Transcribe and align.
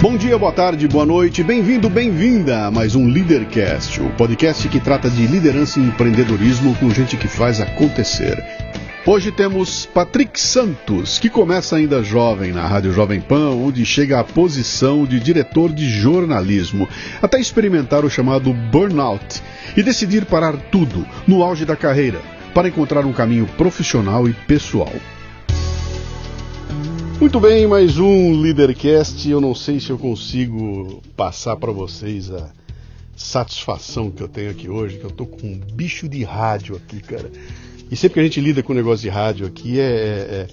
Bom 0.00 0.16
dia, 0.16 0.38
boa 0.38 0.52
tarde, 0.52 0.86
boa 0.86 1.04
noite, 1.04 1.42
bem-vindo, 1.42 1.90
bem-vinda 1.90 2.66
a 2.66 2.70
mais 2.70 2.94
um 2.94 3.08
Leadercast, 3.08 4.00
o 4.00 4.08
podcast 4.10 4.68
que 4.68 4.78
trata 4.78 5.10
de 5.10 5.26
liderança 5.26 5.80
e 5.80 5.82
empreendedorismo 5.82 6.72
com 6.76 6.88
gente 6.90 7.16
que 7.16 7.26
faz 7.26 7.60
acontecer. 7.60 8.40
Hoje 9.04 9.32
temos 9.32 9.86
Patrick 9.86 10.40
Santos, 10.40 11.18
que 11.18 11.28
começa 11.28 11.74
ainda 11.74 12.00
jovem 12.00 12.52
na 12.52 12.64
Rádio 12.64 12.92
Jovem 12.92 13.20
Pan, 13.20 13.50
onde 13.50 13.84
chega 13.84 14.20
à 14.20 14.24
posição 14.24 15.04
de 15.04 15.18
diretor 15.18 15.72
de 15.72 15.90
jornalismo, 15.90 16.88
até 17.20 17.40
experimentar 17.40 18.04
o 18.04 18.10
chamado 18.10 18.52
burnout 18.52 19.42
e 19.76 19.82
decidir 19.82 20.24
parar 20.26 20.56
tudo 20.70 21.04
no 21.26 21.42
auge 21.42 21.64
da 21.64 21.74
carreira 21.74 22.20
para 22.54 22.68
encontrar 22.68 23.04
um 23.04 23.12
caminho 23.12 23.48
profissional 23.56 24.28
e 24.28 24.32
pessoal. 24.32 24.92
Muito 27.20 27.40
bem, 27.40 27.66
mais 27.66 27.98
um 27.98 28.40
Leadercast. 28.40 29.28
Eu 29.28 29.40
não 29.40 29.52
sei 29.52 29.80
se 29.80 29.90
eu 29.90 29.98
consigo 29.98 31.02
passar 31.16 31.56
para 31.56 31.72
vocês 31.72 32.30
a 32.30 32.48
satisfação 33.16 34.08
que 34.08 34.22
eu 34.22 34.28
tenho 34.28 34.52
aqui 34.52 34.68
hoje, 34.68 34.98
que 34.98 35.04
eu 35.04 35.10
tô 35.10 35.26
com 35.26 35.48
um 35.48 35.58
bicho 35.58 36.08
de 36.08 36.22
rádio 36.22 36.76
aqui, 36.76 37.00
cara. 37.00 37.28
E 37.90 37.96
sempre 37.96 38.14
que 38.14 38.20
a 38.20 38.22
gente 38.22 38.40
lida 38.40 38.62
com 38.62 38.72
o 38.72 38.76
negócio 38.76 39.02
de 39.02 39.08
rádio 39.08 39.48
aqui 39.48 39.80
é, 39.80 39.82
é, 39.82 40.46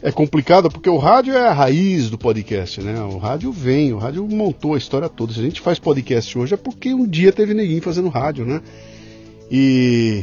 é 0.00 0.12
complicado, 0.12 0.70
porque 0.70 0.88
o 0.88 0.96
rádio 0.96 1.34
é 1.34 1.48
a 1.48 1.52
raiz 1.52 2.08
do 2.08 2.16
podcast, 2.16 2.80
né? 2.80 3.00
O 3.02 3.18
rádio 3.18 3.50
vem, 3.50 3.92
o 3.92 3.98
rádio 3.98 4.24
montou 4.28 4.74
a 4.74 4.78
história 4.78 5.08
toda. 5.08 5.32
Se 5.32 5.40
a 5.40 5.42
gente 5.42 5.60
faz 5.60 5.80
podcast 5.80 6.38
hoje 6.38 6.54
é 6.54 6.56
porque 6.56 6.94
um 6.94 7.06
dia 7.06 7.32
teve 7.32 7.52
neguinho 7.52 7.82
fazendo 7.82 8.08
rádio, 8.08 8.46
né? 8.46 8.62
E 9.50 10.22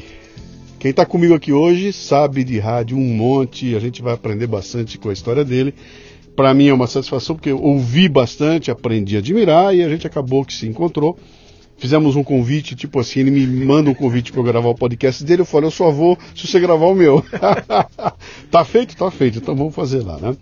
quem 0.79 0.91
está 0.91 1.05
comigo 1.05 1.33
aqui 1.33 1.51
hoje 1.51 1.91
sabe 1.91 2.43
de 2.43 2.59
rádio 2.59 2.97
um 2.97 3.15
monte, 3.15 3.75
a 3.75 3.79
gente 3.79 4.01
vai 4.01 4.13
aprender 4.13 4.45
bastante 4.45 4.97
com 4.99 5.09
a 5.09 5.13
história 5.13 5.43
dele. 5.43 5.73
Para 6.35 6.53
mim 6.53 6.67
é 6.67 6.73
uma 6.73 6.85
satisfação 6.85 7.35
porque 7.35 7.49
eu 7.49 7.59
ouvi 7.59 8.07
bastante, 8.07 8.69
aprendi 8.69 9.15
a 9.15 9.19
admirar 9.19 9.75
e 9.75 9.83
a 9.83 9.89
gente 9.89 10.05
acabou 10.05 10.45
que 10.45 10.53
se 10.53 10.67
encontrou. 10.67 11.17
Fizemos 11.79 12.15
um 12.15 12.23
convite, 12.23 12.75
tipo 12.75 12.99
assim, 12.99 13.21
ele 13.21 13.31
me 13.31 13.45
manda 13.47 13.89
um 13.89 13.93
convite 13.93 14.31
para 14.31 14.39
eu 14.39 14.45
gravar 14.45 14.69
o 14.69 14.75
podcast 14.75 15.23
dele, 15.23 15.41
eu 15.41 15.45
falei, 15.45 15.67
eu 15.67 15.71
só 15.71 15.91
vou 15.91 16.17
se 16.35 16.45
você 16.45 16.59
gravar 16.59 16.85
o 16.85 16.95
meu. 16.95 17.23
tá 18.51 18.63
feito? 18.63 18.95
Tá 18.95 19.09
feito, 19.09 19.39
então 19.39 19.55
vamos 19.55 19.73
fazer 19.73 20.03
lá, 20.03 20.17
né? 20.17 20.35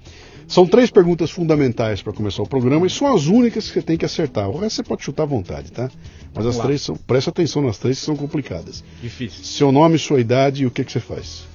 São 0.47 0.67
três 0.67 0.91
perguntas 0.91 1.31
fundamentais 1.31 2.01
para 2.01 2.13
começar 2.13 2.43
o 2.43 2.47
programa 2.47 2.85
e 2.85 2.89
são 2.89 3.13
as 3.13 3.25
únicas 3.25 3.67
que 3.67 3.73
você 3.73 3.81
tem 3.81 3.97
que 3.97 4.05
acertar. 4.05 4.49
O 4.49 4.59
resto 4.59 4.77
você 4.77 4.83
pode 4.83 5.03
chutar 5.03 5.23
à 5.23 5.25
vontade, 5.25 5.71
tá? 5.71 5.89
Mas 6.33 6.43
Vamos 6.43 6.49
as 6.49 6.57
lá. 6.57 6.63
três 6.65 6.81
são. 6.81 6.95
Presta 6.95 7.29
atenção 7.29 7.61
nas 7.61 7.77
três 7.77 7.99
que 7.99 8.05
são 8.05 8.15
complicadas. 8.15 8.83
Difícil. 9.01 9.43
Seu 9.43 9.71
nome, 9.71 9.97
sua 9.97 10.19
idade 10.19 10.63
e 10.63 10.65
o 10.65 10.71
que, 10.71 10.83
que 10.83 10.91
você 10.91 10.99
faz. 10.99 11.47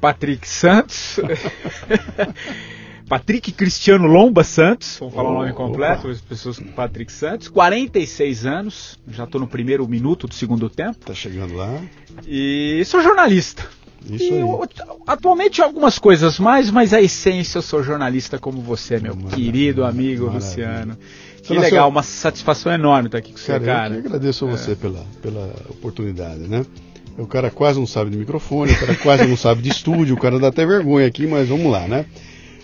Patrick 0.00 0.48
Santos. 0.48 1.18
Patrick 3.10 3.50
Cristiano 3.50 4.06
Lomba 4.06 4.44
Santos, 4.44 4.98
vamos 5.00 5.16
falar 5.16 5.30
oh, 5.30 5.32
o 5.32 5.38
nome 5.40 5.52
completo, 5.52 6.06
as 6.06 6.20
pessoas 6.20 6.60
com 6.60 6.66
Patrick 6.66 7.10
Santos, 7.10 7.48
46 7.48 8.46
anos, 8.46 9.00
já 9.08 9.24
estou 9.24 9.40
no 9.40 9.48
primeiro 9.48 9.84
minuto 9.88 10.28
do 10.28 10.34
segundo 10.34 10.70
tempo. 10.70 10.96
Tá 11.06 11.12
chegando 11.12 11.56
lá. 11.56 11.76
E 12.24 12.80
sou 12.86 13.02
jornalista. 13.02 13.68
Isso 14.08 14.24
e 14.24 14.38
eu, 14.38 14.66
atualmente 15.06 15.60
algumas 15.60 15.98
coisas 15.98 16.38
mais, 16.38 16.70
mas 16.70 16.94
a 16.94 17.00
essência 17.00 17.58
eu 17.58 17.62
sou 17.62 17.82
jornalista 17.82 18.38
como 18.38 18.60
você, 18.60 18.98
meu 18.98 19.14
maravilha, 19.14 19.36
querido 19.36 19.84
amigo 19.84 20.26
maravilha. 20.26 20.48
Luciano. 20.48 20.98
Que 21.42 21.54
legal, 21.54 21.84
sua... 21.84 21.88
uma 21.88 22.02
satisfação 22.02 22.72
enorme 22.72 23.08
estar 23.08 23.18
aqui 23.18 23.32
com 23.32 23.38
você, 23.38 23.52
cara. 23.52 23.64
cara. 23.64 23.94
Eu 23.94 24.00
que 24.02 24.06
agradeço 24.08 24.46
a 24.46 24.50
você 24.50 24.72
é. 24.72 24.74
pela, 24.74 25.04
pela 25.20 25.54
oportunidade, 25.68 26.40
né? 26.40 26.64
O 27.18 27.26
cara 27.26 27.50
quase 27.50 27.78
não 27.78 27.86
sabe 27.86 28.10
de 28.10 28.16
microfone, 28.16 28.72
o 28.72 28.78
cara 28.78 28.94
quase 28.96 29.26
não 29.26 29.36
sabe 29.36 29.60
de 29.60 29.68
estúdio, 29.68 30.14
o 30.14 30.18
cara 30.18 30.38
dá 30.38 30.48
até 30.48 30.64
vergonha 30.64 31.06
aqui, 31.06 31.26
mas 31.26 31.48
vamos 31.48 31.70
lá, 31.70 31.86
né? 31.86 32.06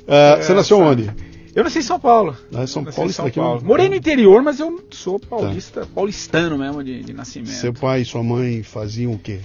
Uh, 0.06 0.38
é, 0.38 0.42
você 0.42 0.54
nasceu 0.54 0.78
onde? 0.78 1.10
Eu 1.54 1.64
nasci 1.64 1.78
em 1.78 1.82
São 1.82 1.98
Paulo. 1.98 2.36
Ah, 2.54 2.62
é 2.62 2.66
São 2.66 2.84
Paulo, 2.84 3.12
São 3.12 3.30
Paulo. 3.30 3.62
Morei 3.64 3.88
no 3.88 3.94
interior, 3.94 4.42
mas 4.42 4.60
eu 4.60 4.84
sou 4.90 5.18
paulista, 5.18 5.80
tá. 5.80 5.86
paulistano 5.94 6.58
mesmo 6.58 6.84
de, 6.84 7.02
de 7.02 7.12
nascimento. 7.12 7.50
Seu 7.50 7.72
pai 7.72 8.02
e 8.02 8.04
sua 8.04 8.22
mãe 8.22 8.62
faziam 8.62 9.12
o 9.12 9.18
quê? 9.18 9.40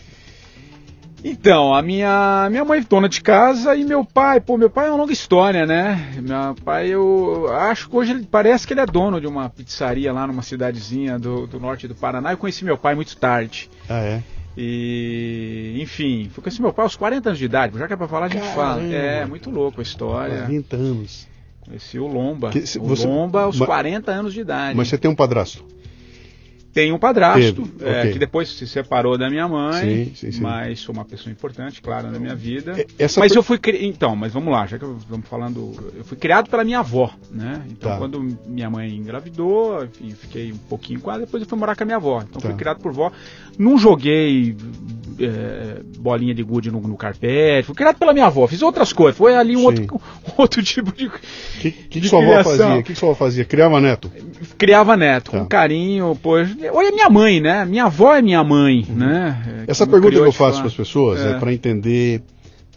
Então, 1.24 1.74
a 1.74 1.82
minha, 1.82 2.48
minha 2.50 2.66
mãe 2.66 2.80
é 2.80 2.84
dona 2.84 3.08
de 3.08 3.22
casa 3.22 3.76
e 3.76 3.84
meu 3.84 4.04
pai, 4.04 4.42
pô, 4.42 4.58
meu 4.58 4.70
pai 4.70 4.88
é 4.88 4.90
uma 4.90 4.98
longa 4.98 5.14
história, 5.14 5.66
né? 5.66 6.14
Meu 6.22 6.56
pai, 6.66 6.90
eu 6.90 7.48
acho 7.54 7.90
que 7.90 7.96
hoje 7.96 8.12
ele 8.12 8.28
parece 8.30 8.66
que 8.66 8.74
ele 8.74 8.82
é 8.82 8.86
dono 8.86 9.22
de 9.22 9.28
uma 9.28 9.50
pizzaria 9.50 10.12
lá 10.12 10.26
numa 10.26 10.42
cidadezinha 10.42 11.20
do, 11.20 11.46
do 11.46 11.60
norte 11.60 11.88
do 11.88 11.94
Paraná. 11.94 12.32
Eu 12.32 12.38
conheci 12.38 12.66
meu 12.66 12.78
pai 12.78 12.96
muito 12.96 13.16
tarde. 13.18 13.70
Ah, 13.88 14.00
é? 14.00 14.24
E, 14.58 15.78
enfim, 15.80 16.30
fui 16.34 16.44
conheci 16.44 16.62
meu 16.62 16.74
pai 16.74 16.84
aos 16.84 16.96
40 16.96 17.30
anos 17.30 17.40
de 17.40 17.46
idade, 17.46 17.78
já 17.78 17.88
que 17.88 17.94
é 17.94 17.96
pra 17.96 18.08
falar, 18.08 18.26
a 18.26 18.30
gente 18.30 18.42
Caramba. 18.42 18.56
fala. 18.56 18.84
É, 18.84 19.26
muito 19.26 19.50
louco 19.50 19.80
a 19.80 19.84
história. 19.84 20.46
20 20.46 20.74
anos. 20.76 21.28
Conheci 21.62 22.00
o 22.00 22.08
Lomba. 22.08 22.50
Que, 22.50 22.60
o 22.60 22.84
você, 22.84 23.08
Lomba 23.08 23.44
aos 23.44 23.58
mas, 23.58 23.68
40 23.68 24.12
anos 24.12 24.34
de 24.34 24.42
idade. 24.42 24.76
Mas 24.76 24.88
você 24.88 24.98
tem 24.98 25.10
um 25.10 25.16
padrasto? 25.16 25.64
Tenho 26.74 26.96
um 26.96 27.00
padrasto, 27.00 27.70
é, 27.82 28.00
okay. 28.00 28.14
que 28.14 28.20
depois 28.20 28.50
se 28.50 28.66
separou 28.66 29.18
da 29.18 29.30
minha 29.30 29.48
mãe, 29.48 30.06
sim, 30.06 30.16
sim, 30.16 30.32
sim. 30.32 30.42
mas 30.42 30.80
sou 30.80 30.94
uma 30.96 31.04
pessoa 31.04 31.32
importante, 31.32 31.82
claro, 31.82 32.10
na 32.10 32.18
minha 32.18 32.36
vida. 32.36 32.86
Essa 32.98 33.20
mas 33.20 33.32
per... 33.32 33.40
eu 33.40 33.44
fui 33.44 33.58
cri... 33.58 33.86
então, 33.86 34.16
mas 34.16 34.32
vamos 34.32 34.54
lá, 34.54 34.66
já 34.66 34.80
que 34.80 34.86
estamos 34.86 35.28
falando, 35.28 35.74
eu 35.96 36.04
fui 36.06 36.18
criado 36.18 36.50
pela 36.50 36.64
minha 36.64 36.80
avó, 36.80 37.14
né? 37.30 37.64
Então 37.70 37.92
tá. 37.92 37.98
quando 37.98 38.22
minha 38.46 38.70
mãe 38.70 38.96
engravidou, 38.96 39.84
enfim, 39.84 40.12
fiquei 40.12 40.54
um 40.54 40.58
pouquinho 40.58 41.02
com 41.02 41.12
ela, 41.12 41.20
depois 41.22 41.44
eu 41.44 41.50
fui 41.50 41.58
morar 41.58 41.76
com 41.76 41.84
a 41.84 41.86
minha 41.86 41.98
avó. 41.98 42.22
Então 42.22 42.42
tá. 42.42 42.48
fui 42.48 42.58
criado 42.58 42.80
por 42.80 42.94
vó. 42.94 43.12
Não 43.60 43.78
joguei 43.78 44.56
é, 45.20 45.82
bolinha 46.00 46.34
de 46.34 46.44
gude 46.44 46.72
no, 46.72 46.80
no, 46.80 46.98
carpete, 46.98 47.66
fui 47.66 47.76
criado 47.76 47.98
pela 47.98 48.14
minha 48.14 48.26
avó, 48.26 48.48
fiz 48.48 48.62
outras 48.62 48.94
coisas, 48.94 49.18
foi 49.18 49.36
ali 49.36 49.56
um 49.56 49.64
outro, 49.64 49.84
um 49.94 50.32
outro 50.42 50.64
tipo 50.64 50.92
de. 50.92 51.08
O 51.08 51.12
que, 51.60 51.72
que, 51.72 52.02
que 52.02 52.08
sua 52.08 52.24
avó 52.24 52.44
fazia? 52.44 52.76
O 52.76 52.84
que, 52.84 52.94
que 52.94 53.00
sua 53.00 53.10
avó 53.10 53.16
fazia? 53.18 53.46
Criava 53.46 53.80
neto? 53.80 54.12
Criava 54.58 54.98
neto, 54.98 55.32
tá. 55.32 55.40
com 55.40 55.46
carinho, 55.46 56.18
pois. 56.22 56.50
Olha 56.70 56.92
minha 56.92 57.10
mãe, 57.10 57.40
né? 57.40 57.66
Minha 57.66 57.86
avó 57.86 58.16
é 58.16 58.22
minha 58.22 58.44
mãe, 58.44 58.86
uhum. 58.90 58.96
né? 58.96 59.66
Essa 59.68 59.88
pergunta 59.88 60.14
que 60.14 60.20
eu 60.20 60.32
faço 60.32 60.60
para 60.60 60.68
as 60.68 60.74
pessoas 60.74 61.20
é, 61.22 61.32
é 61.32 61.40
para 61.40 61.54
entender 61.54 62.22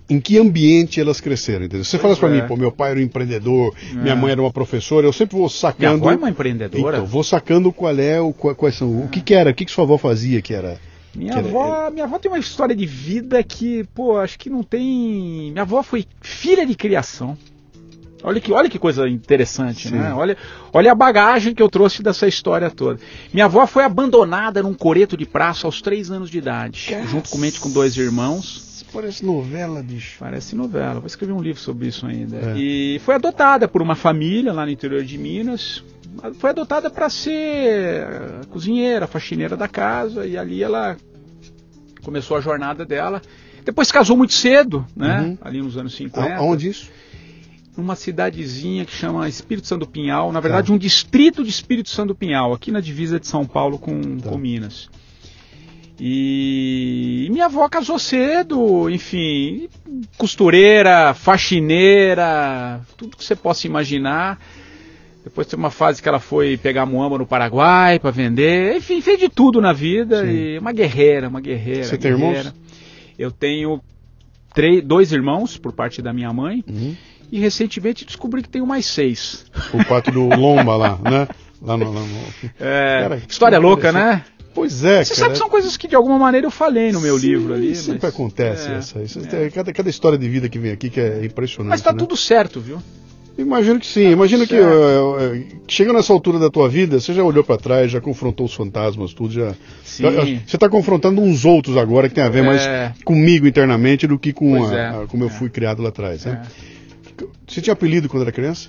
em 0.09 0.21
que 0.21 0.39
ambiente 0.39 1.01
elas 1.01 1.21
cresceram, 1.21 1.65
entendeu? 1.65 1.85
Você 1.85 1.99
fala 1.99 2.15
para 2.17 2.29
mim, 2.29 2.39
é. 2.39 2.43
pô, 2.43 2.57
meu 2.57 2.71
pai 2.71 2.91
era 2.91 3.01
um 3.01 3.03
empreendedor, 3.03 3.75
é. 3.91 3.95
minha 3.95 4.15
mãe 4.15 4.33
era 4.33 4.41
uma 4.41 4.53
professora, 4.53 5.07
eu 5.07 5.13
sempre 5.13 5.37
vou 5.37 5.49
sacando. 5.49 5.79
Minha 5.79 5.91
avó 5.93 6.11
é 6.13 6.17
uma 6.17 6.31
empreendedora? 6.31 6.99
Então, 6.99 7.07
vou 7.07 7.25
sacando 7.25 7.73
qual 7.73 7.99
é, 7.99 8.21
o, 8.21 8.33
quais 8.33 8.75
são, 8.75 9.05
o 9.05 9.09
que 9.09 9.21
que 9.21 9.35
era, 9.35 9.51
o 9.51 9.55
que 9.55 9.65
que 9.65 9.71
sua 9.73 9.85
avó 9.85 9.97
fazia 9.97 10.43
que 10.43 10.53
era... 10.53 10.79
Minha 11.15 11.39
avó, 11.39 11.91
minha 11.91 12.05
avó 12.05 12.19
tem 12.19 12.31
uma 12.31 12.41
história 12.41 12.75
de 12.75 12.85
vida 12.85 13.41
que, 13.45 13.85
pô, 13.95 14.19
acho 14.19 14.37
que 14.37 14.51
não 14.51 14.65
tem. 14.65 15.53
Minha 15.53 15.63
avó 15.63 15.81
foi 15.81 16.05
filha 16.21 16.67
de 16.67 16.75
criação. 16.75 17.39
Olha 18.25 18.41
que, 18.41 18.53
olha 18.53 18.71
que 18.71 18.79
coisa 18.79 19.07
interessante, 19.07 19.89
Sim. 19.89 19.97
né? 19.97 20.15
Olha, 20.15 20.35
olha 20.73 20.91
a 20.91 20.95
bagagem 20.95 21.55
que 21.55 21.63
eu 21.63 21.69
trouxe 21.69 22.03
dessa 22.03 22.27
história 22.27 22.71
toda. 22.71 22.99
Minha 23.33 23.45
avó 23.45 23.67
foi 23.67 23.85
abandonada 23.85 24.63
num 24.63 24.73
coreto 24.73 25.15
de 25.15 25.27
praça 25.27 25.67
aos 25.67 25.83
três 25.83 26.11
anos 26.11 26.31
de 26.31 26.39
idade, 26.39 26.87
Cacete. 26.89 27.07
juntamente 27.09 27.61
com 27.61 27.71
dois 27.71 27.97
irmãos. 27.99 28.83
Parece 28.91 29.27
novela, 29.27 29.83
bicho. 29.83 30.17
Parece 30.19 30.57
novela. 30.57 31.01
Vou 31.01 31.07
escrever 31.07 31.33
um 31.33 31.43
livro 31.43 31.61
sobre 31.61 31.89
isso 31.89 32.07
ainda. 32.07 32.37
É. 32.37 32.55
E 32.57 33.01
foi 33.05 33.17
adotada 33.17 33.69
por 33.69 33.83
uma 33.83 33.97
família 33.97 34.53
lá 34.53 34.65
no 34.65 34.71
interior 34.71 35.03
de 35.03 35.19
Minas. 35.19 35.83
Foi 36.39 36.51
adotada 36.51 36.89
para 36.89 37.11
ser 37.11 38.07
cozinheira, 38.51 39.09
faxineira 39.09 39.57
da 39.57 39.67
casa. 39.67 40.25
E 40.25 40.39
ali 40.39 40.63
ela 40.63 40.97
começou 42.03 42.37
a 42.37 42.41
jornada 42.41 42.87
dela. 42.87 43.21
Depois 43.65 43.91
casou 43.91 44.17
muito 44.17 44.33
cedo, 44.33 44.87
né? 44.95 45.21
Uhum. 45.21 45.39
Ali 45.41 45.61
nos 45.61 45.77
anos 45.77 45.95
50. 45.95 46.37
Aonde 46.37 46.69
isso? 46.69 46.89
Numa 47.77 47.97
cidadezinha 47.97 48.85
que 48.85 48.93
chama 48.93 49.29
Espírito 49.29 49.67
Santo 49.67 49.81
do 49.81 49.91
Pinhal, 49.91 50.31
na 50.33 50.41
verdade 50.41 50.69
tá. 50.69 50.73
um 50.73 50.79
distrito 50.79 51.43
de 51.43 51.51
Espírito 51.51 51.91
Santo 51.91 52.09
do 52.09 52.15
Pinhal, 52.15 52.53
aqui 52.53 52.71
na 52.71 52.81
divisa 52.81 53.19
de 53.19 53.27
São 53.27 53.45
Paulo 53.45 53.79
com, 53.79 54.19
tá. 54.19 54.31
com 54.31 54.39
Minas. 54.39 54.89
E... 55.99 57.27
e 57.27 57.31
minha 57.31 57.47
avó 57.47 57.69
casou 57.69 57.99
cedo, 57.99 58.91
enfim, 58.91 59.69
costureira, 60.17 61.15
faxineira, 61.15 62.81
tudo 62.97 63.17
que 63.17 63.25
você 63.25 63.37
possa 63.37 63.67
imaginar. 63.67 64.39
Depois 65.23 65.47
teve 65.47 65.61
uma 65.61 65.71
fase 65.71 66.03
que 66.03 66.09
ela 66.09 66.21
foi 66.21 66.57
pegar 66.57 66.85
muamba 66.85 67.17
no 67.17 67.27
Paraguai 67.27 67.99
para 67.99 68.11
vender, 68.11 68.77
enfim, 68.77 69.01
fez 69.01 69.19
de 69.19 69.29
tudo 69.29 69.61
na 69.61 69.73
vida 69.73 70.21
Sim. 70.21 70.33
e 70.33 70.59
uma 70.59 70.71
guerreira, 70.71 71.29
uma 71.29 71.41
guerreira. 71.41 71.85
Você 71.85 71.97
guerreira. 71.97 72.19
tem 72.19 72.29
irmãos? 72.29 72.55
Eu 73.19 73.31
tenho 73.31 73.81
três, 74.53 74.85
dois 74.85 75.13
irmãos 75.13 75.57
por 75.57 75.73
parte 75.73 76.03
da 76.03 76.13
minha 76.13 76.33
mãe. 76.33 76.63
Uhum 76.69 76.95
e 77.35 77.41
recentemente 77.41 78.05
descobri 78.05 78.43
que 78.43 78.49
tenho 78.49 78.65
mais 78.65 78.87
seis. 78.87 79.45
O 79.73 79.85
quarto 79.85 80.09
do 80.13 80.29
Lomba 80.29 80.77
lá, 80.77 80.97
né? 81.03 81.27
Lá 81.61 81.77
no, 81.77 81.93
lá 81.93 82.01
no... 82.01 82.51
É, 82.61 83.01
cara, 83.03 83.23
história 83.29 83.59
louca, 83.59 83.91
né? 83.91 84.25
Pois 84.55 84.85
é, 84.85 85.03
Você 85.03 85.15
cara. 85.15 85.21
sabe 85.21 85.33
que 85.33 85.39
são 85.39 85.49
coisas 85.49 85.77
que 85.77 85.89
de 85.89 85.97
alguma 85.97 86.17
maneira 86.17 86.47
eu 86.47 86.51
falei 86.53 86.93
no 86.93 87.01
meu 87.01 87.19
Sim, 87.19 87.27
livro 87.27 87.55
ali. 87.55 87.75
Sempre 87.75 87.99
mas... 88.03 88.15
acontece 88.15 88.71
é, 88.71 88.75
essa. 88.77 89.03
Isso, 89.03 89.19
é. 89.19 89.51
Cada, 89.51 89.73
cada 89.73 89.91
história 89.91 90.17
de 90.17 90.29
vida 90.29 90.49
que 90.49 90.61
vem 90.61 90.71
aqui 90.71 90.89
que 90.89 91.01
é 91.01 91.25
impressionante. 91.25 91.71
Mas 91.71 91.81
tá 91.81 91.91
né? 91.91 91.99
tudo 91.99 92.17
certo, 92.17 92.61
viu? 92.61 92.81
Imagino 93.37 93.81
que 93.81 93.87
sim. 93.87 94.05
Tá 94.05 94.11
Imagino 94.11 94.47
que 94.47 94.55
uh, 94.55 95.45
chegando 95.67 95.97
nessa 95.97 96.13
altura 96.13 96.39
da 96.39 96.49
tua 96.49 96.69
vida, 96.69 97.01
você 97.01 97.13
já 97.13 97.25
olhou 97.25 97.43
para 97.43 97.57
trás, 97.57 97.91
já 97.91 98.01
confrontou 98.01 98.47
os 98.47 98.55
fantasmas, 98.55 99.13
tudo 99.13 99.35
já. 99.35 99.55
Sim. 99.83 100.41
Você 100.47 100.57
está 100.57 100.69
confrontando 100.69 101.21
uns 101.21 101.45
outros 101.45 101.77
agora 101.77 102.09
que 102.09 102.15
tem 102.15 102.23
a 102.23 102.29
ver 102.29 102.45
é. 102.45 102.47
mais 102.47 102.63
comigo 103.05 103.49
internamente 103.49 104.07
do 104.07 104.21
que 104.21 104.33
com 104.33 104.65
a, 104.65 104.73
é. 104.73 104.87
a, 104.87 105.07
como 105.09 105.25
eu 105.25 105.29
é. 105.29 105.33
fui 105.33 105.51
criado 105.51 105.83
lá 105.83 105.89
atrás. 105.89 106.25
Né? 106.27 106.41
É. 107.47 107.53
Você 107.53 107.61
tinha 107.61 107.73
apelido 107.73 108.09
quando 108.09 108.23
era 108.23 108.33
criança? 108.33 108.69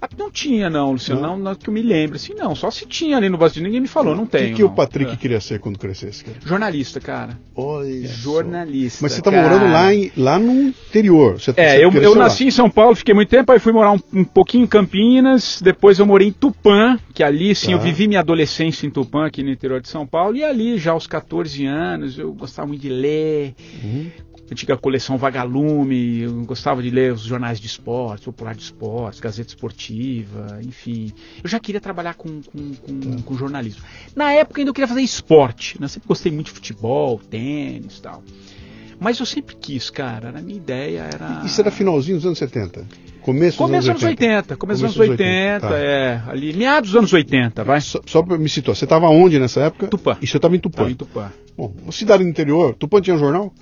Ah, 0.00 0.08
não 0.16 0.30
tinha, 0.30 0.68
não, 0.68 0.92
Luciano, 0.92 1.22
não, 1.22 1.38
não, 1.38 1.54
que 1.54 1.70
eu 1.70 1.72
me 1.72 1.80
lembre. 1.80 2.16
Assim, 2.16 2.34
não, 2.34 2.54
só 2.54 2.70
se 2.70 2.84
tinha 2.84 3.16
ali 3.16 3.30
no 3.30 3.38
bastidor, 3.38 3.64
ninguém 3.64 3.80
me 3.80 3.88
falou, 3.88 4.14
não 4.14 4.26
tem. 4.26 4.44
O 4.44 4.48
que, 4.48 4.54
que 4.56 4.64
o 4.64 4.68
Patrick 4.68 5.12
é. 5.12 5.16
queria 5.16 5.40
ser 5.40 5.58
quando 5.58 5.78
crescesse, 5.78 6.22
cara? 6.22 6.36
Jornalista, 6.44 7.00
cara. 7.00 7.38
Olha 7.54 8.06
Jornalista. 8.06 8.98
Mas 9.02 9.12
você 9.12 9.22
tá 9.22 9.30
cara. 9.30 9.42
morando 9.42 9.72
lá, 9.72 9.94
em, 9.94 10.12
lá 10.14 10.38
no 10.38 10.52
interior. 10.52 11.40
Você, 11.40 11.54
é, 11.56 11.82
eu, 11.82 11.90
eu 11.92 12.14
nasci 12.14 12.44
lá. 12.44 12.48
em 12.48 12.50
São 12.50 12.68
Paulo, 12.68 12.94
fiquei 12.94 13.14
muito 13.14 13.30
tempo, 13.30 13.50
aí 13.50 13.58
fui 13.58 13.72
morar 13.72 13.92
um, 13.92 14.00
um, 14.12 14.24
pouquinho 14.24 14.64
em 14.64 14.66
Campinas, 14.66 15.62
depois 15.62 15.98
eu 15.98 16.04
morei 16.04 16.28
em 16.28 16.32
Tupã, 16.32 16.98
que 17.14 17.22
ali, 17.22 17.54
sim, 17.54 17.68
tá. 17.68 17.72
eu 17.72 17.80
vivi 17.80 18.06
minha 18.06 18.20
adolescência 18.20 18.86
em 18.86 18.90
Tupã, 18.90 19.26
aqui 19.26 19.42
no 19.42 19.50
interior 19.50 19.80
de 19.80 19.88
São 19.88 20.06
Paulo, 20.06 20.36
e 20.36 20.44
ali, 20.44 20.76
já 20.76 20.92
aos 20.92 21.06
14 21.06 21.64
anos, 21.64 22.18
eu 22.18 22.34
gostava 22.34 22.68
muito 22.68 22.82
de 22.82 22.90
ler, 22.90 23.54
uhum 23.82 24.10
antiga 24.50 24.76
coleção 24.76 25.16
Vagalume, 25.16 26.20
eu 26.20 26.44
gostava 26.44 26.82
de 26.82 26.90
ler 26.90 27.12
os 27.12 27.22
jornais 27.22 27.58
de 27.58 27.66
esportes, 27.66 28.24
Popular 28.24 28.54
de 28.54 28.62
Esportes, 28.62 29.20
Gazeta 29.20 29.48
Esportiva, 29.48 30.60
enfim. 30.62 31.12
Eu 31.42 31.48
já 31.48 31.58
queria 31.58 31.80
trabalhar 31.80 32.14
com, 32.14 32.40
com, 32.42 32.74
com, 32.74 33.22
com 33.22 33.34
jornalismo. 33.34 33.82
Na 34.14 34.32
época 34.32 34.60
ainda 34.60 34.70
eu 34.70 34.74
queria 34.74 34.88
fazer 34.88 35.02
esporte, 35.02 35.80
né? 35.80 35.88
sempre 35.88 36.08
gostei 36.08 36.30
muito 36.30 36.46
de 36.46 36.52
futebol, 36.52 37.18
tênis 37.18 37.98
e 37.98 38.02
tal. 38.02 38.22
Mas 38.98 39.20
eu 39.20 39.26
sempre 39.26 39.54
quis, 39.56 39.90
cara. 39.90 40.30
A 40.30 40.40
minha 40.40 40.56
ideia 40.56 41.08
era. 41.12 41.42
Isso 41.44 41.60
era 41.60 41.70
finalzinho 41.70 42.16
dos 42.16 42.24
anos 42.24 42.38
70? 42.38 42.86
Começo, 43.20 43.58
Começo 43.58 43.88
dos 43.88 43.88
anos 43.90 44.02
80. 44.02 44.32
80. 44.32 44.56
Começo 44.56 44.82
dos 44.82 44.96
anos 44.96 45.10
80, 45.10 45.22
80 45.22 45.68
tá. 45.68 45.76
é. 45.76 46.22
Ali, 46.28 46.52
meados 46.52 46.90
dos 46.90 46.98
anos 46.98 47.12
80, 47.12 47.64
vai. 47.64 47.80
Só, 47.80 48.00
só 48.06 48.22
pra 48.22 48.38
me 48.38 48.48
situar, 48.48 48.76
você 48.76 48.84
estava 48.84 49.08
onde 49.08 49.38
nessa 49.38 49.60
época? 49.62 49.88
Tupã. 49.88 50.16
E 50.22 50.26
você 50.26 50.36
estava 50.38 50.54
em 50.54 50.60
Tupã? 50.60 50.88
Em 50.88 50.94
Tupã. 50.94 51.32
Bom, 51.56 51.74
cidade 51.90 52.22
do 52.22 52.30
interior, 52.30 52.74
Tupã 52.74 53.00
tinha 53.00 53.16
um 53.16 53.18
jornal? 53.18 53.52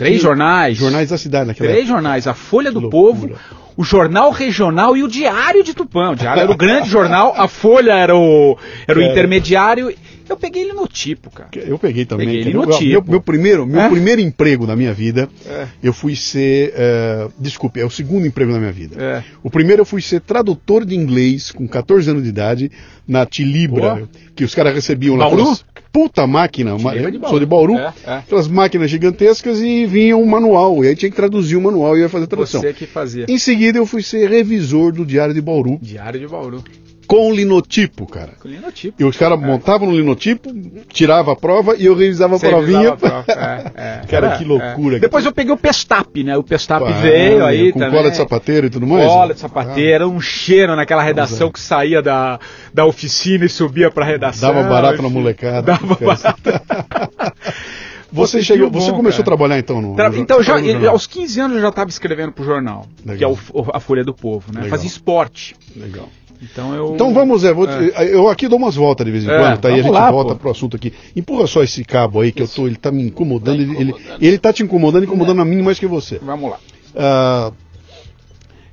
Três 0.00 0.20
jornais. 0.22 0.76
Jornais 0.78 1.10
da 1.10 1.18
cidade 1.18 1.46
naquela 1.46 1.68
Três 1.68 1.84
época. 1.84 1.94
jornais. 1.94 2.26
A 2.26 2.34
Folha 2.34 2.72
do 2.72 2.88
Povo, 2.88 3.30
o 3.76 3.84
Jornal 3.84 4.30
Regional 4.30 4.96
e 4.96 5.02
o 5.02 5.08
Diário 5.08 5.62
de 5.62 5.74
Tupã. 5.74 6.10
O 6.10 6.16
Diário 6.16 6.42
era 6.42 6.50
o 6.50 6.56
grande 6.58 6.88
jornal, 6.88 7.34
a 7.36 7.46
Folha 7.46 7.92
era 7.92 8.16
o, 8.16 8.56
era 8.86 8.98
o 8.98 9.02
intermediário. 9.02 9.94
Eu 10.30 10.36
peguei 10.36 10.62
ele 10.62 10.72
no 10.72 10.86
tipo, 10.86 11.28
cara. 11.28 11.50
Eu 11.54 11.76
peguei 11.76 12.04
também. 12.04 12.26
Peguei 12.26 12.40
ele 12.42 12.52
no 12.54 12.64
meu, 12.64 12.78
tipo. 12.78 12.90
Meu, 12.90 13.04
meu 13.04 13.20
primeiro, 13.20 13.66
meu 13.66 13.80
é? 13.80 13.88
primeiro 13.88 14.20
emprego 14.20 14.64
na 14.64 14.76
minha 14.76 14.94
vida, 14.94 15.28
é. 15.44 15.66
eu 15.82 15.92
fui 15.92 16.14
ser. 16.14 16.72
Uh, 16.72 17.32
desculpe, 17.36 17.80
é 17.80 17.84
o 17.84 17.90
segundo 17.90 18.26
emprego 18.26 18.52
na 18.52 18.60
minha 18.60 18.70
vida. 18.70 19.02
É. 19.02 19.24
O 19.42 19.50
primeiro 19.50 19.82
eu 19.82 19.86
fui 19.86 20.00
ser 20.00 20.20
tradutor 20.20 20.84
de 20.84 20.94
inglês 20.94 21.50
com 21.50 21.66
14 21.66 22.08
anos 22.10 22.22
de 22.22 22.28
idade 22.28 22.70
na 23.08 23.26
Tilibra, 23.26 24.08
que 24.36 24.44
os 24.44 24.54
caras 24.54 24.72
recebiam 24.72 25.16
lá. 25.16 25.24
Bauru? 25.24 25.58
puta 25.92 26.24
máquina, 26.24 26.76
uma, 26.76 26.94
de 26.94 27.18
sou 27.28 27.40
de 27.40 27.46
Bauru, 27.46 27.76
é, 27.76 27.92
é. 28.04 28.12
aquelas 28.18 28.46
máquinas 28.46 28.88
gigantescas 28.88 29.60
e 29.60 29.86
vinha 29.86 30.16
um 30.16 30.24
manual, 30.24 30.84
e 30.84 30.88
aí 30.88 30.94
tinha 30.94 31.10
que 31.10 31.16
traduzir 31.16 31.56
o 31.56 31.60
manual 31.60 31.96
e 31.96 32.02
ia 32.02 32.08
fazer 32.08 32.26
a 32.26 32.28
tradução. 32.28 32.60
Você 32.60 32.72
que 32.72 32.86
fazia. 32.86 33.26
Em 33.28 33.38
seguida 33.38 33.78
eu 33.78 33.84
fui 33.84 34.00
ser 34.00 34.30
revisor 34.30 34.92
do 34.92 35.04
Diário 35.04 35.34
de 35.34 35.40
Bauru. 35.40 35.80
Diário 35.82 36.20
de 36.20 36.28
Bauru 36.28 36.62
com 37.10 37.32
linotipo, 37.32 38.06
cara. 38.06 38.34
Com 38.38 38.46
linotipo. 38.46 39.02
E 39.02 39.04
os 39.04 39.16
caras 39.16 39.42
é. 39.42 39.44
montavam 39.44 39.88
no 39.88 39.96
linotipo, 39.96 40.48
tirava 40.88 41.32
a 41.32 41.36
prova 41.36 41.74
e 41.76 41.86
eu 41.86 41.96
revisava 41.96 42.38
Você 42.38 42.46
a 42.46 42.50
provinha. 42.50 42.90
Revisava 42.90 43.18
a 43.18 43.22
prova. 43.24 43.40
É, 43.80 44.00
é. 44.02 44.06
cara, 44.06 44.36
que 44.36 44.44
loucura. 44.44 44.96
É. 44.96 45.00
Depois 45.00 45.24
eu 45.24 45.32
peguei 45.32 45.52
o 45.52 45.56
Pestap, 45.56 46.22
né? 46.22 46.36
O 46.36 46.42
Pestap 46.44 46.84
veio 47.00 47.44
aí 47.44 47.72
com 47.72 47.80
também. 47.80 47.98
cola 47.98 48.10
de 48.12 48.16
sapateiro 48.16 48.68
e 48.68 48.70
tudo 48.70 48.86
mais. 48.86 49.08
Cola 49.08 49.34
de 49.34 49.40
sapateiro, 49.40 50.04
ah. 50.04 50.08
um 50.08 50.20
cheiro 50.20 50.76
naquela 50.76 51.02
redação 51.02 51.48
é. 51.48 51.52
que 51.52 51.58
saía 51.58 52.00
da, 52.00 52.38
da 52.72 52.84
oficina 52.84 53.44
e 53.44 53.48
subia 53.48 53.90
pra 53.90 54.04
redação. 54.04 54.52
Dava 54.52 54.68
barato 54.68 55.02
na 55.02 55.08
molecada. 55.08 55.62
Dava 55.62 55.96
barato. 55.96 56.40
Você, 58.12 58.42
chegou, 58.42 58.68
bom, 58.68 58.80
você 58.80 58.90
começou 58.90 59.22
cara. 59.24 59.34
a 59.34 59.36
trabalhar 59.36 59.58
então 59.58 59.80
no, 59.80 59.94
Tra 59.94 60.10
no 60.10 60.16
Então, 60.16 60.42
já, 60.42 60.56
aos 60.88 61.06
15 61.06 61.40
anos 61.40 61.56
eu 61.56 61.62
já 61.62 61.68
estava 61.68 61.88
escrevendo 61.90 62.32
para 62.32 62.42
o 62.42 62.44
jornal, 62.44 62.84
Legal. 63.06 63.16
que 63.16 63.24
é 63.24 63.28
o, 63.28 63.70
a 63.72 63.78
Folha 63.78 64.02
do 64.02 64.12
Povo, 64.12 64.52
né? 64.52 64.68
Fazia 64.68 64.88
esporte. 64.88 65.54
Legal. 65.76 66.08
Então 66.42 66.74
eu. 66.74 66.94
Então 66.94 67.12
vamos, 67.12 67.44
é, 67.44 67.52
vou, 67.52 67.68
é. 67.68 68.14
eu 68.14 68.28
aqui 68.28 68.48
dou 68.48 68.58
umas 68.58 68.74
voltas 68.74 69.04
de 69.04 69.12
vez 69.12 69.24
em 69.24 69.30
é, 69.30 69.38
quando, 69.38 69.58
tá? 69.58 69.70
E 69.70 69.74
a 69.74 69.82
gente 69.82 69.92
lá, 69.92 70.10
volta 70.10 70.34
pô. 70.34 70.40
pro 70.40 70.50
assunto 70.50 70.76
aqui. 70.76 70.92
Empurra 71.14 71.46
só 71.46 71.62
esse 71.62 71.84
cabo 71.84 72.20
aí 72.20 72.32
que 72.32 72.42
Isso. 72.42 72.60
eu 72.60 72.64
tô, 72.64 72.66
ele 72.66 72.76
tá 72.76 72.90
me 72.90 73.02
incomodando, 73.02 73.58
tá 73.58 73.62
incomodando. 73.62 73.98
Ele, 73.98 74.14
ele, 74.18 74.26
ele 74.26 74.38
tá 74.38 74.52
te 74.52 74.62
incomodando, 74.62 75.04
incomodando 75.04 75.40
a 75.40 75.44
mim 75.44 75.62
mais 75.62 75.78
que 75.78 75.86
você. 75.86 76.18
Vamos 76.18 76.50
lá. 76.50 76.58
Uh, 76.94 77.54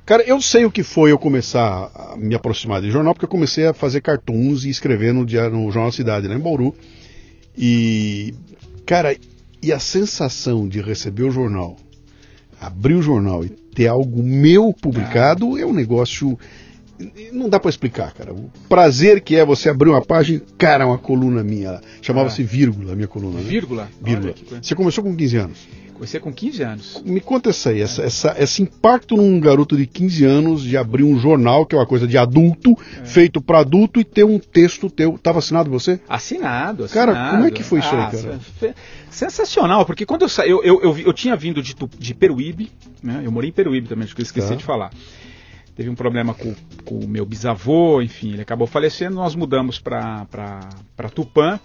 cara, 0.06 0.22
eu 0.22 0.40
sei 0.40 0.64
o 0.64 0.70
que 0.70 0.82
foi 0.82 1.12
eu 1.12 1.18
começar 1.18 1.90
a 1.94 2.16
me 2.16 2.34
aproximar 2.34 2.80
de 2.80 2.90
jornal, 2.90 3.12
porque 3.12 3.26
eu 3.26 3.30
comecei 3.30 3.66
a 3.66 3.74
fazer 3.74 4.00
cartoons 4.00 4.64
e 4.64 4.70
escrever 4.70 5.12
no, 5.12 5.20
no 5.20 5.70
Jornal 5.70 5.92
Cidade, 5.92 6.26
lá 6.26 6.34
em 6.34 6.40
Bauru. 6.40 6.74
E, 7.56 8.34
cara, 8.86 9.14
e 9.62 9.72
a 9.72 9.78
sensação 9.78 10.68
de 10.68 10.80
receber 10.80 11.24
o 11.24 11.30
jornal, 11.30 11.76
abrir 12.60 12.94
o 12.94 13.02
jornal 13.02 13.44
e 13.44 13.48
ter 13.48 13.88
algo 13.88 14.22
meu 14.22 14.72
publicado 14.72 15.56
ah. 15.56 15.60
é 15.60 15.66
um 15.66 15.72
negócio 15.72 16.38
não 17.32 17.48
dá 17.48 17.60
para 17.60 17.70
explicar, 17.70 18.12
cara. 18.12 18.32
O 18.32 18.50
prazer 18.68 19.20
que 19.20 19.36
é 19.36 19.44
você 19.44 19.68
abrir 19.68 19.90
uma 19.90 20.02
página, 20.02 20.40
cara, 20.56 20.86
uma 20.86 20.98
coluna 20.98 21.42
minha. 21.42 21.80
Chamava-se 22.02 22.42
ah. 22.42 22.46
Vírgula, 22.46 22.94
minha 22.94 23.08
coluna. 23.08 23.38
Né? 23.38 23.44
Vírgula? 23.44 23.88
Vírgula. 24.02 24.34
Você 24.60 24.74
começou 24.74 25.04
com 25.04 25.14
15 25.14 25.36
anos. 25.36 25.58
Comecei 25.94 26.20
com 26.20 26.32
15 26.32 26.62
anos. 26.62 27.02
Me 27.04 27.20
conta 27.20 27.50
essa 27.50 27.70
aí, 27.70 27.80
essa, 27.80 28.02
essa, 28.02 28.36
esse 28.38 28.62
impacto 28.62 29.16
num 29.16 29.40
garoto 29.40 29.76
de 29.76 29.84
15 29.84 30.24
anos 30.24 30.62
de 30.62 30.76
abrir 30.76 31.02
um 31.02 31.18
jornal, 31.18 31.66
que 31.66 31.74
é 31.74 31.78
uma 31.78 31.86
coisa 31.86 32.06
de 32.06 32.16
adulto, 32.16 32.78
é. 33.00 33.04
feito 33.04 33.40
para 33.40 33.58
adulto, 33.58 33.98
e 33.98 34.04
ter 34.04 34.22
um 34.22 34.38
texto 34.38 34.88
teu. 34.88 35.16
Estava 35.16 35.40
assinado 35.40 35.68
você? 35.68 35.98
Assinado, 36.08 36.84
assinado. 36.84 37.12
Cara, 37.12 37.30
como 37.32 37.46
é 37.46 37.50
que 37.50 37.64
foi 37.64 37.80
isso 37.80 37.88
ah, 37.92 38.10
aí, 38.12 38.22
cara? 38.22 38.74
Sensacional, 39.10 39.84
porque 39.84 40.06
quando 40.06 40.22
eu 40.22 40.28
saí, 40.28 40.48
eu, 40.48 40.62
eu, 40.62 40.80
eu, 40.82 40.98
eu, 40.98 41.12
tinha 41.12 41.34
vindo 41.34 41.60
de, 41.60 41.74
de 41.98 42.14
Peruíbe, 42.14 42.70
né? 43.02 43.22
Eu 43.24 43.32
morei 43.32 43.50
em 43.50 43.52
Peruíbe 43.52 43.88
também, 43.88 44.04
acho 44.04 44.14
que 44.14 44.20
eu 44.20 44.24
esqueci 44.24 44.50
tá. 44.50 44.54
de 44.54 44.62
falar 44.62 44.92
teve 45.78 45.88
um 45.88 45.94
problema 45.94 46.34
com, 46.34 46.52
com 46.84 46.98
o 46.98 47.06
meu 47.06 47.24
bisavô, 47.24 48.02
enfim, 48.02 48.32
ele 48.32 48.42
acabou 48.42 48.66
falecendo, 48.66 49.14
nós 49.14 49.36
mudamos 49.36 49.78
para 49.78 50.26
Tupã. 51.14 51.60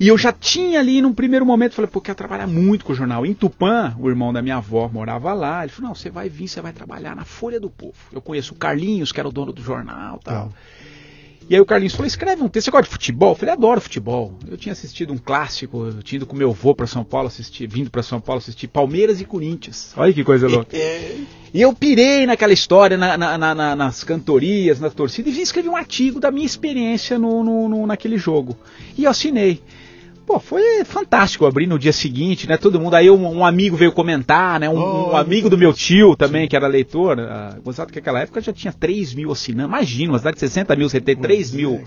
E 0.00 0.08
eu 0.08 0.16
já 0.16 0.32
tinha 0.32 0.80
ali, 0.80 1.02
num 1.02 1.12
primeiro 1.12 1.44
momento, 1.44 1.74
falei, 1.74 1.90
pô, 1.90 2.00
quero 2.00 2.16
trabalhar 2.16 2.46
muito 2.46 2.86
com 2.86 2.94
o 2.94 2.96
jornal. 2.96 3.26
Em 3.26 3.34
Tupã, 3.34 3.94
o 3.98 4.08
irmão 4.08 4.32
da 4.32 4.40
minha 4.40 4.56
avó 4.56 4.88
morava 4.90 5.34
lá, 5.34 5.62
ele 5.62 5.70
falou, 5.70 5.88
não, 5.90 5.94
você 5.94 6.08
vai 6.08 6.30
vir, 6.30 6.48
você 6.48 6.62
vai 6.62 6.72
trabalhar 6.72 7.14
na 7.14 7.26
Folha 7.26 7.60
do 7.60 7.68
Povo. 7.68 7.98
Eu 8.10 8.22
conheço 8.22 8.54
o 8.54 8.56
Carlinhos, 8.56 9.12
que 9.12 9.20
era 9.20 9.28
o 9.28 9.32
dono 9.32 9.52
do 9.52 9.62
jornal 9.62 10.18
tal. 10.24 10.48
Tá. 10.48 10.54
E 11.50 11.54
aí 11.56 11.60
o 11.60 11.66
Carlinhos 11.66 11.94
falou: 11.94 12.06
escreve 12.06 12.40
um 12.44 12.48
texto. 12.48 12.66
Você 12.66 12.70
gosta 12.70 12.84
de 12.84 12.90
futebol? 12.90 13.30
Eu 13.30 13.34
falei: 13.34 13.52
adoro 13.52 13.80
futebol. 13.80 14.38
Eu 14.48 14.56
tinha 14.56 14.72
assistido 14.72 15.12
um 15.12 15.18
clássico, 15.18 15.84
eu 15.86 16.00
tinha 16.00 16.18
ido 16.18 16.26
com 16.26 16.36
meu 16.36 16.50
avô 16.50 16.76
para 16.76 16.86
São 16.86 17.02
Paulo 17.02 17.26
assistir, 17.26 17.66
vindo 17.66 17.90
para 17.90 18.04
São 18.04 18.20
Paulo 18.20 18.38
assistir 18.38 18.68
Palmeiras 18.68 19.20
e 19.20 19.24
Corinthians. 19.24 19.92
Olha 19.96 20.12
que 20.12 20.22
coisa 20.22 20.46
louca. 20.46 20.76
E 21.52 21.60
eu 21.60 21.74
pirei 21.74 22.24
naquela 22.24 22.52
história, 22.52 22.96
na, 22.96 23.18
na, 23.18 23.36
na, 23.36 23.74
nas 23.74 24.04
cantorias, 24.04 24.78
na 24.78 24.88
torcida, 24.90 25.28
e 25.28 25.32
vim 25.32 25.40
escrever 25.40 25.68
um 25.68 25.74
artigo 25.74 26.20
da 26.20 26.30
minha 26.30 26.46
experiência 26.46 27.18
no, 27.18 27.42
no, 27.42 27.68
no 27.68 27.84
naquele 27.84 28.16
jogo. 28.16 28.56
E 28.96 29.02
eu 29.02 29.10
assinei. 29.10 29.60
Pô, 30.30 30.38
foi 30.38 30.84
fantástico 30.84 31.44
abrir 31.44 31.66
no 31.66 31.76
dia 31.76 31.92
seguinte, 31.92 32.48
né? 32.48 32.56
Todo 32.56 32.78
mundo. 32.78 32.94
Aí 32.94 33.10
um, 33.10 33.38
um 33.38 33.44
amigo 33.44 33.76
veio 33.76 33.90
comentar, 33.90 34.60
né? 34.60 34.68
Um, 34.68 34.78
oh, 34.78 35.10
um 35.10 35.16
amigo 35.16 35.50
do 35.50 35.58
meu 35.58 35.72
tio 35.72 36.14
também, 36.14 36.46
que 36.46 36.54
era 36.54 36.68
leitor. 36.68 37.18
Uh, 37.18 37.86
que 37.86 37.96
naquela 37.96 38.20
época 38.20 38.40
já 38.40 38.52
tinha 38.52 38.72
3 38.72 39.12
mil 39.14 39.32
assinantes. 39.32 39.68
Imagina, 39.68 40.12
uma 40.12 40.18
cidade 40.18 40.36
de 40.36 40.40
60 40.40 40.76
mil, 40.76 40.88
você 40.88 41.00
ter 41.00 41.16
3 41.16 41.50
mil 41.50 41.82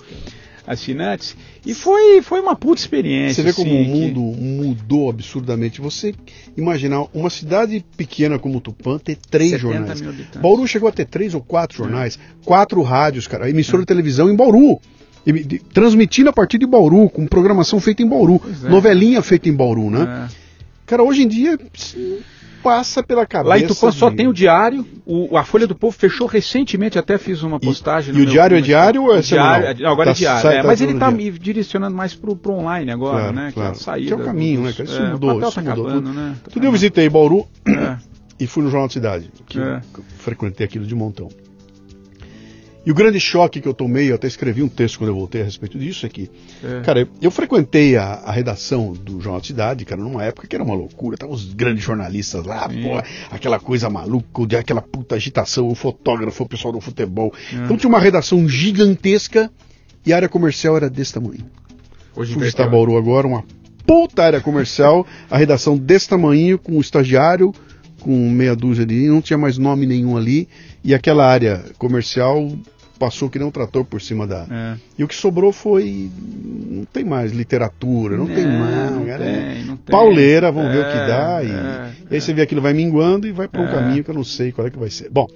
assinantes. 0.68 1.38
E 1.66 1.74
foi, 1.74 2.22
foi 2.22 2.42
uma 2.42 2.54
puta 2.54 2.82
experiência. 2.82 3.36
Você 3.36 3.44
vê 3.44 3.54
como 3.54 3.72
assim, 3.72 3.82
o 3.82 3.88
mundo 3.88 4.36
que... 4.36 4.44
mudou 4.44 5.10
absurdamente. 5.10 5.80
Você 5.80 6.14
imaginar 6.58 7.06
uma 7.14 7.30
cidade 7.30 7.86
pequena 7.96 8.38
como 8.38 8.60
Tupã 8.60 8.98
ter 8.98 9.16
três 9.16 9.58
jornais. 9.58 10.02
Bauru 10.42 10.68
chegou 10.68 10.90
a 10.90 10.92
ter 10.92 11.06
três 11.06 11.34
ou 11.34 11.40
quatro 11.40 11.78
jornais, 11.78 12.20
é. 12.22 12.46
quatro 12.46 12.82
rádios, 12.82 13.26
cara, 13.26 13.50
emissora 13.50 13.80
é. 13.80 13.84
de 13.84 13.88
televisão 13.88 14.30
em 14.30 14.36
Bauru 14.36 14.82
transmitindo 15.74 16.30
a 16.30 16.34
partir 16.34 16.58
de 16.58 16.66
Bauru, 16.66 17.10
com 17.10 17.26
programação 17.26 17.80
feita 17.80 18.04
em 18.04 18.08
Bauru, 18.08 18.42
é. 18.64 18.70
novelinha 18.70 19.22
feita 19.22 19.48
em 19.48 19.54
Bauru, 19.54 19.90
né? 19.90 20.28
É. 20.30 20.44
Cara, 20.86 21.04
hoje 21.04 21.24
em 21.24 21.28
dia 21.28 21.58
passa 22.64 23.04
pela 23.04 23.26
cabeça. 23.26 23.50
Lá 23.50 23.60
em 23.60 23.68
Tupã 23.68 23.92
só 23.92 24.10
tem 24.10 24.28
o 24.28 24.34
diário, 24.34 24.86
o, 25.06 25.38
a 25.38 25.44
Folha 25.44 25.68
do 25.68 25.76
Povo 25.76 25.96
fechou 25.96 26.26
recentemente, 26.26 26.98
até 26.98 27.18
fiz 27.18 27.44
uma 27.44 27.60
postagem. 27.60 28.16
E, 28.16 28.20
e 28.20 28.22
o 28.22 28.26
diário 28.26 28.58
é 28.58 28.62
diário 28.62 29.04
ou 29.04 29.16
é 29.16 29.20
diário, 29.20 29.86
Agora 29.86 30.12
é 30.12 30.14
tá, 30.14 30.20
é 30.20 30.40
diário, 30.40 30.50
é, 30.50 30.64
mas 30.64 30.80
ele 30.80 30.94
está 30.94 31.12
me 31.12 31.30
direcionando 31.30 31.96
mais 31.96 32.16
para 32.16 32.32
o 32.32 32.40
online 32.50 32.90
agora, 32.90 33.20
claro, 33.20 33.36
né? 33.36 33.52
Claro. 33.54 33.72
Que 33.72 33.78
é, 33.78 33.82
a 33.82 33.84
saída 33.84 34.08
que 34.08 34.14
é 34.14 34.16
o 34.16 34.26
caminho, 34.26 34.62
dos, 34.62 34.70
né? 34.70 34.74
Cara? 34.78 34.90
Isso 34.90 35.02
é, 35.02 35.12
mudou, 35.12 35.42
isso 35.42 35.52
tá 35.52 35.62
mudou. 35.62 35.88
Acabando, 35.88 36.14
né? 36.14 36.36
Tá 36.42 36.52
Tudo 36.52 36.66
eu 36.66 36.72
visitei 36.72 37.10
Bauru 37.10 37.46
é. 37.68 37.98
e 38.40 38.48
fui 38.48 38.64
no 38.64 38.70
Jornal 38.70 38.88
da 38.88 38.94
Cidade, 38.94 39.30
que 39.46 39.60
frequentei 40.20 40.66
aquilo 40.66 40.86
de 40.86 40.96
montão. 40.96 41.30
E 42.86 42.92
o 42.92 42.94
grande 42.94 43.18
choque 43.18 43.62
que 43.62 43.68
eu 43.68 43.74
tomei, 43.74 44.12
eu 44.12 44.16
até 44.16 44.28
escrevi 44.28 44.62
um 44.62 44.68
texto 44.68 44.98
quando 44.98 45.10
eu 45.10 45.16
voltei 45.16 45.42
a 45.42 45.46
respeito 45.46 45.80
disso, 45.80 46.06
é 46.06 46.10
que, 46.10 46.30
é. 46.62 46.82
cara, 46.82 47.08
eu 47.22 47.32
frequentei 47.32 47.96
a, 47.96 48.16
a, 48.26 48.32
redação 48.32 48.92
do 48.92 49.22
Jornal 49.22 49.40
da 49.40 49.48
Cidade, 49.48 49.86
cara, 49.86 50.02
numa 50.02 50.22
época 50.22 50.48
que 50.48 50.56
era 50.56 50.64
uma 50.64 50.76
loucura, 50.76 51.16
estavam 51.16 51.34
os 51.34 51.54
grandes 51.54 51.84
jornalistas 51.84 52.46
lá, 52.46 52.68
pô, 52.68 53.02
aquela 53.32 53.58
coisa 53.58 53.90
maluca, 53.90 54.60
aquela 54.60 54.82
puta 54.82 55.16
agitação, 55.16 55.70
o 55.70 55.76
fotógrafo, 55.76 56.44
o 56.44 56.50
pessoal 56.50 56.74
do 56.74 56.82
futebol. 56.82 57.34
É. 57.54 57.56
Então 57.64 57.78
tinha 57.78 57.90
uma 57.90 58.00
redação 58.00 58.48
gigantesca 58.50 59.50
e 60.06 60.12
a 60.12 60.18
área 60.18 60.28
comercial 60.28 60.76
era 60.76 60.90
desse 60.90 61.14
tamanho. 61.14 61.46
Hoje 62.16 62.34
Fui 62.34 62.52
Bauru 62.70 62.98
agora, 62.98 63.26
uma 63.26 63.46
puta 63.86 64.24
área 64.24 64.42
comercial, 64.42 65.08
a 65.30 65.38
redação 65.38 65.78
desse 65.78 66.10
tamanho, 66.10 66.60
com 66.60 66.74
o 66.74 66.82
estagiário, 66.82 67.54
com 68.04 68.30
meia 68.30 68.56
dúzia 68.56 68.86
de. 68.86 69.08
não 69.08 69.22
tinha 69.22 69.38
mais 69.38 69.58
nome 69.58 69.86
nenhum 69.86 70.18
ali, 70.18 70.48
e 70.84 70.94
aquela 70.94 71.26
área 71.26 71.64
comercial 71.78 72.52
passou 73.00 73.30
que 73.30 73.40
nem 73.40 73.48
um 73.48 73.52
trator 73.52 73.84
por 73.84 74.02
cima 74.02 74.28
da. 74.28 74.46
É. 74.50 74.76
E 74.98 75.04
o 75.04 75.08
que 75.08 75.16
sobrou 75.16 75.52
foi. 75.52 76.10
Não 76.70 76.86
tem 76.86 77.04
mais 77.04 77.32
literatura, 77.32 78.18
não, 78.18 78.26
não 78.26 78.36
tem 78.36 78.46
mais. 78.46 78.92
Não 78.92 79.06
tem, 79.06 79.66
não. 79.66 79.78
Pauleira, 79.78 80.52
vamos 80.52 80.70
é, 80.70 80.74
ver 80.74 80.80
o 80.80 80.92
que 80.92 81.08
dá. 81.08 81.44
E, 81.44 81.52
é, 81.52 81.92
e 82.12 82.16
aí 82.16 82.22
você 82.22 82.34
vê 82.34 82.42
aquilo 82.42 82.62
vai 82.62 82.74
minguando 82.74 83.28
e 83.28 83.32
vai 83.32 83.48
para 83.48 83.62
um 83.62 83.68
é. 83.68 83.72
caminho 83.72 84.04
que 84.04 84.10
eu 84.10 84.16
não 84.16 84.24
sei 84.24 84.52
qual 84.52 84.68
é 84.68 84.70
que 84.70 84.78
vai 84.78 84.90
ser. 84.90 85.10
Bom. 85.10 85.28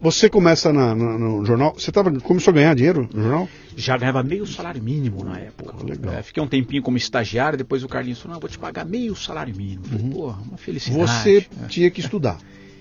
Você 0.00 0.28
começa 0.28 0.72
na, 0.72 0.94
na, 0.94 1.18
no 1.18 1.44
jornal. 1.44 1.74
Você 1.74 1.90
tava, 1.90 2.10
começou 2.20 2.52
a 2.52 2.54
ganhar 2.54 2.74
dinheiro 2.74 3.08
no 3.12 3.22
jornal? 3.22 3.48
Já 3.76 3.96
ganhava 3.96 4.22
meio 4.22 4.46
salário 4.46 4.82
mínimo 4.82 5.24
na 5.24 5.38
época. 5.38 5.74
Legal. 5.84 6.14
É, 6.14 6.22
fiquei 6.22 6.42
um 6.42 6.46
tempinho 6.46 6.82
como 6.82 6.96
estagiário, 6.96 7.58
depois 7.58 7.82
o 7.82 7.88
Carlinhos 7.88 8.20
falou: 8.20 8.34
não, 8.34 8.40
vou 8.40 8.48
te 8.48 8.58
pagar 8.58 8.84
meio 8.84 9.14
salário 9.16 9.54
mínimo. 9.56 9.84
Falei, 9.84 10.04
uhum. 10.04 10.10
Porra, 10.10 10.38
uma 10.46 10.58
felicidade. 10.58 11.22
Você 11.22 11.46
é. 11.62 11.66
tinha 11.68 11.90
que 11.90 12.00
estudar. 12.00 12.38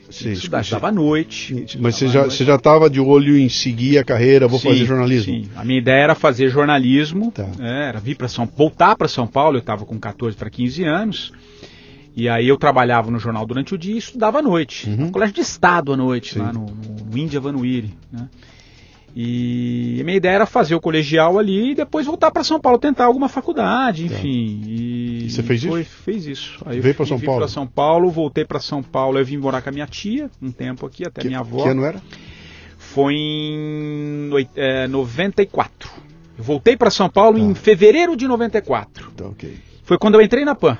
Sim, 0.10 0.31
estudar, 0.31 0.62
estava 0.62 0.89
à 0.89 0.91
noite. 0.91 1.77
Mas 1.79 1.95
você 1.95 2.07
já, 2.07 2.24
você 2.24 2.45
já 2.45 2.55
estava 2.55 2.89
de 2.89 3.00
olho 3.00 3.38
em 3.38 3.50
seguir 3.50 3.98
a 3.98 4.03
carreira, 4.03 4.48
vou 4.48 4.60
sim, 4.60 4.69
fazer 4.69 4.86
jornalismo? 4.86 5.34
Sim, 5.34 5.50
a 5.55 5.65
minha 5.65 5.79
ideia 5.79 6.03
era 6.03 6.15
fazer 6.15 6.50
jornalismo, 6.50 7.31
tá. 7.31 7.50
é, 7.60 7.89
era 7.89 8.00
vir 8.00 8.15
para 8.15 8.27
São 8.27 8.45
voltar 8.45 8.95
para 8.95 9.07
São 9.07 9.25
Paulo, 9.25 9.57
eu 9.57 9.62
estava 9.62 9.86
com 9.86 10.00
14 10.00 10.38
para 10.38 10.50
15 10.50 10.84
anos. 10.84 11.34
E 12.15 12.29
aí 12.29 12.48
eu 12.48 12.57
trabalhava 12.57 13.12
no 13.12 13.19
jornal 13.19 13.45
durante 13.45 13.75
o 13.75 13.77
dia 13.77 13.95
e 13.95 13.98
estudava 13.98 14.39
à 14.39 14.41
noite, 14.41 14.89
uhum. 14.89 15.07
no 15.07 15.12
colégio 15.12 15.36
de 15.36 15.41
estado 15.41 15.91
à 15.91 15.98
noite, 15.98 16.36
Sim. 16.36 16.39
lá 16.39 16.53
no, 16.53 16.65
no, 16.65 17.05
no 17.12 17.17
Índia 17.17 17.41
Vanuiri. 17.41 17.93
Né? 18.10 18.29
E 19.13 19.98
a 20.01 20.03
minha 20.03 20.17
ideia 20.17 20.34
era 20.34 20.45
fazer 20.45 20.75
o 20.75 20.81
colegial 20.81 21.39
ali 21.39 21.72
e 21.72 21.75
depois 21.75 22.05
voltar 22.05 22.31
para 22.31 22.43
São 22.43 22.60
Paulo, 22.60 22.77
tentar 22.77 23.05
alguma 23.05 23.29
faculdade, 23.29 24.10
tá. 24.10 24.15
enfim. 24.15 24.62
E, 24.65 25.25
e 25.25 25.29
você 25.29 25.41
fez 25.41 25.63
foi, 25.63 25.81
isso? 25.81 25.89
Fez 25.89 26.25
isso. 26.25 26.63
Aí 26.65 26.81
Veio 26.81 26.95
para 26.95 27.05
São 27.05 27.19
Paulo? 27.19 27.39
para 27.39 27.48
São 27.48 27.67
Paulo, 27.67 28.10
voltei 28.10 28.43
para 28.43 28.60
São 28.60 28.84
Paulo, 28.84 29.17
eu 29.17 29.25
vim 29.25 29.38
morar 29.38 29.62
com 29.62 29.69
a 29.69 29.72
minha 29.72 29.88
tia 29.88 30.29
um 30.41 30.51
tempo 30.51 30.86
aqui, 30.86 31.05
até 31.05 31.22
que, 31.22 31.27
minha 31.27 31.39
avó. 31.39 31.63
Que 31.63 31.69
ano 31.69 31.86
era? 31.86 32.01
Foi 32.77 33.13
em 33.13 34.29
é, 34.55 34.88
94. 34.88 35.89
Eu 36.38 36.43
voltei 36.43 36.75
para 36.75 36.89
São 36.89 37.10
Paulo 37.10 37.38
tá. 37.38 37.43
em 37.43 37.53
fevereiro 37.55 38.17
de 38.17 38.27
94. 38.27 39.12
Tá, 39.12 39.27
ok. 39.27 39.53
Foi 39.84 39.98
quando 39.98 40.15
eu 40.15 40.22
entrei 40.22 40.43
na 40.43 40.55
PAN. 40.55 40.77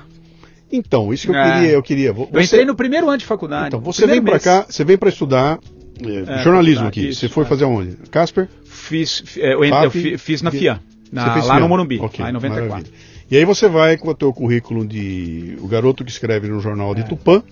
Então, 0.70 1.12
isso 1.12 1.26
que 1.26 1.32
eu 1.32 1.36
é. 1.36 1.52
queria, 1.52 1.72
eu 1.72 1.82
queria. 1.82 2.12
Você... 2.12 2.28
Eu 2.32 2.40
entrei 2.40 2.64
no 2.64 2.74
primeiro 2.74 3.08
ano 3.08 3.18
de 3.18 3.24
faculdade. 3.24 3.68
Então, 3.68 3.80
você 3.80 4.06
vem 4.06 4.22
para 4.22 4.38
cá, 4.38 4.66
você 4.68 4.84
vem 4.84 4.98
para 4.98 5.08
estudar 5.08 5.58
é, 6.02 6.40
é, 6.40 6.42
jornalismo 6.42 6.86
aqui. 6.86 7.08
Isso, 7.08 7.20
você 7.20 7.28
foi 7.28 7.44
é. 7.44 7.46
fazer 7.46 7.64
aonde? 7.64 7.96
Casper? 8.10 8.48
Fiz, 8.64 9.22
é, 9.36 9.54
eu, 9.54 9.64
eu 9.64 9.90
fiz 10.18 10.42
na 10.42 10.50
FIA, 10.50 10.80
na, 11.10 11.36
lá 11.36 11.42
FIA? 11.42 11.60
no 11.60 11.68
Morumbi, 11.68 12.00
okay, 12.00 12.22
lá 12.22 12.30
em 12.30 12.32
94. 12.32 12.70
Maravilha. 12.70 13.16
E 13.30 13.36
aí 13.36 13.44
você 13.44 13.68
vai 13.68 13.96
com 13.96 14.08
o 14.08 14.14
teu 14.14 14.32
currículo 14.32 14.86
de 14.86 15.56
o 15.60 15.66
garoto 15.66 16.04
que 16.04 16.10
escreve 16.10 16.48
no 16.48 16.60
jornal 16.60 16.94
de 16.94 17.04
Tupã 17.04 17.42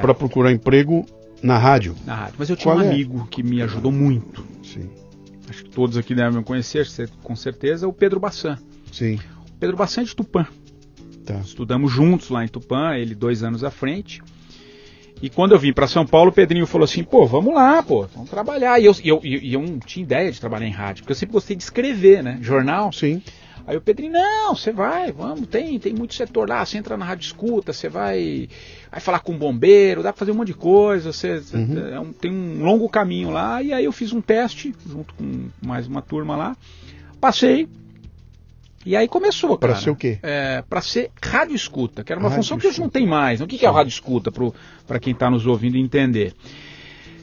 para 0.00 0.14
procurar 0.14 0.50
emprego 0.50 1.04
na 1.42 1.58
rádio. 1.58 1.94
Na 2.06 2.14
rádio. 2.14 2.34
Mas 2.38 2.48
eu 2.48 2.56
tinha 2.56 2.74
Qual 2.74 2.84
um 2.84 2.88
amigo 2.88 3.26
que 3.30 3.42
me 3.42 3.60
ajudou 3.62 3.92
muito. 3.92 4.44
Sim. 4.62 4.88
Acho 5.48 5.64
que 5.64 5.70
todos 5.70 5.96
aqui 5.96 6.14
devem 6.14 6.42
conhecer, 6.42 6.86
com 7.22 7.36
certeza, 7.36 7.86
o 7.86 7.92
Pedro 7.92 8.20
Bassan. 8.20 8.58
Sim. 8.92 9.18
O 9.48 9.58
Pedro 9.58 9.76
Bassan 9.76 10.02
é 10.02 10.04
de 10.04 10.16
Tupã. 10.16 10.46
Tá. 11.28 11.40
Estudamos 11.40 11.92
juntos 11.92 12.30
lá 12.30 12.42
em 12.42 12.48
Tupã, 12.48 12.94
ele 12.94 13.14
dois 13.14 13.42
anos 13.42 13.62
à 13.62 13.70
frente. 13.70 14.22
E 15.20 15.28
quando 15.28 15.52
eu 15.52 15.58
vim 15.58 15.74
para 15.74 15.86
São 15.86 16.06
Paulo, 16.06 16.30
o 16.30 16.32
Pedrinho 16.32 16.66
falou 16.66 16.84
assim: 16.84 17.04
pô, 17.04 17.26
vamos 17.26 17.52
lá, 17.52 17.82
pô, 17.82 18.06
vamos 18.14 18.30
trabalhar. 18.30 18.80
E 18.80 18.86
eu, 18.86 18.94
eu, 19.04 19.20
eu, 19.22 19.40
eu 19.42 19.60
não 19.60 19.78
tinha 19.78 20.02
ideia 20.02 20.32
de 20.32 20.40
trabalhar 20.40 20.66
em 20.66 20.72
rádio, 20.72 21.02
porque 21.02 21.12
eu 21.12 21.16
sempre 21.16 21.34
gostei 21.34 21.54
de 21.54 21.62
escrever, 21.62 22.22
né? 22.22 22.38
Jornal. 22.40 22.90
Sim. 22.92 23.20
Aí 23.66 23.76
o 23.76 23.82
Pedrinho, 23.82 24.12
não, 24.12 24.56
você 24.56 24.72
vai, 24.72 25.12
vamos, 25.12 25.46
tem, 25.46 25.78
tem 25.78 25.92
muito 25.92 26.14
setor 26.14 26.48
lá, 26.48 26.64
você 26.64 26.78
entra 26.78 26.96
na 26.96 27.04
rádio 27.04 27.26
escuta, 27.26 27.70
você 27.70 27.86
vai, 27.86 28.48
vai 28.90 28.98
falar 28.98 29.20
com 29.20 29.32
um 29.32 29.36
bombeiro, 29.36 30.02
dá 30.02 30.10
pra 30.10 30.20
fazer 30.20 30.30
um 30.30 30.36
monte 30.36 30.46
de 30.46 30.54
coisa, 30.54 31.12
você, 31.12 31.42
uhum. 31.52 31.88
é 31.92 32.00
um, 32.00 32.10
tem 32.10 32.32
um 32.32 32.64
longo 32.64 32.88
caminho 32.88 33.28
lá. 33.28 33.62
E 33.62 33.70
aí 33.70 33.84
eu 33.84 33.92
fiz 33.92 34.10
um 34.10 34.22
teste, 34.22 34.74
junto 34.86 35.12
com 35.12 35.50
mais 35.60 35.86
uma 35.86 36.00
turma 36.00 36.34
lá, 36.34 36.56
passei, 37.20 37.68
e 38.88 38.96
aí 38.96 39.06
começou, 39.06 39.58
Para 39.58 39.76
ser 39.76 39.90
o 39.90 39.94
quê? 39.94 40.18
É, 40.22 40.64
para 40.66 40.80
ser 40.80 41.10
rádio 41.22 41.54
escuta, 41.54 42.02
que 42.02 42.10
era 42.10 42.18
uma 42.18 42.30
rádio 42.30 42.42
função 42.42 42.56
que 42.56 42.66
hoje 42.66 42.80
não 42.80 42.88
tem 42.88 43.06
mais. 43.06 43.38
O 43.42 43.46
que, 43.46 43.58
que 43.58 43.66
é 43.66 43.70
o 43.70 43.72
rádio 43.74 43.90
escuta, 43.90 44.32
para 44.86 44.98
quem 44.98 45.12
está 45.12 45.30
nos 45.30 45.46
ouvindo 45.46 45.76
entender? 45.76 46.32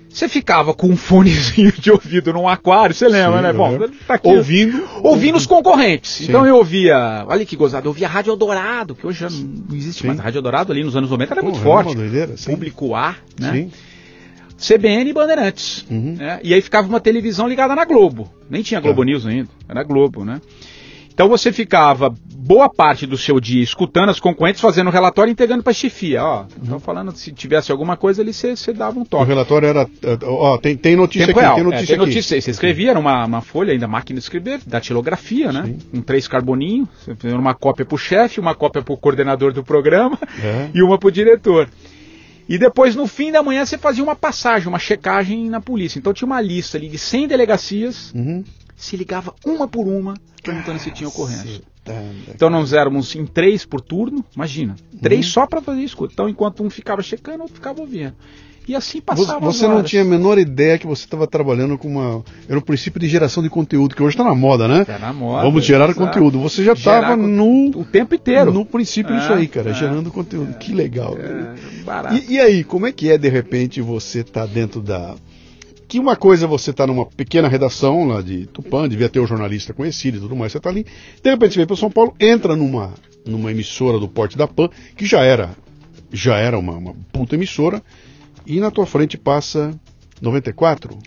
Você 0.08 0.30
ficava 0.30 0.76
com 0.76 0.90
um 0.90 0.96
fonezinho 0.96 1.72
de 1.72 1.90
ouvido 1.90 2.32
num 2.32 2.48
aquário, 2.48 2.94
você 2.94 3.08
lembra, 3.08 3.38
Sim, 3.38 3.44
né? 3.46 3.54
Bom, 3.54 3.80
tá 4.08 4.14
aqui, 4.14 4.28
ouvindo, 4.28 4.88
ouvindo 5.02 5.38
os 5.38 5.48
concorrentes. 5.48 6.12
Sim. 6.12 6.26
Então 6.26 6.46
eu 6.46 6.56
ouvia, 6.56 7.26
olha 7.28 7.44
que 7.44 7.56
gozado, 7.56 7.88
eu 7.88 7.90
ouvia 7.90 8.08
Rádio 8.08 8.30
Eldorado, 8.30 8.94
que 8.94 9.08
hoje 9.08 9.22
já 9.22 9.30
não 9.32 9.76
existe 9.76 10.04
Sim. 10.04 10.08
mais. 10.10 10.20
Rádio 10.20 10.38
Eldorado 10.38 10.72
ali 10.72 10.84
nos 10.84 10.96
anos 10.96 11.10
90 11.10 11.34
era 11.34 11.42
Pô, 11.42 11.48
muito 11.48 11.64
forte. 11.64 11.96
Doideira, 11.96 12.36
Público 12.46 12.94
A, 12.94 13.16
né? 13.40 13.52
Sim. 13.52 13.72
CBN 14.58 15.10
e 15.10 15.14
Bandeirantes. 15.14 15.84
Uhum. 15.90 16.14
Né? 16.14 16.40
E 16.44 16.54
aí 16.54 16.62
ficava 16.62 16.88
uma 16.88 17.00
televisão 17.00 17.48
ligada 17.48 17.76
na 17.76 17.86
Globo. 17.86 18.32
Nem 18.48 18.62
tinha 18.62 18.80
Globo 18.80 19.02
tá. 19.02 19.06
News 19.06 19.26
ainda, 19.26 19.50
era 19.68 19.84
Globo, 19.84 20.24
né? 20.24 20.40
Então 21.16 21.30
você 21.30 21.50
ficava 21.54 22.14
boa 22.46 22.70
parte 22.70 23.08
do 23.08 23.18
seu 23.18 23.40
dia 23.40 23.64
escutando 23.64 24.10
as 24.10 24.20
concorrentes, 24.20 24.60
fazendo 24.60 24.90
relatório 24.90 25.32
e 25.32 25.34
entregando 25.34 25.64
para 25.64 25.72
a 25.72 25.74
chefia. 25.74 26.22
Ó, 26.22 26.46
uhum. 26.70 26.78
falando, 26.78 27.16
se 27.16 27.32
tivesse 27.32 27.72
alguma 27.72 27.96
coisa 27.96 28.22
ali, 28.22 28.34
você, 28.34 28.74
dava 28.74 29.00
um 29.00 29.06
toque. 29.06 29.24
O 29.24 29.28
relatório 29.28 29.66
era, 29.66 29.88
ó, 30.24 30.58
tem, 30.58 30.76
tem 30.76 30.94
notícia 30.98 31.26
Tempo 31.26 31.40
aqui, 31.40 31.46
real. 31.46 31.56
tem 31.56 31.64
notícia 31.64 31.84
é, 31.86 31.88
tem 31.88 31.98
notícia. 31.98 32.42
Você 32.42 32.52
escrevia, 32.52 32.90
era 32.90 33.00
uma, 33.00 33.26
uma 33.26 33.42
folha, 33.42 33.72
ainda 33.72 33.88
máquina 33.88 34.20
de 34.20 34.26
escrever, 34.26 34.60
da 34.68 34.82
tilografia, 34.82 35.54
né? 35.54 35.64
Sim. 35.64 35.78
Com 35.90 36.02
três 36.02 36.28
carboninhos, 36.28 36.90
uma 37.24 37.56
cópia 37.56 37.86
para 37.86 37.96
o 37.96 37.98
chefe, 37.98 38.42
uma 38.42 38.54
cópia 38.54 38.82
para 38.82 38.94
o 38.94 38.98
coordenador 38.98 39.54
do 39.54 39.64
programa 39.64 40.20
é. 40.44 40.70
e 40.76 40.84
uma 40.84 41.00
para 41.00 41.08
o 41.08 41.12
diretor. 41.12 41.70
E 42.48 42.58
depois, 42.58 42.94
no 42.94 43.08
fim 43.08 43.32
da 43.32 43.42
manhã, 43.42 43.66
você 43.66 43.78
fazia 43.78 44.04
uma 44.04 44.18
passagem, 44.18 44.68
uma 44.68 44.80
checagem 44.80 45.50
na 45.50 45.62
polícia. 45.62 45.98
Então 45.98 46.14
tinha 46.14 46.28
uma 46.28 46.42
lista 46.42 46.78
ali 46.78 46.90
de 46.90 46.98
100 46.98 47.30
delegacias, 47.30 48.14
uhum. 48.14 48.44
Se 48.76 48.98
ligava 48.98 49.34
uma 49.46 49.68
por 49.68 49.88
uma, 49.88 50.16
perguntando 50.44 50.80
se 50.80 50.92
tinha 50.92 51.08
ocorrência. 51.08 51.62
Então 52.34 52.50
nós 52.50 52.74
éramos 52.74 53.16
em 53.16 53.26
três 53.26 53.64
por 53.64 53.80
turno, 53.80 54.26
imagina, 54.36 54.76
três 55.02 55.28
uhum. 55.28 55.32
só 55.32 55.48
para 55.48 55.62
fazer 55.62 55.82
escuta. 55.82 56.14
Então 56.14 56.28
enquanto 56.28 56.64
um 56.64 56.70
ficava 56.70 57.02
checando, 57.02 57.44
outro 57.44 57.56
ficava 57.56 57.80
ouvindo. 57.80 58.14
E 58.68 58.76
assim 58.76 59.00
passava. 59.00 59.40
Você 59.40 59.68
não 59.68 59.84
tinha 59.84 60.02
a 60.02 60.06
menor 60.06 60.40
ideia 60.40 60.78
que 60.78 60.88
você 60.88 61.06
estava 61.06 61.28
trabalhando 61.28 61.78
com 61.78 61.88
uma. 61.88 62.24
Era 62.50 62.58
um 62.58 62.62
princípio 62.62 63.00
de 63.00 63.08
geração 63.08 63.44
de 63.44 63.50
conteúdo, 63.50 63.96
que 63.96 64.02
hoje 64.02 64.16
está 64.16 64.24
na 64.24 64.34
moda, 64.34 64.68
né? 64.68 64.82
Está 64.82 64.98
na 64.98 65.14
moda. 65.14 65.44
Vamos 65.44 65.64
gerar 65.64 65.86
exato. 65.86 66.00
conteúdo. 66.00 66.40
Você 66.40 66.64
já 66.64 66.74
estava 66.74 67.16
no. 67.16 67.70
O 67.78 67.86
tempo 67.86 68.16
inteiro. 68.16 68.52
No 68.52 68.66
princípio 68.66 69.14
é, 69.14 69.20
disso 69.20 69.34
aí, 69.34 69.48
cara, 69.48 69.70
é, 69.70 69.74
gerando 69.74 70.10
conteúdo. 70.10 70.52
É, 70.52 70.58
que 70.58 70.74
legal. 70.74 71.16
É, 71.16 71.84
barato. 71.84 72.16
E, 72.16 72.34
e, 72.34 72.40
aí, 72.40 72.64
como 72.64 72.88
é 72.88 72.92
que 72.92 73.12
é, 73.12 73.18
de 73.20 73.30
repente, 73.30 73.82
você 73.82 74.24
tá 74.24 74.48
dentro 74.48 74.82
da 74.82 75.16
que 75.88 76.00
uma 76.00 76.16
coisa 76.16 76.46
é 76.46 76.48
você 76.48 76.74
tá 76.74 76.88
numa 76.88 77.06
pequena 77.06 77.48
redação 77.48 78.08
lá 78.08 78.22
de 78.22 78.48
Tupã, 78.48 78.88
devia 78.88 79.10
ter 79.10 79.20
um 79.20 79.28
jornalista 79.28 79.74
conhecido 79.74 80.18
e 80.18 80.20
tudo 80.20 80.36
mais, 80.36 80.52
você 80.52 80.60
tá 80.60 80.70
ali, 80.70 80.86
de 81.24 81.30
repente 81.30 81.54
você 81.54 81.60
vem 81.60 81.68
para 81.68 81.76
São 81.76 81.92
Paulo, 81.92 82.14
entra 82.20 82.56
numa, 82.56 82.94
numa 83.26 83.52
emissora 83.52 84.00
do 84.00 84.08
porte 84.08 84.38
da 84.38 84.48
PAN, 84.48 84.70
que 84.96 85.06
já 85.06 85.24
era 85.24 85.56
já 86.12 86.38
era 86.38 86.58
uma, 86.58 86.74
uma 86.74 86.96
puta 87.12 87.36
emissora, 87.36 87.84
e 88.46 88.60
na 88.60 88.72
tua 88.72 88.86
frente 88.86 89.18
passa 89.18 89.78
94, 90.22 90.98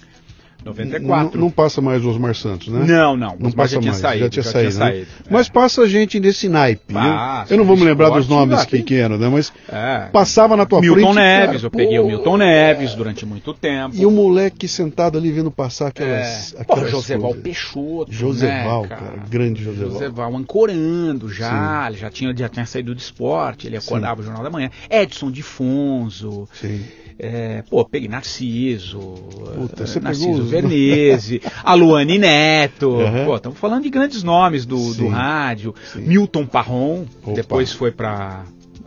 94. 0.69 1.41
Não, 1.41 1.51
passa 1.51 1.81
mais 1.81 2.05
o 2.05 2.11
Osmar 2.11 2.35
Santos, 2.35 2.69
né? 2.69 2.85
Não, 2.87 3.17
não. 3.17 3.37
Não 3.39 3.51
passa 3.51 3.75
já 3.75 3.81
mais. 3.81 3.97
Saído, 3.97 4.25
já 4.25 4.31
tinha 4.31 4.43
já 4.43 4.51
saído. 4.51 4.71
Tinha 4.71 4.85
né? 4.85 4.93
saído 4.93 5.07
é. 5.27 5.31
Mas 5.31 5.49
passa 5.49 5.89
gente 5.89 6.21
desse 6.21 6.49
naipe. 6.49 6.93
Passa, 6.93 7.53
eu, 7.53 7.57
eu 7.57 7.59
não 7.59 7.65
vou 7.65 7.77
me 7.77 7.85
lembrar 7.85 8.11
dos 8.11 8.29
nomes 8.29 8.65
que, 8.65 8.83
que 8.83 8.95
eram, 8.95 9.19
né? 9.19 9.29
Mas 9.29 9.53
é. 9.71 10.09
passava 10.13 10.57
na 10.57 10.67
tua 10.67 10.81
Milton 10.81 10.95
frente. 10.95 11.07
Milton 11.07 11.21
Neves, 11.21 11.47
cara, 11.47 11.67
eu 11.67 11.71
peguei 11.71 11.99
o 11.99 12.07
Milton 12.07 12.37
Neves 12.37 12.95
durante 12.95 13.27
muito 13.27 13.55
tempo. 13.55 13.97
E 13.97 14.07
o 14.07 14.11
moleque 14.11 14.69
sentado 14.69 15.19
ali 15.19 15.31
vendo 15.31 15.51
passar 15.51 15.89
aquelas. 15.89 16.55
É. 16.55 16.63
aquelas 16.63 16.91
Joseval 16.91 17.35
Peixoto. 17.35 18.13
Joseval, 18.13 18.83
né, 18.83 18.89
cara? 18.89 19.01
cara? 19.01 19.23
Grande 19.29 19.65
Joseval. 19.65 19.93
Joseval 19.93 20.37
ancorando 20.37 21.29
já. 21.33 21.87
Ele 21.89 21.99
já 21.99 22.11
tinha, 22.11 22.37
já 22.37 22.49
tinha 22.49 22.67
saído 22.67 22.95
do 22.95 22.99
esporte, 22.99 23.67
ele 23.67 23.77
acordava 23.77 24.17
Sim. 24.17 24.23
o 24.23 24.25
Jornal 24.25 24.45
da 24.45 24.51
Manhã. 24.51 24.71
Edson 24.91 25.31
Difonso. 25.31 26.49
Sim. 26.53 26.85
É, 27.19 27.63
pô, 27.69 27.85
peguei 27.85 28.09
Narciso, 28.09 29.01
Puta, 29.01 29.85
uh, 29.85 30.03
Narciso. 30.03 30.45
Vernese, 30.45 31.43
a 31.65 31.75
Luane 31.75 32.17
Neto. 32.17 32.91
Uhum. 32.91 33.25
Pô, 33.25 33.37
estamos 33.37 33.59
falando 33.59 33.83
de 33.83 33.91
grandes 33.91 34.23
nomes 34.23 34.65
do, 34.65 34.95
do 34.95 35.09
rádio. 35.09 35.75
Sim. 35.93 36.03
Milton 36.03 36.47
Parron, 36.47 37.07
Opa. 37.25 37.33
depois 37.35 37.73
foi 37.73 37.91
para 37.91 38.45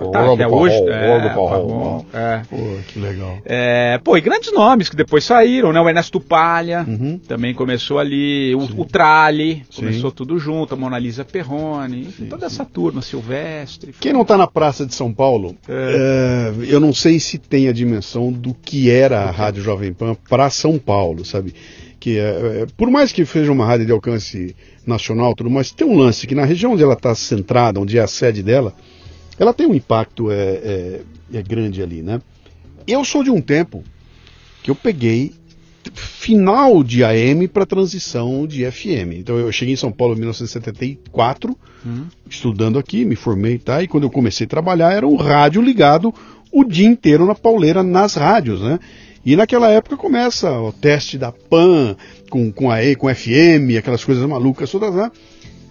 Tá, 0.09 0.33
até 0.33 0.47
hoje. 0.47 0.75
É, 0.87 1.29
Parrol, 1.29 2.05
é. 2.13 2.41
Pô, 2.49 2.57
que 2.87 2.99
legal. 2.99 3.37
É, 3.45 3.99
pô, 4.03 4.17
e 4.17 4.21
grandes 4.21 4.51
nomes 4.51 4.89
que 4.89 4.95
depois 4.95 5.23
saíram, 5.23 5.71
né? 5.71 5.79
O 5.79 5.87
Ernesto 5.87 6.19
Palha 6.19 6.85
uhum. 6.87 7.19
também 7.19 7.53
começou 7.53 7.99
ali, 7.99 8.55
o, 8.55 8.81
o 8.81 8.85
Trali, 8.85 9.63
começou 9.75 10.09
Sim. 10.09 10.15
tudo 10.15 10.39
junto, 10.39 10.73
a 10.73 10.77
Mona 10.77 10.97
Lisa 10.97 11.23
Perrone, 11.25 12.05
Sim, 12.11 12.25
toda 12.25 12.45
essa 12.45 12.65
turma, 12.65 13.01
Silvestre. 13.01 13.93
Quem 13.99 14.13
não 14.13 14.21
está 14.21 14.37
na 14.37 14.47
Praça 14.47 14.85
de 14.85 14.95
São 14.95 15.13
Paulo, 15.13 15.55
é. 15.67 16.53
é. 16.59 16.73
eu 16.73 16.79
não 16.79 16.93
sei 16.93 17.19
se 17.19 17.37
tem 17.37 17.67
a 17.67 17.73
dimensão 17.73 18.31
do 18.31 18.53
que 18.53 18.89
era 18.89 19.21
a 19.21 19.31
Rádio 19.31 19.61
Jovem 19.61 19.93
Pan 19.93 20.15
para 20.29 20.49
São 20.49 20.77
Paulo, 20.77 21.23
sabe? 21.25 21.53
que 22.01 22.17
é, 22.17 22.61
é, 22.63 22.67
por 22.75 22.89
mais 22.89 23.13
que 23.13 23.23
seja 23.23 23.51
uma 23.51 23.63
rádio 23.63 23.85
de 23.85 23.91
alcance 23.91 24.55
nacional, 24.85 25.35
tudo 25.35 25.51
mais, 25.51 25.69
tem 25.69 25.85
um 25.85 25.95
lance 25.95 26.25
que 26.25 26.33
na 26.33 26.43
região 26.43 26.73
onde 26.73 26.81
ela 26.81 26.95
está 26.95 27.13
centrada, 27.13 27.79
onde 27.79 27.95
é 27.95 28.01
a 28.01 28.07
sede 28.07 28.41
dela, 28.41 28.73
ela 29.41 29.55
tem 29.55 29.65
um 29.65 29.73
impacto 29.73 30.29
é, 30.29 30.35
é, 30.35 31.01
é 31.33 31.41
grande 31.41 31.81
ali, 31.81 32.03
né? 32.03 32.21
Eu 32.85 33.03
sou 33.03 33.23
de 33.23 33.31
um 33.31 33.41
tempo 33.41 33.83
que 34.61 34.69
eu 34.69 34.75
peguei 34.75 35.33
final 35.95 36.83
de 36.83 37.03
AM 37.03 37.47
para 37.47 37.65
transição 37.65 38.45
de 38.45 38.69
FM. 38.69 39.17
Então 39.17 39.39
eu 39.39 39.51
cheguei 39.51 39.73
em 39.73 39.77
São 39.77 39.91
Paulo 39.91 40.13
em 40.13 40.19
1974, 40.19 41.57
uhum. 41.83 42.05
estudando 42.29 42.77
aqui, 42.77 43.03
me 43.03 43.15
formei 43.15 43.57
tá, 43.57 43.81
e 43.81 43.87
quando 43.87 44.03
eu 44.03 44.11
comecei 44.11 44.45
a 44.45 44.49
trabalhar 44.49 44.93
era 44.93 45.07
um 45.07 45.15
rádio 45.15 45.59
ligado 45.59 46.13
o 46.51 46.63
dia 46.63 46.85
inteiro 46.85 47.25
na 47.25 47.33
pauleira 47.33 47.81
nas 47.81 48.13
rádios, 48.13 48.61
né? 48.61 48.79
E 49.25 49.35
naquela 49.35 49.71
época 49.71 49.97
começa 49.97 50.51
o 50.51 50.71
teste 50.71 51.17
da 51.17 51.31
PAN 51.31 51.95
com, 52.29 52.51
com 52.51 52.69
a 52.69 52.83
E, 52.83 52.95
com 52.95 53.11
FM, 53.11 53.75
aquelas 53.79 54.03
coisas 54.03 54.23
malucas 54.27 54.69
todas 54.69 54.93
lá. 54.93 55.05
Né? 55.05 55.11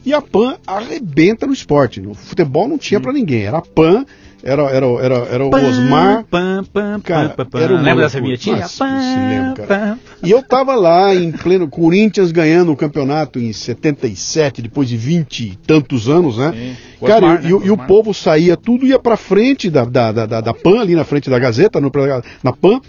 E 0.04 0.14
a 0.14 0.22
PAN 0.22 0.56
arrebenta 0.66 1.46
no 1.46 1.52
esporte. 1.52 2.00
No 2.00 2.14
futebol 2.14 2.66
não 2.66 2.78
tinha 2.78 3.00
para 3.00 3.12
ninguém. 3.12 3.42
Era 3.42 3.58
a 3.58 3.62
PAN, 3.62 4.04
era, 4.42 4.62
era, 4.62 4.86
era, 4.86 5.14
era 5.30 5.44
o 5.44 5.50
Osmar. 5.54 6.24
Pam, 6.24 6.64
pam, 6.72 7.00
cara, 7.00 7.34
era 7.54 7.74
Lembra 7.74 8.04
dessa 8.04 8.20
vinhetinha? 8.20 8.66
Cara. 9.54 9.98
E 10.22 10.30
eu 10.30 10.42
tava 10.42 10.74
lá 10.74 11.14
em 11.14 11.30
pleno 11.30 11.68
Corinthians 11.68 12.32
ganhando 12.32 12.72
o 12.72 12.76
campeonato 12.76 13.38
em 13.38 13.52
77, 13.52 14.62
depois 14.62 14.88
de 14.88 14.96
20 14.96 15.40
e 15.40 15.56
tantos 15.66 16.08
anos, 16.08 16.38
né? 16.38 16.52
Sim. 16.52 17.06
Cara, 17.06 17.26
Osmar, 17.26 17.44
e, 17.44 17.52
né? 17.52 17.60
e, 17.64 17.70
o 17.70 17.76
povo 17.76 18.14
saía, 18.14 18.56
tudo 18.56 18.86
ia 18.86 18.98
pra 18.98 19.16
frente 19.16 19.68
da, 19.68 19.84
da, 19.84 20.12
da, 20.12 20.40
da 20.40 20.54
PAN, 20.54 20.80
ali 20.80 20.94
na 20.94 21.04
frente 21.04 21.28
da 21.28 21.38
Gazeta, 21.38 21.80
no, 21.80 21.90
na 22.42 22.52
PAN. 22.52 22.80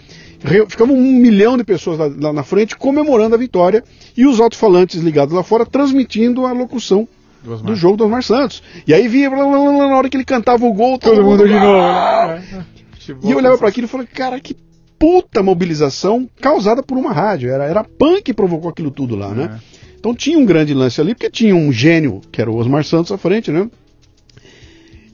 Ficava 0.68 0.92
um 0.92 1.00
milhão 1.00 1.56
de 1.56 1.64
pessoas 1.64 1.98
lá, 1.98 2.10
lá 2.18 2.32
na 2.32 2.42
frente 2.42 2.76
comemorando 2.76 3.34
a 3.34 3.38
vitória 3.38 3.84
e 4.16 4.26
os 4.26 4.40
alto-falantes 4.40 5.00
ligados 5.00 5.34
lá 5.34 5.42
fora 5.42 5.64
transmitindo 5.64 6.46
a 6.46 6.52
locução 6.52 7.08
do, 7.42 7.56
do 7.58 7.76
jogo 7.76 7.96
do 7.96 8.04
Osmar 8.04 8.22
Santos. 8.22 8.62
E 8.86 8.92
aí 8.92 9.08
via, 9.08 9.30
na 9.30 9.96
hora 9.96 10.08
que 10.08 10.16
ele 10.16 10.24
cantava 10.24 10.64
o 10.64 10.72
gol, 10.72 10.98
todo, 10.98 11.16
todo 11.16 11.24
mundo 11.24 11.46
de 11.46 11.54
novo. 11.54 11.78
Né? 11.78 12.66
E 13.22 13.30
eu 13.30 13.38
olhava 13.38 13.58
para 13.58 13.68
aquilo 13.68 13.86
e 13.86 13.88
falei, 13.88 14.06
cara, 14.06 14.40
que 14.40 14.56
puta 14.98 15.42
mobilização 15.42 16.28
causada 16.40 16.82
por 16.82 16.96
uma 16.96 17.12
rádio. 17.12 17.50
Era, 17.50 17.64
era 17.64 17.80
a 17.80 17.84
PAN 17.84 18.22
que 18.22 18.32
provocou 18.32 18.70
aquilo 18.70 18.90
tudo 18.90 19.16
lá, 19.16 19.34
né? 19.34 19.58
É. 19.58 19.72
Então 19.98 20.14
tinha 20.14 20.38
um 20.38 20.44
grande 20.44 20.74
lance 20.74 21.00
ali, 21.00 21.14
porque 21.14 21.30
tinha 21.30 21.54
um 21.54 21.72
gênio, 21.72 22.20
que 22.30 22.40
era 22.40 22.50
o 22.50 22.56
Osmar 22.56 22.84
Santos 22.84 23.10
à 23.12 23.18
frente, 23.18 23.50
né? 23.50 23.68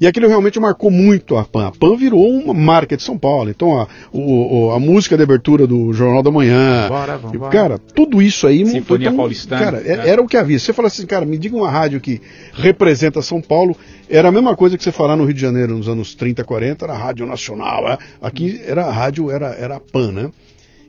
E 0.01 0.07
aquilo 0.07 0.29
realmente 0.29 0.61
marcou 0.61 0.91
muito 0.91 1.37
a 1.37 1.45
PAN. 1.45 1.67
A 1.67 1.73
PAN 1.73 1.97
virou 1.97 2.25
uma 2.29 2.55
marca 2.55 2.97
de 2.97 3.03
São 3.03 3.19
Paulo. 3.19 3.51
Então 3.51 3.81
a, 3.81 3.89
o, 4.13 4.71
a 4.73 4.79
música 4.79 5.17
de 5.17 5.23
abertura 5.23 5.67
do 5.67 5.93
Jornal 5.93 6.23
da 6.23 6.31
Manhã. 6.31 6.89
Bora, 6.89 7.19
vamos, 7.19 7.49
cara, 7.49 7.79
tudo 7.79 8.23
isso 8.23 8.47
aí. 8.47 8.65
Sinfonia 8.65 9.09
então, 9.09 9.17
Paulistana. 9.17 9.61
Cara, 9.61 9.83
é, 9.85 10.09
era 10.09 10.23
o 10.23 10.29
que 10.29 10.37
havia. 10.37 10.59
Você 10.59 10.73
fala 10.73 10.87
assim, 10.89 11.05
cara, 11.05 11.27
me 11.27 11.37
diga 11.37 11.57
uma 11.57 11.71
rádio 11.71 12.01
que 12.01 12.21
representa 12.53 13.21
São 13.23 13.41
Paulo. 13.41 13.77
Era 14.09 14.29
a 14.29 14.33
mesma 14.33 14.55
coisa 14.55 14.77
que 14.79 14.85
você 14.85 14.93
falar 14.93 15.17
no 15.17 15.25
Rio 15.25 15.35
de 15.35 15.41
Janeiro 15.41 15.77
nos 15.77 15.89
anos 15.89 16.15
30, 16.15 16.45
40, 16.45 16.85
era 16.85 16.95
a 16.95 16.99
Rádio 16.99 17.27
Nacional. 17.27 17.89
É? 17.89 17.99
Aqui 18.23 18.61
era 18.65 18.87
a 18.87 18.93
rádio, 18.93 19.31
era, 19.31 19.49
era 19.49 19.77
a 19.77 19.81
PAN, 19.81 20.13
né? 20.13 20.31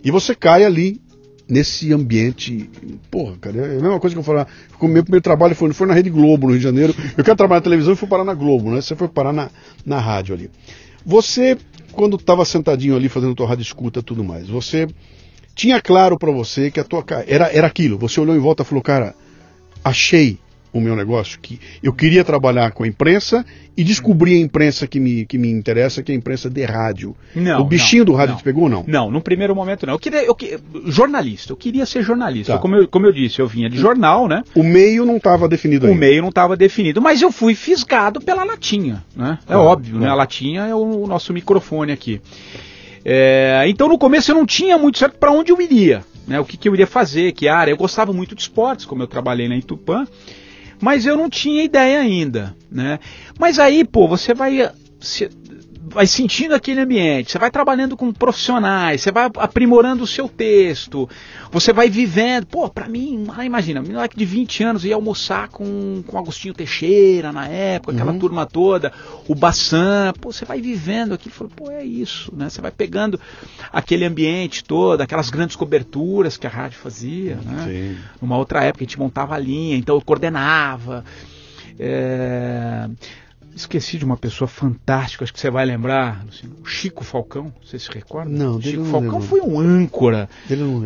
E 0.03 0.11
você 0.11 0.35
cai 0.35 0.63
ali 0.63 1.01
nesse 1.49 1.91
ambiente. 1.91 2.69
Porra, 3.09 3.35
cara, 3.41 3.57
é 3.57 3.77
a 3.77 3.81
mesma 3.81 3.99
coisa 3.99 4.15
que 4.15 4.19
eu 4.19 4.23
falar. 4.23 4.47
O 4.79 4.87
meu 4.87 5.03
primeiro 5.03 5.23
trabalho 5.23 5.55
foi, 5.55 5.73
foi 5.73 5.87
na 5.87 5.93
Rede 5.93 6.09
Globo, 6.09 6.45
no 6.45 6.53
Rio 6.53 6.59
de 6.59 6.63
Janeiro. 6.63 6.93
Eu 7.17 7.23
quero 7.23 7.35
trabalhar 7.35 7.59
na 7.59 7.63
televisão 7.63 7.93
e 7.93 7.95
fui 7.95 8.07
parar 8.07 8.23
na 8.23 8.35
Globo, 8.35 8.69
né? 8.69 8.81
Você 8.81 8.95
foi 8.95 9.07
parar 9.07 9.33
na, 9.33 9.49
na 9.85 9.99
rádio 9.99 10.35
ali. 10.35 10.51
Você, 11.03 11.57
quando 11.91 12.17
estava 12.17 12.45
sentadinho 12.45 12.95
ali 12.95 13.09
fazendo 13.09 13.33
tua 13.33 13.47
rádio 13.47 13.63
escuta 13.63 14.03
tudo 14.03 14.23
mais, 14.23 14.47
você 14.47 14.87
tinha 15.55 15.81
claro 15.81 16.17
para 16.17 16.31
você 16.31 16.69
que 16.69 16.79
a 16.79 16.83
tua 16.83 17.03
era 17.25 17.51
era 17.51 17.65
aquilo. 17.65 17.97
Você 17.97 18.21
olhou 18.21 18.35
em 18.35 18.39
volta 18.39 18.63
e 18.63 18.65
falou, 18.65 18.83
cara, 18.83 19.15
achei 19.83 20.37
o 20.71 20.79
meu 20.79 20.95
negócio, 20.95 21.39
que 21.39 21.59
eu 21.81 21.91
queria 21.91 22.23
trabalhar 22.23 22.71
com 22.71 22.83
a 22.83 22.87
imprensa 22.87 23.45
e 23.75 23.83
descobri 23.83 24.35
a 24.35 24.39
imprensa 24.39 24.85
que 24.85 24.99
me, 24.99 25.25
que 25.25 25.37
me 25.37 25.49
interessa, 25.49 26.03
que 26.03 26.11
é 26.11 26.15
a 26.15 26.17
imprensa 26.17 26.49
de 26.49 26.63
rádio. 26.65 27.15
Não, 27.33 27.61
o 27.61 27.63
bichinho 27.63 28.03
não, 28.03 28.11
do 28.11 28.17
rádio 28.17 28.33
não. 28.33 28.37
te 28.37 28.43
pegou 28.43 28.63
ou 28.63 28.69
não? 28.69 28.83
Não, 28.87 29.09
no 29.09 29.21
primeiro 29.21 29.55
momento 29.55 29.85
não. 29.85 29.93
Eu 29.93 29.99
queria, 29.99 30.23
eu, 30.23 30.35
jornalista, 30.85 31.53
eu 31.53 31.57
queria 31.57 31.85
ser 31.85 32.03
jornalista. 32.03 32.53
Tá. 32.53 32.59
Como, 32.59 32.75
eu, 32.75 32.87
como 32.87 33.05
eu 33.05 33.13
disse, 33.13 33.39
eu 33.39 33.47
vinha 33.47 33.69
de 33.69 33.77
jornal, 33.77 34.27
né? 34.27 34.43
O 34.53 34.63
meio 34.63 35.05
não 35.05 35.17
estava 35.17 35.47
definido 35.47 35.85
ainda. 35.85 35.97
O 35.97 35.99
meio 35.99 36.21
não 36.21 36.29
estava 36.29 36.55
definido, 36.55 37.01
mas 37.01 37.21
eu 37.21 37.31
fui 37.31 37.55
fisgado 37.55 38.19
pela 38.19 38.43
latinha, 38.43 39.03
né? 39.15 39.39
É 39.47 39.53
ah, 39.53 39.61
óbvio, 39.61 39.97
né? 39.97 40.09
A 40.09 40.13
latinha 40.13 40.65
é 40.65 40.75
o, 40.75 41.03
o 41.03 41.07
nosso 41.07 41.33
microfone 41.33 41.91
aqui. 41.91 42.21
É, 43.05 43.63
então 43.67 43.87
no 43.87 43.97
começo 43.97 44.29
eu 44.29 44.35
não 44.35 44.45
tinha 44.45 44.77
muito 44.77 44.99
certo 44.99 45.17
para 45.17 45.31
onde 45.31 45.51
eu 45.51 45.61
iria, 45.61 46.03
né? 46.27 46.39
O 46.39 46.43
que, 46.43 46.57
que 46.57 46.67
eu 46.67 46.73
iria 46.73 46.85
fazer, 46.85 47.31
que 47.31 47.47
área. 47.47 47.71
Eu 47.71 47.77
gostava 47.77 48.11
muito 48.11 48.35
de 48.35 48.41
esportes, 48.41 48.85
como 48.85 49.01
eu 49.01 49.07
trabalhei 49.07 49.47
na 49.47 49.55
Itupã 49.55 50.05
mas 50.81 51.05
eu 51.05 51.17
não 51.17 51.29
tinha 51.29 51.63
ideia 51.63 51.99
ainda, 51.99 52.55
né? 52.71 52.99
Mas 53.37 53.59
aí, 53.59 53.83
pô, 53.83 54.07
você 54.07 54.33
vai 54.33 54.71
vai 55.89 56.07
sentindo 56.07 56.53
aquele 56.53 56.79
ambiente, 56.81 57.31
você 57.31 57.39
vai 57.39 57.51
trabalhando 57.51 57.97
com 57.97 58.11
profissionais, 58.13 59.01
você 59.01 59.11
vai 59.11 59.29
aprimorando 59.37 60.03
o 60.03 60.07
seu 60.07 60.29
texto, 60.29 61.09
você 61.51 61.73
vai 61.73 61.89
vivendo. 61.89 62.45
Pô, 62.45 62.69
pra 62.69 62.87
mim, 62.87 63.27
imagina, 63.43 63.81
um 63.81 63.85
moleque 63.85 64.17
de 64.17 64.25
20 64.25 64.63
anos 64.63 64.85
ia 64.85 64.95
almoçar 64.95 65.49
com, 65.49 66.03
com 66.05 66.17
Agostinho 66.17 66.53
Teixeira 66.53 67.31
na 67.31 67.47
época, 67.47 67.93
aquela 67.93 68.11
uhum. 68.11 68.19
turma 68.19 68.45
toda, 68.45 68.93
o 69.27 69.35
Bassan, 69.35 70.13
pô, 70.19 70.31
você 70.31 70.45
vai 70.45 70.61
vivendo 70.61 71.13
aquilo, 71.13 71.33
fala, 71.33 71.49
pô, 71.55 71.71
é 71.71 71.83
isso, 71.83 72.33
né? 72.35 72.49
Você 72.49 72.61
vai 72.61 72.71
pegando 72.71 73.19
aquele 73.71 74.05
ambiente 74.05 74.63
todo, 74.63 75.01
aquelas 75.01 75.29
grandes 75.29 75.55
coberturas 75.55 76.37
que 76.37 76.47
a 76.47 76.49
rádio 76.49 76.77
fazia, 76.79 77.35
né? 77.37 77.65
Sim. 77.65 77.97
Numa 78.21 78.37
outra 78.37 78.63
época 78.63 78.83
a 78.83 78.87
gente 78.87 78.99
montava 78.99 79.35
a 79.35 79.39
linha, 79.39 79.75
então 79.75 79.95
eu 79.95 80.01
coordenava. 80.01 81.03
É... 81.79 82.89
Esqueci 83.59 83.97
de 83.97 84.05
uma 84.05 84.15
pessoa 84.15 84.47
fantástica, 84.47 85.25
acho 85.25 85.33
que 85.33 85.39
você 85.39 85.51
vai 85.51 85.65
lembrar, 85.65 86.25
o 86.63 86.65
Chico 86.65 87.03
Falcão, 87.03 87.53
você 87.61 87.77
se 87.77 87.91
recorda? 87.91 88.31
Não, 88.31 88.61
Chico 88.61 88.77
não 88.77 88.85
Falcão 88.85 89.19
lembro. 89.19 89.27
foi 89.27 89.41
um 89.41 89.59
âncora 89.59 90.29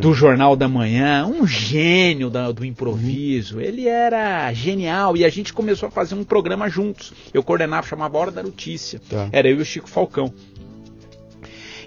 do 0.02 0.12
Jornal 0.12 0.56
da 0.56 0.68
Manhã, 0.68 1.24
um 1.24 1.46
gênio 1.46 2.32
da, 2.32 2.52
do 2.52 2.66
improviso. 2.66 3.58
Uhum. 3.58 3.62
Ele 3.62 3.88
era 3.88 4.52
genial 4.54 5.16
e 5.16 5.24
a 5.24 5.30
gente 5.30 5.54
começou 5.54 5.88
a 5.88 5.92
fazer 5.92 6.16
um 6.16 6.24
programa 6.24 6.68
juntos. 6.68 7.14
Eu 7.32 7.44
coordenava, 7.44 7.86
chamava 7.86 8.18
Hora 8.18 8.32
da 8.32 8.42
Notícia. 8.42 9.00
Tá. 9.08 9.30
Era 9.32 9.48
eu 9.48 9.60
e 9.60 9.62
o 9.62 9.66
Chico 9.66 9.88
Falcão. 9.88 10.34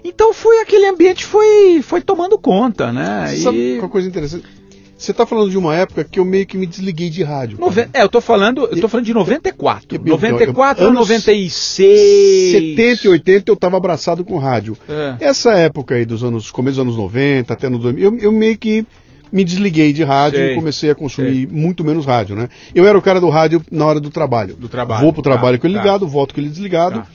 Então 0.05 0.33
foi 0.33 0.61
aquele 0.61 0.85
ambiente 0.85 1.25
foi 1.25 1.81
foi 1.81 2.01
tomando 2.01 2.37
conta, 2.37 2.93
né? 2.93 3.27
Sabe 3.35 3.75
e... 3.75 3.79
uma 3.79 3.89
coisa 3.89 4.07
interessante? 4.07 4.45
Você 4.97 5.11
está 5.11 5.25
falando 5.27 5.51
de 5.51 5.57
uma 5.57 5.75
época 5.75 6.03
que 6.03 6.19
eu 6.19 6.25
meio 6.25 6.45
que 6.45 6.57
me 6.57 6.65
desliguei 6.65 7.09
de 7.09 7.21
rádio. 7.21 7.59
É, 7.93 8.01
eu 8.01 8.09
tô 8.09 8.19
falando, 8.19 8.65
eu 8.65 8.81
tô 8.81 8.89
falando 8.89 9.05
de 9.05 9.13
94. 9.13 9.87
Que, 9.87 9.99
94 9.99 10.87
a 10.87 10.91
96. 10.91 12.51
70 12.51 13.05
e 13.05 13.09
80 13.09 13.51
eu 13.51 13.53
estava 13.53 13.77
abraçado 13.77 14.25
com 14.25 14.37
rádio. 14.39 14.75
É. 14.89 15.15
Essa 15.19 15.53
época 15.53 15.95
aí 15.95 16.05
dos 16.05 16.23
anos, 16.23 16.49
começo 16.49 16.77
dos 16.77 16.85
anos 16.85 16.97
90 16.97 17.53
até 17.53 17.69
no 17.69 17.77
2000, 17.77 18.03
eu, 18.03 18.17
eu 18.17 18.31
meio 18.31 18.57
que 18.57 18.85
me 19.31 19.43
desliguei 19.43 19.93
de 19.93 20.03
rádio 20.03 20.39
Sei. 20.39 20.51
e 20.53 20.55
comecei 20.55 20.89
a 20.89 20.95
consumir 20.95 21.47
Sei. 21.47 21.47
muito 21.47 21.83
menos 21.83 22.05
rádio, 22.05 22.35
né? 22.35 22.49
Eu 22.73 22.87
era 22.87 22.97
o 22.97 23.01
cara 23.01 23.19
do 23.19 23.29
rádio 23.29 23.61
na 23.71 23.85
hora 23.85 23.99
do 23.99 24.09
trabalho. 24.09 24.55
Do 24.55 24.69
trabalho. 24.69 25.03
Vou 25.03 25.13
pro 25.13 25.21
trabalho 25.21 25.57
tá, 25.57 25.61
com 25.61 25.67
ele 25.67 25.75
tá. 25.75 25.83
ligado, 25.83 26.05
tá. 26.05 26.11
volto 26.11 26.33
com 26.33 26.41
ele 26.41 26.49
desligado. 26.49 27.01
Tá. 27.01 27.07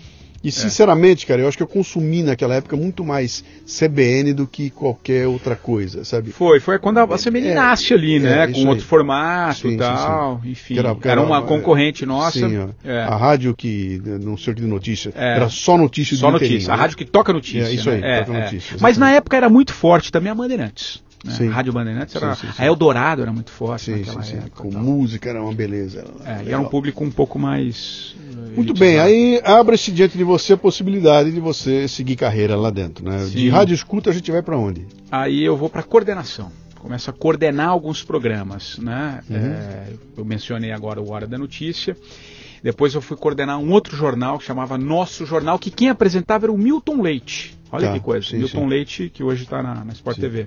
E 0.43 0.49
é. 0.49 0.51
sinceramente, 0.51 1.27
cara, 1.27 1.41
eu 1.41 1.49
acho 1.49 1.57
que 1.57 1.63
eu 1.63 1.69
consumi 1.69 2.23
naquela 2.23 2.55
época 2.55 2.77
muito 2.77 3.05
mais 3.05 3.45
CBN 3.67 4.33
do 4.33 4.47
que 4.47 4.71
qualquer 4.71 5.27
outra 5.27 5.55
coisa, 5.55 6.05
sabe? 6.05 6.33
Foi, 6.33 6.59
foi 6.59 6.79
quando 6.79 6.99
a 6.99 7.19
CBN 7.19 7.49
é, 7.49 7.55
nasce 7.55 7.95
ali, 7.95 8.19
né? 8.19 8.45
É, 8.45 8.47
com 8.49 8.67
outro 8.67 8.85
formato 8.85 9.69
e 9.69 9.77
tal. 9.77 10.35
Sim, 10.37 10.43
sim. 10.43 10.51
Enfim, 10.51 10.79
era, 10.79 10.89
era, 10.89 11.13
era, 11.13 11.23
uma 11.23 11.39
é, 11.39 11.43
concorrente 11.43 12.05
nossa. 12.05 12.39
Sim, 12.39 12.69
é. 12.85 13.03
a 13.03 13.17
rádio 13.17 13.55
que, 13.55 14.03
não 14.05 14.37
sei 14.37 14.53
o 14.53 14.57
que 14.57 14.63
de 14.63 14.69
notícia, 14.69 15.13
era 15.15 15.49
só 15.49 15.79
notícia 15.79 16.17
Só 16.17 16.31
notícia, 16.31 16.69
né? 16.69 16.75
a 16.75 16.77
rádio 16.77 16.97
que 16.97 17.05
toca 17.05 17.33
notícia. 17.33 17.69
É 17.69 17.73
isso 17.73 17.89
aí, 17.91 18.01
né? 18.01 18.25
toca 18.25 18.41
notícia. 18.41 18.77
Mas 18.81 18.99
na 18.99 19.11
época 19.11 19.37
era 19.37 19.49
muito 19.49 19.73
forte 19.73 20.11
também 20.11 20.31
a 20.31 20.35
Bandeirantes. 20.35 21.03
Né? 21.25 21.49
A 21.49 21.53
Rádio 21.53 21.73
Bandeirantes 21.73 22.17
era. 22.17 22.35
Sim, 22.35 22.47
sim, 22.47 22.53
sim. 22.53 22.63
A 22.63 22.67
Eldorado 22.67 23.23
era 23.23 23.33
muito 23.33 23.51
forte 23.51 23.85
sim, 23.85 23.97
naquela 23.97 24.23
sim, 24.23 24.37
época. 24.37 24.63
Com 24.63 24.71
música 24.73 25.31
era 25.31 25.43
uma 25.43 25.55
beleza. 25.55 26.05
Era 26.25 26.43
é, 26.43 26.45
e 26.45 26.49
era 26.49 26.61
um 26.61 26.69
público 26.69 27.05
um 27.05 27.11
pouco 27.11 27.39
mais. 27.39 28.17
Eh, 28.19 28.57
muito 28.57 28.75
bem, 28.75 28.99
aí 28.99 29.41
abre-se 29.45 29.93
diante 29.93 30.19
de 30.19 30.25
você 30.25 30.55
a 30.55 30.57
possibilidade 30.57 31.31
de 31.31 31.41
você 31.41 31.87
seguir 31.87 32.17
carreira 32.17 32.57
lá 32.57 32.71
dentro. 32.71 33.05
Né? 33.05 33.25
De 33.27 33.49
rádio 33.49 33.75
escuta 33.75 34.11
a 34.11 34.13
gente 34.13 34.31
vai 34.31 34.43
para 34.43 34.57
onde? 34.57 34.87
Aí 35.11 35.43
eu 35.43 35.57
vou 35.57 35.71
para 35.71 35.83
coordenação. 35.83 36.51
Começo 36.79 37.09
a 37.09 37.13
coordenar 37.13 37.69
alguns 37.69 38.03
programas. 38.03 38.79
Né? 38.79 39.21
Uhum. 39.31 39.37
É, 39.37 39.87
eu 40.17 40.25
mencionei 40.25 40.73
agora 40.73 41.01
o 41.01 41.11
Hora 41.13 41.29
da 41.29 41.39
Notícia. 41.39 41.97
Depois 42.63 42.95
eu 42.95 43.01
fui 43.01 43.17
coordenar 43.17 43.59
um 43.59 43.71
outro 43.71 43.97
jornal 43.97 44.39
que 44.39 44.45
chamava 44.45 44.79
Nosso 44.79 45.27
Jornal, 45.27 45.59
que 45.59 45.71
quem 45.71 45.89
apresentava 45.89 46.47
era 46.47 46.53
o 46.53 46.59
Milton 46.59 47.03
Leite. 47.03 47.57
Olha 47.73 47.89
tá, 47.89 47.95
que 47.95 48.01
coisa. 48.01 48.27
Sim, 48.29 48.39
Milton 48.39 48.61
sim. 48.61 48.69
Leite, 48.69 49.11
que 49.13 49.23
hoje 49.23 49.45
está 49.45 49.63
na, 49.63 49.85
na 49.85 49.93
Sport 49.93 50.17
sim. 50.17 50.23
TV. 50.23 50.47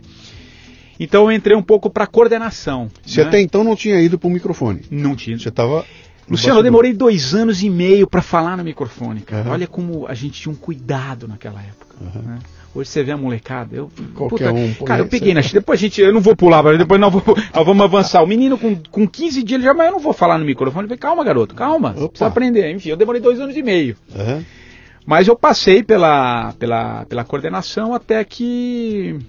Então 0.99 1.23
eu 1.23 1.31
entrei 1.31 1.55
um 1.55 1.61
pouco 1.61 1.89
para 1.89 2.07
coordenação. 2.07 2.89
Você 3.05 3.21
né? 3.21 3.27
até 3.27 3.41
então 3.41 3.63
não 3.63 3.75
tinha 3.75 3.99
ido 4.01 4.17
para 4.17 4.27
o 4.27 4.31
microfone? 4.31 4.81
Não 4.89 5.15
tinha. 5.15 5.37
Você 5.37 5.49
estava. 5.49 5.85
Luciano, 6.29 6.59
eu 6.59 6.63
demorei 6.63 6.91
dois 6.91 7.35
anos 7.35 7.61
e 7.61 7.69
meio 7.69 8.07
para 8.07 8.21
falar 8.21 8.57
no 8.57 8.63
microfone, 8.63 9.21
cara. 9.21 9.45
Uhum. 9.45 9.51
Olha 9.51 9.67
como 9.67 10.07
a 10.07 10.13
gente 10.13 10.41
tinha 10.41 10.51
um 10.51 10.55
cuidado 10.55 11.27
naquela 11.27 11.61
época. 11.61 11.95
Uhum. 12.01 12.21
Né? 12.23 12.39
Hoje 12.73 12.89
você 12.89 13.03
vê 13.03 13.11
a 13.11 13.17
molecada. 13.17 13.75
Eu, 13.75 13.89
Qualquer 14.13 14.49
puta, 14.49 14.53
um. 14.53 14.73
Cara, 14.85 15.01
eu 15.01 15.07
peguei 15.07 15.33
na 15.33 15.41
Depois 15.41 15.79
a 15.79 15.81
gente. 15.81 16.01
Eu 16.01 16.11
não 16.11 16.19
vou 16.19 16.35
pular, 16.35 16.61
depois 16.77 16.99
não 16.99 17.09
vou. 17.09 17.23
Nós 17.53 17.65
vamos 17.65 17.83
avançar. 17.83 18.21
O 18.21 18.27
menino 18.27 18.57
com, 18.57 18.75
com 18.91 19.07
15 19.07 19.43
dias, 19.43 19.59
ele 19.59 19.63
já, 19.63 19.73
mas 19.73 19.87
eu 19.87 19.93
não 19.93 19.99
vou 19.99 20.11
falar 20.11 20.37
no 20.37 20.45
microfone. 20.45 20.83
Eu 20.83 20.89
falei, 20.89 20.97
calma, 20.97 21.23
garoto, 21.23 21.55
calma. 21.55 21.91
Opa. 21.91 22.09
Precisa 22.09 22.27
aprender. 22.27 22.69
Enfim, 22.75 22.89
eu 22.89 22.97
demorei 22.97 23.21
dois 23.21 23.39
anos 23.39 23.55
e 23.55 23.63
meio. 23.63 23.95
Uhum. 24.13 24.43
Mas 25.05 25.27
eu 25.27 25.37
passei 25.37 25.83
pela, 25.83 26.51
pela, 26.53 27.05
pela 27.05 27.23
coordenação 27.23 27.93
até 27.93 28.23
que 28.23 29.19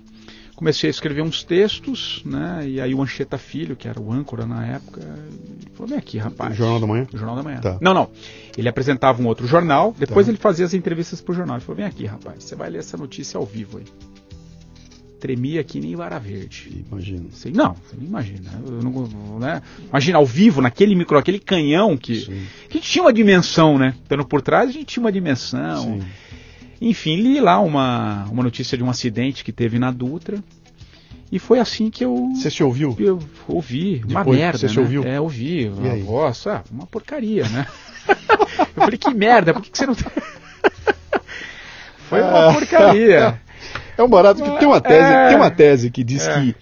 comecei 0.57 0.89
a 0.89 0.91
escrever 0.91 1.23
uns 1.23 1.45
textos, 1.45 2.23
né? 2.25 2.67
E 2.67 2.81
aí 2.81 2.95
o 2.95 3.03
Ancheta 3.03 3.37
Filho, 3.37 3.77
que 3.77 3.87
era 3.87 4.01
o 4.01 4.11
âncora 4.11 4.47
na 4.47 4.67
época, 4.67 5.03
falou: 5.75 5.89
vem 5.89 5.99
aqui, 5.99 6.17
rapaz. 6.19 6.55
O 6.55 6.57
Jornal 6.57 6.81
da 6.81 6.87
Manhã? 6.87 7.07
O 7.13 7.17
Jornal 7.17 7.37
da 7.37 7.43
Manhã. 7.43 7.61
Tá. 7.61 7.79
Não, 7.81 7.95
não. 7.95 8.11
Ele 8.57 8.69
apresentava 8.69 9.23
um 9.23 9.27
outro 9.27 9.47
jornal, 9.47 9.95
depois 9.97 10.27
tá. 10.27 10.33
ele 10.33 10.39
fazia 10.39 10.65
as 10.65 10.75
entrevistas 10.75 11.21
pro 11.21 11.35
jornal. 11.35 11.57
Ele 11.57 11.65
falou: 11.65 11.77
vem 11.77 11.87
aqui, 11.87 12.07
rapaz, 12.07 12.43
você 12.43 12.57
vai 12.57 12.71
ler 12.71 12.79
essa 12.79 12.97
notícia 12.97 13.39
ao 13.39 13.45
vivo 13.45 13.79
aí. 13.79 13.85
Tremia 15.21 15.61
aqui 15.61 15.81
nem 15.81 15.97
vara 15.97 16.19
verde. 16.19 16.85
Imagina. 16.91 17.25
Você, 17.31 17.51
não, 17.51 17.75
você 17.75 17.97
não 17.97 18.05
imagina. 18.05 18.51
Não, 18.83 19.39
né? 19.39 19.63
Imagina 19.89 20.19
ao 20.19 20.27
vivo, 20.27 20.61
naquele 20.61 20.95
micro, 20.95 21.19
aquele 21.19 21.39
canhão 21.39 21.97
que. 21.97 22.17
Sim. 22.17 22.47
A 22.71 22.73
gente 22.73 22.91
tinha 22.91 23.03
uma 23.05 23.13
dimensão, 23.13 23.79
né? 23.79 23.95
Estando 24.03 24.27
por 24.27 24.43
trás, 24.43 24.71
a 24.71 24.73
gente 24.73 24.87
tinha 24.87 25.03
uma 25.03 25.13
dimensão. 25.13 26.01
Sim. 26.01 26.07
Enfim, 26.81 27.17
li 27.17 27.41
lá 27.41 27.59
uma, 27.59 28.27
uma 28.31 28.43
notícia 28.43 28.77
de 28.77 28.85
um 28.85 28.91
acidente 28.91 29.43
que 29.43 29.53
teve 29.53 29.79
na 29.79 29.91
Dutra. 29.91 30.43
E 31.31 31.39
foi 31.39 31.59
assim 31.59 31.91
que 31.91 32.05
eu. 32.05 32.15
Você 32.35 32.51
se 32.51 32.63
ouviu? 32.63 32.95
Eu 32.99 33.19
ouvi. 33.49 33.99
Depois, 33.99 34.15
uma 34.15 34.25
merda. 34.25 34.59
Você 34.59 34.67
né? 34.67 34.73
se 34.73 34.81
ouviu? 34.81 35.05
É, 35.05 35.21
ouvi. 35.21 35.71
E 35.83 35.89
a 35.89 36.05
voz, 36.05 36.47
ah, 36.47 36.63
uma 36.71 36.87
porcaria, 36.87 37.49
né? 37.49 37.67
eu 38.09 38.83
falei, 38.83 38.99
que 38.99 39.13
merda, 39.13 39.53
por 39.53 39.63
que, 39.63 39.71
que 39.71 39.79
você 39.79 39.87
não. 39.87 39.97
foi 42.09 42.23
uma 42.23 42.53
porcaria. 42.53 43.41
É 43.97 44.03
um 44.03 44.09
barato 44.09 44.43
que 44.43 44.59
tem 44.59 44.69
uma 44.69 44.81
tese, 44.81 45.13
é, 45.13 45.29
tem 45.29 45.37
uma 45.37 45.51
tese 45.51 45.91
que 45.91 46.05
diz 46.05 46.27
é. 46.27 46.35
que 46.35 46.55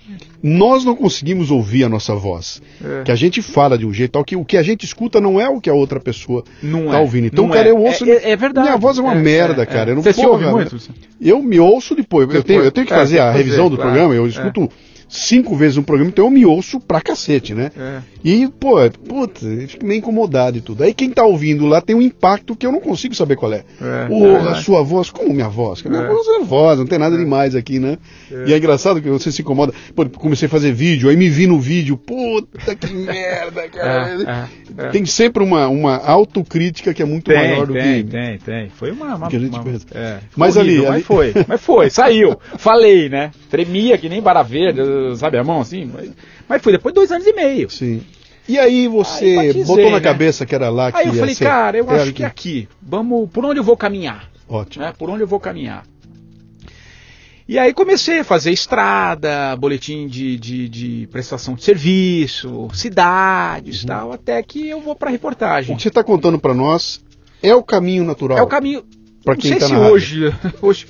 nós 0.42 0.84
não 0.84 0.94
conseguimos 0.94 1.50
ouvir 1.50 1.84
a 1.84 1.88
nossa 1.88 2.14
voz. 2.14 2.60
É. 2.84 3.02
Que 3.02 3.10
a 3.10 3.16
gente 3.16 3.40
fala 3.40 3.78
de 3.78 3.86
um 3.86 3.92
jeito 3.92 4.12
tal 4.12 4.24
que 4.24 4.36
o 4.36 4.44
que 4.44 4.56
a 4.56 4.62
gente 4.62 4.84
escuta 4.84 5.20
não 5.20 5.40
é 5.40 5.48
o 5.48 5.60
que 5.60 5.70
a 5.70 5.74
outra 5.74 5.98
pessoa 5.98 6.44
não 6.62 6.88
tá 6.88 6.98
é. 6.98 7.00
ouvindo. 7.00 7.26
Então, 7.26 7.48
cara, 7.48 7.68
eu 7.68 7.78
é. 7.78 7.80
ouço. 7.80 8.04
É, 8.04 8.30
é, 8.30 8.36
verdade. 8.36 8.68
Minha 8.68 8.78
voz 8.78 8.98
é 8.98 9.00
uma 9.00 9.14
merda, 9.14 9.64
cara. 9.64 9.90
Eu 9.90 9.96
não 9.96 10.02
Você 10.02 10.12
porra, 10.12 10.26
se 10.26 10.44
ouve 10.44 10.46
muito? 10.46 10.76
Eu 11.20 11.42
me 11.42 11.58
ouço 11.58 11.94
depois. 11.94 12.28
depois. 12.28 12.36
Eu, 12.36 12.44
tenho, 12.44 12.62
eu 12.62 12.70
tenho 12.70 12.86
que 12.86 12.92
fazer 12.92 13.18
a 13.18 13.32
revisão 13.32 13.70
do 13.70 13.76
claro. 13.76 13.90
programa, 13.90 14.14
eu 14.14 14.26
escuto 14.26 14.70
cinco 15.14 15.54
vezes 15.54 15.78
um 15.78 15.82
programa, 15.82 16.10
então 16.10 16.24
eu 16.24 16.30
me 16.30 16.44
ouço 16.44 16.80
pra 16.80 17.00
cacete, 17.00 17.54
né? 17.54 17.70
É. 17.76 18.00
E, 18.24 18.48
pô, 18.48 18.76
puta, 19.06 19.44
eu 19.46 19.68
fico 19.68 19.86
meio 19.86 19.98
incomodado 19.98 20.58
e 20.58 20.60
tudo. 20.60 20.82
Aí 20.82 20.92
quem 20.92 21.10
tá 21.10 21.24
ouvindo 21.24 21.66
lá 21.66 21.80
tem 21.80 21.94
um 21.94 22.02
impacto 22.02 22.56
que 22.56 22.66
eu 22.66 22.72
não 22.72 22.80
consigo 22.80 23.14
saber 23.14 23.36
qual 23.36 23.52
é. 23.52 23.64
é, 23.80 24.06
o, 24.10 24.26
é 24.26 24.50
a 24.50 24.54
sua 24.56 24.82
voz, 24.82 25.10
como 25.10 25.32
minha 25.32 25.48
voz? 25.48 25.82
Minha 25.82 26.02
é. 26.02 26.06
voz 26.06 26.26
é 26.26 26.44
voz, 26.44 26.78
não 26.78 26.86
tem 26.86 26.98
nada 26.98 27.14
é. 27.14 27.18
demais 27.18 27.54
aqui, 27.54 27.78
né? 27.78 27.98
É. 28.30 28.48
E 28.48 28.52
é 28.52 28.56
engraçado 28.56 29.00
que 29.00 29.08
você 29.08 29.30
se 29.30 29.42
incomoda. 29.42 29.72
Pô, 29.94 30.04
comecei 30.08 30.46
a 30.46 30.50
fazer 30.50 30.72
vídeo, 30.72 31.08
aí 31.08 31.16
me 31.16 31.28
vi 31.28 31.46
no 31.46 31.60
vídeo, 31.60 31.96
puta 31.96 32.74
que 32.74 32.92
merda, 32.92 33.68
cara. 33.68 34.48
Tem 34.90 35.04
sempre 35.06 35.42
uma, 35.42 35.68
uma 35.68 35.96
autocrítica 35.98 36.92
que 36.92 37.02
é 37.02 37.04
muito 37.04 37.26
tem, 37.26 37.36
maior 37.36 37.66
do 37.66 37.74
tem, 37.74 38.04
que. 38.04 38.10
Tem, 38.10 38.38
tem, 38.38 38.38
tem. 38.38 38.68
Foi 38.70 38.90
uma. 38.90 39.14
uma, 39.14 39.28
que 39.28 39.36
a 39.36 39.38
gente 39.38 39.54
uma, 39.54 39.64
mas 40.36 40.56
horrível, 40.56 40.86
ali, 40.86 40.86
ali. 40.86 40.88
Mas 40.88 41.06
foi, 41.06 41.34
mas 41.46 41.60
foi, 41.60 41.90
saiu. 41.90 42.38
Falei, 42.58 43.08
né? 43.08 43.30
Tremia 43.50 43.96
que 43.98 44.08
nem 44.08 44.20
vara 44.20 44.42
verde 44.42 44.80
sabe, 45.16 45.38
a 45.38 45.44
mão 45.44 45.60
assim. 45.60 45.90
Mas, 45.92 46.10
mas 46.48 46.62
foi 46.62 46.72
depois 46.72 46.92
de 46.92 47.00
dois 47.00 47.12
anos 47.12 47.26
e 47.26 47.32
meio. 47.32 47.70
Sim. 47.70 48.02
E 48.46 48.58
aí 48.58 48.86
você 48.86 49.24
aí 49.24 49.46
batizei, 49.48 49.64
botou 49.64 49.90
na 49.90 49.98
né? 49.98 50.00
cabeça 50.00 50.44
que 50.44 50.54
era 50.54 50.68
lá 50.68 50.92
que 50.92 50.98
Aí 50.98 51.06
eu 51.06 51.14
falei, 51.14 51.34
ser... 51.34 51.44
cara, 51.44 51.78
eu 51.78 51.90
acho 51.90 52.12
que 52.12 52.22
é 52.22 52.26
aqui. 52.26 52.68
Vamos, 52.82 53.30
por 53.30 53.44
onde 53.44 53.58
eu 53.58 53.64
vou 53.64 53.76
caminhar? 53.76 54.30
Ótimo. 54.48 54.84
Né? 54.84 54.92
Por 54.98 55.08
onde 55.08 55.22
eu 55.22 55.26
vou 55.26 55.40
caminhar? 55.40 55.84
E 57.46 57.58
aí 57.58 57.74
comecei 57.74 58.20
a 58.20 58.24
fazer 58.24 58.52
estrada, 58.52 59.54
boletim 59.56 60.06
de, 60.06 60.38
de, 60.38 60.68
de 60.68 61.08
prestação 61.12 61.54
de 61.54 61.62
serviço, 61.62 62.68
cidades 62.72 63.82
uhum. 63.82 63.86
tal, 63.86 64.12
até 64.12 64.42
que 64.42 64.68
eu 64.68 64.80
vou 64.80 64.96
para 64.96 65.10
reportagem. 65.10 65.74
O 65.74 65.76
que 65.76 65.82
você 65.82 65.88
está 65.88 66.02
contando 66.02 66.38
para 66.38 66.54
nós 66.54 67.02
é 67.42 67.54
o 67.54 67.62
caminho 67.62 68.02
natural. 68.04 68.38
É 68.38 68.42
o 68.42 68.46
caminho. 68.46 68.82
Para 69.22 69.36
quem 69.36 69.52
está 69.52 69.68
na 69.68 69.88
hoje, 69.88 70.34
hoje 70.60 70.86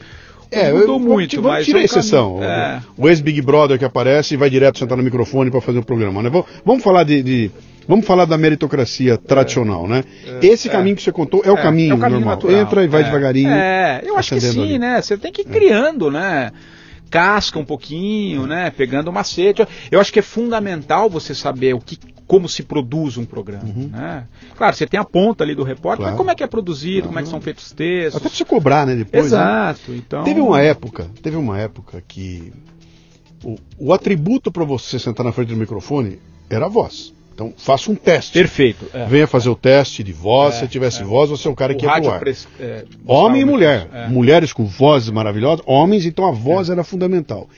é, 0.50 0.72
mudou 0.72 0.96
eu, 0.96 0.98
muito, 1.00 1.36
vamos, 1.36 1.58
mas. 1.58 1.66
Tira 1.66 1.78
a 1.78 1.82
exceção. 1.82 2.42
É. 2.42 2.80
O 2.96 3.08
ex-Big 3.08 3.40
Brother 3.42 3.78
que 3.78 3.84
aparece 3.84 4.34
e 4.34 4.36
vai 4.36 4.50
direto 4.50 4.78
sentar 4.78 4.96
no 4.96 5.04
microfone 5.04 5.50
para 5.50 5.60
fazer 5.60 5.78
o 5.78 5.80
um 5.80 5.84
programa. 5.84 6.22
Né? 6.22 6.30
Vamos, 6.64 6.82
falar 6.82 7.04
de, 7.04 7.22
de, 7.22 7.50
Vamos 7.86 8.06
falar 8.06 8.24
da 8.24 8.38
meritocracia 8.38 9.18
tradicional, 9.18 9.86
né? 9.86 10.04
É, 10.26 10.46
Esse 10.46 10.68
caminho 10.68 10.94
é. 10.94 10.96
que 10.96 11.02
você 11.02 11.12
contou 11.12 11.42
é 11.44 11.50
o 11.50 11.56
caminho, 11.56 11.92
é 11.92 11.94
o 11.94 11.98
caminho 11.98 12.20
normal. 12.20 12.36
Natural. 12.36 12.60
Entra 12.60 12.84
e 12.84 12.88
vai 12.88 13.04
devagarinho. 13.04 13.50
É, 13.50 14.02
eu 14.04 14.16
acho 14.16 14.34
que 14.34 14.40
sim, 14.40 14.62
ali. 14.62 14.78
né? 14.78 15.00
Você 15.00 15.16
tem 15.16 15.32
que 15.32 15.42
ir 15.42 15.46
criando, 15.46 16.10
né? 16.10 16.50
Casca 17.14 17.60
um 17.60 17.64
pouquinho, 17.64 18.44
né? 18.44 18.70
Pegando 18.70 19.06
o 19.06 19.12
macete. 19.12 19.64
Eu 19.88 20.00
acho 20.00 20.12
que 20.12 20.18
é 20.18 20.22
fundamental 20.22 21.08
você 21.08 21.32
saber 21.32 21.72
o 21.72 21.78
que, 21.78 21.96
como 22.26 22.48
se 22.48 22.64
produz 22.64 23.16
um 23.16 23.24
programa. 23.24 23.62
Uhum. 23.62 23.88
Né? 23.92 24.26
Claro, 24.56 24.74
você 24.74 24.84
tem 24.84 24.98
a 24.98 25.04
ponta 25.04 25.44
ali 25.44 25.54
do 25.54 25.62
repórter, 25.62 25.98
claro. 25.98 26.10
mas 26.10 26.18
como 26.18 26.32
é 26.32 26.34
que 26.34 26.42
é 26.42 26.46
produzido, 26.48 27.06
como 27.06 27.20
é 27.20 27.22
que 27.22 27.28
são 27.28 27.40
feitos 27.40 27.66
os 27.66 27.72
textos. 27.72 28.16
Até 28.16 28.28
pra 28.28 28.36
você 28.36 28.44
cobrar, 28.44 28.84
né? 28.84 28.96
Depois. 28.96 29.30
Né? 29.30 29.38
Exato. 29.38 29.92
Né? 29.92 29.96
Então... 29.98 30.24
Teve 30.24 30.40
uma 30.40 30.60
época, 30.60 31.08
teve 31.22 31.36
uma 31.36 31.56
época 31.56 32.02
que 32.08 32.52
o, 33.44 33.56
o 33.78 33.94
atributo 33.94 34.50
para 34.50 34.64
você 34.64 34.98
sentar 34.98 35.24
na 35.24 35.30
frente 35.30 35.50
do 35.50 35.56
microfone 35.56 36.18
era 36.50 36.66
a 36.66 36.68
voz. 36.68 37.14
Então, 37.34 37.52
faça 37.56 37.90
um 37.90 37.96
teste. 37.96 38.32
Perfeito. 38.32 38.86
É. 38.94 39.06
Venha 39.06 39.26
fazer 39.26 39.48
o 39.48 39.56
teste 39.56 40.04
de 40.04 40.12
voz. 40.12 40.54
É, 40.54 40.60
se 40.60 40.68
tivesse 40.68 41.02
é. 41.02 41.04
voz, 41.04 41.30
você 41.30 41.48
é 41.48 41.50
o 41.50 41.54
cara 41.54 41.72
o 41.72 41.76
que 41.76 41.84
ia 41.84 42.00
voar. 42.00 42.22
É, 42.60 42.84
Homem 43.04 43.42
e 43.42 43.44
mulher. 43.44 43.88
É. 43.92 44.08
Mulheres 44.08 44.52
com 44.52 44.64
vozes 44.64 45.10
maravilhosas, 45.10 45.64
homens, 45.66 46.06
então 46.06 46.26
a 46.26 46.30
voz 46.30 46.70
era 46.70 46.84
fundamental. 46.84 47.48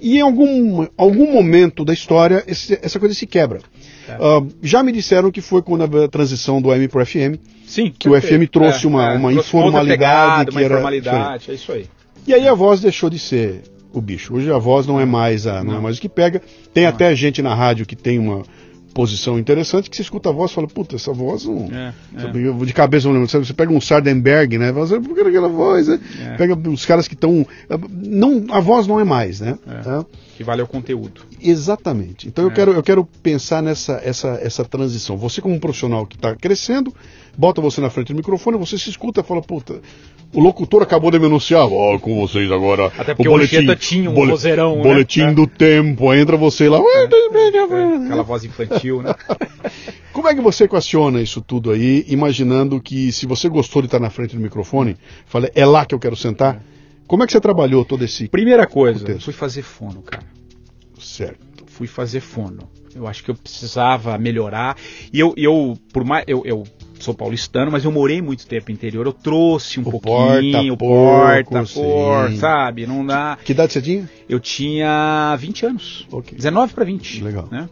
E 0.00 0.16
em 0.16 0.20
algum, 0.20 0.86
algum 0.96 1.32
momento 1.32 1.84
da 1.84 1.92
história, 1.92 2.42
esse, 2.46 2.78
essa 2.82 2.98
coisa 2.98 3.14
se 3.14 3.26
quebra. 3.26 3.60
Uh, 4.08 4.48
já 4.60 4.82
me 4.82 4.90
disseram 4.90 5.30
que 5.30 5.40
foi 5.40 5.62
quando 5.62 6.02
a 6.02 6.08
transição 6.08 6.60
do 6.60 6.72
AM 6.72 6.88
para 6.88 7.02
o 7.02 7.06
FM. 7.06 7.38
Sim. 7.66 7.92
Que 7.96 8.08
perfeito. 8.10 8.42
o 8.42 8.46
FM 8.46 8.50
trouxe 8.50 8.86
uma, 8.86 9.14
uma 9.14 9.32
informalidade. 9.32 9.88
Pegada, 9.88 10.50
uma 10.50 10.62
informalidade, 10.62 11.50
é 11.50 11.54
isso 11.54 11.70
aí. 11.70 11.86
E 12.26 12.34
aí 12.34 12.48
a 12.48 12.54
voz 12.54 12.80
deixou 12.80 13.08
de 13.08 13.18
ser 13.18 13.62
o 13.92 14.00
bicho. 14.00 14.34
Hoje 14.34 14.50
a 14.50 14.58
voz 14.58 14.86
não 14.86 15.00
é 15.00 15.04
mais 15.04 15.46
a, 15.46 15.62
não, 15.62 15.72
não. 15.72 15.78
é 15.78 15.82
mais 15.82 15.98
o 15.98 16.00
que 16.00 16.08
pega. 16.08 16.42
Tem 16.74 16.84
não. 16.84 16.90
até 16.90 17.14
gente 17.14 17.40
na 17.42 17.54
rádio 17.54 17.86
que 17.86 17.94
tem 17.94 18.18
uma 18.18 18.42
posição 18.92 19.38
interessante 19.38 19.88
que 19.88 19.96
você 19.96 20.02
escuta 20.02 20.28
a 20.28 20.32
voz 20.32 20.50
e 20.50 20.54
fala, 20.54 20.66
puta, 20.66 20.96
essa 20.96 21.12
voz 21.12 21.44
não. 21.44 21.68
É, 21.72 21.92
é. 22.16 22.64
De 22.64 22.72
cabeça 22.72 23.06
não 23.08 23.14
lembro. 23.14 23.28
Você 23.28 23.54
pega 23.54 23.72
um 23.72 23.80
Sardenberg, 23.80 24.58
né? 24.58 24.72
Você, 24.72 25.00
por 25.00 25.14
que 25.14 25.20
aquela 25.20 25.48
voz, 25.48 25.88
né? 25.88 26.00
É. 26.20 26.36
Pega 26.36 26.56
os 26.68 26.84
caras 26.84 27.08
que 27.08 27.14
estão. 27.14 27.46
Não, 27.90 28.46
a 28.50 28.60
voz 28.60 28.86
não 28.86 29.00
é 29.00 29.04
mais, 29.04 29.40
né? 29.40 29.58
É. 29.66 29.80
Tá? 29.82 30.04
Que 30.36 30.44
vale 30.44 30.62
o 30.62 30.66
conteúdo. 30.66 31.22
Exatamente. 31.40 32.28
Então 32.28 32.44
eu, 32.44 32.50
é. 32.50 32.54
quero, 32.54 32.72
eu 32.72 32.82
quero 32.82 33.04
pensar 33.22 33.62
nessa 33.62 34.00
essa, 34.04 34.38
essa 34.42 34.64
transição. 34.64 35.16
Você, 35.16 35.40
como 35.40 35.54
um 35.54 35.60
profissional 35.60 36.06
que 36.06 36.16
está 36.16 36.34
crescendo, 36.34 36.94
bota 37.36 37.60
você 37.60 37.80
na 37.80 37.90
frente 37.90 38.12
do 38.12 38.16
microfone, 38.16 38.58
você 38.58 38.78
se 38.78 38.90
escuta 38.90 39.20
e 39.20 39.24
fala, 39.24 39.42
puta, 39.42 39.80
o 40.32 40.40
locutor 40.40 40.82
acabou 40.82 41.10
de 41.10 41.18
me 41.18 41.26
anunciar, 41.26 41.66
ó, 41.66 41.94
oh, 41.94 41.98
com 41.98 42.20
vocês 42.20 42.50
agora. 42.50 42.86
Até 42.98 43.14
porque 43.14 43.28
o 43.28 43.32
boletim, 43.32 43.74
tinha 43.76 44.10
um 44.10 44.14
bole, 44.14 44.30
vozeirão, 44.30 44.76
né? 44.76 44.82
Boletim 44.82 45.26
né? 45.26 45.32
do 45.32 45.46
tempo, 45.46 46.14
entra 46.14 46.36
você 46.36 46.68
lá. 46.68 46.78
É, 46.78 47.04
é, 47.04 48.06
aquela 48.06 48.22
voz 48.22 48.44
infantil, 48.44 49.02
né? 49.02 49.14
Como 50.12 50.28
é 50.28 50.34
que 50.34 50.40
você 50.40 50.64
equaciona 50.64 51.20
isso 51.20 51.40
tudo 51.40 51.70
aí, 51.70 52.04
imaginando 52.08 52.80
que 52.80 53.10
se 53.12 53.26
você 53.26 53.48
gostou 53.48 53.82
de 53.82 53.86
estar 53.86 54.00
na 54.00 54.10
frente 54.10 54.36
do 54.36 54.42
microfone, 54.42 54.96
fala, 55.26 55.50
é 55.54 55.64
lá 55.64 55.84
que 55.84 55.94
eu 55.94 55.98
quero 55.98 56.16
sentar? 56.16 56.62
Como 57.06 57.24
é 57.24 57.26
que 57.26 57.32
você 57.32 57.40
trabalhou 57.40 57.84
todo 57.84 58.04
esse. 58.04 58.28
Primeira 58.28 58.66
coisa, 58.68 59.00
contexto? 59.00 59.24
fui 59.24 59.32
fazer 59.32 59.62
fono, 59.62 60.00
cara. 60.02 60.24
Certo. 61.00 61.64
Fui 61.66 61.88
fazer 61.88 62.20
fono. 62.20 62.68
Eu 62.94 63.06
acho 63.06 63.24
que 63.24 63.30
eu 63.30 63.34
precisava 63.34 64.16
melhorar. 64.18 64.76
E 65.12 65.18
eu, 65.18 65.34
eu 65.36 65.76
por 65.92 66.04
mais. 66.04 66.24
Eu, 66.28 66.42
eu 66.44 66.64
sou 67.04 67.14
paulistano, 67.14 67.70
mas 67.70 67.84
eu 67.84 67.92
morei 67.92 68.20
muito 68.20 68.46
tempo 68.46 68.66
no 68.68 68.74
interior. 68.74 69.06
Eu 69.06 69.12
trouxe 69.12 69.80
um 69.80 69.82
o 69.82 69.90
pouquinho, 69.90 70.76
porta, 70.76 71.50
porta, 71.50 71.72
porta, 71.74 72.36
sabe? 72.36 72.86
Não 72.86 73.04
dá. 73.04 73.38
Que 73.44 73.52
idade 73.52 73.72
você 73.72 73.82
tinha? 73.82 74.08
Eu 74.28 74.38
tinha 74.38 75.36
20 75.38 75.66
anos. 75.66 76.06
Okay. 76.10 76.36
19 76.36 76.72
para 76.72 76.84
20. 76.84 77.22
Legal. 77.24 77.48
Né? 77.50 77.68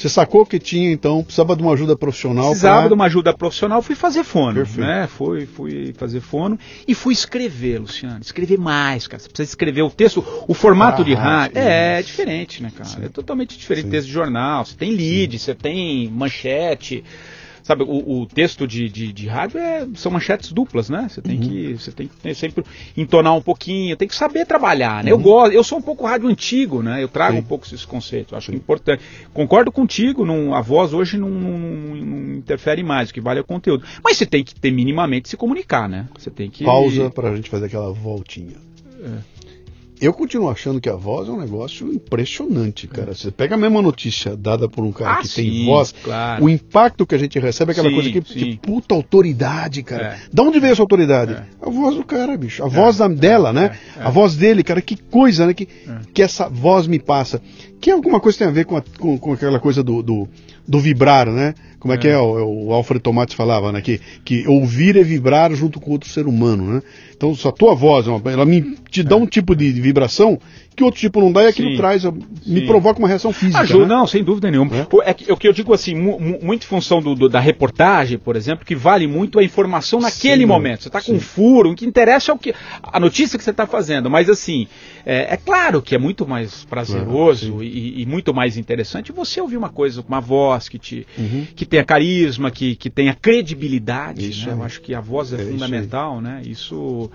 Você 0.00 0.08
sacou 0.08 0.46
que 0.46 0.58
tinha, 0.58 0.90
então, 0.90 1.22
precisava 1.22 1.54
de 1.54 1.62
uma 1.62 1.74
ajuda 1.74 1.94
profissional? 1.94 2.46
Precisava 2.46 2.78
pra... 2.80 2.88
de 2.88 2.94
uma 2.94 3.04
ajuda 3.04 3.34
profissional, 3.34 3.82
fui 3.82 3.94
fazer 3.94 4.24
fono. 4.24 4.54
Perfeito. 4.54 4.80
Né? 4.80 5.06
Fui, 5.06 5.44
fui 5.44 5.92
fazer 5.92 6.20
fono 6.20 6.58
e 6.88 6.94
fui 6.94 7.12
escrever, 7.12 7.80
Luciano. 7.80 8.18
Escrever 8.22 8.58
mais, 8.58 9.06
cara. 9.06 9.22
Você 9.22 9.28
precisa 9.28 9.50
escrever 9.50 9.82
o 9.82 9.90
texto, 9.90 10.24
o 10.48 10.54
formato 10.54 11.02
ah, 11.02 11.04
de 11.04 11.12
rádio. 11.12 11.58
É, 11.58 11.98
é, 11.98 12.02
diferente, 12.02 12.62
né, 12.62 12.72
cara? 12.74 12.88
Sim. 12.88 13.04
É 13.04 13.08
totalmente 13.10 13.58
diferente 13.58 13.84
do 13.84 13.90
texto 13.90 14.06
de 14.06 14.12
jornal. 14.12 14.64
Você 14.64 14.74
tem 14.74 14.90
lead, 14.90 15.38
Sim. 15.38 15.44
você 15.44 15.54
tem 15.54 16.08
manchete. 16.08 17.04
Sabe, 17.62 17.84
o, 17.84 18.20
o 18.20 18.26
texto 18.26 18.66
de, 18.66 18.88
de, 18.88 19.12
de 19.12 19.26
rádio 19.26 19.58
é, 19.58 19.86
são 19.94 20.12
manchetes 20.12 20.52
duplas, 20.52 20.88
né? 20.88 21.06
Você 21.08 21.20
tem, 21.20 21.38
uhum. 21.38 21.48
que, 21.48 21.72
você 21.74 21.92
tem 21.92 22.08
que 22.08 22.34
sempre 22.34 22.64
entonar 22.96 23.34
um 23.34 23.42
pouquinho, 23.42 23.96
tem 23.96 24.08
que 24.08 24.14
saber 24.14 24.46
trabalhar, 24.46 25.04
né? 25.04 25.12
Uhum. 25.12 25.18
Eu 25.18 25.22
gosto, 25.22 25.52
eu 25.52 25.64
sou 25.64 25.78
um 25.78 25.82
pouco 25.82 26.06
rádio 26.06 26.28
antigo, 26.28 26.82
né? 26.82 27.02
Eu 27.02 27.08
trago 27.08 27.34
Sim. 27.34 27.40
um 27.40 27.44
pouco 27.44 27.66
esses 27.66 27.84
conceitos, 27.84 28.34
acho 28.34 28.50
Sim. 28.50 28.56
importante. 28.56 29.02
Concordo 29.32 29.70
contigo, 29.70 30.24
não, 30.24 30.54
a 30.54 30.60
voz 30.60 30.92
hoje 30.92 31.18
não, 31.18 31.28
não, 31.28 31.58
não, 31.58 32.34
interfere 32.36 32.82
mais, 32.82 33.10
o 33.10 33.14
que 33.14 33.20
vale 33.20 33.38
é 33.38 33.42
o 33.42 33.46
conteúdo. 33.46 33.84
Mas 34.02 34.16
você 34.16 34.26
tem 34.26 34.42
que 34.42 34.54
ter 34.54 34.70
minimamente 34.70 35.28
se 35.28 35.36
comunicar, 35.36 35.88
né? 35.88 36.08
Você 36.18 36.30
tem 36.30 36.50
que. 36.50 36.64
Pausa 36.64 37.10
para 37.10 37.30
a 37.30 37.36
gente 37.36 37.50
fazer 37.50 37.66
aquela 37.66 37.92
voltinha. 37.92 38.56
É. 39.02 39.39
eu 40.00 40.12
continuo 40.12 40.48
achando 40.48 40.80
que 40.80 40.88
a 40.88 40.94
voz 40.94 41.28
é 41.28 41.32
um 41.32 41.38
negócio 41.38 41.92
impressionante, 41.92 42.86
cara. 42.86 43.14
Você 43.14 43.30
pega 43.30 43.54
a 43.54 43.58
mesma 43.58 43.82
notícia 43.82 44.36
dada 44.36 44.68
por 44.68 44.84
um 44.84 44.92
cara 44.92 45.14
ah, 45.14 45.16
que 45.18 45.28
sim, 45.28 45.42
tem 45.42 45.64
voz, 45.66 45.94
claro. 46.02 46.44
o 46.44 46.48
impacto 46.48 47.06
que 47.06 47.14
a 47.14 47.18
gente 47.18 47.38
recebe 47.38 47.70
é 47.70 47.72
aquela 47.72 47.88
sim, 47.88 47.94
coisa 47.94 48.10
que, 48.10 48.20
que, 48.20 48.56
puta 48.56 48.94
autoridade, 48.94 49.82
cara. 49.82 50.14
É. 50.14 50.18
Da 50.32 50.42
onde 50.42 50.58
veio 50.58 50.72
essa 50.72 50.82
autoridade? 50.82 51.34
É. 51.34 51.44
A 51.60 51.68
voz 51.68 51.96
do 51.96 52.04
cara, 52.04 52.36
bicho. 52.36 52.64
A 52.64 52.66
é. 52.66 52.70
voz 52.70 52.98
dela, 53.16 53.52
né? 53.52 53.78
É. 53.96 54.02
A 54.02 54.10
voz 54.10 54.36
dele, 54.36 54.62
cara. 54.62 54.80
Que 54.80 54.96
coisa, 54.96 55.46
né? 55.46 55.54
Que, 55.54 55.64
é. 55.64 55.98
que 56.12 56.22
essa 56.22 56.48
voz 56.48 56.86
me 56.86 56.98
passa. 56.98 57.42
Que 57.80 57.90
alguma 57.90 58.20
coisa 58.20 58.38
tem 58.38 58.46
a 58.46 58.50
ver 58.50 58.64
com, 58.64 58.76
a, 58.76 58.82
com, 58.98 59.18
com 59.18 59.32
aquela 59.32 59.58
coisa 59.58 59.82
do, 59.82 60.02
do, 60.02 60.28
do 60.66 60.78
vibrar, 60.78 61.30
né? 61.30 61.54
Como 61.78 61.94
é, 61.94 61.96
que 61.96 62.06
é? 62.06 62.18
O, 62.18 62.66
o 62.66 62.72
Alfred 62.74 63.02
Tomates 63.02 63.34
falava, 63.34 63.72
né? 63.72 63.80
Que, 63.80 64.00
que 64.24 64.46
ouvir 64.46 64.96
é 64.96 65.02
vibrar 65.02 65.52
junto 65.54 65.80
com 65.80 65.90
outro 65.90 66.08
ser 66.08 66.26
humano, 66.26 66.74
né? 66.74 66.82
Então, 67.16 67.34
a 67.44 67.52
tua 67.52 67.74
voz, 67.74 68.06
ela 68.06 68.44
me, 68.44 68.76
te 68.90 69.02
dá 69.02 69.16
um 69.16 69.26
tipo 69.26 69.54
de 69.54 69.70
vibração 69.72 70.38
que 70.74 70.84
outro 70.84 71.00
tipo 71.00 71.20
não 71.20 71.30
dá 71.30 71.42
e 71.42 71.46
aquilo 71.48 71.70
Sim. 71.72 71.76
traz, 71.76 72.04
me 72.46 72.60
Sim. 72.60 72.66
provoca 72.66 72.98
uma 72.98 73.08
reação 73.08 73.32
física. 73.32 73.60
Ajuda, 73.60 73.86
né? 73.86 73.94
não, 73.94 74.06
sem 74.06 74.24
dúvida 74.24 74.50
nenhuma. 74.50 74.74
É, 75.04 75.10
é, 75.28 75.32
o 75.32 75.36
que 75.36 75.46
eu 75.46 75.52
digo 75.52 75.74
assim, 75.74 75.94
muito 75.94 76.64
em 76.64 76.66
função 76.66 77.02
do, 77.02 77.14
do, 77.14 77.28
da 77.28 77.40
reportagem, 77.40 78.16
por 78.16 78.36
exemplo, 78.36 78.64
que 78.64 78.74
vale 78.74 79.06
muito 79.06 79.38
a 79.38 79.44
informação 79.44 80.00
naquele 80.00 80.42
Sim, 80.42 80.46
momento. 80.46 80.82
Você 80.82 80.88
está 80.88 81.02
com 81.02 81.12
um 81.12 81.20
furo, 81.20 81.72
o 81.72 81.74
que 81.74 81.84
interessa 81.84 82.32
é 82.32 82.34
o 82.34 82.38
que 82.38 82.54
a 82.82 82.98
notícia 82.98 83.36
que 83.36 83.44
você 83.44 83.50
está 83.50 83.66
fazendo, 83.66 84.08
mas 84.08 84.30
assim, 84.30 84.66
é, 85.04 85.34
é, 85.34 85.36
claro 85.36 85.82
que 85.82 85.94
é 85.94 85.98
muito 85.98 86.26
mais 86.26 86.64
prazeroso 86.64 87.62
e, 87.70 88.02
e, 88.02 88.06
muito 88.06 88.34
mais 88.34 88.56
interessante 88.56 89.12
você 89.12 89.40
ouvir 89.40 89.56
uma 89.56 89.68
coisa, 89.68 90.04
uma 90.06 90.20
voz 90.20 90.68
que 90.68 90.78
te 90.78 91.06
uhum. 91.18 91.46
que 91.54 91.64
tenha 91.64 91.84
carisma, 91.84 92.50
que, 92.50 92.74
que 92.76 92.90
tenha 92.90 93.14
credibilidade. 93.14 94.30
Isso, 94.30 94.46
né? 94.46 94.52
Eu 94.52 94.62
acho 94.62 94.80
que 94.80 94.94
a 94.94 95.00
voz 95.00 95.32
é, 95.32 95.40
é 95.40 95.44
fundamental, 95.46 96.14
isso 96.14 96.22
né? 96.22 96.42
Isso 96.44 97.10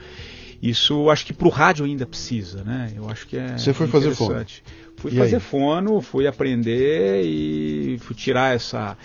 isso 0.61 1.09
acho 1.09 1.25
que 1.25 1.33
para 1.33 1.47
o 1.47 1.51
rádio 1.51 1.85
ainda 1.85 2.05
precisa, 2.05 2.63
né? 2.63 2.91
Eu 2.95 3.09
acho 3.09 3.27
que 3.27 3.37
é 3.37 3.57
Você 3.57 3.73
foi 3.73 3.87
fazer 3.87 4.15
fono? 4.15 4.45
Fui 4.97 5.11
e 5.11 5.17
fazer 5.17 5.35
aí? 5.35 5.41
fono, 5.41 6.01
fui 6.01 6.25
aprender 6.25 7.23
e 7.23 7.97
fui 7.99 8.15
tirar 8.15 8.55
essa 8.55 8.97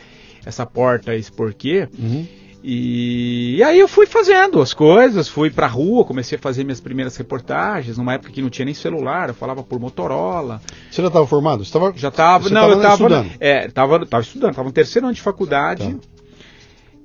essa 0.45 0.65
porta, 0.65 1.15
esse 1.15 1.31
porquê. 1.31 1.89
Uhum. 1.99 2.27
E, 2.63 3.57
e, 3.57 3.63
aí 3.63 3.79
eu 3.79 3.89
fui 3.89 4.07
fazendo 4.07 4.61
as 4.61 4.75
coisas, 4.75 5.29
fui 5.29 5.51
pra 5.51 5.67
rua, 5.67 6.05
comecei 6.05 6.37
a 6.37 6.41
fazer 6.41 6.63
minhas 6.63 6.81
primeiras 6.81 7.17
reportagens, 7.17 7.97
numa 7.97 8.15
época 8.15 8.33
que 8.33 8.43
não 8.43 8.51
tinha 8.51 8.67
nem 8.67 8.75
celular, 8.75 9.29
eu 9.29 9.35
falava 9.35 9.63
por 9.63 9.81
Motorola. 9.81 10.61
Você 10.91 11.01
já 11.01 11.09
estava 11.09 11.27
formado? 11.27 11.65
Você 11.65 11.73
tava, 11.73 11.93
já 11.97 12.09
estava, 12.09 12.51
não, 12.51 12.69
eu 12.69 12.77
estava 12.77 12.95
estudando. 12.95 13.31
É, 13.41 13.69
tava, 13.69 14.05
tava 14.05 14.23
estudando, 14.23 14.51
estava 14.51 14.69
no 14.69 14.73
terceiro 14.73 15.07
ano 15.07 15.15
de 15.15 15.23
faculdade. 15.23 15.95
Tá. 15.95 16.21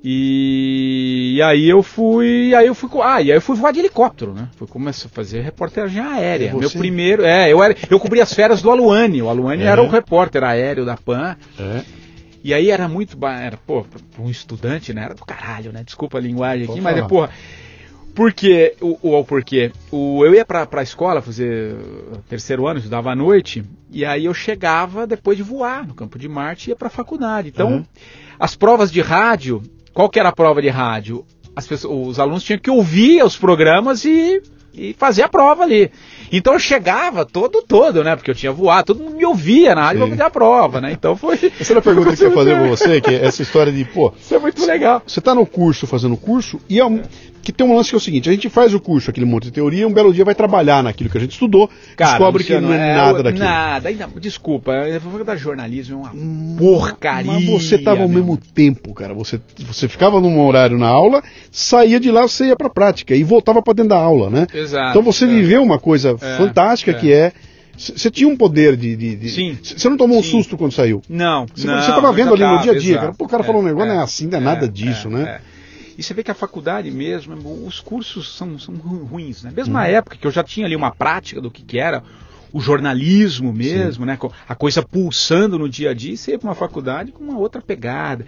E, 0.07 1.37
e, 1.37 1.41
aí 1.41 1.67
eu 1.67 1.81
fui, 1.81 2.53
aí 2.53 2.67
eu 2.67 2.75
fui, 2.75 2.89
ah, 3.01 3.21
e 3.21 3.31
aí 3.31 3.37
eu 3.37 3.41
fui 3.41 3.55
voar 3.55 3.71
de 3.71 3.79
helicóptero, 3.79 4.33
né? 4.33 4.49
Fui 4.55 4.67
começar 4.67 5.07
a 5.07 5.09
fazer 5.09 5.41
reportagem 5.41 5.99
aérea. 5.99 6.53
Meu 6.53 6.69
primeiro, 6.69 7.23
é, 7.23 7.51
eu 7.51 7.63
era, 7.63 7.75
eu 7.89 7.99
cobri 7.99 8.21
as 8.21 8.31
férias 8.31 8.61
do 8.61 8.69
Aluane. 8.69 9.21
O 9.23 9.29
Aluane 9.29 9.63
é. 9.63 9.65
era 9.65 9.81
o 9.81 9.87
repórter 9.87 10.43
aéreo 10.43 10.85
da 10.85 10.95
Pan. 10.95 11.35
É. 11.57 12.04
E 12.45 12.53
aí 12.53 12.69
era 12.69 12.87
muito, 12.87 13.17
era, 13.25 13.57
pô, 13.57 13.85
um 14.19 14.29
estudante, 14.29 14.93
né? 14.93 15.05
Era 15.05 15.15
do 15.15 15.25
caralho, 15.25 15.71
né? 15.71 15.83
Desculpa 15.83 16.19
a 16.19 16.21
linguagem 16.21 16.69
aqui, 16.69 16.79
mas 16.79 16.95
é, 16.95 17.01
porra, 17.01 17.31
porque, 18.13 18.75
o, 18.79 18.97
o, 19.01 19.19
o 19.19 19.25
porquê? 19.25 19.71
O, 19.91 20.23
eu 20.23 20.35
ia 20.35 20.45
pra, 20.45 20.65
pra 20.65 20.83
escola 20.83 21.21
fazer 21.23 21.75
terceiro 22.29 22.67
ano, 22.67 22.77
estudava 22.77 23.11
à 23.11 23.15
noite, 23.15 23.65
e 23.89 24.05
aí 24.05 24.25
eu 24.25 24.33
chegava 24.33 25.07
depois 25.07 25.35
de 25.35 25.43
voar 25.43 25.87
no 25.87 25.95
campo 25.95 26.19
de 26.19 26.29
Marte 26.29 26.67
e 26.67 26.69
ia 26.69 26.75
pra 26.75 26.87
faculdade. 26.87 27.49
Então, 27.49 27.77
uhum. 27.77 27.85
as 28.39 28.55
provas 28.55 28.91
de 28.91 29.01
rádio 29.01 29.63
qual 29.95 30.09
que 30.09 30.19
era 30.19 30.27
a 30.27 30.33
prova 30.33 30.61
de 30.61 30.67
rádio? 30.67 31.25
Pessoas, 31.69 32.09
os 32.09 32.19
alunos 32.19 32.43
tinham 32.43 32.59
que 32.59 32.69
ouvir 32.69 33.23
os 33.23 33.37
programas 33.37 34.03
e, 34.03 34.43
e 34.73 34.93
fazer 34.93 35.23
a 35.23 35.29
prova 35.29 35.63
ali. 35.63 35.89
Então 36.31 36.53
eu 36.53 36.59
chegava 36.59 37.25
todo, 37.25 37.61
todo, 37.61 38.03
né? 38.03 38.15
Porque 38.15 38.31
eu 38.31 38.35
tinha 38.35 38.51
voado, 38.51 38.93
todo 38.93 39.03
mundo 39.03 39.17
me 39.17 39.25
ouvia 39.25 39.75
na 39.75 39.83
rádio 39.83 39.99
pra 40.01 40.09
fazer 40.09 40.23
a 40.23 40.29
prova, 40.29 40.81
né? 40.81 40.91
Então 40.91 41.15
foi. 41.15 41.35
Essa 41.59 41.73
era 41.73 41.79
a 41.79 41.83
pergunta 41.83 42.15
que 42.15 42.23
eu 42.23 42.29
ia 42.29 42.35
fazer 42.35 42.55
pra 42.55 42.67
você, 42.67 43.01
que 43.01 43.09
é 43.09 43.25
essa 43.25 43.41
história 43.41 43.71
de, 43.71 43.85
pô. 43.85 44.13
Isso 44.19 44.35
é 44.35 44.39
muito 44.39 44.65
legal. 44.65 45.01
Você 45.05 45.21
tá 45.21 45.33
no 45.33 45.45
curso, 45.45 45.87
fazendo 45.87 46.17
curso, 46.17 46.59
e 46.69 46.79
é 46.79 46.85
um, 46.85 47.01
que 47.45 47.53
tem 47.53 47.65
um 47.65 47.75
lance 47.75 47.89
que 47.89 47.95
é 47.95 47.97
o 47.97 48.01
seguinte: 48.01 48.27
a 48.27 48.31
gente 48.31 48.49
faz 48.49 48.73
o 48.73 48.79
curso, 48.79 49.11
aquele 49.11 49.25
monte 49.25 49.43
de 49.43 49.51
teoria, 49.51 49.87
um 49.87 49.93
belo 49.93 50.11
dia 50.11 50.25
vai 50.25 50.33
trabalhar 50.33 50.81
naquilo 50.81 51.09
que 51.09 51.17
a 51.17 51.21
gente 51.21 51.33
estudou, 51.33 51.69
Cara, 51.95 52.11
descobre 52.11 52.43
que 52.43 52.59
não 52.59 52.73
é, 52.73 52.91
é 52.91 52.95
nada 52.95 53.21
daquilo. 53.23 53.45
Nada, 53.45 53.89
ainda, 53.89 54.09
desculpa, 54.19 54.71
a 54.73 54.99
fofoca 54.99 55.23
da 55.23 55.35
jornalismo 55.35 55.95
é 55.95 55.99
uma 55.99 56.11
hum, 56.13 56.55
porcaria. 56.57 57.31
Mas 57.31 57.45
você 57.45 57.75
estava 57.75 58.01
ao 58.01 58.09
mesmo 58.09 58.35
tempo, 58.37 58.93
cara. 58.95 59.13
Você, 59.13 59.39
você 59.59 59.87
ficava 59.87 60.19
num 60.19 60.43
horário 60.43 60.77
na 60.77 60.87
aula, 60.87 61.23
saía 61.51 61.99
de 61.99 62.09
lá, 62.09 62.23
você 62.23 62.47
ia 62.47 62.55
pra 62.55 62.69
prática 62.69 63.15
e 63.15 63.23
voltava 63.23 63.61
para 63.61 63.73
dentro 63.73 63.89
da 63.89 63.97
aula, 63.97 64.29
né? 64.31 64.47
Exato. 64.51 64.89
Então 64.89 65.03
você 65.03 65.25
é. 65.25 65.27
viveu 65.27 65.61
uma 65.61 65.77
coisa 65.77 66.14
é, 66.21 66.37
fantástica 66.37 66.91
é. 66.91 66.93
que 66.93 67.13
é 67.13 67.33
você 67.77 68.09
tinha 68.09 68.27
um 68.27 68.37
poder 68.37 68.77
de, 68.77 68.95
de, 68.95 69.15
de. 69.15 69.29
Sim. 69.29 69.59
Você 69.61 69.89
não 69.89 69.97
tomou 69.97 70.17
um 70.17 70.23
susto 70.23 70.57
quando 70.57 70.71
saiu? 70.71 71.01
Não. 71.09 71.45
Você 71.53 71.67
estava 71.67 72.11
vendo 72.13 72.33
ali 72.33 72.43
no 72.43 72.61
dia 72.61 72.71
a 72.71 72.77
dia. 72.77 72.97
Cara. 72.99 73.13
Pô, 73.13 73.25
o 73.25 73.27
cara 73.27 73.43
é, 73.43 73.45
falou 73.45 73.61
um 73.61 73.65
negócio, 73.65 73.89
não 73.89 73.99
é 73.99 74.03
assim, 74.03 74.27
não 74.27 74.37
é, 74.37 74.41
nada 74.41 74.67
disso, 74.67 75.09
né? 75.09 75.41
E 75.97 76.03
você 76.03 76.13
vê 76.13 76.23
que 76.23 76.31
a 76.31 76.35
faculdade 76.35 76.91
mesmo, 76.91 77.35
os 77.65 77.79
cursos 77.79 78.35
são, 78.35 78.59
são 78.59 78.75
ruins, 78.75 79.43
né? 79.43 79.51
Mesmo 79.55 79.73
uhum. 79.73 79.79
na 79.79 79.87
época 79.87 80.17
que 80.17 80.27
eu 80.27 80.31
já 80.31 80.43
tinha 80.43 80.65
ali 80.65 80.75
uma 80.75 80.91
prática 80.91 81.41
do 81.41 81.49
que, 81.49 81.63
que 81.63 81.79
era 81.79 82.03
o 82.51 82.59
jornalismo 82.59 83.51
mesmo, 83.51 84.03
Sim. 84.03 84.07
né? 84.07 84.17
A 84.47 84.55
coisa 84.55 84.81
pulsando 84.81 85.59
no 85.59 85.69
dia 85.69 85.91
a 85.91 85.93
dia, 85.93 86.15
você 86.15 86.31
ia 86.31 86.39
para 86.39 86.47
uma 86.47 86.55
faculdade 86.55 87.11
com 87.11 87.23
uma 87.23 87.37
outra 87.37 87.61
pegada. 87.61 88.25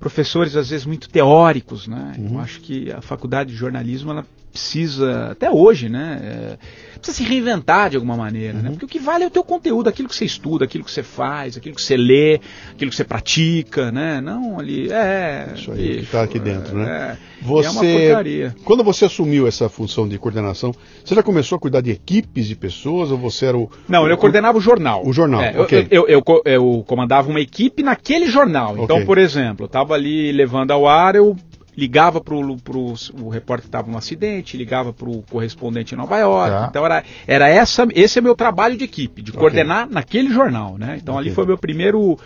Professores, 0.00 0.54
às 0.56 0.70
vezes, 0.70 0.86
muito 0.86 1.08
teóricos, 1.08 1.88
né? 1.88 2.14
Uhum. 2.18 2.34
Eu 2.34 2.40
acho 2.40 2.60
que 2.60 2.90
a 2.92 3.00
faculdade 3.00 3.50
de 3.50 3.56
jornalismo, 3.56 4.10
ela 4.10 4.24
precisa, 4.52 5.30
até 5.32 5.50
hoje, 5.50 5.88
né? 5.88 6.20
É, 6.22 6.58
precisa 6.98 7.16
se 7.16 7.24
reinventar 7.24 7.90
de 7.90 7.96
alguma 7.96 8.16
maneira, 8.16 8.54
né? 8.54 8.58
uhum. 8.58 8.64
né? 8.64 8.70
Porque 8.70 8.84
o 8.84 8.88
que 8.88 8.98
vale 8.98 9.24
é 9.24 9.26
o 9.26 9.30
teu 9.30 9.44
conteúdo, 9.44 9.88
aquilo 9.88 10.08
que 10.08 10.14
você 10.14 10.24
estuda, 10.24 10.64
aquilo 10.64 10.84
que 10.84 10.90
você 10.90 11.02
faz, 11.02 11.56
aquilo 11.56 11.74
que 11.74 11.82
você 11.82 11.96
lê, 11.96 12.40
aquilo 12.72 12.90
que 12.90 12.96
você 12.96 13.04
pratica, 13.04 13.90
né? 13.90 14.20
Não 14.20 14.58
ali, 14.58 14.90
é... 14.92 15.52
Isso 15.54 15.72
aí, 15.72 15.96
que 15.98 16.02
está 16.04 16.22
aqui 16.22 16.38
dentro, 16.38 16.76
né? 16.76 17.16
é? 17.16 17.28
Você, 17.42 17.68
é 17.68 17.70
uma 17.70 17.82
porcaria. 17.82 18.56
Quando 18.64 18.82
você 18.82 19.04
assumiu 19.04 19.46
essa 19.46 19.68
função 19.68 20.08
de 20.08 20.18
coordenação, 20.18 20.74
você 21.04 21.14
já 21.14 21.22
começou 21.22 21.56
a 21.56 21.58
cuidar 21.60 21.80
de 21.80 21.90
equipes 21.90 22.46
de 22.46 22.56
pessoas 22.56 23.10
ou 23.10 23.18
você 23.18 23.46
era 23.46 23.56
o... 23.56 23.70
Não, 23.88 24.02
o, 24.02 24.08
eu 24.08 24.18
coordenava 24.18 24.58
o 24.58 24.60
jornal. 24.60 25.06
O 25.06 25.12
jornal, 25.12 25.42
é, 25.42 25.60
ok. 25.60 25.86
Eu, 25.90 26.08
eu, 26.08 26.22
eu, 26.26 26.42
eu, 26.44 26.84
comandava 26.86 27.28
uma 27.28 27.40
equipe 27.40 27.82
naquele 27.82 28.26
jornal. 28.26 28.76
Então, 28.78 28.96
okay. 28.96 29.06
por 29.06 29.18
exemplo, 29.18 29.64
eu 29.64 29.66
estava 29.66 29.94
ali 29.94 30.32
levando 30.32 30.72
ao 30.72 30.86
ar, 30.86 31.14
eu 31.14 31.36
ligava 31.78 32.20
para 32.20 32.34
o 32.34 33.28
repórter 33.28 33.62
que 33.62 33.68
estava 33.68 33.88
no 33.88 33.96
acidente, 33.96 34.56
ligava 34.56 34.92
para 34.92 35.08
o 35.08 35.22
correspondente 35.30 35.94
em 35.94 35.96
Nova 35.96 36.18
York. 36.18 36.50
Tá. 36.50 36.66
Então 36.68 36.84
era, 36.84 37.04
era 37.24 37.48
essa, 37.48 37.86
esse 37.94 38.18
é 38.18 38.22
meu 38.22 38.34
trabalho 38.34 38.76
de 38.76 38.82
equipe, 38.82 39.22
de 39.22 39.30
okay. 39.30 39.40
coordenar 39.40 39.88
naquele 39.88 40.32
jornal, 40.32 40.76
né? 40.76 40.98
Então 41.00 41.14
okay. 41.14 41.28
ali 41.28 41.34
foi 41.34 41.46
meu 41.46 41.56
primeiro 41.56 42.18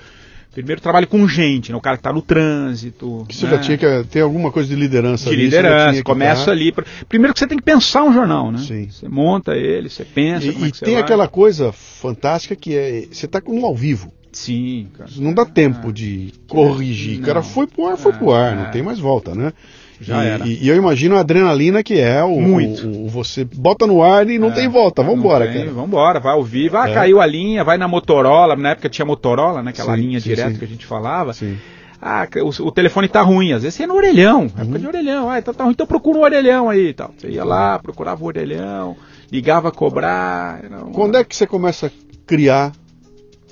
primeiro 0.52 0.80
trabalho 0.80 1.06
com 1.06 1.26
gente, 1.26 1.70
né? 1.70 1.76
o 1.76 1.80
cara 1.80 1.96
que 1.96 2.00
está 2.00 2.12
no 2.12 2.22
trânsito. 2.22 3.26
Que 3.28 3.36
você 3.36 3.46
né? 3.46 3.52
já 3.52 3.58
tinha 3.58 3.78
que 3.78 4.04
ter 4.04 4.20
alguma 4.20 4.50
coisa 4.50 4.68
de 4.68 4.74
liderança. 4.74 5.28
De 5.28 5.34
ali, 5.34 5.44
liderança, 5.44 6.02
começa 6.02 6.50
ali. 6.50 6.74
Primeiro 7.08 7.34
que 7.34 7.40
você 7.40 7.46
tem 7.46 7.58
que 7.58 7.64
pensar 7.64 8.04
um 8.04 8.12
jornal, 8.12 8.50
né? 8.50 8.58
Sim. 8.58 8.88
Você 8.90 9.08
monta 9.08 9.54
ele, 9.54 9.90
você 9.90 10.04
pensa. 10.04 10.46
E, 10.46 10.48
é 10.48 10.68
e 10.68 10.72
tem 10.72 10.96
aquela 10.96 11.28
coisa 11.28 11.72
fantástica 11.72 12.56
que 12.56 12.74
é 12.74 13.06
você 13.10 13.26
está 13.26 13.40
com 13.40 13.58
um 13.58 13.66
ao 13.66 13.74
vivo. 13.74 14.12
Sim, 14.32 14.88
cara. 14.96 15.10
Não 15.16 15.34
dá 15.34 15.44
tempo 15.44 15.90
é. 15.90 15.92
de 15.92 16.32
corrigir. 16.48 17.20
O 17.20 17.22
cara 17.22 17.42
foi 17.42 17.66
pro 17.66 17.86
ar, 17.86 17.96
foi 17.98 18.12
é, 18.12 18.16
pro 18.16 18.32
ar, 18.32 18.56
não 18.56 18.64
é. 18.64 18.70
tem 18.70 18.82
mais 18.82 18.98
volta, 18.98 19.34
né? 19.34 19.52
Já 20.00 20.24
e, 20.24 20.28
era. 20.28 20.46
E, 20.46 20.64
e, 20.64 20.68
eu 20.68 20.76
imagino 20.76 21.16
a 21.16 21.20
adrenalina 21.20 21.82
que 21.82 22.00
é 22.00 22.22
o, 22.24 22.40
Muito. 22.40 22.88
O, 22.88 23.04
o 23.04 23.08
você 23.08 23.44
bota 23.44 23.86
no 23.86 24.02
ar 24.02 24.28
e 24.28 24.38
não 24.38 24.48
é, 24.48 24.52
tem 24.52 24.68
volta. 24.68 25.02
Vambora, 25.02 25.46
tem, 25.46 25.60
cara. 25.60 25.72
Vambora, 25.72 26.18
vai 26.18 26.34
ouvir, 26.34 26.70
vai, 26.70 26.90
é. 26.90 26.94
caiu 26.94 27.20
a 27.20 27.26
linha, 27.26 27.62
vai 27.62 27.76
na 27.76 27.86
Motorola, 27.86 28.56
na 28.56 28.70
época 28.70 28.88
tinha 28.88 29.04
Motorola, 29.04 29.62
né? 29.62 29.70
Aquela 29.70 29.94
sim, 29.94 30.00
linha 30.00 30.20
sim, 30.20 30.30
direta 30.30 30.50
sim. 30.50 30.58
que 30.58 30.64
a 30.64 30.68
gente 30.68 30.86
falava. 30.86 31.32
Sim. 31.34 31.56
Ah, 32.00 32.26
o, 32.42 32.66
o, 32.66 32.72
telefone 32.72 33.06
tá 33.06 33.22
ruim, 33.22 33.52
às 33.52 33.62
vezes 33.62 33.76
você 33.76 33.84
ia 33.84 33.86
no 33.86 33.94
orelhão, 33.94 34.40
uhum. 34.40 34.62
época 34.62 34.78
de 34.80 34.86
orelhão, 34.88 35.30
ah, 35.30 35.40
tá, 35.40 35.52
tá 35.52 35.62
ruim, 35.62 35.72
então 35.72 35.86
procura 35.86 36.18
um 36.18 36.22
orelhão 36.22 36.68
aí 36.68 36.88
e 36.88 36.94
tal. 36.94 37.14
Você 37.16 37.28
ia 37.28 37.44
lá, 37.44 37.78
procurava 37.78 38.24
o 38.24 38.26
orelhão, 38.26 38.96
ligava 39.30 39.68
a 39.68 39.70
cobrar. 39.70 40.62
Quando 40.92 41.16
é 41.16 41.22
que 41.22 41.36
você 41.36 41.46
começa 41.46 41.86
a 41.86 41.90
criar 42.26 42.72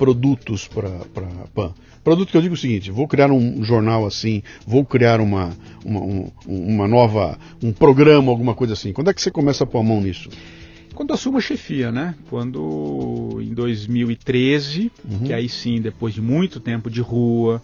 produtos 0.01 0.67
para 0.67 0.89
a 0.89 1.47
PAN. 1.55 1.75
Produto 2.03 2.31
que 2.31 2.37
eu 2.37 2.41
digo 2.41 2.55
o 2.55 2.57
seguinte: 2.57 2.91
vou 2.91 3.07
criar 3.07 3.31
um 3.31 3.63
jornal 3.63 4.07
assim, 4.07 4.43
vou 4.67 4.83
criar 4.83 5.21
uma, 5.21 5.51
uma, 5.85 6.01
um, 6.01 6.33
uma 6.47 6.89
nova, 6.89 7.39
um 7.63 7.71
programa, 7.71 8.33
alguma 8.33 8.55
coisa 8.55 8.73
assim. 8.73 8.95
Quando 8.95 9.11
é 9.11 9.15
que 9.15 9.21
você 9.21 9.31
começa 9.31 9.65
a 9.65 9.67
pôr 9.67 9.81
a 9.81 9.83
mão 9.83 10.01
nisso? 10.01 10.31
Quando 10.95 11.13
assumo 11.13 11.37
a 11.37 11.41
chefia, 11.43 11.93
né? 11.93 12.15
Quando 12.31 13.41
em 13.43 13.53
2013, 13.53 14.91
uhum. 15.05 15.19
que 15.19 15.35
aí 15.35 15.51
sim, 15.51 15.83
depois 15.83 16.15
de 16.15 16.23
muito 16.23 16.61
tempo 16.61 16.89
de 16.89 17.03
rua, 17.03 17.63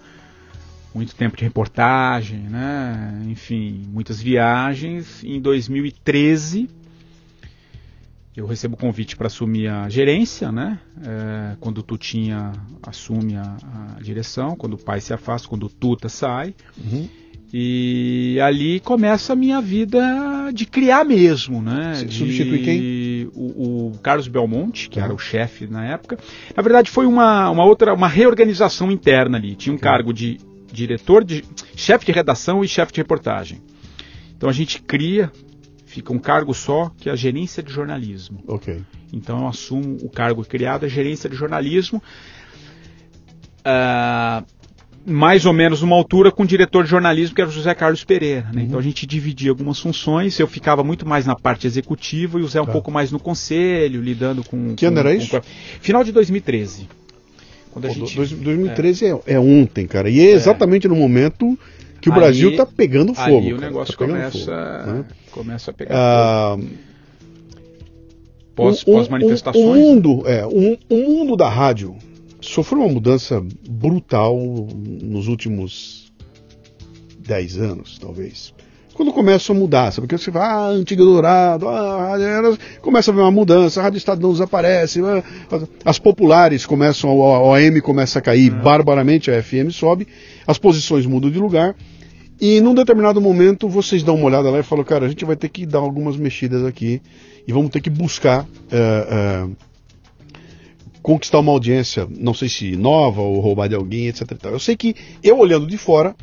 muito 0.94 1.14
tempo 1.14 1.38
de 1.38 1.44
reportagem, 1.44 2.40
né? 2.40 3.22
Enfim, 3.28 3.82
muitas 3.90 4.20
viagens, 4.20 5.24
em 5.24 5.40
2013 5.40 6.68
eu 8.36 8.46
recebo 8.46 8.74
o 8.74 8.78
convite 8.78 9.16
para 9.16 9.28
assumir 9.28 9.68
a 9.68 9.88
gerência, 9.88 10.52
né? 10.52 10.78
É, 11.02 11.56
quando 11.58 11.78
o 11.78 11.82
Tutinha 11.82 12.52
assume 12.82 13.34
a, 13.36 13.56
a, 13.96 14.02
direção, 14.02 14.54
quando 14.54 14.74
o 14.74 14.78
pai 14.78 15.00
se 15.00 15.14
afasta, 15.14 15.48
quando 15.48 15.64
o 15.64 15.68
Tuta 15.70 16.08
sai. 16.08 16.54
Uhum. 16.76 17.08
E 17.52 18.38
ali 18.42 18.80
começa 18.80 19.32
a 19.32 19.36
minha 19.36 19.60
vida 19.60 20.50
de 20.52 20.66
criar 20.66 21.04
mesmo, 21.04 21.62
né? 21.62 21.94
Você 21.94 22.08
substitui 22.08 22.58
quem? 22.58 23.06
o, 23.34 23.86
o 23.86 23.98
Carlos 24.02 24.28
Belmonte, 24.28 24.90
que 24.90 25.00
era 25.00 25.14
o 25.14 25.18
chefe 25.18 25.66
na 25.66 25.86
época. 25.86 26.18
Na 26.54 26.62
verdade, 26.62 26.90
foi 26.90 27.06
uma, 27.06 27.48
uma 27.48 27.64
outra, 27.64 27.94
uma 27.94 28.08
reorganização 28.08 28.90
interna 28.90 29.38
ali. 29.38 29.54
Tinha 29.54 29.74
um 29.74 29.78
cargo 29.78 30.12
de 30.12 30.38
diretor, 30.70 31.24
de 31.24 31.44
chefe 31.74 32.04
de 32.04 32.12
redação 32.12 32.62
e 32.62 32.68
chefe 32.68 32.92
de 32.92 33.00
reportagem. 33.00 33.62
Então 34.36 34.50
a 34.50 34.52
gente 34.52 34.82
cria, 34.82 35.32
fica 35.96 36.12
um 36.12 36.18
cargo 36.18 36.52
só, 36.52 36.90
que 36.98 37.08
é 37.08 37.12
a 37.12 37.16
gerência 37.16 37.62
de 37.62 37.72
jornalismo. 37.72 38.44
Ok. 38.46 38.82
Então 39.12 39.40
eu 39.40 39.48
assumo 39.48 39.96
o 40.02 40.10
cargo 40.10 40.44
criado, 40.44 40.84
a 40.84 40.88
gerência 40.88 41.28
de 41.28 41.34
jornalismo. 41.34 42.02
Uh, 43.60 44.44
mais 45.06 45.46
ou 45.46 45.54
menos 45.54 45.80
numa 45.80 45.96
altura 45.96 46.30
com 46.30 46.42
o 46.42 46.46
diretor 46.46 46.84
de 46.84 46.90
jornalismo, 46.90 47.34
que 47.34 47.40
era 47.40 47.48
o 47.48 47.52
José 47.52 47.74
Carlos 47.74 48.04
Pereira. 48.04 48.42
Né? 48.52 48.60
Uhum. 48.60 48.66
Então 48.66 48.78
a 48.78 48.82
gente 48.82 49.06
dividia 49.06 49.50
algumas 49.50 49.80
funções, 49.80 50.38
eu 50.38 50.46
ficava 50.46 50.84
muito 50.84 51.08
mais 51.08 51.24
na 51.24 51.34
parte 51.34 51.66
executiva 51.66 52.38
e 52.38 52.42
o 52.42 52.48
Zé 52.48 52.60
um 52.60 52.66
tá. 52.66 52.72
pouco 52.72 52.90
mais 52.90 53.10
no 53.10 53.18
conselho, 53.18 54.02
lidando 54.02 54.44
com. 54.44 54.74
Que 54.74 54.84
ano 54.84 54.98
era 54.98 55.14
isso? 55.14 55.30
Com... 55.30 55.40
Final 55.80 56.04
de 56.04 56.12
2013. 56.12 56.88
Quando 57.70 57.86
a 57.86 57.90
gente... 57.90 58.16
2013 58.16 59.04
é. 59.04 59.08
É, 59.08 59.34
é 59.34 59.40
ontem, 59.40 59.86
cara. 59.86 60.10
E 60.10 60.20
é, 60.20 60.30
é. 60.30 60.32
exatamente 60.32 60.88
no 60.88 60.96
momento 60.96 61.58
que 62.06 62.10
o 62.10 62.12
aí, 62.12 62.20
Brasil 62.20 62.50
está 62.50 62.64
pegando 62.64 63.12
fogo. 63.12 63.38
Aí 63.38 63.52
o 63.52 63.58
negócio 63.58 63.96
tá 63.96 64.06
começa, 64.06 64.38
fogo, 64.84 64.96
né? 64.96 65.04
começa 65.32 65.70
a 65.72 65.74
pegar 65.74 65.94
ah, 65.96 66.56
fogo. 66.56 66.70
Pós, 68.54 68.82
um, 68.86 68.92
pós 68.92 69.08
manifestações. 69.08 69.64
O, 69.64 69.74
mundo, 69.74 70.22
é, 70.24 70.46
o, 70.46 70.78
o 70.88 70.96
mundo 70.96 71.36
da 71.36 71.48
rádio 71.48 71.96
sofreu 72.40 72.82
uma 72.82 72.92
mudança 72.92 73.44
brutal 73.68 74.38
nos 75.02 75.26
últimos 75.26 76.12
10 77.18 77.58
anos, 77.58 77.98
talvez. 77.98 78.54
Quando 78.94 79.12
começa 79.12 79.52
a 79.52 79.54
mudar, 79.54 79.90
sabe? 79.90 80.06
Porque 80.06 80.16
você 80.16 80.30
vai, 80.30 80.42
ah, 80.42 80.68
antiga 80.68 81.04
dourado, 81.04 81.68
ah, 81.68 82.16
começa 82.80 83.10
a 83.10 83.14
ver 83.14 83.20
uma 83.20 83.30
mudança, 83.30 83.80
a 83.80 83.82
Rádio 83.82 83.98
Estadão 83.98 84.32
desaparece, 84.32 85.00
ah, 85.02 85.22
as 85.84 85.98
populares 85.98 86.64
começam, 86.64 87.10
a 87.10 87.42
OM 87.42 87.80
começa 87.82 88.20
a 88.20 88.22
cair 88.22 88.50
uhum. 88.50 88.60
barbaramente, 88.60 89.30
a 89.30 89.42
FM 89.42 89.70
sobe, 89.70 90.08
as 90.46 90.56
posições 90.56 91.04
mudam 91.04 91.30
de 91.30 91.38
lugar, 91.38 91.74
e 92.40 92.60
num 92.60 92.74
determinado 92.74 93.20
momento 93.20 93.68
vocês 93.68 94.02
dão 94.02 94.16
uma 94.16 94.26
olhada 94.26 94.50
lá 94.50 94.58
e 94.58 94.62
falam, 94.62 94.84
cara, 94.84 95.06
a 95.06 95.08
gente 95.08 95.24
vai 95.24 95.36
ter 95.36 95.48
que 95.48 95.64
dar 95.64 95.78
algumas 95.78 96.16
mexidas 96.16 96.64
aqui 96.64 97.00
e 97.46 97.52
vamos 97.52 97.70
ter 97.70 97.80
que 97.80 97.90
buscar. 97.90 98.44
Uh, 98.44 99.46
uh, 99.48 99.56
conquistar 101.06 101.38
uma 101.38 101.52
audiência, 101.52 102.08
não 102.18 102.34
sei 102.34 102.48
se 102.48 102.74
nova 102.74 103.22
ou 103.22 103.38
roubar 103.38 103.68
de 103.68 103.76
alguém, 103.76 104.08
etc. 104.08 104.28
Eu 104.46 104.58
sei 104.58 104.76
que 104.76 104.96
eu 105.22 105.38
olhando 105.38 105.64
de 105.64 105.78
fora, 105.78 106.16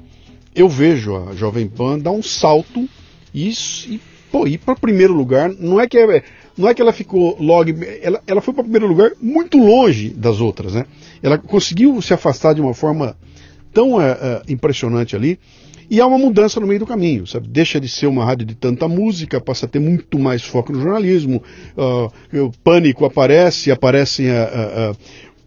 eu 0.54 0.67
vejo 0.67 1.15
a 1.15 1.34
Jovem 1.34 1.69
Pan 1.69 1.97
dar 1.97 2.12
um 2.12 2.21
salto 2.21 2.86
e, 3.34 3.49
e 3.88 4.02
pô, 4.30 4.45
ir 4.45 4.58
para 4.58 4.76
primeiro 4.76 5.13
lugar. 5.13 5.49
Não 5.58 5.80
é 5.80 5.88
que 5.88 5.97
é, 5.97 6.23
não 6.58 6.67
é 6.67 6.73
que 6.73 6.82
ela 6.82 6.91
ficou 6.91 7.38
logo, 7.39 7.69
ela, 8.02 8.21
ela 8.28 8.41
foi 8.41 8.54
para 8.54 8.63
primeiro 8.63 8.86
lugar 8.86 9.12
muito 9.21 9.58
longe 9.58 10.10
das 10.10 10.41
outras, 10.41 10.73
né? 10.73 10.86
Ela 11.21 11.38
conseguiu 11.38 12.02
se 12.02 12.13
afastar 12.13 12.54
de 12.54 12.60
uma 12.60 12.73
forma 12.73 13.15
tão 13.73 14.02
é, 14.02 14.41
impressionante 14.49 15.15
ali 15.15 15.39
e 15.89 16.00
há 16.00 16.08
uma 16.08 16.17
mudança 16.17 16.60
no 16.60 16.67
meio 16.67 16.80
do 16.80 16.86
caminho, 16.86 17.26
sabe? 17.28 17.48
Deixa 17.48 17.80
de 17.80 17.88
ser 17.88 18.08
uma 18.08 18.26
rádio 18.26 18.46
de 18.46 18.56
tanta 18.56 18.88
música, 18.88 19.39
passa 19.39 19.65
a 19.65 19.69
ter 19.69 19.80
muito 19.80 20.17
mais 20.19 20.43
foco 20.43 20.72
no 20.72 20.82
jornalismo. 20.82 21.43
Uh, 21.78 22.46
o 22.46 22.52
pânico 22.63 23.06
aparece, 23.06 23.72
aparecem 23.72 24.30
a, 24.30 24.43
a, 24.43 24.89
a... 24.89 24.96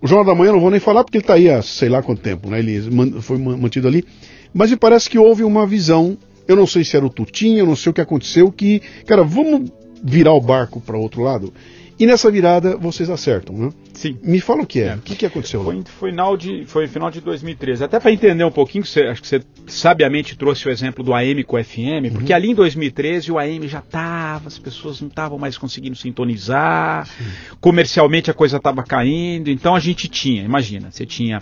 O 0.01 0.07
Jornal 0.07 0.25
da 0.27 0.35
Manhã 0.35 0.53
não 0.53 0.61
vou 0.61 0.71
nem 0.71 0.81
falar 0.81 1.03
porque 1.05 1.19
ele 1.19 1.25
está 1.25 1.35
aí 1.35 1.51
há 1.51 1.63
sei 1.63 1.89
lá 1.89 2.03
quanto 2.03 2.21
tempo, 2.21 2.51
né? 2.51 2.59
Ele 2.59 2.81
foi 3.21 3.39
mantido 3.39 3.89
ali. 3.89 4.05
Mas 4.53 4.71
me 4.71 4.77
parece 4.77 5.09
que 5.11 5.19
houve 5.19 5.43
uma 5.43 5.67
visão, 5.67 6.17
eu 6.47 6.55
não 6.55 6.67
sei 6.67 6.85
se 6.85 6.97
era 6.97 7.05
o 7.05 7.11
Tutinha, 7.11 7.59
eu 7.59 7.67
não 7.67 7.77
sei 7.77 7.91
o 7.91 7.93
que 7.93 8.01
aconteceu, 8.01 8.51
que, 8.53 8.81
cara, 9.07 9.23
vamos 9.23 9.71
virar 10.03 10.33
o 10.33 10.41
barco 10.41 10.81
para 10.81 10.97
outro 10.97 11.23
lado. 11.23 11.53
E 11.99 12.07
nessa 12.07 12.31
virada 12.31 12.77
vocês 12.77 13.09
acertam, 13.09 13.57
né? 13.57 13.71
Sim. 13.95 14.19
Me 14.23 14.41
fala 14.41 14.63
o 14.63 14.67
que 14.67 14.81
é. 14.81 14.89
é. 14.89 14.95
O 14.97 14.99
que, 14.99 15.17
que 15.17 15.25
aconteceu 15.25 15.65
foi, 15.65 15.77
lá? 15.77 15.83
Foi 15.85 16.11
final, 16.11 16.37
de, 16.37 16.65
foi 16.67 16.87
final 16.87 17.11
de 17.11 17.21
2013. 17.23 17.85
Até 17.85 17.99
para 17.99 18.13
entender 18.13 18.45
um 18.45 18.51
pouquinho, 18.51 18.85
você, 18.85 19.03
acho 19.05 19.23
que 19.23 19.29
você 19.29 19.41
sabiamente 19.67 20.37
trouxe 20.37 20.69
o 20.69 20.71
exemplo 20.71 21.03
do 21.03 21.15
AM 21.15 21.43
com 21.45 21.57
o 21.57 21.65
FM, 21.65 22.13
porque 22.13 22.33
uhum. 22.33 22.37
ali 22.37 22.51
em 22.51 22.55
2013 22.55 23.33
o 23.33 23.39
AM 23.39 23.67
já 23.67 23.79
estava, 23.79 24.49
as 24.49 24.59
pessoas 24.59 25.01
não 25.01 25.09
estavam 25.09 25.39
mais 25.39 25.57
conseguindo 25.57 25.97
sintonizar, 25.97 27.07
Sim. 27.07 27.25
comercialmente 27.61 28.31
a 28.31 28.35
coisa 28.35 28.59
estava 28.59 28.83
caindo. 28.83 29.49
Então 29.49 29.75
a 29.75 29.81
gente 29.81 30.07
tinha, 30.09 30.43
imagina, 30.43 30.91
você 30.91 31.07
tinha 31.07 31.41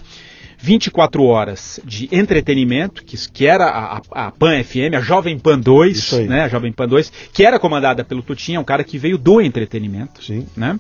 24 0.59 1.23
horas 1.25 1.81
de 1.85 2.09
entretenimento, 2.12 3.05
que, 3.05 3.17
que 3.31 3.47
era 3.47 3.67
a, 3.67 4.03
a, 4.11 4.31
Pan 4.31 4.62
FM, 4.62 4.95
a 4.97 5.01
Jovem 5.01 5.38
Pan 5.38 5.59
2, 5.59 6.12
né, 6.29 6.43
a 6.43 6.49
Jovem 6.49 6.73
Pan 6.73 6.88
2, 6.88 7.12
que 7.33 7.45
era 7.45 7.59
comandada 7.59 8.05
pelo 8.05 8.23
Tutinha, 8.23 8.61
um 8.61 8.64
cara 8.64 8.85
que 8.85 8.99
veio 8.99 9.19
do 9.19 9.40
entretenimento, 9.40 10.25
Sim. 10.25 10.47
né, 10.57 10.79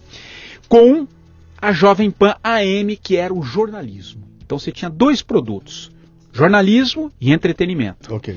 com 0.68 1.06
a 1.60 1.72
Jovem 1.72 2.10
Pan 2.10 2.36
AM, 2.42 2.96
que 2.96 3.16
era 3.16 3.32
o 3.32 3.42
jornalismo. 3.42 4.22
Então 4.44 4.58
você 4.58 4.70
tinha 4.70 4.90
dois 4.90 5.22
produtos, 5.22 5.90
jornalismo 6.32 7.10
e 7.20 7.32
entretenimento. 7.32 8.14
Ok. 8.14 8.36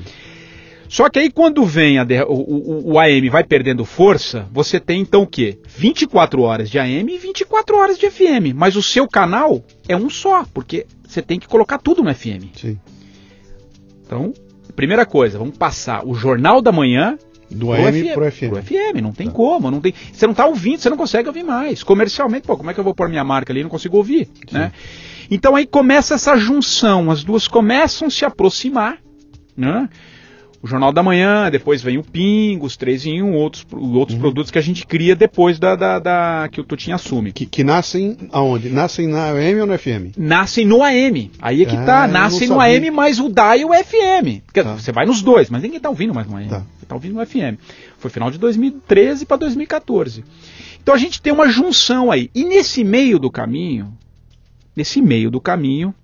Só 0.88 1.10
que 1.10 1.18
aí 1.18 1.30
quando 1.30 1.64
vem 1.66 1.98
a, 1.98 2.06
o, 2.26 2.32
o, 2.32 2.92
o, 2.92 2.98
AM 2.98 3.28
vai 3.28 3.44
perdendo 3.44 3.84
força, 3.84 4.48
você 4.50 4.80
tem 4.80 5.02
então 5.02 5.22
o 5.22 5.26
quê? 5.26 5.58
24 5.68 6.40
horas 6.40 6.70
de 6.70 6.78
AM 6.78 7.12
e 7.12 7.18
24 7.18 7.76
horas 7.76 7.98
de 7.98 8.10
FM. 8.10 8.54
Mas 8.54 8.74
o 8.74 8.82
seu 8.82 9.06
canal 9.06 9.62
é 9.86 9.94
um 9.94 10.08
só, 10.08 10.44
porque 10.54 10.86
você 11.08 11.22
tem 11.22 11.40
que 11.40 11.48
colocar 11.48 11.78
tudo 11.78 12.02
no 12.02 12.14
FM. 12.14 12.54
Sim. 12.54 12.78
Então, 14.04 14.32
primeira 14.76 15.04
coisa, 15.04 15.38
vamos 15.38 15.56
passar 15.56 16.06
o 16.06 16.14
Jornal 16.14 16.60
da 16.60 16.70
Manhã 16.70 17.18
do 17.50 17.72
AM 17.72 18.02
FM, 18.02 18.12
pro 18.12 18.30
FM. 18.30 18.48
Pro 18.50 18.62
FM, 18.62 19.00
não 19.02 19.12
tem 19.12 19.26
tá. 19.28 19.32
como, 19.32 19.70
não 19.70 19.80
tem. 19.80 19.94
Você 20.12 20.26
não 20.26 20.32
está 20.32 20.46
ouvindo, 20.46 20.78
você 20.78 20.90
não 20.90 20.96
consegue 20.96 21.28
ouvir 21.28 21.42
mais. 21.42 21.82
Comercialmente, 21.82 22.46
pô, 22.46 22.56
como 22.56 22.70
é 22.70 22.74
que 22.74 22.80
eu 22.80 22.84
vou 22.84 22.94
pôr 22.94 23.08
minha 23.08 23.24
marca 23.24 23.52
ali? 23.52 23.62
Não 23.62 23.70
consigo 23.70 23.96
ouvir, 23.96 24.28
Sim. 24.48 24.54
né? 24.54 24.72
Então 25.30 25.56
aí 25.56 25.66
começa 25.66 26.14
essa 26.14 26.36
junção, 26.36 27.10
as 27.10 27.24
duas 27.24 27.48
começam 27.48 28.08
a 28.08 28.10
se 28.10 28.24
aproximar, 28.24 28.98
né? 29.56 29.88
O 30.60 30.66
Jornal 30.66 30.92
da 30.92 31.02
Manhã, 31.02 31.50
depois 31.50 31.80
vem 31.80 31.98
o 31.98 32.02
Pingo, 32.02 32.66
os 32.66 32.76
três 32.76 33.06
em 33.06 33.22
um, 33.22 33.34
outros, 33.34 33.64
outros 33.72 34.16
uhum. 34.16 34.20
produtos 34.20 34.50
que 34.50 34.58
a 34.58 34.62
gente 34.62 34.84
cria 34.84 35.14
depois 35.14 35.58
da, 35.58 35.76
da, 35.76 35.98
da 35.98 36.48
que 36.50 36.60
o 36.60 36.64
Tutinha 36.64 36.96
assume. 36.96 37.32
Que, 37.32 37.46
que, 37.46 37.62
nascem 37.62 38.16
aonde? 38.32 38.68
Nascem 38.68 39.06
na 39.06 39.30
AM 39.30 39.60
ou 39.60 39.66
no 39.66 39.78
FM? 39.78 40.16
Nascem 40.16 40.66
no 40.66 40.82
AM. 40.82 41.30
Aí 41.40 41.62
é 41.62 41.64
que 41.64 41.76
tá. 41.76 41.82
ah, 41.82 41.86
tá, 41.86 42.08
nascem 42.08 42.48
no 42.48 42.60
AM, 42.60 42.90
mas 42.90 43.20
o 43.20 43.28
dial 43.28 43.72
é 43.72 43.84
FM. 43.84 44.42
Tá. 44.52 44.74
Você 44.74 44.90
vai 44.90 45.06
nos 45.06 45.22
dois, 45.22 45.48
mas 45.48 45.62
ninguém 45.62 45.78
tá 45.78 45.88
ouvindo 45.88 46.12
mais 46.12 46.26
no 46.26 46.36
AM. 46.36 46.48
Tá. 46.48 46.64
Você 46.78 46.86
tá 46.86 46.94
ouvindo 46.96 47.14
no 47.14 47.24
FM. 47.24 47.56
Foi 47.98 48.10
final 48.10 48.30
de 48.30 48.38
2013 48.38 49.26
para 49.26 49.36
2014. 49.36 50.24
Então 50.82 50.94
a 50.94 50.98
gente 50.98 51.22
tem 51.22 51.32
uma 51.32 51.48
junção 51.48 52.10
aí. 52.10 52.30
E 52.34 52.44
nesse 52.44 52.82
meio 52.82 53.20
do 53.20 53.30
caminho, 53.30 53.92
nesse 54.74 55.00
meio 55.00 55.30
do 55.30 55.40
caminho, 55.40 55.94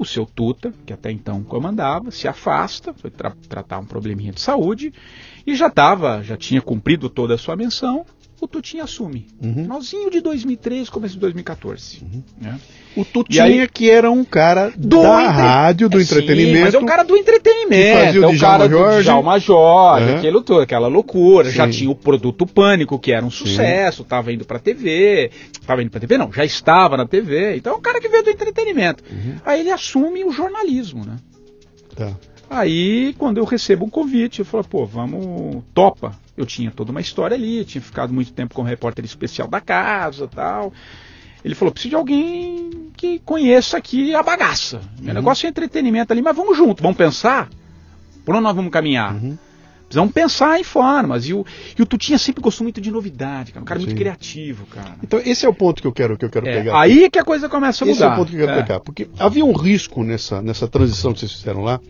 o 0.00 0.04
seu 0.06 0.24
tuta, 0.24 0.72
que 0.86 0.94
até 0.94 1.12
então 1.12 1.44
comandava, 1.44 2.10
se 2.10 2.26
afasta, 2.26 2.94
foi 2.94 3.10
tra 3.10 3.36
tratar 3.50 3.78
um 3.78 3.84
probleminha 3.84 4.32
de 4.32 4.40
saúde 4.40 4.94
e 5.46 5.54
já 5.54 5.66
estava, 5.66 6.22
já 6.22 6.38
tinha 6.38 6.62
cumprido 6.62 7.10
toda 7.10 7.34
a 7.34 7.38
sua 7.38 7.54
menção 7.54 8.06
o 8.40 8.48
Tutinha 8.48 8.84
assume. 8.84 9.26
Uhum. 9.42 9.54
Finalzinho 9.54 10.10
de 10.10 10.20
2013, 10.20 10.90
começo 10.90 11.14
de 11.14 11.20
2014. 11.20 12.02
Uhum. 12.02 12.22
Né? 12.40 12.58
O 12.96 13.04
Tutinha, 13.04 13.44
aí, 13.44 13.68
que 13.68 13.90
era 13.90 14.10
um 14.10 14.24
cara 14.24 14.72
do 14.76 15.02
da 15.02 15.22
entre... 15.22 15.36
rádio, 15.36 15.88
do 15.88 15.98
é, 15.98 16.02
entretenimento. 16.02 16.56
Sim, 16.56 16.64
mas 16.64 16.74
é 16.74 16.78
um 16.78 16.86
cara 16.86 17.02
do 17.02 17.16
entretenimento. 17.16 18.06
fazia 18.06 18.20
o 18.20 18.24
é 18.24 18.26
o 18.28 18.38
cara 18.38 18.68
Jorge. 18.68 18.96
do 18.96 19.02
Djalma 19.02 19.38
Jorge, 19.38 20.10
uhum. 20.10 20.16
aquilo 20.16 20.44
aquela 20.60 20.88
loucura. 20.88 21.50
Sim. 21.50 21.56
Já 21.56 21.68
tinha 21.68 21.90
o 21.90 21.94
produto 21.94 22.46
Pânico, 22.46 22.98
que 22.98 23.12
era 23.12 23.24
um 23.24 23.30
sucesso, 23.30 24.02
estava 24.02 24.32
indo 24.32 24.44
pra 24.44 24.58
TV. 24.58 25.30
Estava 25.52 25.82
indo 25.82 25.90
pra 25.90 26.00
TV, 26.00 26.18
não, 26.18 26.32
já 26.32 26.44
estava 26.44 26.96
na 26.96 27.06
TV. 27.06 27.56
Então 27.56 27.74
é 27.74 27.76
um 27.76 27.80
cara 27.80 28.00
que 28.00 28.08
veio 28.08 28.24
do 28.24 28.30
entretenimento. 28.30 29.04
Uhum. 29.10 29.36
Aí 29.44 29.60
ele 29.60 29.70
assume 29.70 30.24
o 30.24 30.32
jornalismo, 30.32 31.04
né? 31.04 31.16
Tá. 31.94 32.12
Aí, 32.50 33.14
quando 33.16 33.38
eu 33.38 33.44
recebo 33.44 33.84
um 33.84 33.90
convite, 33.90 34.40
eu 34.40 34.44
falo, 34.44 34.64
pô, 34.64 34.84
vamos, 34.84 35.62
topa. 35.72 36.18
Eu 36.40 36.46
tinha 36.46 36.70
toda 36.70 36.90
uma 36.90 37.00
história 37.00 37.36
ali, 37.36 37.64
tinha 37.64 37.82
ficado 37.82 38.12
muito 38.12 38.32
tempo 38.32 38.54
como 38.54 38.68
repórter 38.68 39.04
especial 39.04 39.48
da 39.48 39.60
casa 39.60 40.28
tal. 40.28 40.72
Ele 41.44 41.54
falou, 41.54 41.72
preciso 41.72 41.90
de 41.90 41.96
alguém 41.96 42.90
que 42.96 43.18
conheça 43.20 43.76
aqui 43.78 44.14
a 44.14 44.22
bagaça. 44.22 44.80
Meu 44.98 45.08
uhum. 45.08 45.14
negócio 45.14 45.46
é 45.46 45.50
entretenimento 45.50 46.12
ali, 46.12 46.20
mas 46.20 46.36
vamos 46.36 46.56
junto, 46.56 46.82
vamos 46.82 46.98
pensar 46.98 47.48
por 48.24 48.34
onde 48.34 48.44
nós 48.44 48.54
vamos 48.54 48.70
caminhar. 48.70 49.14
Uhum. 49.14 49.38
Precisamos 49.90 50.12
pensar 50.12 50.60
em 50.60 50.62
formas. 50.62 51.26
E 51.26 51.34
o, 51.34 51.44
e 51.76 51.82
o 51.82 51.86
Tutinha 51.86 52.16
sempre 52.16 52.40
gostou 52.40 52.64
muito 52.64 52.80
de 52.80 52.92
novidade, 52.92 53.50
cara. 53.50 53.62
Um 53.62 53.64
cara 53.64 53.80
Sim. 53.80 53.86
muito 53.86 53.98
criativo, 53.98 54.64
cara. 54.66 54.94
Então, 55.02 55.18
esse 55.18 55.44
é 55.44 55.48
o 55.48 55.52
ponto 55.52 55.82
que 55.82 55.88
eu 55.88 55.92
quero, 55.92 56.16
que 56.16 56.24
eu 56.24 56.30
quero 56.30 56.46
é, 56.46 56.58
pegar. 56.58 56.80
Aí 56.80 57.00
aqui. 57.00 57.10
que 57.10 57.18
a 57.18 57.24
coisa 57.24 57.48
começa 57.48 57.82
a 57.82 57.88
mudar. 57.88 57.96
Esse 57.96 58.04
é 58.04 58.06
o 58.06 58.14
ponto 58.14 58.30
que 58.30 58.36
eu 58.36 58.46
quero 58.46 58.52
é. 58.52 58.62
pegar. 58.62 58.78
Porque 58.78 59.08
havia 59.18 59.44
um 59.44 59.52
risco 59.52 60.04
nessa, 60.04 60.40
nessa 60.40 60.68
transição 60.68 61.12
que 61.12 61.18
vocês 61.18 61.32
fizeram 61.32 61.62
lá, 61.62 61.80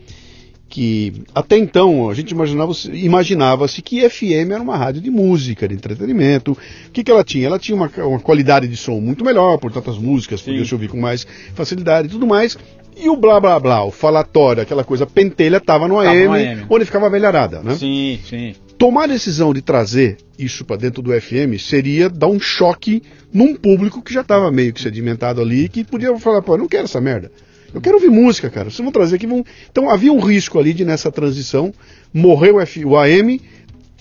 que 0.70 1.24
até 1.34 1.58
então 1.58 2.08
a 2.08 2.14
gente 2.14 2.30
imaginava-se 2.30 2.90
imaginava 2.92 3.66
que 3.68 4.08
FM 4.08 4.52
era 4.52 4.62
uma 4.62 4.76
rádio 4.76 5.02
de 5.02 5.10
música, 5.10 5.66
de 5.66 5.74
entretenimento. 5.74 6.52
O 6.52 6.90
que, 6.92 7.02
que 7.02 7.10
ela 7.10 7.24
tinha? 7.24 7.46
Ela 7.46 7.58
tinha 7.58 7.74
uma, 7.74 7.90
uma 8.06 8.20
qualidade 8.20 8.68
de 8.68 8.76
som 8.76 9.00
muito 9.00 9.24
melhor, 9.24 9.58
portanto 9.58 9.90
as 9.90 9.98
músicas 9.98 10.40
podiam 10.40 10.64
se 10.64 10.72
ouvir 10.72 10.88
com 10.88 10.98
mais 10.98 11.26
facilidade 11.54 12.06
e 12.06 12.10
tudo 12.10 12.24
mais. 12.24 12.56
E 12.96 13.08
o 13.08 13.16
blá 13.16 13.40
blá 13.40 13.58
blá, 13.58 13.84
o 13.84 13.90
falatório, 13.90 14.62
aquela 14.62 14.84
coisa 14.84 15.06
pentelha, 15.06 15.56
estava 15.56 15.88
no, 15.88 15.98
AM, 15.98 16.24
no 16.24 16.32
AM, 16.32 16.66
onde 16.70 16.84
ficava 16.84 17.06
a 17.06 17.10
velharada, 17.10 17.62
né? 17.62 17.74
Sim, 17.74 18.20
sim. 18.28 18.54
tomar 18.78 19.04
a 19.04 19.08
decisão 19.08 19.52
de 19.52 19.62
trazer 19.62 20.18
isso 20.38 20.64
para 20.64 20.76
dentro 20.76 21.02
do 21.02 21.10
FM 21.18 21.58
seria 21.58 22.08
dar 22.08 22.28
um 22.28 22.38
choque 22.38 23.02
num 23.32 23.56
público 23.56 24.02
que 24.02 24.12
já 24.12 24.20
estava 24.20 24.52
meio 24.52 24.72
que 24.72 24.80
sedimentado 24.80 25.40
ali, 25.40 25.68
que 25.68 25.82
podia 25.82 26.16
falar, 26.18 26.42
pô, 26.42 26.54
eu 26.54 26.58
não 26.58 26.68
quero 26.68 26.84
essa 26.84 27.00
merda. 27.00 27.32
Eu 27.72 27.80
quero 27.80 27.96
ouvir 27.96 28.10
música, 28.10 28.50
cara. 28.50 28.70
Vocês 28.70 28.80
vão 28.80 28.92
trazer 28.92 29.16
aqui. 29.16 29.26
Vão... 29.26 29.44
Então 29.70 29.88
havia 29.90 30.12
um 30.12 30.20
risco 30.20 30.58
ali 30.58 30.72
de 30.72 30.84
nessa 30.84 31.10
transição 31.10 31.72
morrer 32.12 32.52
o, 32.52 32.60
F... 32.60 32.84
o 32.84 32.96
AM 32.96 33.40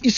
e 0.03 0.09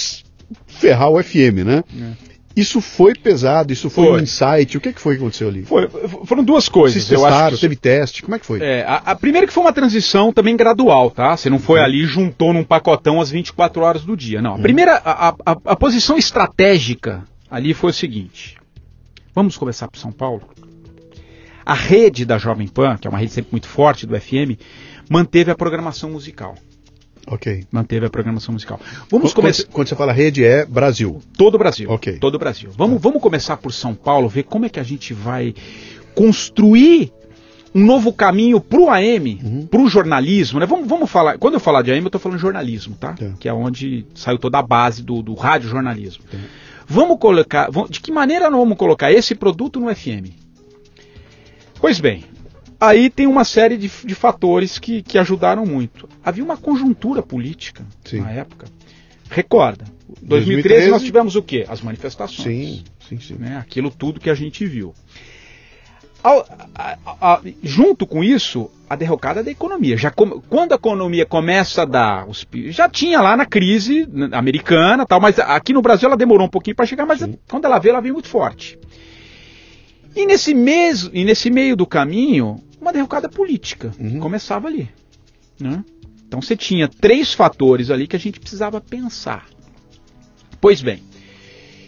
ferrar 0.67 1.09
o 1.09 1.21
FM, 1.21 1.65
né? 1.65 1.83
É. 1.99 2.31
Isso 2.55 2.81
foi 2.81 3.13
pesado, 3.15 3.71
isso 3.71 3.89
foi, 3.89 4.07
foi, 4.07 4.19
um 4.19 4.23
insight. 4.23 4.77
O 4.77 4.81
que, 4.81 4.89
é 4.89 4.93
que 4.93 4.99
foi 4.99 5.15
que 5.15 5.21
aconteceu 5.21 5.47
ali? 5.47 5.63
Foi, 5.63 5.87
foram 6.25 6.43
duas 6.43 6.67
coisas. 6.67 7.03
Vocês 7.03 7.19
testaram, 7.19 7.55
que... 7.55 7.61
teve 7.61 7.75
teste, 7.75 8.21
como 8.21 8.35
é 8.35 8.39
que 8.39 8.45
foi? 8.45 8.61
É, 8.61 8.83
a, 8.83 8.95
a 8.97 9.15
primeira 9.15 9.47
que 9.47 9.53
foi 9.53 9.63
uma 9.63 9.71
transição 9.71 10.33
também 10.33 10.57
gradual, 10.57 11.09
tá? 11.09 11.35
Você 11.37 11.49
não 11.49 11.59
foi 11.59 11.79
uhum. 11.79 11.85
ali 11.85 12.03
e 12.03 12.05
juntou 12.05 12.53
num 12.53 12.63
pacotão 12.63 13.21
as 13.21 13.31
24 13.31 13.81
horas 13.81 14.03
do 14.03 14.17
dia. 14.17 14.41
Não. 14.41 14.51
A 14.51 14.55
uhum. 14.55 14.61
primeira, 14.61 15.01
a, 15.03 15.29
a, 15.29 15.33
a 15.45 15.75
posição 15.75 16.17
estratégica 16.17 17.23
ali 17.49 17.73
foi 17.73 17.91
o 17.91 17.93
seguinte. 17.93 18.57
Vamos 19.33 19.55
começar 19.55 19.87
por 19.87 19.97
São 19.97 20.11
Paulo? 20.11 20.41
A 21.65 21.73
rede 21.73 22.25
da 22.25 22.37
Jovem 22.37 22.67
Pan, 22.67 22.97
que 22.97 23.07
é 23.07 23.09
uma 23.09 23.19
rede 23.19 23.31
sempre 23.31 23.51
muito 23.51 23.67
forte 23.67 24.05
do 24.05 24.19
FM, 24.19 24.59
manteve 25.09 25.51
a 25.51 25.55
programação 25.55 26.09
musical. 26.09 26.55
Ok. 27.27 27.65
Manteve 27.71 28.05
a 28.05 28.09
programação 28.09 28.53
musical. 28.53 28.79
Vamos 29.09 29.33
começar. 29.33 29.65
Quando 29.71 29.87
você 29.87 29.95
fala 29.95 30.11
rede, 30.11 30.43
é 30.43 30.65
Brasil. 30.65 31.21
Todo 31.37 31.55
o 31.55 31.57
Brasil. 31.57 31.89
Ok. 31.89 32.17
Todo 32.17 32.35
o 32.35 32.39
Brasil. 32.39 32.71
Vamos, 32.75 32.95
tá. 32.95 33.01
vamos 33.03 33.21
começar 33.21 33.57
por 33.57 33.71
São 33.71 33.93
Paulo, 33.93 34.27
ver 34.27 34.43
como 34.43 34.65
é 34.65 34.69
que 34.69 34.79
a 34.79 34.83
gente 34.83 35.13
vai 35.13 35.53
construir 36.15 37.11
um 37.73 37.85
novo 37.85 38.11
caminho 38.11 38.59
para 38.59 38.79
o 38.79 38.89
AM, 38.89 39.39
uhum. 39.41 39.65
para 39.65 39.79
o 39.79 39.87
jornalismo, 39.87 40.59
né? 40.59 40.65
Vamos, 40.65 40.87
vamos 40.87 41.09
falar. 41.09 41.37
Quando 41.37 41.53
eu 41.53 41.59
falar 41.59 41.81
de 41.83 41.91
AM, 41.91 42.01
eu 42.01 42.07
estou 42.07 42.19
falando 42.19 42.39
jornalismo, 42.39 42.95
tá? 42.99 43.13
tá? 43.13 43.31
Que 43.39 43.47
é 43.47 43.53
onde 43.53 44.05
saiu 44.13 44.37
toda 44.37 44.59
a 44.59 44.61
base 44.61 45.01
do, 45.03 45.21
do 45.21 45.33
rádio 45.33 45.69
jornalismo. 45.69 46.23
Tá. 46.29 46.37
Vamos 46.87 47.17
colocar. 47.19 47.69
De 47.89 48.01
que 48.01 48.11
maneira 48.11 48.49
nós 48.49 48.59
vamos 48.59 48.77
colocar 48.77 49.11
esse 49.11 49.35
produto 49.35 49.79
no 49.79 49.93
FM? 49.93 50.40
Pois 51.81 51.99
bem, 51.99 52.23
aí 52.79 53.09
tem 53.09 53.25
uma 53.25 53.43
série 53.43 53.75
de, 53.75 53.91
de 54.05 54.13
fatores 54.13 54.77
que, 54.77 55.01
que 55.01 55.17
ajudaram 55.17 55.65
muito. 55.65 56.07
Havia 56.23 56.43
uma 56.43 56.55
conjuntura 56.55 57.23
política 57.23 57.83
sim. 58.05 58.21
na 58.21 58.31
época. 58.31 58.67
Recorda, 59.29 59.85
2013, 60.21 60.45
2013 60.45 60.91
nós 60.91 61.03
tivemos 61.03 61.35
o 61.35 61.41
quê? 61.41 61.65
As 61.67 61.81
manifestações. 61.81 62.43
Sim, 62.43 62.83
sim, 63.09 63.19
sim. 63.19 63.35
Né? 63.35 63.57
Aquilo 63.57 63.89
tudo 63.89 64.19
que 64.19 64.29
a 64.29 64.35
gente 64.35 64.63
viu. 64.65 64.93
A, 66.23 66.45
a, 66.75 66.97
a, 67.19 67.41
junto 67.63 68.05
com 68.05 68.23
isso, 68.23 68.69
a 68.87 68.95
derrocada 68.95 69.41
da 69.43 69.49
economia. 69.49 69.97
Já 69.97 70.11
com, 70.11 70.39
quando 70.41 70.73
a 70.73 70.75
economia 70.75 71.25
começa 71.25 71.81
a 71.81 71.85
dar 71.85 72.29
os 72.29 72.45
já 72.67 72.87
tinha 72.87 73.19
lá 73.21 73.35
na 73.35 73.45
crise 73.45 74.07
americana, 74.31 75.03
tal, 75.03 75.19
mas 75.19 75.39
aqui 75.39 75.73
no 75.73 75.81
Brasil 75.81 76.07
ela 76.07 76.17
demorou 76.17 76.45
um 76.45 76.49
pouquinho 76.49 76.75
para 76.75 76.85
chegar, 76.85 77.07
mas 77.07 77.21
Sim. 77.21 77.39
quando 77.49 77.65
ela 77.65 77.79
veio, 77.79 77.93
ela 77.93 78.01
veio 78.01 78.13
muito 78.13 78.27
forte. 78.27 78.77
E 80.15 80.25
nesse, 80.25 80.53
mes, 80.53 81.09
e 81.13 81.23
nesse 81.23 81.49
meio 81.49 81.75
do 81.75 81.85
caminho, 81.85 82.61
uma 82.79 82.91
derrocada 82.91 83.29
política. 83.29 83.91
Uhum. 83.99 84.19
Começava 84.19 84.67
ali. 84.67 84.89
Né? 85.59 85.83
Então 86.27 86.41
você 86.41 86.55
tinha 86.55 86.87
três 86.87 87.33
fatores 87.33 87.89
ali 87.89 88.07
que 88.07 88.15
a 88.15 88.19
gente 88.19 88.39
precisava 88.39 88.81
pensar. 88.81 89.45
Pois 90.59 90.81
bem, 90.81 91.01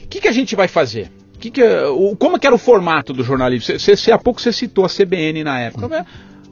o 0.04 0.08
que, 0.08 0.22
que 0.22 0.28
a 0.28 0.32
gente 0.32 0.56
vai 0.56 0.68
fazer? 0.68 1.12
Que 1.40 1.52
que, 1.52 1.64
o, 1.64 2.16
como 2.16 2.40
que 2.40 2.48
era 2.48 2.56
o 2.56 2.60
formato 2.60 3.14
do 3.14 3.24
jornalismo? 3.24 3.78
Você, 3.78 4.12
há 4.12 4.18
pouco 4.18 4.42
você 4.42 4.54
citou 4.54 4.86
a 4.86 4.90
CBN 4.90 5.44
na 5.44 5.60
época. 5.60 5.86
Uhum. 5.88 6.06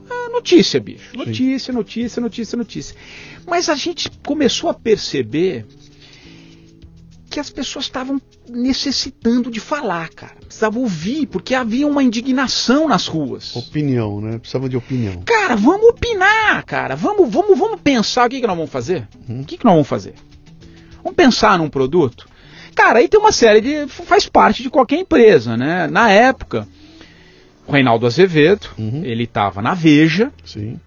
Ah, 0.10 0.30
notícia, 0.30 0.80
bicho. 0.80 1.16
Notícia, 1.16 1.72
Sim. 1.72 1.78
notícia, 1.78 2.22
notícia, 2.22 2.58
notícia. 2.58 2.96
Mas 3.48 3.70
a 3.70 3.76
gente 3.76 4.10
começou 4.26 4.70
a 4.70 4.74
perceber 4.74 5.66
que 7.32 7.40
as 7.40 7.50
pessoas 7.50 7.86
estavam 7.86 8.22
necessitando 8.50 9.50
de 9.50 9.62
falar, 9.62 10.10
cara. 10.10 10.36
Precisavam 10.46 10.82
ouvir, 10.82 11.26
porque 11.28 11.56
havia 11.56 11.88
uma 11.88 12.04
indignação 12.04 12.90
nas 12.90 13.08
ruas. 13.08 13.56
Opinião, 13.56 14.20
né? 14.20 14.38
Precisava 14.38 14.68
de 14.68 14.76
opinião. 14.76 15.24
Cara, 15.26 15.56
vamos 15.56 15.88
opinar, 15.88 16.64
cara. 16.66 16.96
Vamos, 16.96 17.32
vamos, 17.32 17.58
vamos 17.58 17.80
pensar 17.80 18.28
o 18.28 18.30
que, 18.30 18.42
que 18.42 18.48
nós 18.48 18.58
vamos 18.58 18.70
fazer. 18.70 19.08
Hum. 19.30 19.42
O 19.42 19.46
que, 19.46 19.58
que 19.58 19.64
nós 19.64 19.74
vamos 19.74 19.88
fazer? 19.88 20.14
Vamos 21.02 21.16
pensar 21.16 21.58
num 21.58 21.70
produto. 21.70 22.28
Cara, 22.76 23.00
aí 23.00 23.08
tem 23.08 23.20
uma 23.20 23.32
série 23.32 23.62
de. 23.62 23.88
faz 23.88 24.28
parte 24.28 24.62
de 24.62 24.70
qualquer 24.70 25.00
empresa, 25.00 25.56
né? 25.56 25.88
Na 25.88 26.12
época, 26.12 26.68
o 27.66 27.72
Reinaldo 27.72 28.06
Azevedo, 28.06 28.68
uhum. 28.78 29.04
ele 29.06 29.24
estava 29.24 29.62
na 29.62 29.74
Veja. 29.74 30.32
Sim. 30.44 30.78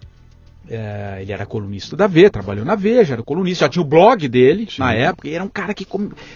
É, 0.68 1.18
ele 1.20 1.30
era 1.30 1.44
colunista 1.44 1.94
da 1.94 2.06
Veja, 2.06 2.30
trabalhou 2.30 2.64
na 2.64 2.74
Veja, 2.74 3.12
era 3.12 3.22
colunista, 3.22 3.66
já 3.66 3.68
tinha 3.68 3.82
o 3.82 3.86
blog 3.86 4.26
dele 4.28 4.66
Sim. 4.70 4.80
na 4.80 4.94
época, 4.94 5.28
e 5.28 5.34
era 5.34 5.44
um 5.44 5.48
cara 5.48 5.74
que 5.74 5.86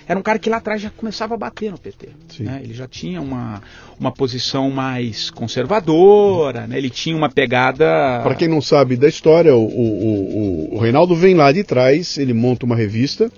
era 0.07 0.19
um 0.19 0.23
cara 0.23 0.39
que 0.39 0.51
lá 0.51 0.59
atrás 0.59 0.83
já 0.83 0.91
começava 0.91 1.35
a 1.35 1.39
bater 1.39 1.71
no 1.71 1.79
PT. 1.79 2.09
Né? 2.41 2.61
Ele 2.63 2.75
já 2.75 2.87
tinha 2.87 3.23
uma, 3.23 3.63
uma 3.99 4.13
posição 4.13 4.71
mais 4.71 5.31
conservadora, 5.31 6.67
né? 6.67 6.77
ele 6.77 6.91
tinha 6.91 7.17
uma 7.17 7.31
pegada. 7.31 7.87
Para 8.23 8.35
quem 8.35 8.49
não 8.49 8.61
sabe 8.61 8.97
da 8.97 9.09
história, 9.09 9.55
o, 9.55 9.65
o, 9.65 10.73
o, 10.73 10.75
o, 10.77 10.79
Reinaldo 10.79 11.15
vem 11.15 11.35
lá 11.35 11.51
de 11.51 11.65
trás, 11.65 12.19
ele 12.19 12.35
monta 12.35 12.67
uma 12.67 12.77
revista. 12.77 13.33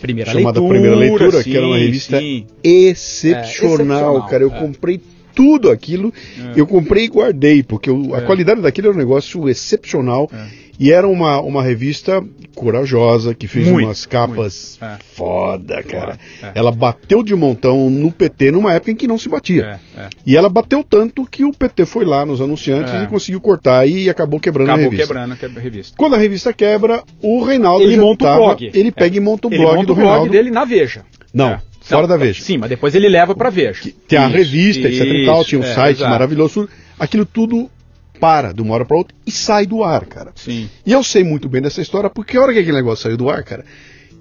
Primeira 0.00 0.30
chamada 0.30 0.60
leitura, 0.60 0.68
Primeira 0.68 0.96
Leitura, 0.96 1.42
sim, 1.42 1.50
que 1.50 1.56
era 1.56 1.66
uma 1.66 1.78
revista 1.78 2.20
excepcional, 2.62 3.40
é, 3.42 3.48
excepcional, 3.48 4.26
cara. 4.28 4.42
Eu 4.44 4.52
é. 4.52 4.58
comprei 4.58 5.00
tudo 5.36 5.70
aquilo. 5.70 6.12
É. 6.38 6.60
Eu 6.60 6.66
comprei 6.66 7.04
e 7.04 7.08
guardei, 7.08 7.62
porque 7.62 7.90
eu, 7.90 8.14
a 8.14 8.18
é. 8.18 8.20
qualidade 8.22 8.62
daquilo 8.62 8.88
era 8.88 8.96
um 8.96 8.98
negócio 8.98 9.48
excepcional. 9.48 10.28
É. 10.32 10.66
E 10.78 10.92
era 10.92 11.08
uma, 11.08 11.40
uma 11.40 11.62
revista 11.62 12.22
corajosa, 12.54 13.34
que 13.34 13.48
fez 13.48 13.66
muito, 13.66 13.86
umas 13.86 14.04
capas 14.04 14.78
é. 14.80 14.96
foda, 15.14 15.82
cara. 15.82 16.18
É. 16.42 16.52
Ela 16.54 16.70
bateu 16.70 17.22
de 17.22 17.34
montão 17.34 17.88
no 17.88 18.12
PT 18.12 18.50
numa 18.50 18.74
época 18.74 18.90
em 18.90 18.94
que 18.94 19.06
não 19.06 19.16
se 19.16 19.26
batia. 19.26 19.80
E 20.26 20.36
ela 20.36 20.50
bateu 20.50 20.84
tanto 20.84 21.24
que 21.24 21.44
o 21.44 21.52
PT 21.52 21.86
foi 21.86 22.04
lá 22.04 22.26
nos 22.26 22.42
anunciantes 22.42 22.92
e 22.92 23.06
conseguiu 23.06 23.40
cortar 23.40 23.86
e 23.86 24.10
acabou 24.10 24.38
quebrando 24.38 24.68
acabou 24.68 24.86
a 24.86 24.90
revista. 24.90 25.06
quebrando 25.06 25.32
a 25.32 25.60
revista. 25.60 25.94
Quando 25.96 26.14
a 26.14 26.18
revista 26.18 26.52
quebra, 26.52 27.02
o 27.22 27.42
Reinaldo 27.42 27.84
ele 27.84 27.96
monta 27.96 28.26
tava, 28.26 28.36
o 28.36 28.44
blog. 28.44 28.70
Ele 28.74 28.92
pega 28.92 29.16
e 29.16 29.20
monta 29.20 29.46
o 29.46 29.50
blog 29.50 29.76
monta 29.76 29.86
do 29.86 29.92
o 29.92 29.96
blog 29.96 30.08
Reinaldo. 30.08 30.30
dele 30.30 30.50
na 30.50 30.64
Veja. 30.66 31.04
Não. 31.32 31.58
Fora 31.88 32.02
não, 32.02 32.08
da 32.08 32.16
Veja. 32.16 32.42
Sim, 32.42 32.58
mas 32.58 32.68
depois 32.68 32.94
ele 32.94 33.08
leva 33.08 33.34
para 33.34 33.48
Veja. 33.48 33.80
Que, 33.80 33.92
tem 33.92 34.18
a 34.18 34.26
revista, 34.26 34.88
isso, 34.88 35.02
etc 35.02 35.14
e 35.14 35.24
tal, 35.24 35.44
tinha 35.44 35.60
um 35.60 35.64
é, 35.64 35.74
site 35.74 35.98
exato. 35.98 36.10
maravilhoso. 36.10 36.68
Aquilo 36.98 37.24
tudo 37.24 37.70
para 38.18 38.52
de 38.52 38.62
uma 38.62 38.74
hora 38.74 38.84
para 38.84 38.96
outra 38.96 39.14
e 39.26 39.30
sai 39.30 39.66
do 39.66 39.84
ar, 39.84 40.04
cara. 40.06 40.32
Sim. 40.34 40.68
E 40.84 40.92
eu 40.92 41.04
sei 41.04 41.22
muito 41.22 41.48
bem 41.48 41.62
dessa 41.62 41.80
história, 41.80 42.10
porque 42.10 42.36
a 42.36 42.40
hora 42.40 42.52
que 42.52 42.58
aquele 42.58 42.76
negócio 42.76 43.04
saiu 43.04 43.16
do 43.16 43.28
ar, 43.28 43.42
cara, 43.44 43.64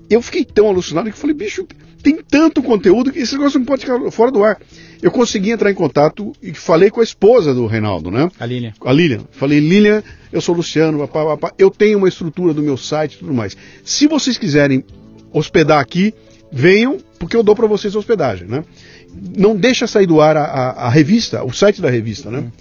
eu 0.09 0.21
fiquei 0.21 0.45
tão 0.45 0.67
alucinado 0.67 1.09
que 1.09 1.17
falei, 1.17 1.35
bicho, 1.35 1.65
tem 2.03 2.17
tanto 2.21 2.61
conteúdo 2.61 3.11
que 3.11 3.19
esse 3.19 3.33
negócio 3.33 3.57
não 3.57 3.65
pode 3.65 3.81
ficar 3.81 4.11
fora 4.11 4.31
do 4.31 4.43
ar. 4.43 4.59
Eu 5.01 5.09
consegui 5.09 5.49
entrar 5.49 5.71
em 5.71 5.75
contato 5.75 6.33
e 6.41 6.53
falei 6.53 6.91
com 6.91 6.99
a 6.99 7.03
esposa 7.03 7.53
do 7.53 7.65
Reinaldo, 7.65 8.11
né? 8.11 8.29
A 8.39 8.45
Lilian. 8.45 8.73
A 8.81 8.93
Lilian. 8.93 9.21
Falei, 9.31 9.59
Lilian, 9.59 10.03
eu 10.31 10.39
sou 10.39 10.53
o 10.53 10.57
Luciano, 10.57 10.99
papá, 10.99 11.35
papá, 11.35 11.53
eu 11.57 11.71
tenho 11.71 11.97
uma 11.97 12.07
estrutura 12.07 12.53
do 12.53 12.61
meu 12.61 12.77
site 12.77 13.13
e 13.13 13.17
tudo 13.17 13.33
mais. 13.33 13.57
Se 13.83 14.07
vocês 14.07 14.37
quiserem 14.37 14.83
hospedar 15.33 15.79
aqui, 15.79 16.13
venham, 16.55 16.97
porque 17.19 17.35
eu 17.35 17.43
dou 17.43 17.53
para 17.53 17.67
vocês 17.67 17.93
hospedagem, 17.95 18.47
né? 18.47 18.63
Não 19.37 19.57
deixa 19.57 19.85
sair 19.85 20.05
do 20.05 20.21
ar 20.21 20.37
a, 20.37 20.43
a, 20.43 20.69
a 20.85 20.89
revista, 20.89 21.43
o 21.43 21.51
site 21.51 21.81
da 21.81 21.89
revista, 21.89 22.31
né? 22.31 22.39
Uhum. 22.39 22.51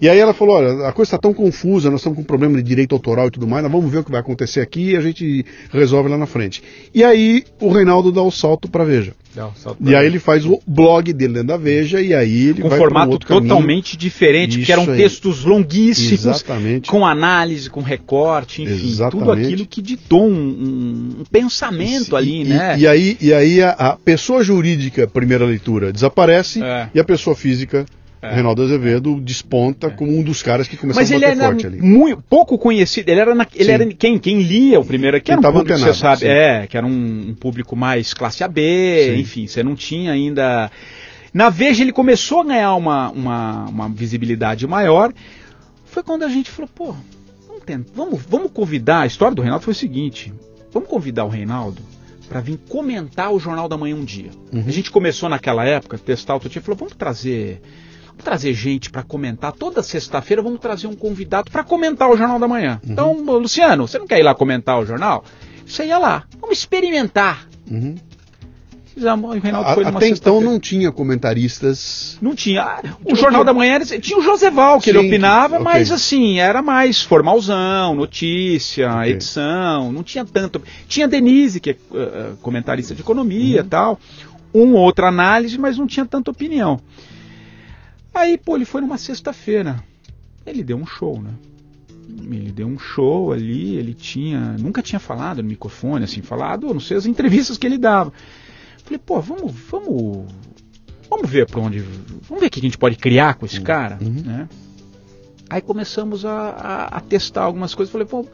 E 0.00 0.08
aí 0.08 0.18
ela 0.18 0.34
falou, 0.34 0.56
olha, 0.56 0.88
a 0.88 0.92
coisa 0.92 1.10
está 1.10 1.18
tão 1.18 1.32
confusa, 1.32 1.88
nós 1.88 2.00
estamos 2.00 2.18
com 2.18 2.24
problema 2.24 2.56
de 2.56 2.62
direito 2.64 2.92
autoral 2.92 3.28
e 3.28 3.30
tudo 3.30 3.46
mais, 3.46 3.62
nós 3.62 3.70
vamos 3.70 3.88
ver 3.88 3.98
o 3.98 4.04
que 4.04 4.10
vai 4.10 4.18
acontecer 4.18 4.60
aqui 4.60 4.90
e 4.90 4.96
a 4.96 5.00
gente 5.00 5.46
resolve 5.70 6.08
lá 6.08 6.18
na 6.18 6.26
frente. 6.26 6.60
E 6.92 7.04
aí 7.04 7.44
o 7.60 7.70
Reinaldo 7.70 8.10
dá 8.10 8.20
o 8.20 8.30
salto 8.32 8.68
para 8.68 8.82
Veja. 8.82 9.14
E 9.80 9.94
aí 9.94 10.06
ele 10.06 10.18
faz 10.18 10.44
o 10.44 10.60
blog 10.66 11.12
dele 11.12 11.34
dentro 11.34 11.48
da 11.48 11.56
Veja 11.56 12.00
e 12.00 12.14
aí 12.14 12.48
ele 12.48 12.62
com 12.62 12.68
vai 12.68 12.78
um 12.78 12.82
formato 12.82 13.18
totalmente 13.18 13.96
diferente, 13.96 14.58
Isso 14.58 14.66
que 14.66 14.72
eram 14.72 14.90
aí. 14.90 14.96
textos 14.96 15.44
longuíssimos, 15.44 16.26
Exatamente. 16.26 16.90
com 16.90 17.06
análise, 17.06 17.70
com 17.70 17.80
recorte, 17.80 18.62
enfim, 18.62 18.88
Exatamente. 18.88 19.26
tudo 19.26 19.32
aquilo 19.32 19.66
que 19.66 19.80
ditou 19.80 20.26
um, 20.26 20.32
um, 20.32 21.16
um 21.20 21.24
pensamento 21.30 22.14
ali, 22.14 22.42
e, 22.42 22.44
né? 22.44 22.78
E, 22.78 22.86
aí, 22.86 23.16
e 23.20 23.32
aí 23.32 23.62
a, 23.62 23.70
a, 23.70 23.96
pessoa 23.96 24.44
jurídica, 24.44 25.06
primeira 25.06 25.44
leitura, 25.44 25.92
desaparece 25.92 26.62
é. 26.62 26.88
e 26.94 27.00
a 27.00 27.04
pessoa 27.04 27.34
física 27.34 27.86
é. 28.22 28.34
Reinaldo 28.34 28.62
Azevedo 28.62 29.20
desponta 29.20 29.88
é. 29.88 29.90
como 29.90 30.16
um 30.16 30.22
dos 30.22 30.44
caras 30.44 30.68
que 30.68 30.76
começou 30.76 31.02
Mas 31.02 31.10
a 31.10 31.18
bater 31.18 31.36
forte 31.36 31.66
ali. 31.66 31.82
Muito, 31.82 32.22
pouco 32.22 32.56
conhecido. 32.56 33.10
Ele 33.10 33.20
era, 33.20 33.34
na, 33.34 33.44
ele 33.52 33.70
era 33.70 33.84
quem, 33.86 34.16
quem 34.16 34.40
lia 34.40 34.78
o 34.78 34.84
primeiro, 34.84 35.20
que 35.20 35.32
era 35.32 35.40
um 35.40 35.42
público, 35.42 35.72
antenado, 35.72 35.92
você 35.92 36.00
sabe, 36.00 36.20
sim. 36.20 36.28
é, 36.28 36.66
que 36.68 36.76
era 36.76 36.86
um, 36.86 37.30
um, 37.30 37.34
público 37.34 37.74
mais 37.74 38.14
classe 38.14 38.44
AB, 38.44 38.60
sim. 38.60 39.18
enfim, 39.18 39.46
você 39.48 39.64
não 39.64 39.74
tinha 39.74 40.12
ainda. 40.12 40.70
Na 41.34 41.50
Veja 41.50 41.82
ele 41.82 41.92
começou 41.92 42.42
a 42.42 42.44
ganhar 42.44 42.76
uma, 42.76 43.10
uma, 43.10 43.64
uma 43.64 43.88
visibilidade 43.88 44.68
maior. 44.68 45.12
Foi 45.84 46.04
quando 46.04 46.22
a 46.22 46.28
gente 46.28 46.48
falou, 46.48 46.70
pô, 46.72 46.94
vamos, 47.48 47.64
tentar, 47.64 47.90
vamos, 47.92 48.22
vamos 48.22 48.52
convidar. 48.52 49.00
A 49.00 49.06
história 49.06 49.34
do 49.34 49.42
Reinaldo 49.42 49.64
foi 49.64 49.72
o 49.72 49.76
seguinte: 49.76 50.32
vamos 50.72 50.88
convidar 50.88 51.24
o 51.24 51.28
Reinaldo 51.28 51.82
para 52.28 52.40
vir 52.40 52.58
comentar 52.68 53.32
o 53.32 53.40
Jornal 53.40 53.68
da 53.68 53.76
Manhã 53.76 53.96
um 53.96 54.04
dia. 54.04 54.30
Uhum. 54.52 54.62
A 54.64 54.70
gente 54.70 54.92
começou 54.92 55.28
naquela 55.28 55.64
época, 55.64 55.98
testar 55.98 56.36
o 56.36 56.40
dia, 56.48 56.62
falou, 56.62 56.78
vamos 56.78 56.94
trazer 56.94 57.60
trazer 58.22 58.54
gente 58.54 58.90
para 58.90 59.02
comentar. 59.02 59.52
Toda 59.52 59.82
sexta-feira 59.82 60.42
vamos 60.42 60.60
trazer 60.60 60.86
um 60.86 60.94
convidado 60.94 61.50
para 61.50 61.64
comentar 61.64 62.08
o 62.08 62.16
Jornal 62.16 62.38
da 62.38 62.48
Manhã. 62.48 62.80
Uhum. 62.84 62.92
Então, 62.92 63.12
Luciano, 63.38 63.86
você 63.86 63.98
não 63.98 64.06
quer 64.06 64.18
ir 64.18 64.22
lá 64.22 64.34
comentar 64.34 64.78
o 64.78 64.86
jornal? 64.86 65.24
Você 65.66 65.86
ia 65.86 65.98
lá. 65.98 66.24
Vamos 66.40 66.58
experimentar. 66.58 67.46
Uhum. 67.70 67.96
Fizemos, 68.94 69.36
o 69.36 69.38
Reinaldo 69.38 69.70
a, 69.70 69.74
foi 69.74 69.84
numa 69.84 69.98
Até 69.98 70.08
então 70.08 70.40
não 70.40 70.60
tinha 70.60 70.92
comentaristas. 70.92 72.18
Não 72.20 72.34
tinha. 72.34 72.78
O 73.04 73.14
Jornal 73.14 73.42
da 73.42 73.54
Manhã 73.54 73.80
tinha 73.80 74.18
o 74.18 74.22
Joseval, 74.22 74.78
que 74.78 74.84
Sim, 74.84 74.98
ele 74.98 75.08
opinava, 75.08 75.54
okay. 75.54 75.64
mas 75.64 75.90
assim, 75.90 76.38
era 76.38 76.60
mais 76.60 77.00
formalzão, 77.00 77.94
notícia, 77.94 78.92
okay. 78.94 79.12
edição, 79.12 79.90
não 79.90 80.02
tinha 80.02 80.26
tanto. 80.26 80.60
Tinha 80.86 81.08
Denise, 81.08 81.58
que 81.58 81.70
é 81.70 81.76
uh, 81.90 82.36
comentarista 82.42 82.94
de 82.94 83.00
economia 83.00 83.56
e 83.56 83.60
uhum. 83.60 83.68
tal, 83.68 84.00
uma 84.52 84.78
outra 84.78 85.08
análise, 85.08 85.56
mas 85.56 85.78
não 85.78 85.86
tinha 85.86 86.04
tanta 86.04 86.30
opinião. 86.30 86.78
Aí, 88.14 88.36
pô, 88.36 88.56
ele 88.56 88.64
foi 88.64 88.80
numa 88.80 88.98
sexta-feira. 88.98 89.82
Ele 90.44 90.62
deu 90.62 90.76
um 90.76 90.86
show, 90.86 91.20
né? 91.20 91.32
Ele 92.08 92.52
deu 92.52 92.66
um 92.66 92.78
show 92.78 93.32
ali, 93.32 93.76
ele 93.76 93.94
tinha. 93.94 94.56
Nunca 94.58 94.82
tinha 94.82 94.98
falado 94.98 95.42
no 95.42 95.48
microfone, 95.48 96.04
assim, 96.04 96.20
falado, 96.20 96.72
não 96.72 96.80
sei, 96.80 96.96
as 96.96 97.06
entrevistas 97.06 97.56
que 97.56 97.66
ele 97.66 97.78
dava. 97.78 98.12
Falei, 98.84 98.98
pô, 98.98 99.20
vamos, 99.20 99.52
vamos, 99.70 100.26
vamos 101.08 101.30
ver 101.30 101.46
para 101.46 101.60
onde, 101.60 101.78
vamos 101.80 102.40
ver 102.40 102.46
o 102.48 102.50
que 102.50 102.58
a 102.58 102.62
gente 102.62 102.76
pode 102.76 102.96
criar 102.96 103.34
com 103.34 103.46
esse 103.46 103.58
uhum. 103.58 103.64
cara, 103.64 103.98
uhum. 104.02 104.22
né? 104.24 104.48
Aí 105.48 105.60
começamos 105.60 106.24
a, 106.24 106.32
a, 106.32 106.84
a, 106.96 107.00
testar 107.00 107.42
algumas 107.42 107.74
coisas. 107.74 107.92
Falei, 107.92 108.06
pô, 108.06 108.26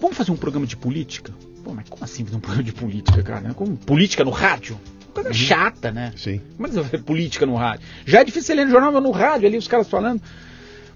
vamos 0.00 0.16
fazer 0.16 0.30
um 0.30 0.36
programa 0.36 0.66
de 0.66 0.76
política? 0.76 1.32
Pô, 1.64 1.72
mas 1.74 1.88
como 1.88 2.04
assim 2.04 2.24
fazer 2.24 2.36
um 2.36 2.40
programa 2.40 2.64
de 2.64 2.72
política, 2.72 3.22
cara? 3.22 3.54
Como 3.54 3.76
política 3.76 4.24
no 4.24 4.30
rádio? 4.30 4.78
Coisa 5.10 5.28
uhum. 5.28 5.34
chata, 5.34 5.90
né? 5.90 6.12
Sim. 6.16 6.40
Como 6.56 6.66
é 6.66 6.70
que 6.70 6.76
você 6.76 6.82
vai 6.82 7.00
política 7.00 7.46
no 7.46 7.54
rádio? 7.54 7.86
Já 8.06 8.20
é 8.20 8.24
difícil 8.24 8.56
ler 8.56 8.64
no 8.64 8.70
jornal, 8.70 8.92
mas 8.92 9.02
no 9.02 9.10
rádio 9.10 9.46
ali 9.46 9.56
os 9.56 9.68
caras 9.68 9.88
falando. 9.88 10.20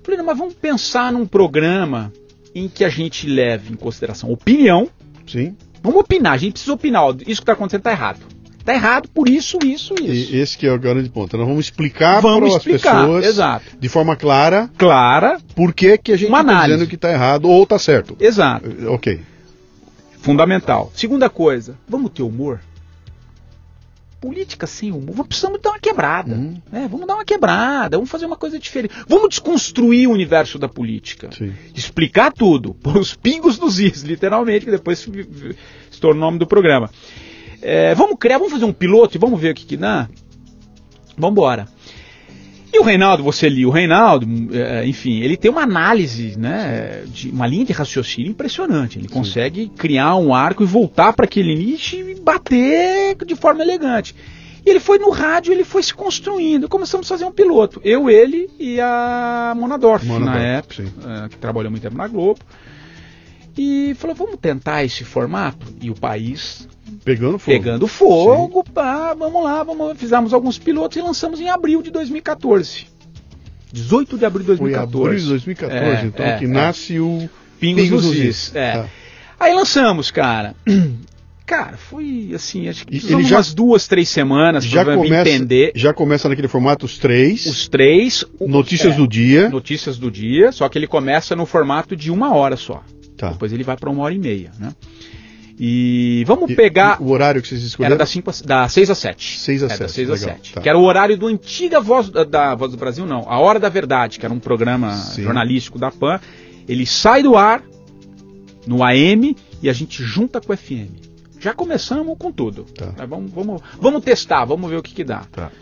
Falei, 0.02 0.18
não, 0.18 0.24
mas 0.26 0.38
vamos 0.38 0.54
pensar 0.54 1.12
num 1.12 1.26
programa 1.26 2.12
em 2.54 2.68
que 2.68 2.84
a 2.84 2.88
gente 2.88 3.26
leve 3.26 3.72
em 3.72 3.76
consideração 3.76 4.30
opinião. 4.30 4.88
Sim. 5.26 5.56
Vamos 5.82 6.00
opinar, 6.00 6.32
a 6.32 6.36
gente 6.36 6.52
precisa 6.52 6.72
opinar. 6.72 7.10
Isso 7.10 7.24
que 7.24 7.30
está 7.32 7.52
acontecendo 7.52 7.80
está 7.80 7.90
errado. 7.90 8.20
Está 8.58 8.72
errado 8.72 9.08
por 9.10 9.28
isso, 9.28 9.58
isso, 9.62 9.94
isso. 10.00 10.32
E 10.32 10.38
esse 10.38 10.56
que 10.56 10.66
é 10.66 10.72
o 10.72 10.78
grande 10.78 11.10
ponto. 11.10 11.36
Nós 11.36 11.46
vamos 11.46 11.66
explicar 11.66 12.22
para 12.22 12.46
as 12.46 12.62
pessoas 12.62 13.26
exato. 13.26 13.66
de 13.78 13.88
forma 13.90 14.16
clara. 14.16 14.70
Clara. 14.78 15.38
Por 15.54 15.74
que, 15.74 15.98
que 15.98 16.12
a 16.12 16.16
gente 16.16 16.32
está 16.32 16.62
dizendo 16.62 16.86
que 16.86 16.94
está 16.94 17.12
errado 17.12 17.46
ou 17.46 17.62
está 17.62 17.78
certo. 17.78 18.16
Exato. 18.18 18.66
Ok. 18.88 19.20
Fundamental. 20.22 20.90
Segunda 20.94 21.28
coisa, 21.28 21.76
vamos 21.86 22.10
ter 22.10 22.22
humor? 22.22 22.60
Política 24.24 24.66
sem 24.66 24.90
humor. 24.90 25.26
Precisamos 25.26 25.60
dar 25.60 25.72
uma 25.72 25.78
quebrada. 25.78 26.34
Uhum. 26.34 26.56
Né? 26.72 26.88
Vamos 26.90 27.06
dar 27.06 27.14
uma 27.16 27.24
quebrada, 27.26 27.98
vamos 27.98 28.10
fazer 28.10 28.24
uma 28.24 28.38
coisa 28.38 28.58
diferente. 28.58 28.94
Vamos 29.06 29.28
desconstruir 29.28 30.08
o 30.08 30.12
universo 30.12 30.58
da 30.58 30.66
política. 30.66 31.28
Sim. 31.30 31.52
Explicar 31.74 32.32
tudo, 32.32 32.72
por 32.82 32.96
os 32.96 33.14
pingos 33.14 33.58
dos 33.58 33.78
is, 33.78 34.02
literalmente, 34.02 34.64
que 34.64 34.70
depois 34.70 34.98
se, 34.98 35.10
se 35.90 36.00
tornou 36.00 36.16
o 36.16 36.20
nome 36.26 36.38
do 36.38 36.46
programa. 36.46 36.88
É, 37.60 37.94
vamos 37.94 38.16
criar, 38.18 38.38
vamos 38.38 38.54
fazer 38.54 38.64
um 38.64 38.72
piloto 38.72 39.14
e 39.14 39.20
vamos 39.20 39.38
ver 39.38 39.52
o 39.52 39.54
que, 39.54 39.66
que 39.66 39.76
dá? 39.76 40.08
Vamos 41.18 41.32
embora. 41.32 41.68
E 42.74 42.78
o 42.80 42.82
Reinaldo, 42.82 43.22
você 43.22 43.48
li 43.48 43.64
o 43.64 43.70
Reinaldo, 43.70 44.26
é, 44.52 44.84
enfim, 44.84 45.20
ele 45.20 45.36
tem 45.36 45.48
uma 45.48 45.62
análise, 45.62 46.36
né, 46.36 47.04
de 47.06 47.30
uma 47.30 47.46
linha 47.46 47.64
de 47.64 47.72
raciocínio 47.72 48.32
impressionante. 48.32 48.98
Ele 48.98 49.06
Sim. 49.06 49.14
consegue 49.14 49.68
criar 49.76 50.16
um 50.16 50.34
arco 50.34 50.64
e 50.64 50.66
voltar 50.66 51.12
para 51.12 51.24
aquele 51.24 51.54
nicho 51.54 51.94
e 51.94 52.16
bater 52.16 53.14
de 53.24 53.36
forma 53.36 53.62
elegante. 53.62 54.12
E 54.66 54.68
ele 54.68 54.80
foi 54.80 54.98
no 54.98 55.10
rádio, 55.10 55.52
ele 55.52 55.62
foi 55.62 55.84
se 55.84 55.94
construindo. 55.94 56.68
Começamos 56.68 57.06
a 57.06 57.14
fazer 57.14 57.24
um 57.24 57.30
piloto. 57.30 57.80
Eu, 57.84 58.10
ele 58.10 58.50
e 58.58 58.80
a 58.80 59.54
Mona 59.56 59.78
Dorf, 59.78 60.04
Mona 60.04 60.26
na 60.26 60.38
época, 60.38 60.82
é, 60.82 61.28
que 61.28 61.36
trabalhou 61.36 61.70
muito 61.70 61.82
tempo 61.84 61.96
na 61.96 62.08
Globo. 62.08 62.40
E 63.56 63.94
falou, 63.94 64.16
vamos 64.16 64.36
tentar 64.40 64.84
esse 64.84 65.04
formato? 65.04 65.66
E 65.80 65.90
o 65.90 65.94
país 65.94 66.68
Pegando 67.04 67.38
fogo. 67.38 67.58
Pegando 67.58 67.86
fogo, 67.86 68.64
pá, 68.64 69.14
vamos 69.14 69.42
lá, 69.42 69.62
vamos, 69.62 69.98
fizemos 69.98 70.32
alguns 70.32 70.58
pilotos 70.58 70.96
e 70.96 71.00
lançamos 71.00 71.40
em 71.40 71.48
abril 71.48 71.82
de 71.82 71.90
2014. 71.90 72.86
18 73.72 74.18
de 74.18 74.24
abril 74.24 74.42
de 74.42 74.46
2014. 74.48 74.92
Foi 74.92 75.02
abril 75.02 75.20
de 75.20 75.28
2014, 75.28 75.76
é, 75.84 76.04
então, 76.06 76.26
é, 76.26 76.38
que 76.38 76.44
é. 76.44 76.48
nasce 76.48 77.00
o 77.00 77.28
Pingos, 77.58 77.84
Pingos 77.84 78.04
nos 78.04 78.16
Is. 78.16 78.54
É. 78.54 78.72
Tá. 78.72 78.88
Aí 79.38 79.54
lançamos, 79.54 80.10
cara. 80.10 80.54
Cara, 81.46 81.76
foi 81.76 82.30
assim, 82.34 82.70
acho 82.70 82.86
que 82.86 82.96
ele 82.96 83.22
já, 83.22 83.36
umas 83.36 83.52
duas, 83.52 83.86
três 83.86 84.08
semanas 84.08 84.66
para 84.66 84.96
entender. 84.96 85.72
Já 85.74 85.92
começa 85.92 86.26
naquele 86.26 86.48
formato 86.48 86.86
os 86.86 86.96
três. 86.96 87.44
Os 87.44 87.68
três. 87.68 88.24
Notícias 88.40 88.94
é, 88.94 88.96
do 88.96 89.06
dia. 89.06 89.50
Notícias 89.50 89.98
do 89.98 90.10
dia, 90.10 90.52
só 90.52 90.66
que 90.70 90.78
ele 90.78 90.86
começa 90.86 91.36
no 91.36 91.44
formato 91.44 91.94
de 91.94 92.10
uma 92.10 92.34
hora 92.34 92.56
só. 92.56 92.82
Tá. 93.24 93.32
Depois 93.32 93.52
ele 93.52 93.64
vai 93.64 93.76
para 93.76 93.90
uma 93.90 94.02
hora 94.02 94.14
e 94.14 94.18
meia, 94.18 94.50
né? 94.58 94.72
E 95.58 96.24
vamos 96.26 96.50
e, 96.50 96.56
pegar. 96.56 97.00
o 97.00 97.10
horário 97.10 97.40
que 97.40 97.46
vocês 97.46 97.62
escolheram? 97.62 97.94
Era 97.94 97.98
das, 97.98 98.10
5 98.10 98.32
da 98.44 98.68
6 98.68 98.90
a 98.90 98.94
7. 98.94 99.38
6 99.38 99.62
a 99.62 99.68
7. 99.68 99.78
Da 99.80 99.88
6 99.88 100.10
a 100.10 100.16
7. 100.16 100.52
Tá. 100.54 100.60
Que 100.60 100.68
era 100.68 100.76
o 100.76 100.82
horário 100.82 101.16
do 101.16 101.28
antiga 101.28 101.80
Voz 101.80 102.10
da 102.10 102.54
Voz 102.54 102.72
do 102.72 102.76
Brasil, 102.76 103.06
não. 103.06 103.24
A 103.28 103.38
Hora 103.38 103.60
da 103.60 103.68
Verdade, 103.68 104.18
que 104.18 104.26
era 104.26 104.34
um 104.34 104.40
programa 104.40 104.92
Sim. 104.92 105.22
jornalístico 105.22 105.78
da 105.78 105.90
PAN. 105.90 106.20
Ele 106.66 106.84
sai 106.86 107.22
do 107.22 107.36
ar 107.36 107.62
no 108.66 108.82
AM 108.82 109.36
e 109.62 109.68
a 109.68 109.72
gente 109.72 110.02
junta 110.02 110.40
com 110.40 110.52
o 110.52 110.56
FM. 110.56 110.90
Já 111.38 111.52
começamos 111.52 112.16
com 112.18 112.32
tudo. 112.32 112.64
Tá. 112.64 113.06
Vamos, 113.06 113.30
vamos, 113.30 113.62
vamos 113.80 114.02
testar, 114.02 114.44
vamos 114.44 114.68
ver 114.68 114.78
o 114.78 114.82
que, 114.82 114.94
que 114.94 115.04
dá. 115.04 115.24
Tá. 115.30 115.52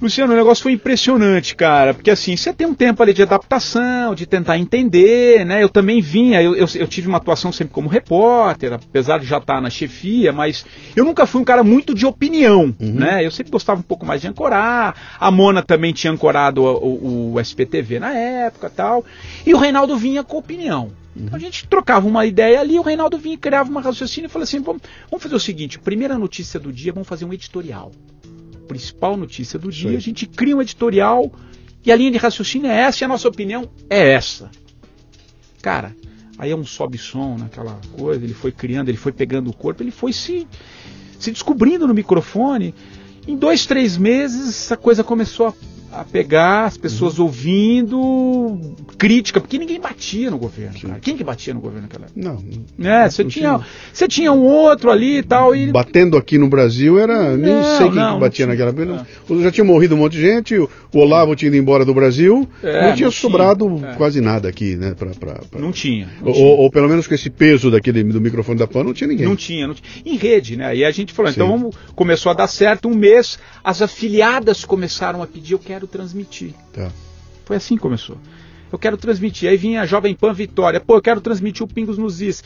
Luciano, 0.00 0.32
o 0.32 0.36
negócio 0.36 0.62
foi 0.62 0.72
impressionante, 0.72 1.56
cara, 1.56 1.92
porque 1.92 2.10
assim, 2.10 2.36
você 2.36 2.52
tem 2.52 2.66
um 2.66 2.74
tempo 2.74 3.02
ali 3.02 3.12
de 3.12 3.22
adaptação, 3.22 4.14
de 4.14 4.26
tentar 4.26 4.56
entender, 4.56 5.44
né? 5.44 5.62
Eu 5.62 5.68
também 5.68 6.00
vinha, 6.00 6.40
eu, 6.40 6.54
eu, 6.54 6.66
eu 6.76 6.86
tive 6.86 7.08
uma 7.08 7.18
atuação 7.18 7.50
sempre 7.50 7.74
como 7.74 7.88
repórter, 7.88 8.74
apesar 8.74 9.18
de 9.18 9.26
já 9.26 9.38
estar 9.38 9.60
na 9.60 9.68
chefia, 9.68 10.32
mas 10.32 10.64
eu 10.94 11.04
nunca 11.04 11.26
fui 11.26 11.40
um 11.40 11.44
cara 11.44 11.64
muito 11.64 11.94
de 11.94 12.06
opinião, 12.06 12.74
uhum. 12.78 12.92
né? 12.94 13.26
Eu 13.26 13.30
sempre 13.32 13.50
gostava 13.50 13.80
um 13.80 13.82
pouco 13.82 14.06
mais 14.06 14.20
de 14.20 14.28
ancorar, 14.28 14.94
a 15.18 15.30
Mona 15.32 15.62
também 15.62 15.92
tinha 15.92 16.12
ancorado 16.12 16.62
o, 16.62 16.76
o, 16.76 17.32
o 17.34 17.40
SPTV 17.40 17.98
na 17.98 18.12
época 18.12 18.70
tal, 18.70 19.04
e 19.44 19.52
o 19.52 19.58
Reinaldo 19.58 19.96
vinha 19.96 20.22
com 20.22 20.36
opinião. 20.36 20.92
Então 21.16 21.34
a 21.34 21.40
gente 21.40 21.66
trocava 21.66 22.06
uma 22.06 22.24
ideia 22.24 22.60
ali, 22.60 22.78
o 22.78 22.82
Reinaldo 22.82 23.18
vinha 23.18 23.34
e 23.34 23.38
criava 23.38 23.68
uma 23.68 23.80
raciocínio 23.80 24.28
e 24.28 24.30
falava 24.30 24.44
assim: 24.44 24.60
vamos, 24.60 24.82
vamos 25.10 25.20
fazer 25.20 25.34
o 25.34 25.40
seguinte, 25.40 25.76
primeira 25.76 26.16
notícia 26.16 26.60
do 26.60 26.72
dia, 26.72 26.92
vamos 26.92 27.08
fazer 27.08 27.24
um 27.24 27.32
editorial 27.32 27.90
principal 28.68 29.16
notícia 29.16 29.58
do 29.58 29.70
dia, 29.70 29.90
Sim. 29.90 29.96
a 29.96 30.00
gente 30.00 30.26
cria 30.26 30.56
um 30.56 30.62
editorial 30.62 31.32
e 31.84 31.90
a 31.90 31.96
linha 31.96 32.10
de 32.10 32.18
raciocínio 32.18 32.70
é 32.70 32.80
essa 32.80 33.02
e 33.02 33.04
a 33.04 33.08
nossa 33.08 33.26
opinião 33.26 33.68
é 33.88 34.10
essa. 34.10 34.50
Cara, 35.62 35.96
aí 36.38 36.50
é 36.50 36.56
um 36.56 36.64
sobe-som 36.64 37.36
naquela 37.36 37.80
coisa, 37.96 38.22
ele 38.24 38.34
foi 38.34 38.52
criando, 38.52 38.88
ele 38.88 38.98
foi 38.98 39.10
pegando 39.10 39.50
o 39.50 39.52
corpo, 39.52 39.82
ele 39.82 39.90
foi 39.90 40.12
se, 40.12 40.46
se 41.18 41.32
descobrindo 41.32 41.86
no 41.88 41.94
microfone. 41.94 42.74
Em 43.26 43.36
dois, 43.36 43.66
três 43.66 43.96
meses, 43.96 44.48
essa 44.48 44.76
coisa 44.76 45.02
começou 45.02 45.48
a 45.48 45.54
a 45.92 46.04
pegar 46.04 46.64
as 46.64 46.76
pessoas 46.76 47.18
uhum. 47.18 47.24
ouvindo 47.24 48.60
crítica, 48.96 49.40
porque 49.40 49.58
ninguém 49.58 49.80
batia 49.80 50.30
no 50.30 50.38
governo. 50.38 50.78
Cara. 50.78 51.00
Quem 51.00 51.16
que 51.16 51.24
batia 51.24 51.54
no 51.54 51.60
governo 51.60 51.82
naquela 51.82 52.06
época? 52.06 52.20
Não. 52.20 52.86
É, 52.86 53.08
você 53.08 53.24
tinha, 53.24 53.60
você 53.92 54.06
tinha 54.06 54.32
um 54.32 54.42
outro 54.42 54.90
ali 54.90 55.18
e 55.18 55.22
tal. 55.22 55.54
E... 55.54 55.70
Batendo 55.72 56.16
aqui 56.16 56.36
no 56.36 56.48
Brasil 56.48 56.98
era. 56.98 57.36
Nem 57.36 57.54
não, 57.54 57.78
sei 57.78 57.86
quem 57.86 57.96
não, 57.96 58.14
que 58.14 58.20
batia 58.20 58.46
naquela 58.46 58.70
época. 58.70 59.06
É. 59.30 59.42
Já 59.42 59.50
tinha 59.50 59.64
morrido 59.64 59.94
um 59.94 59.98
monte 59.98 60.12
de 60.12 60.22
gente, 60.22 60.56
o 60.56 60.68
Olavo 60.94 61.34
tinha 61.36 61.48
ido 61.48 61.56
embora 61.56 61.84
do 61.84 61.94
Brasil. 61.94 62.48
É, 62.62 62.88
não 62.88 62.94
tinha 62.94 63.06
não 63.06 63.12
sobrado 63.12 63.66
tinha. 63.66 63.90
É. 63.90 63.94
quase 63.94 64.20
nada 64.20 64.48
aqui, 64.48 64.76
né? 64.76 64.94
Pra, 64.94 65.10
pra, 65.10 65.34
pra... 65.50 65.60
Não 65.60 65.72
tinha. 65.72 66.08
Ou, 66.22 66.32
tinha. 66.32 66.46
Ou, 66.46 66.70
pelo 66.70 66.88
menos 66.88 67.06
com 67.06 67.14
esse 67.14 67.30
peso 67.30 67.70
daquele 67.70 68.02
do 68.04 68.20
microfone 68.20 68.58
da 68.58 68.66
PAN, 68.66 68.84
não 68.84 68.92
tinha 68.92 69.08
ninguém. 69.08 69.26
Não 69.26 69.36
tinha, 69.36 69.66
não 69.66 69.74
tinha. 69.74 69.88
Em 70.04 70.16
rede, 70.16 70.56
né? 70.56 70.76
E 70.76 70.84
a 70.84 70.90
gente 70.90 71.12
falou, 71.12 71.30
então 71.30 71.46
Sim. 71.46 71.52
então 71.52 71.70
vamos, 71.70 71.76
começou 71.94 72.30
a 72.30 72.34
dar 72.34 72.46
certo 72.46 72.88
um 72.88 72.94
mês, 72.94 73.38
as 73.62 73.82
afiliadas 73.82 74.64
começaram 74.64 75.22
a 75.22 75.26
pedir, 75.26 75.52
eu 75.52 75.58
quero 75.58 75.77
quero 75.78 75.86
transmitir. 75.86 76.54
Tá. 76.72 76.90
Foi 77.44 77.56
assim 77.56 77.76
que 77.76 77.82
começou. 77.82 78.18
Eu 78.70 78.78
quero 78.78 78.96
transmitir. 78.96 79.48
Aí 79.48 79.56
vinha 79.56 79.80
a 79.80 79.86
Jovem 79.86 80.14
Pan 80.14 80.32
Vitória. 80.32 80.80
Pô, 80.80 80.96
eu 80.96 81.02
quero 81.02 81.20
transmitir 81.20 81.64
o 81.64 81.68
Pingos 81.68 81.96
nos 81.96 82.20
Is. 82.20 82.42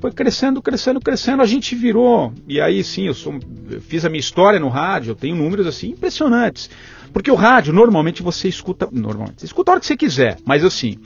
Foi 0.00 0.10
crescendo, 0.12 0.62
crescendo, 0.62 1.00
crescendo. 1.00 1.42
A 1.42 1.46
gente 1.46 1.74
virou. 1.74 2.32
E 2.48 2.60
aí 2.60 2.82
sim, 2.82 3.06
eu, 3.06 3.14
sou, 3.14 3.38
eu 3.70 3.80
fiz 3.80 4.04
a 4.04 4.08
minha 4.08 4.20
história 4.20 4.58
no 4.58 4.68
rádio. 4.68 5.10
Eu 5.10 5.14
tenho 5.16 5.36
números 5.36 5.66
assim 5.66 5.88
impressionantes. 5.88 6.70
Porque 7.12 7.30
o 7.30 7.34
rádio, 7.34 7.72
normalmente 7.72 8.22
você 8.22 8.48
escuta. 8.48 8.88
Normalmente, 8.90 9.40
você 9.40 9.46
escuta 9.46 9.70
a 9.70 9.72
hora 9.72 9.80
que 9.80 9.86
você 9.86 9.96
quiser. 9.96 10.38
Mas 10.46 10.64
assim, 10.64 10.96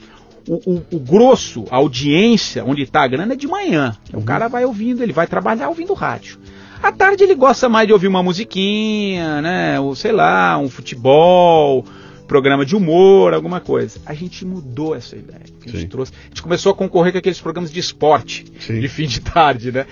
o, 0.47 0.75
o, 0.75 0.85
o, 0.93 0.99
grosso, 0.99 1.65
a 1.69 1.77
audiência, 1.77 2.63
onde 2.63 2.83
está 2.83 3.03
a 3.03 3.07
grana 3.07 3.33
é 3.33 3.35
de 3.35 3.47
manhã. 3.47 3.97
Uhum. 4.13 4.19
O 4.19 4.23
cara 4.23 4.47
vai 4.47 4.63
ouvindo, 4.63 5.01
ele 5.01 5.11
vai 5.11 5.27
trabalhar 5.27 5.67
ouvindo 5.67 5.93
rádio. 5.93 6.39
À 6.81 6.91
tarde 6.91 7.23
ele 7.23 7.35
gosta 7.35 7.67
mais 7.67 7.87
de 7.87 7.93
ouvir 7.93 8.07
uma 8.07 8.21
musiquinha, 8.21 9.41
né? 9.41 9.79
Ou 9.79 9.95
sei 9.95 10.11
lá, 10.11 10.57
um 10.57 10.69
futebol, 10.69 11.85
programa 12.27 12.65
de 12.65 12.75
humor, 12.75 13.33
alguma 13.33 13.59
coisa. 13.59 13.99
A 14.05 14.13
gente 14.13 14.45
mudou 14.45 14.95
essa 14.95 15.15
ideia. 15.15 15.41
A 15.65 15.69
gente, 15.69 15.87
trouxe, 15.87 16.11
a 16.25 16.27
gente 16.29 16.41
começou 16.41 16.71
a 16.71 16.75
concorrer 16.75 17.11
com 17.11 17.19
aqueles 17.19 17.39
programas 17.39 17.71
de 17.71 17.79
esporte 17.79 18.45
Sim. 18.59 18.79
de 18.79 18.87
fim 18.87 19.07
de 19.07 19.21
tarde, 19.21 19.71
né? 19.71 19.85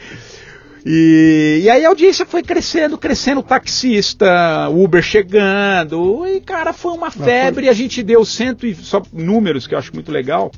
E, 0.86 1.62
e, 1.64 1.70
aí 1.70 1.86
a 1.86 1.90
audiência 1.90 2.26
foi 2.26 2.44
crescendo, 2.44 2.98
crescendo, 2.98 3.42
taxista, 3.42 4.68
Uber 4.70 5.02
chegando, 5.02 6.28
e 6.28 6.42
cara, 6.42 6.74
foi 6.74 6.92
uma 6.92 7.10
febre, 7.10 7.64
foi... 7.64 7.70
a 7.70 7.74
gente 7.74 8.04
deu 8.04 8.26
cento 8.26 8.68
e 8.68 8.76
só 8.76 9.02
números 9.14 9.66
que 9.66 9.76
eu 9.76 9.80
acho 9.80 9.94
muito 9.94 10.12
legal. 10.12 10.52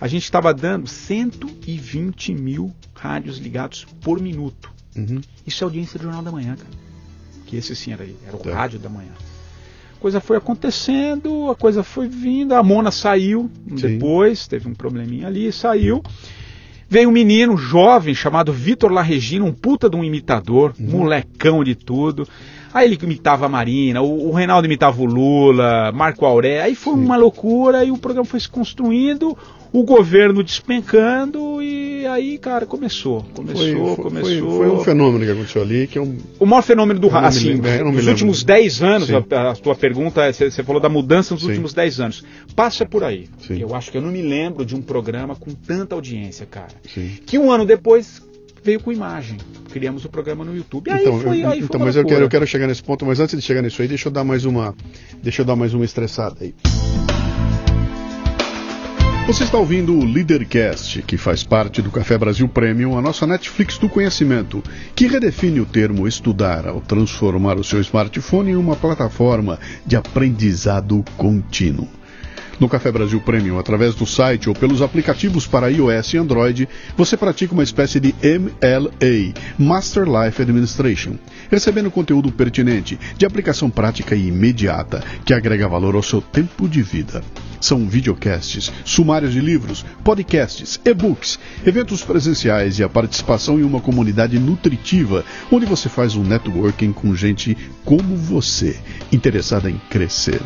A 0.00 0.08
gente 0.08 0.24
estava 0.24 0.54
dando 0.54 0.88
120 0.88 2.34
mil 2.34 2.72
rádios 2.94 3.38
ligados 3.38 3.86
por 4.00 4.20
minuto. 4.20 4.71
Uhum. 4.96 5.20
Isso 5.46 5.62
é 5.62 5.64
audiência 5.64 5.98
do 5.98 6.04
Jornal 6.04 6.22
da 6.22 6.30
Manhã, 6.30 6.56
cara. 6.56 6.70
Que 7.46 7.56
esse 7.56 7.74
sim 7.74 7.92
era, 7.92 8.06
era 8.26 8.36
o 8.36 8.38
tá. 8.38 8.54
rádio 8.54 8.78
da 8.78 8.88
manhã. 8.88 9.12
A 9.96 10.00
coisa 10.00 10.20
foi 10.20 10.36
acontecendo, 10.36 11.50
a 11.50 11.54
coisa 11.54 11.82
foi 11.82 12.08
vindo, 12.08 12.54
a 12.54 12.62
Mona 12.62 12.90
saiu 12.90 13.50
sim. 13.68 13.74
depois, 13.74 14.46
teve 14.46 14.68
um 14.68 14.74
probleminha 14.74 15.26
ali, 15.26 15.52
saiu. 15.52 16.02
Veio 16.88 17.08
um 17.08 17.12
menino 17.12 17.56
jovem 17.56 18.14
chamado 18.14 18.52
Vitor 18.52 18.92
Larregina, 18.92 19.44
um 19.44 19.52
puta 19.52 19.88
de 19.88 19.96
um 19.96 20.04
imitador, 20.04 20.74
uhum. 20.78 20.90
molecão 20.90 21.64
de 21.64 21.74
tudo. 21.74 22.28
Aí 22.74 22.86
ele 22.86 22.98
imitava 23.02 23.46
a 23.46 23.48
Marina, 23.48 24.00
o, 24.00 24.28
o 24.28 24.32
Reinaldo 24.32 24.66
imitava 24.66 25.00
o 25.00 25.04
Lula, 25.04 25.92
Marco 25.92 26.24
Aurélio. 26.24 26.64
Aí 26.64 26.74
foi 26.74 26.94
Sim. 26.94 27.04
uma 27.04 27.16
loucura 27.16 27.84
e 27.84 27.90
o 27.90 27.98
programa 27.98 28.24
foi 28.24 28.40
se 28.40 28.48
construindo, 28.48 29.36
o 29.72 29.82
governo 29.84 30.42
despencando 30.42 31.62
e 31.62 32.06
aí, 32.06 32.36
cara, 32.36 32.66
começou. 32.66 33.24
Começou, 33.34 33.96
foi, 33.96 34.04
começou. 34.04 34.50
Foi, 34.50 34.68
foi, 34.68 34.70
um 34.70 34.84
fenômeno 34.84 35.24
que 35.24 35.30
aconteceu 35.30 35.62
ali 35.62 35.86
que 35.86 35.98
é 35.98 36.00
um. 36.00 36.18
O 36.38 36.44
maior 36.44 36.62
fenômeno 36.62 37.00
do 37.00 37.08
rádio, 37.08 37.28
assim, 37.28 37.54
nos 37.92 38.06
últimos 38.06 38.44
10 38.44 38.82
anos, 38.82 39.08
a, 39.10 39.50
a, 39.50 39.54
tua 39.54 39.74
pergunta, 39.74 40.30
você, 40.30 40.50
você, 40.50 40.62
falou 40.62 40.80
da 40.80 40.88
mudança 40.88 41.32
nos 41.32 41.42
Sim. 41.42 41.48
últimos 41.48 41.72
10 41.72 42.00
anos. 42.00 42.24
Passa 42.54 42.84
por 42.84 43.02
aí. 43.02 43.28
Sim. 43.46 43.60
Eu 43.60 43.74
acho 43.74 43.90
que 43.90 43.96
eu 43.96 44.02
não 44.02 44.10
me 44.10 44.20
lembro 44.20 44.66
de 44.66 44.74
um 44.74 44.82
programa 44.82 45.34
com 45.34 45.52
tanta 45.52 45.94
audiência, 45.94 46.44
cara. 46.44 46.74
Sim. 46.92 47.18
Que 47.24 47.38
um 47.38 47.50
ano 47.50 47.64
depois 47.64 48.22
veio 48.62 48.80
com 48.80 48.92
imagem. 48.92 49.38
Criamos 49.70 50.04
o 50.04 50.08
programa 50.08 50.44
no 50.44 50.54
YouTube. 50.54 50.90
Aí 50.90 51.00
então, 51.00 51.20
foi, 51.20 51.44
aí 51.44 51.60
então 51.60 51.80
mas 51.80 51.96
eu 51.96 52.04
quero, 52.04 52.24
eu 52.24 52.28
quero 52.28 52.46
chegar 52.46 52.66
nesse 52.66 52.82
ponto, 52.82 53.06
mas 53.06 53.18
antes 53.20 53.38
de 53.38 53.42
chegar 53.42 53.62
nisso 53.62 53.80
aí, 53.80 53.88
deixa 53.88 54.08
eu 54.08 54.12
dar 54.12 54.24
mais 54.24 54.44
uma, 54.44 54.74
deixa 55.22 55.42
eu 55.42 55.46
dar 55.46 55.56
mais 55.56 55.72
uma 55.72 55.84
estressada 55.84 56.36
aí. 56.40 56.54
Você 59.24 59.44
está 59.44 59.56
ouvindo 59.56 59.94
o 59.94 60.04
Leadercast, 60.04 61.00
que 61.02 61.16
faz 61.16 61.44
parte 61.44 61.80
do 61.80 61.92
Café 61.92 62.18
Brasil 62.18 62.48
Premium, 62.48 62.98
a 62.98 63.00
nossa 63.00 63.24
Netflix 63.24 63.78
do 63.78 63.88
conhecimento, 63.88 64.62
que 64.96 65.06
redefine 65.06 65.60
o 65.60 65.64
termo 65.64 66.08
estudar 66.08 66.66
ao 66.66 66.80
transformar 66.80 67.56
o 67.56 67.62
seu 67.62 67.80
smartphone 67.80 68.50
em 68.50 68.56
uma 68.56 68.74
plataforma 68.74 69.60
de 69.86 69.94
aprendizado 69.94 71.04
contínuo. 71.16 71.88
No 72.58 72.68
Café 72.68 72.92
Brasil 72.92 73.20
Premium, 73.20 73.58
através 73.58 73.94
do 73.94 74.06
site 74.06 74.48
ou 74.48 74.54
pelos 74.54 74.82
aplicativos 74.82 75.46
para 75.46 75.70
iOS 75.70 76.14
e 76.14 76.18
Android, 76.18 76.68
você 76.96 77.16
pratica 77.16 77.54
uma 77.54 77.62
espécie 77.62 77.98
de 77.98 78.14
MLA, 78.22 79.34
Master 79.58 80.04
Life 80.04 80.42
Administration, 80.42 81.14
recebendo 81.52 81.90
conteúdo 81.90 82.32
pertinente, 82.32 82.98
de 83.18 83.26
aplicação 83.26 83.68
prática 83.68 84.16
e 84.16 84.28
imediata, 84.28 85.04
que 85.22 85.34
agrega 85.34 85.68
valor 85.68 85.94
ao 85.94 86.02
seu 86.02 86.22
tempo 86.22 86.66
de 86.66 86.82
vida. 86.82 87.22
São 87.60 87.86
videocasts, 87.86 88.72
sumários 88.86 89.34
de 89.34 89.40
livros, 89.40 89.84
podcasts, 90.02 90.80
e-books, 90.82 91.38
eventos 91.64 92.02
presenciais 92.02 92.78
e 92.78 92.82
a 92.82 92.88
participação 92.88 93.60
em 93.60 93.64
uma 93.64 93.82
comunidade 93.82 94.38
nutritiva, 94.38 95.26
onde 95.50 95.66
você 95.66 95.90
faz 95.90 96.16
um 96.16 96.24
networking 96.24 96.90
com 96.90 97.14
gente 97.14 97.54
como 97.84 98.16
você, 98.16 98.80
interessada 99.12 99.70
em 99.70 99.78
crescer. 99.90 100.40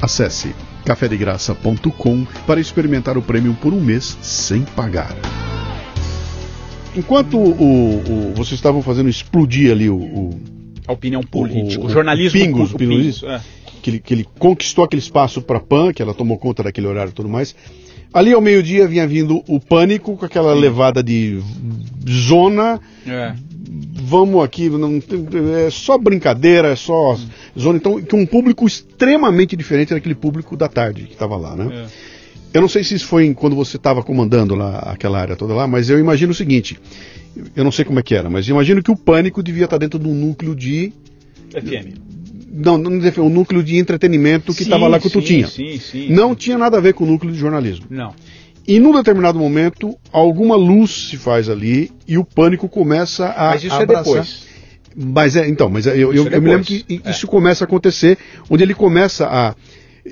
Acesse 0.00 0.54
cafedegraça.com 0.84 2.26
para 2.46 2.60
experimentar 2.60 3.16
o 3.16 3.22
prêmio 3.22 3.54
por 3.54 3.72
um 3.72 3.80
mês 3.80 4.18
sem 4.20 4.62
pagar. 4.62 5.16
Enquanto 6.96 7.38
o, 7.38 8.30
o, 8.30 8.34
vocês 8.34 8.52
estavam 8.52 8.82
fazendo 8.82 9.08
explodir 9.08 9.70
ali 9.70 9.88
o, 9.88 9.96
o 9.96 10.40
a 10.86 10.92
opinião 10.92 11.22
política, 11.22 11.82
o, 11.82 11.86
o 11.86 11.90
jornalismo, 11.90 12.40
pingos, 12.40 12.74
o 12.74 12.76
pingos, 12.76 13.22
é. 13.22 13.40
que, 13.80 13.90
ele, 13.90 13.98
que 14.00 14.14
ele 14.14 14.26
conquistou 14.38 14.84
aquele 14.84 15.00
espaço 15.00 15.40
para 15.40 15.58
a 15.58 15.60
PAN, 15.60 15.92
que 15.92 16.02
ela 16.02 16.12
tomou 16.12 16.36
conta 16.36 16.62
daquele 16.62 16.86
horário 16.86 17.10
e 17.10 17.14
tudo 17.14 17.28
mais. 17.28 17.54
Ali 18.12 18.32
ao 18.32 18.40
meio-dia 18.40 18.88
vinha 18.88 19.06
vindo 19.06 19.42
o 19.46 19.60
pânico 19.60 20.16
com 20.16 20.24
aquela 20.24 20.52
Sim. 20.54 20.60
levada 20.60 21.00
de 21.00 21.40
zona, 22.08 22.80
é 23.06 23.34
vamos 24.10 24.42
aqui, 24.42 24.68
não, 24.68 25.00
é 25.56 25.70
só 25.70 25.96
brincadeira, 25.96 26.68
é 26.68 26.76
só 26.76 27.16
zona. 27.56 27.76
Então, 27.76 28.02
que 28.02 28.16
um 28.16 28.26
público 28.26 28.66
extremamente 28.66 29.56
diferente 29.56 29.94
daquele 29.94 30.16
público 30.16 30.56
da 30.56 30.66
tarde 30.66 31.04
que 31.04 31.12
estava 31.12 31.36
lá, 31.36 31.54
né? 31.54 31.86
É. 31.86 32.19
Eu 32.52 32.60
não 32.60 32.68
sei 32.68 32.82
se 32.82 32.94
isso 32.94 33.06
foi 33.06 33.32
quando 33.34 33.54
você 33.54 33.76
estava 33.76 34.02
comandando 34.02 34.54
lá 34.54 34.78
aquela 34.78 35.20
área 35.20 35.36
toda 35.36 35.54
lá, 35.54 35.66
mas 35.66 35.88
eu 35.88 35.98
imagino 35.98 36.32
o 36.32 36.34
seguinte: 36.34 36.78
eu 37.54 37.62
não 37.62 37.70
sei 37.70 37.84
como 37.84 37.98
é 37.98 38.02
que 38.02 38.14
era, 38.14 38.28
mas 38.28 38.48
imagino 38.48 38.82
que 38.82 38.90
o 38.90 38.96
pânico 38.96 39.42
devia 39.42 39.64
estar 39.64 39.78
dentro 39.78 39.98
de 39.98 40.08
um 40.08 40.14
núcleo 40.14 40.54
de. 40.54 40.92
FM. 41.50 41.98
Não, 42.52 42.76
não 42.76 42.90
um 42.90 43.28
núcleo 43.28 43.62
de 43.62 43.76
entretenimento 43.76 44.52
que 44.52 44.64
estava 44.64 44.88
lá 44.88 44.98
que 44.98 45.08
sim, 45.08 45.20
tu 45.20 45.22
tinha. 45.22 45.46
Sim, 45.46 45.78
sim, 45.78 46.12
não 46.12 46.34
tinha 46.34 46.58
nada 46.58 46.78
a 46.78 46.80
ver 46.80 46.94
com 46.94 47.04
o 47.04 47.06
núcleo 47.06 47.32
de 47.32 47.38
jornalismo. 47.38 47.86
Não. 47.88 48.12
E 48.66 48.78
num 48.78 48.92
determinado 48.92 49.38
momento, 49.38 49.96
alguma 50.12 50.56
luz 50.56 51.08
se 51.08 51.16
faz 51.16 51.48
ali 51.48 51.90
e 52.06 52.18
o 52.18 52.24
pânico 52.24 52.68
começa 52.68 53.26
a. 53.26 53.50
Mas 53.50 53.64
isso 53.64 53.74
é 53.74 53.82
abraçar. 53.82 54.02
é 54.02 54.20
depois. 54.20 54.50
Mas 54.96 55.36
é, 55.36 55.48
então, 55.48 55.70
mas 55.70 55.86
eu, 55.86 55.94
eu, 55.94 56.14
eu, 56.14 56.28
eu 56.28 56.42
me 56.42 56.48
lembro 56.48 56.64
que 56.64 56.84
é. 57.04 57.10
isso 57.10 57.26
começa 57.26 57.64
a 57.64 57.66
acontecer, 57.66 58.18
onde 58.48 58.62
ele 58.62 58.74
começa 58.74 59.26
a. 59.26 59.54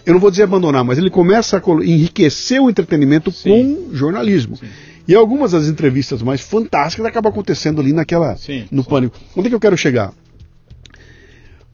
Eu 0.05 0.13
não 0.13 0.21
vou 0.21 0.31
dizer 0.31 0.43
abandonar, 0.43 0.85
mas 0.85 0.99
ele 0.99 1.11
começa 1.11 1.57
a 1.57 1.85
enriquecer 1.85 2.61
o 2.61 2.69
entretenimento 2.69 3.31
Sim. 3.33 3.51
com 3.51 3.95
jornalismo. 3.95 4.57
Sim. 4.57 4.67
E 5.07 5.15
algumas 5.15 5.53
das 5.53 5.67
entrevistas 5.69 6.23
mais 6.23 6.43
fantásticas 6.43 7.07
acabam 7.07 7.33
acontecendo 7.33 7.81
ali 7.81 7.93
naquela. 7.93 8.37
Sim, 8.37 8.67
no 8.71 8.85
pânico. 8.85 9.17
Onde 9.35 9.47
é 9.47 9.51
que 9.51 9.55
eu 9.55 9.61
quero 9.61 9.77
chegar? 9.77 10.13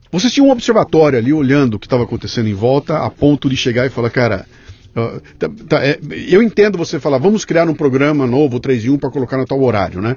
Vocês 0.09 0.31
tinham 0.31 0.47
um 0.47 0.51
observatório 0.51 1.19
ali 1.19 1.33
olhando 1.33 1.73
o 1.73 1.79
que 1.79 1.85
estava 1.85 2.03
acontecendo 2.03 2.47
em 2.47 2.53
volta, 2.53 2.99
a 2.99 3.09
ponto 3.09 3.49
de 3.49 3.57
chegar 3.57 3.85
e 3.85 3.89
falar, 3.89 4.09
cara, 4.09 4.45
Tá, 5.37 5.49
tá, 5.67 5.85
é, 5.85 5.99
eu 6.29 6.41
entendo 6.41 6.77
você 6.77 7.01
falar, 7.01 7.17
vamos 7.17 7.43
criar 7.43 7.67
um 7.67 7.73
programa 7.73 8.25
novo, 8.25 8.61
3 8.61 8.85
em 8.85 8.89
1, 8.91 8.97
para 8.97 9.11
colocar 9.11 9.37
no 9.37 9.45
tal 9.45 9.61
horário, 9.61 10.01
né? 10.01 10.15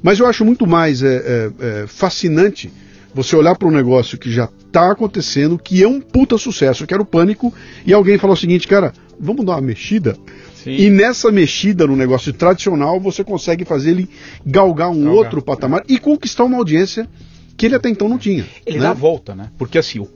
Mas 0.00 0.20
eu 0.20 0.26
acho 0.26 0.44
muito 0.44 0.64
mais 0.64 1.02
é, 1.02 1.16
é, 1.16 1.82
é 1.82 1.86
fascinante 1.88 2.72
você 3.14 3.36
olhar 3.36 3.56
para 3.56 3.68
um 3.68 3.70
negócio 3.70 4.18
que 4.18 4.30
já 4.30 4.48
está 4.66 4.90
acontecendo, 4.90 5.58
que 5.58 5.82
é 5.82 5.88
um 5.88 6.00
puta 6.00 6.38
sucesso, 6.38 6.86
que 6.86 6.94
era 6.94 7.02
o 7.02 7.06
pânico, 7.06 7.52
e 7.84 7.92
alguém 7.92 8.18
falar 8.18 8.34
o 8.34 8.36
seguinte, 8.36 8.66
cara, 8.66 8.92
vamos 9.18 9.44
dar 9.44 9.52
uma 9.52 9.60
mexida? 9.60 10.16
Sim. 10.54 10.76
E 10.76 10.90
nessa 10.90 11.30
mexida 11.30 11.86
no 11.86 11.96
negócio 11.96 12.32
tradicional, 12.32 13.00
você 13.00 13.24
consegue 13.24 13.64
fazer 13.64 13.90
ele 13.90 14.08
galgar 14.46 14.90
um 14.90 15.04
galgar, 15.04 15.14
outro 15.14 15.42
patamar 15.42 15.82
e 15.88 15.98
conquistar 15.98 16.44
uma 16.44 16.56
audiência 16.56 17.08
que 17.56 17.66
ele 17.66 17.74
até 17.74 17.88
então 17.88 18.08
não 18.08 18.18
tinha. 18.18 18.44
Ele 18.66 18.78
né? 18.78 18.84
dá 18.84 18.90
a 18.90 18.94
volta, 18.94 19.34
né? 19.34 19.50
Porque 19.58 19.78
assim, 19.78 19.98
o, 19.98 20.08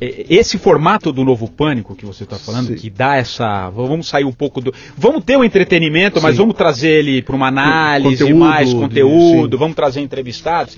esse 0.00 0.58
formato 0.58 1.12
do 1.12 1.24
novo 1.24 1.48
pânico 1.48 1.94
que 1.94 2.04
você 2.04 2.24
está 2.24 2.36
falando, 2.36 2.68
Sim. 2.68 2.74
que 2.74 2.90
dá 2.90 3.16
essa. 3.16 3.70
Vamos 3.70 4.08
sair 4.08 4.24
um 4.24 4.32
pouco 4.32 4.60
do. 4.60 4.72
Vamos 4.96 5.24
ter 5.24 5.36
o 5.36 5.40
um 5.40 5.44
entretenimento, 5.44 6.18
Sim. 6.18 6.22
mas 6.22 6.36
vamos 6.36 6.54
trazer 6.54 7.00
ele 7.00 7.22
para 7.22 7.34
uma 7.34 7.48
análise, 7.48 8.22
conteúdo, 8.22 8.38
mais 8.38 8.72
conteúdo, 8.72 9.48
de, 9.48 9.56
vamos 9.56 9.74
trazer 9.74 10.00
entrevistados. 10.00 10.76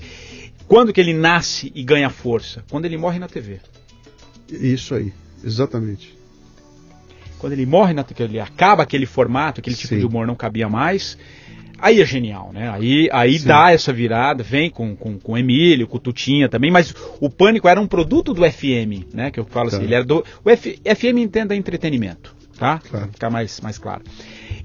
Quando 0.67 0.91
que 0.91 0.99
ele 0.99 1.13
nasce 1.13 1.71
e 1.73 1.83
ganha 1.83 2.09
força? 2.09 2.63
Quando 2.69 2.85
ele 2.85 2.97
morre 2.97 3.19
na 3.19 3.27
TV. 3.27 3.59
Isso 4.49 4.95
aí, 4.95 5.13
exatamente. 5.43 6.17
Quando 7.39 7.53
ele 7.53 7.65
morre 7.65 7.93
na 7.93 8.03
TV, 8.03 8.23
ele 8.23 8.39
acaba 8.39 8.83
aquele 8.83 9.05
formato, 9.05 9.59
aquele 9.59 9.75
tipo 9.75 9.93
Sim. 9.93 9.99
de 9.99 10.05
humor 10.05 10.25
não 10.25 10.35
cabia 10.35 10.67
mais 10.67 11.17
Aí 11.79 12.01
é 12.01 12.05
genial, 12.05 12.51
né? 12.51 12.69
Aí, 12.69 13.07
aí 13.11 13.37
dá 13.37 13.71
essa 13.71 13.93
virada, 13.93 14.43
vem 14.43 14.69
com, 14.69 14.95
com, 14.95 15.19
com 15.19 15.33
o 15.33 15.37
Emílio, 15.37 15.87
com 15.87 15.97
o 15.97 15.99
Tutinha 15.99 16.49
também, 16.49 16.71
mas 16.71 16.93
o 17.19 17.29
Pânico 17.29 17.67
era 17.67 17.79
um 17.79 17.87
produto 17.87 18.33
do 18.33 18.41
FM, 18.43 19.13
né? 19.13 19.29
Que 19.29 19.39
eu 19.39 19.45
falo 19.45 19.67
assim, 19.67 19.83
ele 19.83 19.93
era 19.93 20.03
do. 20.03 20.25
O 20.43 20.49
F, 20.49 20.79
FM 20.83 21.19
entenda 21.19 21.55
entretenimento, 21.55 22.35
tá? 22.57 22.79
Claro. 22.79 23.09
Ficar 23.11 23.29
mais, 23.29 23.61
mais 23.61 23.77
claro. 23.77 24.01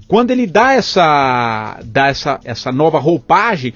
Quando 0.07 0.31
ele 0.31 0.47
dá 0.47 0.73
essa, 0.73 1.79
dá 1.85 2.07
essa, 2.07 2.39
essa 2.43 2.71
nova 2.71 2.97
roupagem, 2.97 3.73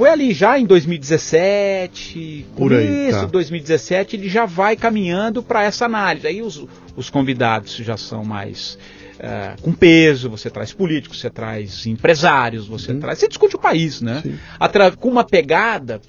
foi 0.00 0.08
ali 0.08 0.32
já 0.32 0.58
em 0.58 0.64
2017, 0.64 2.46
Por 2.56 2.72
aí, 2.72 3.10
tá. 3.10 3.26
2017, 3.26 4.16
ele 4.16 4.30
já 4.30 4.46
vai 4.46 4.74
caminhando 4.74 5.42
para 5.42 5.62
essa 5.62 5.84
análise. 5.84 6.26
Aí 6.26 6.40
os, 6.40 6.64
os 6.96 7.10
convidados 7.10 7.76
já 7.76 7.98
são 7.98 8.24
mais 8.24 8.78
é, 9.18 9.56
com 9.60 9.74
peso, 9.74 10.30
você 10.30 10.48
traz 10.48 10.72
políticos, 10.72 11.20
você 11.20 11.28
traz 11.28 11.84
empresários, 11.84 12.66
você 12.66 12.92
uhum. 12.92 13.00
traz. 13.00 13.18
Você 13.18 13.28
discute 13.28 13.56
o 13.56 13.58
país, 13.58 14.00
né? 14.00 14.22
Atra 14.58 14.90
com 14.90 15.10
uma 15.10 15.22
pegada 15.22 16.00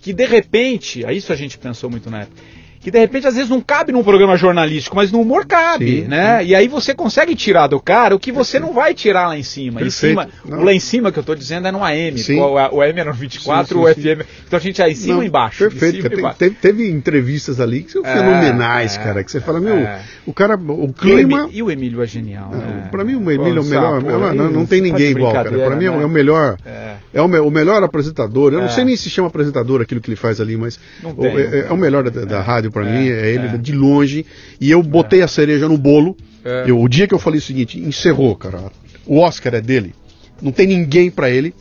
que 0.00 0.12
de 0.12 0.26
repente, 0.26 1.04
a 1.04 1.12
isso 1.12 1.32
a 1.32 1.36
gente 1.36 1.58
pensou 1.58 1.90
muito 1.90 2.08
na 2.08 2.20
época 2.20 2.40
que 2.84 2.90
de 2.90 2.98
repente 2.98 3.26
às 3.26 3.34
vezes 3.34 3.48
não 3.48 3.62
cabe 3.62 3.92
num 3.92 4.04
programa 4.04 4.36
jornalístico, 4.36 4.94
mas 4.94 5.10
no 5.10 5.18
humor 5.18 5.46
cabe, 5.46 6.02
sim, 6.02 6.04
né? 6.06 6.40
Sim. 6.40 6.48
E 6.48 6.54
aí 6.54 6.68
você 6.68 6.92
consegue 6.92 7.34
tirar 7.34 7.66
do 7.66 7.80
cara 7.80 8.14
o 8.14 8.18
que 8.18 8.30
você 8.30 8.60
não 8.60 8.74
vai 8.74 8.92
tirar 8.92 9.28
lá 9.28 9.38
em 9.38 9.42
cima. 9.42 9.80
Em 9.80 9.88
cima 9.88 10.28
o 10.44 10.62
lá 10.62 10.70
em 10.70 10.78
cima 10.78 11.10
que 11.10 11.18
eu 11.18 11.22
estou 11.22 11.34
dizendo 11.34 11.66
é 11.66 11.72
no 11.72 11.82
AM. 11.82 12.18
Sim. 12.18 12.38
O, 12.38 12.52
o 12.52 12.82
AM 12.82 13.00
era 13.00 13.10
no 13.10 13.16
24, 13.16 13.74
sim, 13.74 13.82
o 13.82 13.88
FM. 13.88 14.28
Então 14.46 14.58
a 14.58 14.60
gente 14.60 14.82
é 14.82 14.90
em 14.90 14.94
cima 14.94 15.24
e 15.24 15.28
embaixo. 15.28 15.60
Perfeito. 15.70 16.02
Cima 16.02 16.14
embaixo. 16.14 16.38
Teve, 16.38 16.56
teve, 16.56 16.90
entrevistas 16.90 17.58
ali 17.58 17.84
que 17.84 17.92
são 17.92 18.04
é, 18.04 18.12
fenomenais, 18.12 18.96
é, 18.98 19.02
cara. 19.02 19.24
Que 19.24 19.32
você 19.32 19.40
fala, 19.40 19.60
meu, 19.60 19.78
é. 19.78 20.02
o 20.26 20.34
cara, 20.34 20.54
o 20.54 20.92
clima. 20.92 21.48
E 21.50 21.62
o 21.62 21.70
Emílio 21.70 22.02
é 22.02 22.06
genial. 22.06 22.50
Né? 22.50 22.88
Para 22.90 23.02
mim 23.02 23.14
o 23.14 23.30
Emílio 23.30 23.58
é 23.58 23.60
o 23.60 23.64
melhor. 23.64 24.02
Pô, 24.02 24.10
não, 24.10 24.34
não, 24.34 24.50
não, 24.50 24.66
tem 24.66 24.82
ninguém 24.82 25.12
igual, 25.12 25.32
cara. 25.32 25.50
Para 25.50 25.74
mim 25.74 25.86
é 25.86 25.90
o 25.90 26.00
né? 26.00 26.06
melhor. 26.06 26.58
É, 26.66 26.96
é 27.14 27.22
o, 27.22 27.24
o 27.24 27.50
melhor 27.50 27.82
apresentador. 27.82 28.52
Eu 28.52 28.60
não 28.60 28.68
sei 28.68 28.84
nem 28.84 28.94
se 28.94 29.08
chama 29.08 29.28
apresentador 29.28 29.80
aquilo 29.80 30.02
que 30.02 30.10
ele 30.10 30.16
faz 30.16 30.38
ali, 30.38 30.54
mas 30.54 30.78
é, 31.02 31.72
o 31.72 31.76
melhor 31.78 32.10
da 32.10 32.42
rádio 32.42 32.73
para 32.74 32.84
mim 32.84 33.08
é 33.08 33.32
ele 33.32 33.56
de 33.56 33.72
longe, 33.72 34.26
e 34.60 34.68
eu 34.68 34.82
botei 34.82 35.22
a 35.22 35.28
cereja 35.28 35.68
no 35.68 35.78
bolo. 35.78 36.16
É. 36.44 36.64
Eu, 36.66 36.80
o 36.80 36.88
dia 36.88 37.06
que 37.06 37.14
eu 37.14 37.20
falei 37.20 37.38
o 37.38 37.42
seguinte, 37.42 37.78
encerrou, 37.78 38.34
cara. 38.34 38.72
O 39.06 39.18
Oscar 39.20 39.54
é 39.54 39.60
dele. 39.60 39.94
Não 40.42 40.50
tem 40.50 40.66
ninguém 40.66 41.08
para 41.08 41.30
ele. 41.30 41.54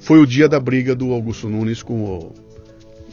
foi 0.00 0.18
o 0.18 0.26
dia 0.26 0.48
da 0.48 0.58
briga 0.58 0.94
do 0.94 1.12
Augusto 1.12 1.48
Nunes 1.48 1.84
com 1.84 2.04
o 2.04 2.34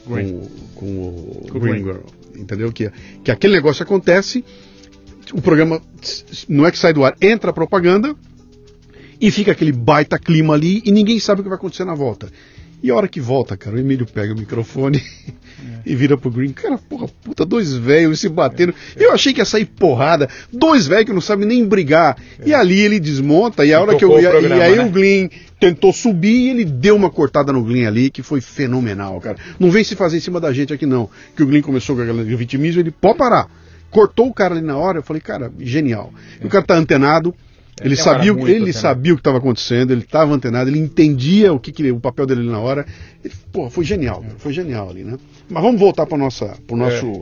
Green. 0.08 0.41
com, 0.74 1.47
com 1.47 1.58
o 1.58 1.60
Green 1.60 1.84
Girl, 1.84 2.01
entendeu? 2.36 2.72
Que, 2.72 2.91
que 3.24 3.30
aquele 3.30 3.54
negócio 3.54 3.84
acontece, 3.84 4.43
o 5.32 5.41
programa 5.41 5.80
não 6.49 6.66
é 6.66 6.72
que 6.72 6.78
sai 6.78 6.91
do 6.91 7.06
ar, 7.06 7.16
entra 7.22 7.51
a 7.51 7.54
propaganda 7.54 8.16
e 9.22 9.30
fica 9.30 9.51
aquele 9.51 9.72
baita 9.72 10.18
clima 10.18 10.56
ali 10.56 10.82
e 10.86 10.91
ninguém 10.91 11.20
sabe 11.20 11.41
o 11.41 11.43
que 11.43 11.49
vai 11.49 11.58
acontecer 11.58 11.86
na 11.86 11.93
volta. 11.93 12.30
E 12.84 12.91
a 12.91 12.95
hora 12.95 13.07
que 13.07 13.21
volta, 13.21 13.55
cara, 13.55 13.77
o 13.77 13.79
Emílio 13.79 14.05
pega 14.05 14.34
o 14.34 14.38
microfone 14.38 14.97
é. 14.97 15.31
e 15.89 15.95
vira 15.95 16.17
pro 16.17 16.29
Green. 16.29 16.51
Cara, 16.51 16.77
porra, 16.77 17.07
puta, 17.23 17.45
dois 17.45 17.73
velhos 17.73 18.19
se 18.19 18.27
batendo. 18.27 18.75
É. 18.97 19.05
Eu 19.05 19.13
achei 19.13 19.31
que 19.31 19.39
ia 19.39 19.45
sair 19.45 19.63
porrada. 19.63 20.27
Dois 20.51 20.86
velhos 20.86 21.05
que 21.05 21.13
não 21.13 21.21
sabem 21.21 21.47
nem 21.47 21.65
brigar. 21.65 22.17
É. 22.39 22.49
E 22.49 22.53
ali 22.53 22.81
ele 22.81 22.99
desmonta. 22.99 23.65
E 23.65 23.73
a 23.73 23.81
hora 23.81 23.95
que 23.95 24.03
eu. 24.03 24.09
Programa, 24.09 24.57
e 24.57 24.61
aí 24.61 24.75
né? 24.75 24.84
o 24.84 24.89
Glyn 24.89 25.29
tentou 25.61 25.93
subir 25.93 26.36
e 26.36 26.49
ele 26.49 26.65
deu 26.65 26.93
uma 26.93 27.09
cortada 27.09 27.53
no 27.53 27.63
Glyn 27.63 27.86
ali, 27.86 28.09
que 28.09 28.21
foi 28.21 28.41
fenomenal, 28.41 29.21
cara. 29.21 29.38
Não 29.57 29.71
vem 29.71 29.86
se 29.86 29.95
fazer 29.95 30.17
em 30.17 30.19
cima 30.19 30.41
da 30.41 30.51
gente 30.51 30.73
aqui, 30.73 30.86
não. 30.86 31.09
Que 31.38 31.43
o 31.43 31.47
Glyn 31.47 31.61
começou 31.61 31.95
com 31.95 32.01
aquele 32.01 32.36
vitimismo, 32.36 32.81
ele 32.81 32.91
pode 32.91 33.17
parar. 33.17 33.49
Cortou 33.89 34.27
o 34.27 34.34
cara 34.34 34.55
ali 34.55 34.65
na 34.65 34.75
hora, 34.75 34.97
eu 34.97 35.03
falei, 35.03 35.21
cara, 35.21 35.49
genial. 35.57 36.13
É. 36.41 36.45
O 36.45 36.49
cara 36.49 36.65
tá 36.65 36.75
antenado. 36.75 37.34
É, 37.82 37.86
ele 37.86 37.95
sabia, 37.95 38.32
ele 38.32 38.74
sabia 38.74 39.13
o 39.13 39.15
que 39.15 39.21
estava 39.21 39.38
acontecendo, 39.38 39.91
ele 39.91 40.01
estava 40.01 40.34
antenado, 40.34 40.69
ele 40.69 40.80
entendia 40.80 41.51
o 41.51 41.59
que, 41.59 41.71
que, 41.71 41.91
o 41.91 41.99
papel 41.99 42.26
dele 42.26 42.43
na 42.49 42.59
hora. 42.59 42.86
Ele, 43.24 43.34
pô, 43.51 43.69
foi 43.69 43.84
genial, 43.84 44.24
é. 44.28 44.30
foi 44.38 44.53
genial 44.53 44.89
ali, 44.89 45.03
né? 45.03 45.17
Mas 45.49 45.63
vamos 45.63 45.80
voltar 45.80 46.05
para 46.05 46.17
nossa, 46.17 46.57
o 46.69 46.76
nosso, 46.76 47.05
é. 47.07 47.21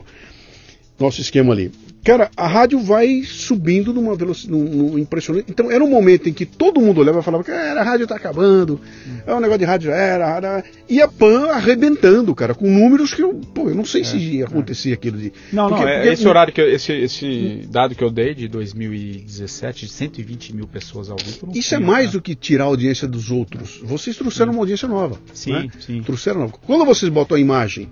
nosso 0.98 1.20
esquema 1.20 1.52
ali. 1.52 1.72
Cara, 2.04 2.30
a 2.36 2.48
rádio 2.48 2.80
vai 2.80 3.22
subindo 3.22 3.92
numa 3.92 4.16
velocidade 4.16 4.58
num, 4.58 4.98
impressionante. 4.98 5.46
Então 5.48 5.70
era 5.70 5.84
um 5.84 5.88
momento 5.88 6.28
em 6.28 6.32
que 6.32 6.44
todo 6.44 6.80
mundo 6.80 7.00
olhava 7.00 7.20
e 7.20 7.22
falava 7.22 7.44
que 7.44 7.50
a 7.50 7.82
rádio 7.82 8.04
está 8.04 8.16
acabando, 8.16 8.80
hum. 9.06 9.18
é 9.24 9.32
um 9.32 9.38
negócio 9.38 9.60
de 9.60 9.64
rádio 9.64 9.92
era, 9.92 10.36
era, 10.36 10.64
e 10.88 11.00
a 11.00 11.06
PAN 11.06 11.46
arrebentando, 11.52 12.34
cara, 12.34 12.54
com 12.54 12.68
números 12.68 13.14
que 13.14 13.22
eu, 13.22 13.34
pô, 13.54 13.68
eu 13.68 13.74
não 13.74 13.84
sei 13.84 14.00
é, 14.00 14.04
se 14.04 14.16
ia 14.16 14.46
acontecer 14.46 14.90
é. 14.90 14.94
aquilo 14.94 15.16
de. 15.16 15.32
Não, 15.52 15.68
porque, 15.68 15.84
não, 15.84 15.88
é, 15.88 15.96
porque, 15.98 16.08
esse 16.08 16.26
horário 16.26 16.52
que 16.52 16.60
eu, 16.60 16.68
esse, 16.68 16.92
esse 16.92 17.68
dado 17.70 17.94
que 17.94 18.02
eu 18.02 18.10
dei 18.10 18.34
de 18.34 18.48
2017, 18.48 19.86
de 19.86 19.92
120 19.92 20.56
mil 20.56 20.66
pessoas 20.66 21.08
ao 21.08 21.16
vivo. 21.16 21.52
Isso 21.54 21.74
é 21.74 21.78
tinha, 21.78 21.86
é 21.86 21.90
mais 21.90 22.06
cara. 22.06 22.18
do 22.18 22.22
que 22.22 22.34
tirar 22.34 22.64
a 22.64 22.66
audiência 22.66 23.06
dos 23.06 23.30
outros. 23.30 23.80
Vocês 23.84 24.16
trouxeram 24.16 24.50
sim. 24.52 24.56
uma 24.56 24.62
audiência 24.62 24.88
nova. 24.88 25.20
Sim, 25.32 25.52
né? 25.52 25.68
sim. 25.78 26.02
Trouxeram 26.02 26.40
nova. 26.40 26.54
Quando 26.66 26.84
vocês 26.84 27.10
botam 27.10 27.36
a 27.36 27.40
imagem 27.40 27.88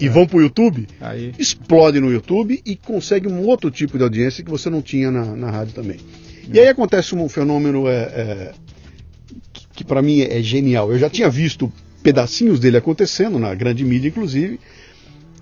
e 0.00 0.06
é. 0.06 0.08
vão 0.08 0.26
para 0.26 0.38
o 0.38 0.42
YouTube, 0.42 0.86
Aí. 1.00 1.32
explode 1.38 2.00
no 2.00 2.10
YouTube 2.10 2.60
e 2.64 2.76
consegue 2.76 3.28
um 3.28 3.44
outro 3.46 3.70
tipo 3.70 3.96
de 3.98 4.04
audiência 4.04 4.44
que 4.44 4.50
você 4.50 4.70
não 4.70 4.80
tinha 4.80 5.10
na, 5.10 5.24
na 5.36 5.50
rádio 5.50 5.74
também. 5.74 5.98
E 6.52 6.58
aí 6.58 6.68
acontece 6.68 7.14
um 7.14 7.28
fenômeno 7.28 7.88
é, 7.88 7.92
é 7.94 8.52
que, 9.52 9.66
que 9.74 9.84
para 9.84 10.00
mim 10.00 10.22
é 10.22 10.40
genial. 10.40 10.90
Eu 10.90 10.98
já 10.98 11.10
tinha 11.10 11.28
visto 11.28 11.70
pedacinhos 12.02 12.58
dele 12.58 12.76
acontecendo 12.76 13.38
na 13.38 13.54
grande 13.54 13.84
mídia, 13.84 14.08
inclusive. 14.08 14.58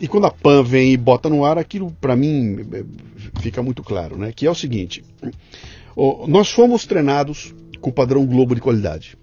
E 0.00 0.08
quando 0.08 0.26
a 0.26 0.30
PAN 0.30 0.62
vem 0.62 0.92
e 0.92 0.96
bota 0.96 1.28
no 1.28 1.44
ar, 1.44 1.58
aquilo 1.58 1.90
para 2.00 2.16
mim 2.16 2.66
é, 2.72 2.84
fica 3.40 3.62
muito 3.62 3.82
claro, 3.82 4.18
né? 4.18 4.32
Que 4.34 4.46
é 4.46 4.50
o 4.50 4.54
seguinte: 4.54 5.04
nós 6.26 6.50
fomos 6.50 6.84
treinados 6.84 7.54
com 7.80 7.90
o 7.90 7.92
padrão 7.92 8.26
Globo 8.26 8.54
de 8.54 8.60
qualidade. 8.60 9.16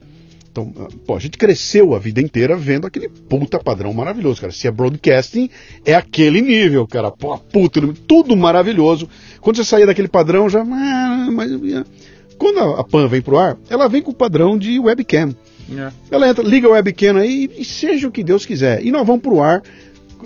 Então, 0.53 0.71
pô, 1.07 1.15
a 1.15 1.19
gente 1.19 1.35
cresceu 1.35 1.95
a 1.95 1.99
vida 1.99 2.21
inteira 2.21 2.55
vendo 2.55 2.85
aquele 2.85 3.09
puta 3.09 3.57
padrão 3.57 3.91
maravilhoso, 3.91 4.39
cara. 4.39 4.53
Se 4.53 4.67
é 4.67 4.71
broadcasting, 4.71 5.49
é 5.83 5.95
aquele 5.95 6.41
nível, 6.41 6.85
cara. 6.85 7.09
Pô, 7.09 7.35
puta, 7.39 7.81
tudo 8.07 8.37
maravilhoso. 8.37 9.09
Quando 9.41 9.57
você 9.57 9.63
saía 9.63 9.87
daquele 9.87 10.07
padrão, 10.07 10.47
já. 10.47 10.61
Ah, 10.61 11.27
mas, 11.31 11.49
quando 12.37 12.59
a 12.59 12.83
PAN 12.83 13.07
vem 13.07 13.19
pro 13.19 13.39
ar, 13.39 13.57
ela 13.67 13.89
vem 13.89 14.03
com 14.03 14.11
o 14.11 14.15
padrão 14.15 14.55
de 14.55 14.77
webcam. 14.77 15.35
É. 15.75 15.91
Ela 16.11 16.29
entra, 16.29 16.43
liga 16.43 16.67
a 16.67 16.71
webcam 16.71 17.17
aí 17.17 17.49
e 17.57 17.65
seja 17.65 18.07
o 18.07 18.11
que 18.11 18.23
Deus 18.23 18.45
quiser. 18.45 18.85
E 18.85 18.91
nós 18.91 19.07
vamos 19.07 19.23
pro 19.23 19.41
ar 19.41 19.63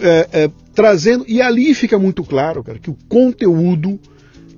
é, 0.01 0.27
é, 0.33 0.51
trazendo. 0.75 1.23
E 1.25 1.41
ali 1.41 1.73
fica 1.73 1.97
muito 1.97 2.21
claro, 2.21 2.61
cara, 2.65 2.79
que 2.79 2.89
o 2.89 2.97
conteúdo 3.07 3.97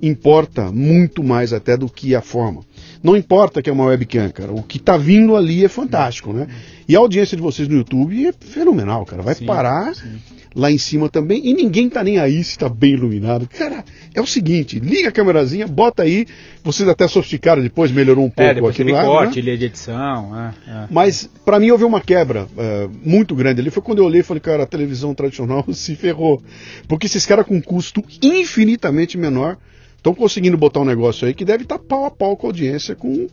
importa 0.02 0.72
muito 0.72 1.22
mais 1.22 1.52
até 1.52 1.76
do 1.76 1.88
que 1.88 2.12
a 2.14 2.20
forma. 2.20 2.62
Não 3.02 3.16
importa 3.16 3.62
que 3.62 3.70
é 3.70 3.72
uma 3.72 3.86
webcam, 3.86 4.30
cara. 4.30 4.52
O 4.52 4.62
que 4.62 4.78
tá 4.78 4.96
vindo 4.96 5.34
ali 5.34 5.64
é 5.64 5.68
fantástico, 5.68 6.32
né? 6.32 6.46
E 6.86 6.94
a 6.94 6.98
audiência 6.98 7.36
de 7.36 7.42
vocês 7.42 7.66
no 7.66 7.76
YouTube 7.76 8.26
é 8.26 8.32
fenomenal, 8.32 9.06
cara. 9.06 9.22
Vai 9.22 9.34
sim, 9.34 9.46
parar 9.46 9.94
sim. 9.94 10.18
lá 10.54 10.70
em 10.70 10.76
cima 10.76 11.08
também 11.08 11.40
e 11.46 11.54
ninguém 11.54 11.88
tá 11.88 12.04
nem 12.04 12.18
aí 12.18 12.44
se 12.44 12.58
tá 12.58 12.68
bem 12.68 12.92
iluminado. 12.92 13.48
Cara, 13.48 13.84
é 14.14 14.20
o 14.20 14.26
seguinte, 14.26 14.78
liga 14.78 15.08
a 15.08 15.12
câmerazinha, 15.12 15.66
bota 15.66 16.02
aí. 16.02 16.26
Vocês 16.62 16.86
até 16.88 17.08
sofisticaram 17.08 17.62
depois, 17.62 17.90
melhorou 17.90 18.24
um 18.24 18.28
é, 18.28 18.30
pouco 18.30 18.50
é, 18.50 18.54
depois 18.54 18.74
aquilo 18.74 18.92
lá. 18.92 19.04
corte, 19.04 19.40
né? 19.40 19.56
de 19.56 19.64
edição. 19.64 20.38
É, 20.38 20.54
é. 20.68 20.86
Mas 20.90 21.30
para 21.42 21.58
mim 21.58 21.70
houve 21.70 21.84
uma 21.84 22.02
quebra 22.02 22.46
é, 22.58 22.88
muito 23.02 23.34
grande 23.34 23.62
ali. 23.62 23.70
Foi 23.70 23.82
quando 23.82 24.00
eu 24.00 24.04
olhei 24.04 24.20
e 24.20 24.24
falei, 24.24 24.42
cara, 24.42 24.64
a 24.64 24.66
televisão 24.66 25.14
tradicional 25.14 25.64
se 25.72 25.96
ferrou. 25.96 26.42
Porque 26.86 27.06
esses 27.06 27.24
caras 27.24 27.46
com 27.46 27.62
custo 27.62 28.04
infinitamente 28.22 29.16
menor 29.16 29.56
estão 30.00 30.14
conseguindo 30.14 30.56
botar 30.56 30.80
um 30.80 30.84
negócio 30.84 31.26
aí 31.26 31.34
que 31.34 31.44
deve 31.44 31.62
estar 31.62 31.78
tá 31.78 31.84
pau 31.86 32.06
a 32.06 32.10
pau 32.10 32.36
com 32.36 32.46
a 32.46 32.50
audiência, 32.50 32.96
com 32.96 33.28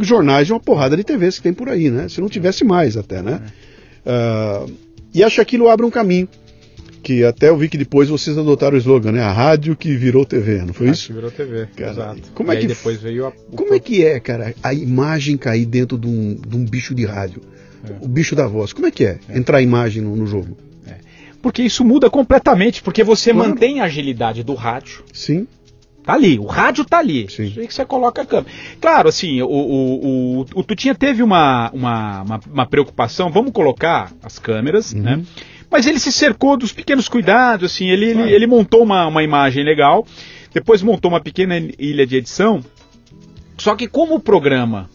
jornais 0.00 0.46
de 0.46 0.52
uma 0.52 0.60
porrada 0.60 0.96
de 0.96 1.04
TVs 1.04 1.36
que 1.36 1.42
tem 1.42 1.52
por 1.52 1.68
aí, 1.68 1.90
né? 1.90 2.08
Se 2.08 2.20
não 2.20 2.28
tivesse 2.28 2.64
mais 2.64 2.96
até, 2.96 3.20
né? 3.20 3.42
Uh, 4.06 4.72
e 5.12 5.22
acho 5.22 5.36
que 5.36 5.40
aquilo 5.40 5.68
abre 5.68 5.84
um 5.84 5.90
caminho. 5.90 6.28
Que 7.02 7.22
até 7.22 7.50
eu 7.50 7.56
vi 7.56 7.68
que 7.68 7.76
depois 7.76 8.08
vocês 8.08 8.38
adotaram 8.38 8.76
o 8.76 8.78
slogan, 8.78 9.12
né? 9.12 9.20
A 9.20 9.30
rádio 9.30 9.76
que 9.76 9.94
virou 9.94 10.24
TV, 10.24 10.62
não 10.62 10.72
foi 10.72 10.88
isso? 10.88 11.08
Que 11.08 11.12
virou 11.12 11.30
TV, 11.30 11.68
cara, 11.76 11.92
exato. 11.92 12.22
Como 12.34 12.50
é 12.50 12.56
que 12.56 12.66
depois 12.66 12.98
veio 12.98 13.26
a... 13.26 13.32
Como 13.54 13.74
é 13.74 13.78
que 13.78 14.02
é, 14.02 14.18
cara, 14.18 14.54
a 14.62 14.72
imagem 14.72 15.36
cair 15.36 15.66
dentro 15.66 15.98
de 15.98 16.06
um, 16.06 16.34
de 16.34 16.56
um 16.56 16.64
bicho 16.64 16.94
de 16.94 17.04
rádio? 17.04 17.42
É. 17.86 18.02
O 18.02 18.08
bicho 18.08 18.34
da 18.34 18.46
voz. 18.46 18.72
Como 18.72 18.86
é 18.86 18.90
que 18.90 19.04
é, 19.04 19.18
é. 19.28 19.36
entrar 19.36 19.58
a 19.58 19.62
imagem 19.62 20.00
no, 20.00 20.16
no 20.16 20.26
jogo? 20.26 20.56
É. 20.86 20.94
Porque 21.42 21.62
isso 21.62 21.84
muda 21.84 22.08
completamente, 22.08 22.82
porque 22.82 23.04
você 23.04 23.32
claro. 23.34 23.50
mantém 23.50 23.80
a 23.80 23.84
agilidade 23.84 24.42
do 24.42 24.54
rádio. 24.54 25.04
Sim 25.12 25.46
Tá 26.04 26.12
ali, 26.12 26.38
o 26.38 26.44
rádio 26.44 26.84
tá 26.84 26.98
ali. 26.98 27.26
Sim. 27.30 27.54
Aí 27.56 27.66
que 27.66 27.72
você 27.72 27.84
coloca 27.84 28.20
a 28.20 28.26
câmera. 28.26 28.54
Claro, 28.78 29.08
assim, 29.08 29.40
o, 29.40 29.48
o, 29.48 30.40
o, 30.40 30.46
o 30.54 30.62
Tutinha 30.62 30.94
teve 30.94 31.22
uma, 31.22 31.70
uma, 31.72 32.22
uma, 32.22 32.40
uma, 32.52 32.66
preocupação, 32.66 33.30
vamos 33.30 33.52
colocar 33.52 34.12
as 34.22 34.38
câmeras, 34.38 34.92
uhum. 34.92 35.00
né? 35.00 35.22
Mas 35.70 35.86
ele 35.86 35.98
se 35.98 36.12
cercou 36.12 36.58
dos 36.58 36.72
pequenos 36.72 37.08
cuidados, 37.08 37.72
assim, 37.72 37.88
ele, 37.88 38.10
ele, 38.10 38.32
ele, 38.32 38.46
montou 38.46 38.82
uma, 38.82 39.06
uma 39.06 39.22
imagem 39.22 39.64
legal, 39.64 40.06
depois 40.52 40.82
montou 40.82 41.10
uma 41.10 41.20
pequena 41.20 41.56
ilha 41.78 42.06
de 42.06 42.16
edição. 42.16 42.60
Só 43.56 43.74
que 43.74 43.88
como 43.88 44.14
o 44.14 44.20
programa 44.20 44.90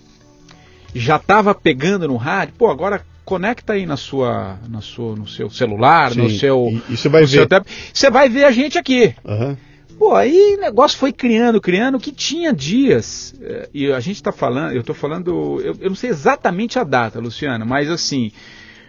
já 0.94 1.16
estava 1.16 1.56
pegando 1.56 2.08
no 2.08 2.18
rádio, 2.18 2.54
pô, 2.56 2.70
agora 2.70 3.02
conecta 3.26 3.74
aí 3.74 3.86
na 3.86 3.98
sua, 3.98 4.60
na 4.70 4.80
sua, 4.80 5.16
no 5.16 5.28
seu 5.28 5.50
celular, 5.50 6.12
Sim. 6.12 6.22
no 6.22 6.30
seu, 6.30 6.82
você 6.88 7.10
vai 7.10 7.26
ver, 7.26 7.48
você 7.92 8.12
vai 8.12 8.30
ver 8.30 8.44
a 8.46 8.52
gente 8.52 8.78
aqui. 8.78 9.14
Uhum. 9.26 9.58
Pô, 10.00 10.16
aí 10.16 10.56
o 10.58 10.62
negócio 10.62 10.98
foi 10.98 11.12
criando, 11.12 11.60
criando, 11.60 12.00
que 12.00 12.14
tinha 12.14 12.54
dias, 12.54 13.36
eh, 13.42 13.70
e 13.74 13.92
a 13.92 14.00
gente 14.00 14.16
está 14.16 14.32
falando, 14.32 14.72
eu 14.72 14.80
estou 14.80 14.96
falando, 14.96 15.60
eu, 15.60 15.76
eu, 15.78 15.90
não 15.90 15.96
sei 15.96 16.10
exatamente 16.10 16.80
a 16.80 16.86
data, 16.86 17.20
Luciano, 17.20 17.66
mas 17.66 17.90
assim, 17.90 18.32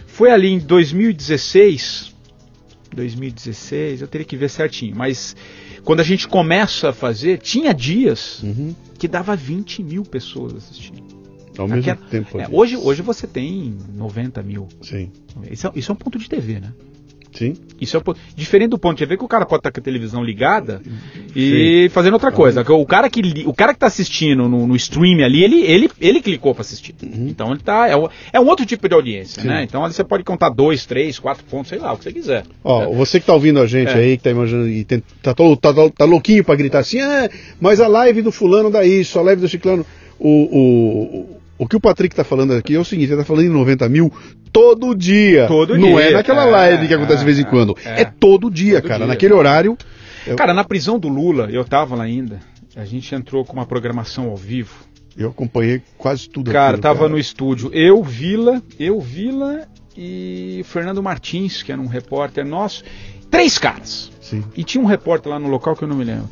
foi 0.07 0.31
ali 0.31 0.53
em 0.53 0.61
2016, 0.61 2.15
2016, 2.95 4.03
eu 4.03 4.07
teria 4.07 4.25
que 4.25 4.37
ver 4.37 4.49
certinho, 4.49 4.95
mas 4.95 5.35
quando 5.83 5.99
a 5.99 6.05
gente 6.05 6.29
começa 6.29 6.91
a 6.91 6.93
fazer, 6.93 7.39
tinha 7.39 7.75
dias 7.75 8.41
uhum. 8.45 8.73
que 8.97 9.09
dava 9.09 9.35
20 9.35 9.83
mil 9.83 10.05
pessoas 10.05 10.55
assistindo. 10.55 11.11
Ao 11.59 11.67
mesmo 11.67 11.97
tempo. 12.09 12.39
É, 12.41 12.47
hoje, 12.51 12.77
hoje 12.77 13.03
você 13.03 13.27
tem 13.27 13.77
90 13.95 14.43
mil. 14.45 14.69
Sim. 14.81 15.11
Isso 15.51 15.67
é, 15.67 15.73
isso 15.75 15.91
é 15.91 15.93
um 15.93 15.97
ponto 15.97 16.19
de 16.19 16.29
TV, 16.29 16.61
né? 16.61 16.73
Sim. 17.33 17.55
Isso 17.81 17.97
é 17.97 18.01
diferente 18.37 18.71
do 18.71 18.79
ponto 18.79 18.99
de 18.99 19.07
ver 19.07 19.17
que 19.17 19.25
o 19.25 19.29
cara 19.29 19.47
pode 19.47 19.61
estar 19.61 19.73
com 19.73 19.81
a 19.81 19.83
televisão 19.83 20.23
ligada 20.23 20.83
e 21.35 21.85
Sim. 21.85 21.89
fazendo 21.91 22.15
outra 22.15 22.31
coisa. 22.31 22.61
O 22.61 22.85
cara 22.85 23.09
que 23.09 23.21
o 23.47 23.55
cara 23.55 23.73
que 23.73 23.77
está 23.77 23.87
assistindo 23.87 24.49
no, 24.49 24.67
no 24.67 24.77
stream 24.77 25.25
ali, 25.25 25.43
ele, 25.43 25.63
ele, 25.63 25.91
ele 26.01 26.21
clicou 26.21 26.55
para 26.55 26.63
assistir. 26.63 26.95
Uhum. 27.03 27.29
Então 27.29 27.53
ele 27.53 27.61
tá 27.61 27.89
é, 27.89 27.95
é 28.33 28.41
um 28.41 28.47
outro 28.47 28.67
tipo 28.67 28.89
de 28.89 28.95
audiência, 28.95 29.43
Sim. 29.43 29.49
né? 29.49 29.63
Então 29.63 29.85
ali 29.85 29.95
você 29.95 30.05
pode 30.05 30.25
contar 30.25 30.51
dois, 30.51 30.85
três, 30.85 31.19
quatro 31.19 31.45
pontos, 31.45 31.69
sei 31.69 31.79
lá, 31.79 31.93
o 31.93 31.97
que 31.97 32.05
você 32.05 32.13
quiser. 32.13 32.45
Ó, 32.63 32.83
é. 32.83 32.95
você 32.95 33.19
que 33.19 33.23
está 33.23 33.33
ouvindo 33.33 33.61
a 33.61 33.67
gente 33.67 33.91
é. 33.91 33.95
aí, 33.95 34.11
que 34.11 34.21
está 34.21 34.31
imaginando 34.31 34.69
e 34.69 34.85
tem, 34.85 35.03
tá, 35.23 35.35
tá, 35.35 35.45
tá, 35.61 35.91
tá 35.97 36.05
louquinho 36.05 36.45
para 36.45 36.57
gritar 36.57 36.81
assim, 36.81 37.01
ah, 37.01 37.31
mas 37.61 37.81
a 37.81 37.89
live 37.89 38.23
do 38.23 38.33
fulano 38.33 38.71
dá 38.71 38.85
isso, 38.85 39.19
a 39.19 39.23
live 39.23 39.41
do 39.41 39.49
ciclano, 39.49 39.87
o, 40.19 40.29
o 40.29 41.40
o 41.61 41.69
que 41.69 41.77
o 41.77 41.81
Patrick 41.81 42.15
está 42.15 42.25
falando 42.25 42.55
aqui 42.55 42.75
é 42.75 42.79
o 42.79 42.85
seguinte: 42.85 43.09
ele 43.13 43.21
está 43.21 43.25
falando 43.25 43.45
em 43.45 43.51
90 43.51 43.87
mil 43.91 44.11
todo 44.51 44.95
dia. 44.95 45.47
Todo 45.47 45.75
não 45.75 45.83
dia. 45.83 45.91
Não 45.91 46.01
é 46.01 46.11
naquela 46.11 46.47
é, 46.47 46.51
live 46.51 46.89
que 46.89 46.95
acontece 46.95 47.17
é, 47.17 47.19
de 47.19 47.25
vez 47.27 47.39
em 47.39 47.45
quando. 47.45 47.77
É, 47.85 48.01
é 48.01 48.05
todo 48.07 48.51
dia, 48.51 48.81
todo 48.81 48.89
cara. 48.89 48.99
Dia. 49.01 49.09
Naquele 49.09 49.35
horário. 49.35 49.77
Eu... 50.27 50.37
Cara, 50.37 50.55
na 50.55 50.65
prisão 50.65 50.99
do 50.99 51.09
Lula, 51.09 51.51
eu 51.53 51.61
estava 51.61 51.95
lá 51.95 52.05
ainda. 52.05 52.41
A 52.75 52.87
gente 52.87 53.15
entrou 53.15 53.45
com 53.45 53.53
uma 53.53 53.67
programação 53.67 54.31
ao 54.31 54.37
vivo. 54.37 54.75
Eu 55.15 55.29
acompanhei 55.29 55.83
quase 55.99 56.31
tudo. 56.31 56.51
Cara, 56.51 56.69
aquilo, 56.69 56.83
tava 56.83 57.01
cara. 57.01 57.11
no 57.11 57.19
estúdio. 57.19 57.71
Eu, 57.75 58.03
Vila, 58.03 58.63
eu, 58.79 58.99
Vila 58.99 59.69
e 59.95 60.63
Fernando 60.65 61.03
Martins, 61.03 61.63
que 61.63 61.71
era 61.71 61.81
um 61.81 61.89
repórter 61.89 62.47
nosso. 62.47 62.85
Três 63.31 63.59
caras. 63.59 64.11
Sim. 64.23 64.43
E 64.57 64.65
tinha 64.65 64.83
um 64.83 64.87
repórter 64.87 65.31
lá 65.31 65.39
no 65.39 65.49
local 65.49 65.77
que 65.77 65.85
eu 65.85 65.89
não 65.89 65.97
me 65.97 66.05
lembro. 66.05 66.29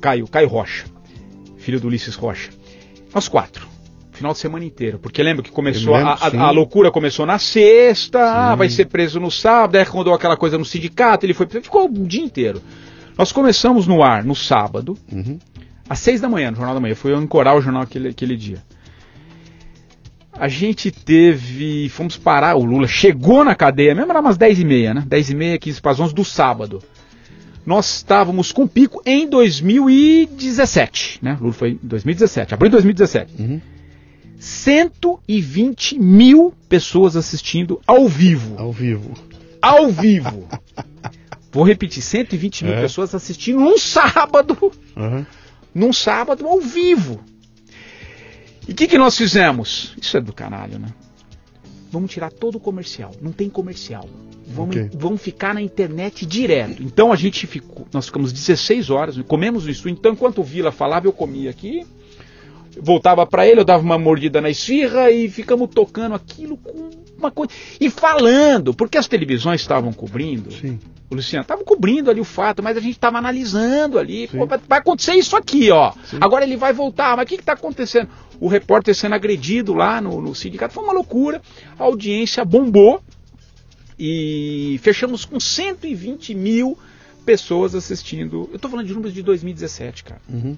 Caio, 0.00 0.28
Caio 0.28 0.46
Rocha. 0.46 0.84
Filho 1.58 1.80
do 1.80 1.88
Ulisses 1.88 2.14
Rocha. 2.14 2.50
Nós 3.12 3.26
quatro 3.26 3.69
final 4.20 4.32
de 4.32 4.38
semana 4.38 4.64
inteiro. 4.64 4.98
Porque 4.98 5.22
lembra 5.22 5.42
que 5.42 5.50
começou, 5.50 5.94
lembro, 5.94 6.10
a, 6.10 6.14
a, 6.14 6.48
a, 6.48 6.50
loucura 6.50 6.90
começou 6.90 7.24
na 7.24 7.38
sexta, 7.38 8.20
ah, 8.20 8.54
vai 8.54 8.68
ser 8.68 8.86
preso 8.86 9.18
no 9.18 9.30
sábado, 9.30 9.76
aí 9.76 9.84
rodou 9.84 10.12
aquela 10.12 10.36
coisa 10.36 10.58
no 10.58 10.64
sindicato, 10.64 11.24
ele 11.24 11.32
foi 11.32 11.46
ficou 11.46 11.86
o 11.86 12.06
dia 12.06 12.22
inteiro. 12.22 12.60
Nós 13.16 13.32
começamos 13.32 13.86
no 13.86 14.02
ar 14.02 14.22
no 14.22 14.34
sábado, 14.34 14.96
uhum. 15.10 15.38
às 15.88 15.98
seis 16.00 16.20
da 16.20 16.28
manhã, 16.28 16.50
no 16.50 16.56
Jornal 16.58 16.74
da 16.74 16.80
Manhã. 16.80 16.94
Foi 16.94 17.12
eu 17.12 17.16
ancorar 17.16 17.56
o 17.56 17.62
jornal 17.62 17.82
aquele, 17.82 18.08
aquele 18.08 18.36
dia. 18.36 18.62
A 20.32 20.48
gente 20.48 20.90
teve. 20.90 21.88
Fomos 21.88 22.16
parar, 22.16 22.56
o 22.56 22.64
Lula 22.64 22.86
chegou 22.86 23.44
na 23.44 23.54
cadeia, 23.54 23.94
mesmo 23.94 24.10
era 24.10 24.20
umas 24.20 24.36
10 24.36 24.60
e 24.60 24.64
meia, 24.64 24.94
né? 24.94 25.04
10 25.06 25.30
e 25.30 25.34
meia, 25.34 25.58
15 25.58 25.80
para 25.80 25.92
as 25.92 26.00
11 26.00 26.14
do 26.14 26.24
sábado 26.24 26.82
nós 27.64 27.96
estávamos 27.96 28.52
com 28.52 28.66
pico 28.66 29.02
em 29.04 29.28
2017, 29.28 31.18
né? 31.22 31.36
Lula 31.38 31.52
foi 31.52 31.72
em 31.72 31.78
2017, 31.82 32.54
abril 32.54 32.70
de 32.70 32.72
2017. 32.72 33.34
Uhum. 33.38 33.60
120 34.40 35.98
mil 35.98 36.54
pessoas 36.66 37.14
assistindo 37.14 37.78
ao 37.86 38.08
vivo. 38.08 38.58
Ao 38.58 38.72
vivo. 38.72 39.12
Ao 39.60 39.88
vivo. 39.90 40.48
Vou 41.52 41.62
repetir, 41.62 42.02
120 42.02 42.64
mil 42.64 42.74
é. 42.74 42.80
pessoas 42.80 43.14
assistindo 43.14 43.60
num 43.60 43.76
sábado. 43.76 44.56
Uhum. 44.96 45.26
Num 45.74 45.92
sábado 45.92 46.46
ao 46.46 46.58
vivo. 46.58 47.20
E 48.66 48.72
o 48.72 48.74
que, 48.74 48.86
que 48.86 48.96
nós 48.96 49.16
fizemos? 49.16 49.94
Isso 50.00 50.16
é 50.16 50.20
do 50.20 50.32
caralho, 50.32 50.78
né? 50.78 50.88
Vamos 51.90 52.10
tirar 52.10 52.30
todo 52.30 52.54
o 52.54 52.60
comercial. 52.60 53.10
Não 53.20 53.32
tem 53.32 53.50
comercial. 53.50 54.08
Vamos, 54.46 54.74
okay. 54.74 54.90
vamos 54.94 55.20
ficar 55.20 55.52
na 55.52 55.60
internet 55.60 56.24
direto. 56.24 56.82
Então 56.82 57.12
a 57.12 57.16
gente 57.16 57.46
ficou, 57.46 57.86
nós 57.92 58.06
ficamos 58.06 58.32
16 58.32 58.88
horas, 58.88 59.18
comemos 59.26 59.66
estúdio. 59.66 59.98
Então 59.98 60.12
enquanto 60.12 60.38
o 60.38 60.44
Vila 60.44 60.72
falava, 60.72 61.06
eu 61.06 61.12
comia 61.12 61.50
aqui. 61.50 61.84
Voltava 62.78 63.26
para 63.26 63.46
ele, 63.46 63.60
eu 63.60 63.64
dava 63.64 63.82
uma 63.82 63.98
mordida 63.98 64.40
na 64.40 64.50
esfirra 64.50 65.10
e 65.10 65.28
ficamos 65.28 65.68
tocando 65.74 66.14
aquilo 66.14 66.56
com 66.56 66.90
uma 67.18 67.30
coisa. 67.30 67.52
E 67.80 67.90
falando, 67.90 68.72
porque 68.72 68.96
as 68.96 69.08
televisões 69.08 69.60
estavam 69.60 69.92
cobrindo. 69.92 70.52
Sim. 70.52 70.78
O 71.10 71.14
Luciano 71.16 71.42
estava 71.42 71.64
cobrindo 71.64 72.10
ali 72.10 72.20
o 72.20 72.24
fato, 72.24 72.62
mas 72.62 72.76
a 72.76 72.80
gente 72.80 72.92
estava 72.92 73.18
analisando 73.18 73.98
ali. 73.98 74.28
Pô, 74.28 74.46
vai 74.46 74.78
acontecer 74.78 75.14
isso 75.14 75.36
aqui, 75.36 75.70
ó. 75.70 75.92
Sim. 76.04 76.18
Agora 76.20 76.44
ele 76.44 76.56
vai 76.56 76.72
voltar, 76.72 77.16
mas 77.16 77.24
o 77.24 77.28
que 77.28 77.34
está 77.34 77.54
acontecendo? 77.54 78.08
O 78.40 78.46
repórter 78.46 78.94
sendo 78.94 79.14
agredido 79.16 79.74
lá 79.74 80.00
no, 80.00 80.20
no 80.20 80.34
sindicato 80.34 80.72
foi 80.72 80.84
uma 80.84 80.92
loucura. 80.92 81.42
A 81.78 81.82
audiência 81.82 82.44
bombou 82.44 83.02
e 83.98 84.78
fechamos 84.82 85.24
com 85.24 85.38
120 85.38 86.34
mil 86.34 86.78
pessoas 87.26 87.74
assistindo. 87.74 88.48
Eu 88.50 88.56
estou 88.56 88.70
falando 88.70 88.86
de 88.86 88.92
números 88.94 89.12
de 89.12 89.22
2017, 89.22 90.04
cara. 90.04 90.20
Uhum. 90.28 90.56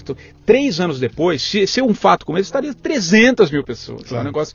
Tô, 0.00 0.16
três 0.44 0.80
anos 0.80 0.98
depois, 0.98 1.42
se, 1.42 1.66
se 1.66 1.80
um 1.82 1.94
fato 1.94 2.26
como 2.26 2.38
esse, 2.38 2.48
estaria 2.48 2.74
300 2.74 3.50
mil 3.50 3.64
pessoas. 3.64 4.02
Claro. 4.02 4.16
É 4.16 4.20
um 4.20 4.24
negócio. 4.24 4.54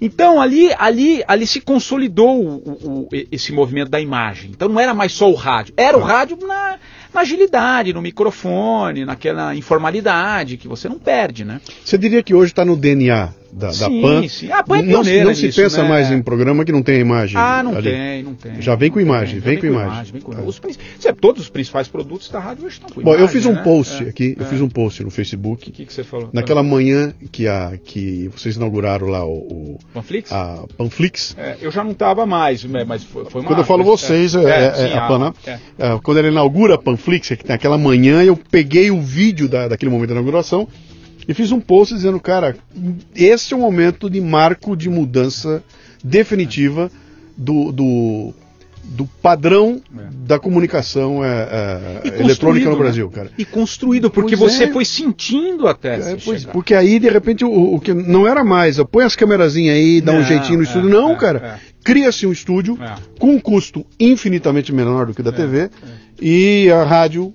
Então 0.00 0.40
ali, 0.40 0.70
ali, 0.78 1.22
ali 1.28 1.46
se 1.46 1.60
consolidou 1.60 2.40
o, 2.40 3.06
o, 3.06 3.08
esse 3.30 3.52
movimento 3.52 3.88
da 3.88 4.00
imagem. 4.00 4.50
Então 4.50 4.68
não 4.68 4.80
era 4.80 4.92
mais 4.92 5.12
só 5.12 5.30
o 5.30 5.34
rádio, 5.34 5.74
era 5.76 5.96
o 5.96 6.00
rádio 6.00 6.36
na, 6.44 6.76
na 7.14 7.20
agilidade, 7.20 7.92
no 7.92 8.02
microfone, 8.02 9.04
naquela 9.04 9.54
informalidade 9.54 10.56
que 10.56 10.66
você 10.66 10.88
não 10.88 10.98
perde, 10.98 11.44
né? 11.44 11.60
Você 11.84 11.96
diria 11.96 12.20
que 12.20 12.34
hoje 12.34 12.50
está 12.50 12.64
no 12.64 12.76
DNA 12.76 13.41
da, 13.52 13.70
sim, 13.70 13.80
da 13.80 14.08
PAN. 14.08 14.28
Sim. 14.28 14.48
PAN 14.66 14.78
é 14.78 14.82
não, 14.82 15.02
não 15.02 15.34
se 15.34 15.52
pensa 15.52 15.82
né? 15.82 15.88
mais 15.88 16.10
em 16.10 16.22
programa 16.22 16.64
que 16.64 16.72
não 16.72 16.82
tem 16.82 17.00
imagem. 17.00 17.36
Ah, 17.38 17.62
não 17.62 17.76
ali. 17.76 17.90
tem, 17.90 18.22
não 18.22 18.34
tem. 18.34 18.62
Já 18.62 18.74
vem 18.74 18.90
com 18.90 18.98
imagem, 18.98 19.40
vem, 19.40 19.54
vem, 19.54 19.60
com 19.60 19.66
imagem. 19.66 19.92
imagem. 19.92 20.12
Vem 20.12 20.22
com... 20.22 20.32
É. 20.32 20.40
Os, 20.40 20.60
todos 21.20 21.42
os 21.42 21.50
principais 21.50 21.86
produtos 21.86 22.30
da 22.30 22.40
rádio 22.40 22.64
hoje 22.64 22.76
estão 22.76 22.88
com 22.88 23.02
Bom, 23.02 23.10
imagem, 23.10 23.20
eu 23.20 23.28
fiz 23.28 23.44
um 23.44 23.52
né? 23.52 23.62
post 23.62 24.04
é, 24.04 24.08
aqui, 24.08 24.36
é. 24.38 24.42
eu 24.42 24.46
fiz 24.46 24.60
um 24.60 24.68
post 24.68 25.04
no 25.04 25.10
Facebook. 25.10 25.68
O 25.68 25.72
que, 25.72 25.84
que, 25.84 25.92
você 25.92 26.02
falou? 26.02 26.30
Naquela 26.32 26.62
manhã 26.62 27.12
que, 27.30 27.46
a, 27.46 27.78
que 27.84 28.28
vocês 28.28 28.56
inauguraram 28.56 29.08
lá 29.08 29.24
o... 29.24 29.32
o 29.32 29.78
Panflix? 29.92 30.32
A 30.32 30.64
Panflix. 30.76 31.36
É, 31.36 31.58
eu 31.60 31.70
já 31.70 31.84
não 31.84 31.92
estava 31.92 32.24
mais, 32.24 32.64
né, 32.64 32.84
mas 32.84 33.04
foi, 33.04 33.26
foi 33.26 33.42
uma... 33.42 33.48
Quando 33.48 33.58
eu 33.58 33.64
falo 33.64 33.84
vocês, 33.84 34.34
é, 34.34 34.92
é, 34.92 34.96
a, 34.96 35.06
PAN, 35.06 35.18
né? 35.18 36.00
quando 36.02 36.18
ele 36.18 36.28
inaugura 36.28 36.76
a 36.76 36.78
Panflix, 36.78 37.28
que 37.28 37.44
tem 37.44 37.54
aquela 37.54 37.76
manhã, 37.76 38.22
eu 38.22 38.36
peguei 38.36 38.90
o 38.90 39.00
vídeo 39.00 39.46
da, 39.48 39.68
daquele 39.68 39.90
momento 39.90 40.08
da 40.08 40.14
inauguração 40.14 40.66
e 41.26 41.34
fiz 41.34 41.52
um 41.52 41.60
post 41.60 41.94
dizendo, 41.94 42.18
cara, 42.18 42.56
esse 43.14 43.54
é 43.54 43.56
o 43.56 43.60
momento 43.60 44.10
de 44.10 44.20
marco 44.20 44.76
de 44.76 44.88
mudança 44.88 45.62
definitiva 46.02 46.90
do, 47.36 47.70
do, 47.72 48.34
do 48.84 49.06
padrão 49.06 49.80
é. 49.96 50.02
da 50.26 50.38
comunicação 50.38 51.24
é, 51.24 52.00
é, 52.04 52.20
eletrônica 52.20 52.68
no 52.68 52.76
Brasil, 52.76 53.06
né? 53.06 53.12
cara. 53.14 53.30
E 53.38 53.44
construído, 53.44 54.10
porque 54.10 54.36
pois 54.36 54.52
você 54.52 54.64
é. 54.64 54.72
foi 54.72 54.84
sentindo 54.84 55.68
até. 55.68 56.12
É, 56.12 56.16
pois, 56.24 56.44
porque 56.44 56.74
aí, 56.74 56.98
de 56.98 57.08
repente, 57.08 57.44
o, 57.44 57.74
o, 57.74 57.80
que 57.80 57.94
não 57.94 58.26
era 58.26 58.44
mais, 58.44 58.78
põe 58.90 59.04
as 59.04 59.14
câmerazinhas 59.14 59.76
aí, 59.76 60.00
dá 60.00 60.12
não, 60.12 60.20
um 60.20 60.24
jeitinho 60.24 60.58
no 60.58 60.64
estúdio. 60.64 60.90
não, 60.90 61.12
é, 61.12 61.16
cara. 61.16 61.60
Cria-se 61.84 62.26
um 62.26 62.32
estúdio 62.32 62.78
com 63.18 63.32
um 63.32 63.40
custo 63.40 63.84
infinitamente 63.98 64.72
menor 64.72 65.06
do 65.06 65.14
que 65.14 65.22
da 65.22 65.32
TV 65.32 65.68
e 66.20 66.70
a 66.70 66.84
rádio 66.84 67.34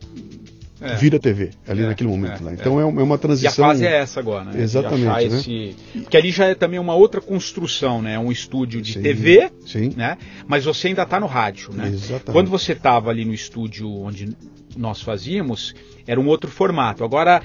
é. 0.82 0.95
vira 0.95 1.19
TV 1.19 1.51
ali 1.67 1.84
é, 1.84 1.88
naquele 1.88 2.09
momento. 2.09 2.41
É, 2.41 2.45
lá. 2.45 2.53
Então 2.53 2.80
é. 2.80 2.84
é, 2.84 2.86
uma 2.86 3.17
transição. 3.17 3.65
E 3.65 3.65
a 3.65 3.69
fase 3.69 3.86
é 3.86 3.97
essa 3.97 4.19
agora, 4.19 4.45
né? 4.45 4.61
Exatamente. 4.61 5.05
Né? 5.05 5.23
Esse... 5.23 5.75
Porque 5.93 6.17
ali 6.17 6.32
já 6.32 6.45
é 6.45 6.55
também 6.55 6.80
uma 6.80 6.95
outra 6.95 7.19
construção, 7.19 8.01
né? 8.01 8.17
Um 8.19 8.32
estúdio 8.32 8.82
de 8.82 8.93
sim, 8.93 9.01
TV, 9.01 9.51
sim. 9.65 9.93
né? 9.95 10.17
Mas 10.47 10.65
você 10.65 10.89
ainda 10.89 11.03
está 11.03 11.19
no 11.19 11.28
rádio, 11.28 11.73
né? 11.73 11.88
Exatamente. 11.88 12.32
Quando 12.32 12.49
você 12.49 12.73
estava 12.73 13.09
ali 13.09 13.25
no 13.25 13.34
estúdio 13.34 13.89
onde 13.89 14.30
nós 14.78 15.01
fazíamos, 15.01 15.73
era 16.05 16.19
um 16.19 16.28
outro 16.28 16.49
formato. 16.49 17.03
Agora 17.03 17.41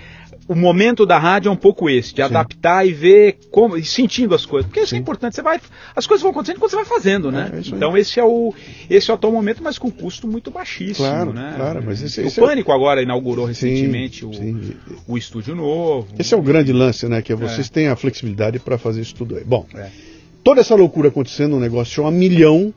o 0.48 0.54
momento 0.54 1.06
da 1.06 1.18
rádio 1.18 1.48
é 1.48 1.52
um 1.52 1.56
pouco 1.56 1.88
esse, 1.88 2.10
de 2.10 2.16
Sim. 2.16 2.22
adaptar 2.22 2.86
e 2.86 2.92
ver 2.92 3.38
como, 3.50 3.76
e 3.76 3.84
sentindo 3.84 4.34
as 4.34 4.44
coisas. 4.44 4.66
Porque 4.68 4.80
isso 4.80 4.94
é 4.94 4.98
importante, 4.98 5.34
você 5.34 5.42
vai, 5.42 5.60
as 5.94 6.06
coisas 6.06 6.22
vão 6.22 6.30
acontecendo 6.30 6.58
quando 6.58 6.70
você 6.70 6.76
vai 6.76 6.84
fazendo, 6.84 7.30
né? 7.30 7.50
É, 7.54 7.58
então 7.68 7.96
esse 7.96 8.18
é 8.18 8.24
o 8.24 8.54
esse 8.90 9.10
é 9.10 9.14
o 9.14 9.16
atual 9.16 9.32
momento, 9.32 9.62
mas 9.62 9.78
com 9.78 9.90
custo 9.90 10.26
muito 10.26 10.50
baixíssimo, 10.50 11.06
claro, 11.06 11.32
né? 11.32 11.54
Claro, 11.56 11.82
mas 11.84 12.02
esse, 12.02 12.20
o 12.20 12.26
esse 12.26 12.40
é 12.40 12.44
Pânico 12.44 12.72
é... 12.72 12.74
agora 12.74 13.02
inaugurou 13.02 13.46
recentemente 13.46 14.20
sim, 14.20 14.76
o, 15.06 15.12
o 15.14 15.18
estúdio 15.18 15.54
novo. 15.54 16.08
Esse 16.18 16.34
é 16.34 16.36
o 16.36 16.42
grande 16.42 16.72
lance, 16.72 17.08
né? 17.08 17.22
Que 17.22 17.32
é 17.32 17.36
vocês 17.36 17.68
é. 17.68 17.70
têm 17.70 17.88
a 17.88 17.96
flexibilidade 17.96 18.58
para 18.58 18.76
fazer 18.78 19.00
isso 19.00 19.14
tudo 19.14 19.36
aí. 19.36 19.44
Bom, 19.44 19.66
é. 19.74 19.88
toda 20.42 20.60
essa 20.60 20.74
loucura 20.74 21.08
acontecendo, 21.08 21.56
um 21.56 21.60
negócio 21.60 21.94
chama 21.94 22.10
milhão. 22.10 22.74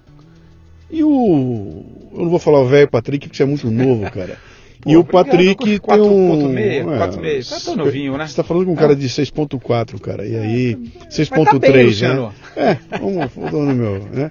E 0.90 1.04
o. 1.04 1.84
Eu 2.16 2.24
não 2.24 2.30
vou 2.30 2.40
falar 2.40 2.62
o 2.62 2.68
velho 2.68 2.88
Patrick, 2.88 3.28
porque 3.28 3.38
você 3.38 3.44
é 3.44 3.46
muito 3.46 3.70
novo, 3.70 4.10
cara. 4.12 4.38
Pô, 4.82 4.90
e 4.90 4.98
o 4.98 5.04
Patrick 5.04 5.80
tem 5.80 6.02
um. 6.02 6.54
4,6, 6.54 6.58
é, 6.58 7.44
tá 7.44 7.60
tão 7.66 7.76
novinho, 7.76 8.18
né? 8.18 8.28
Você 8.28 8.36
tá 8.36 8.44
falando 8.44 8.66
com 8.66 8.72
um 8.72 8.76
cara 8.76 8.94
é. 8.94 8.96
de 8.96 9.08
6,4, 9.08 10.00
cara. 10.00 10.26
E 10.26 10.36
aí, 10.36 10.76
6,3, 11.10 12.00
tá 12.00 12.14
né? 12.14 12.32
É, 12.56 12.98
vamos, 13.00 13.32
vamos 13.36 13.68
no 13.68 13.76
meu, 13.76 14.00
né? 14.12 14.30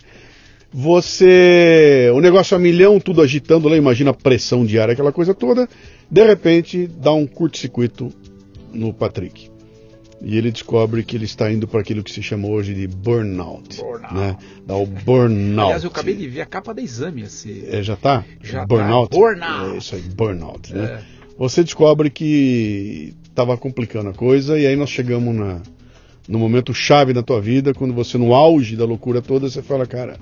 Você. 0.72 2.10
O 2.14 2.20
negócio 2.20 2.56
a 2.56 2.60
milhão, 2.60 2.98
tudo 2.98 3.20
agitando 3.20 3.68
lá, 3.68 3.76
imagina 3.76 4.10
a 4.10 4.14
pressão 4.14 4.64
diária, 4.64 4.92
aquela 4.92 5.12
coisa 5.12 5.34
toda. 5.34 5.68
De 6.10 6.24
repente, 6.24 6.86
dá 6.86 7.12
um 7.12 7.26
curto-circuito 7.26 8.12
no 8.72 8.92
Patrick 8.92 9.53
e 10.24 10.38
ele 10.38 10.50
descobre 10.50 11.04
que 11.04 11.16
ele 11.16 11.26
está 11.26 11.52
indo 11.52 11.68
para 11.68 11.80
aquilo 11.80 12.02
que 12.02 12.10
se 12.10 12.22
chama 12.22 12.48
hoje 12.48 12.72
de 12.72 12.86
burnout. 12.86 13.76
burnout. 13.76 14.14
Né? 14.14 14.36
Dá 14.66 14.74
o 14.74 14.86
burnout. 14.86 15.60
Aliás, 15.60 15.84
eu 15.84 15.90
acabei 15.90 16.14
de 16.14 16.26
ver 16.26 16.40
a 16.40 16.46
capa 16.46 16.72
da 16.72 16.80
exame. 16.80 17.22
Esse... 17.22 17.64
É, 17.68 17.82
já 17.82 17.94
tá? 17.94 18.24
Já 18.42 18.64
burnout. 18.64 19.10
Tá. 19.10 19.16
Burnout. 19.16 19.74
É 19.74 19.78
isso 19.78 19.94
aí, 19.94 20.02
burnout. 20.02 20.74
Né? 20.74 20.84
É. 20.84 21.02
Você 21.36 21.62
descobre 21.62 22.08
que 22.08 23.14
estava 23.28 23.56
complicando 23.58 24.10
a 24.10 24.14
coisa 24.14 24.58
e 24.58 24.66
aí 24.66 24.76
nós 24.76 24.88
chegamos 24.88 25.34
na, 25.34 25.60
no 26.26 26.38
momento 26.38 26.72
chave 26.72 27.12
da 27.12 27.22
tua 27.22 27.40
vida, 27.40 27.74
quando 27.74 27.92
você 27.92 28.16
no 28.16 28.34
auge 28.34 28.76
da 28.76 28.84
loucura 28.84 29.20
toda, 29.20 29.50
você 29.50 29.62
fala, 29.62 29.86
cara, 29.86 30.18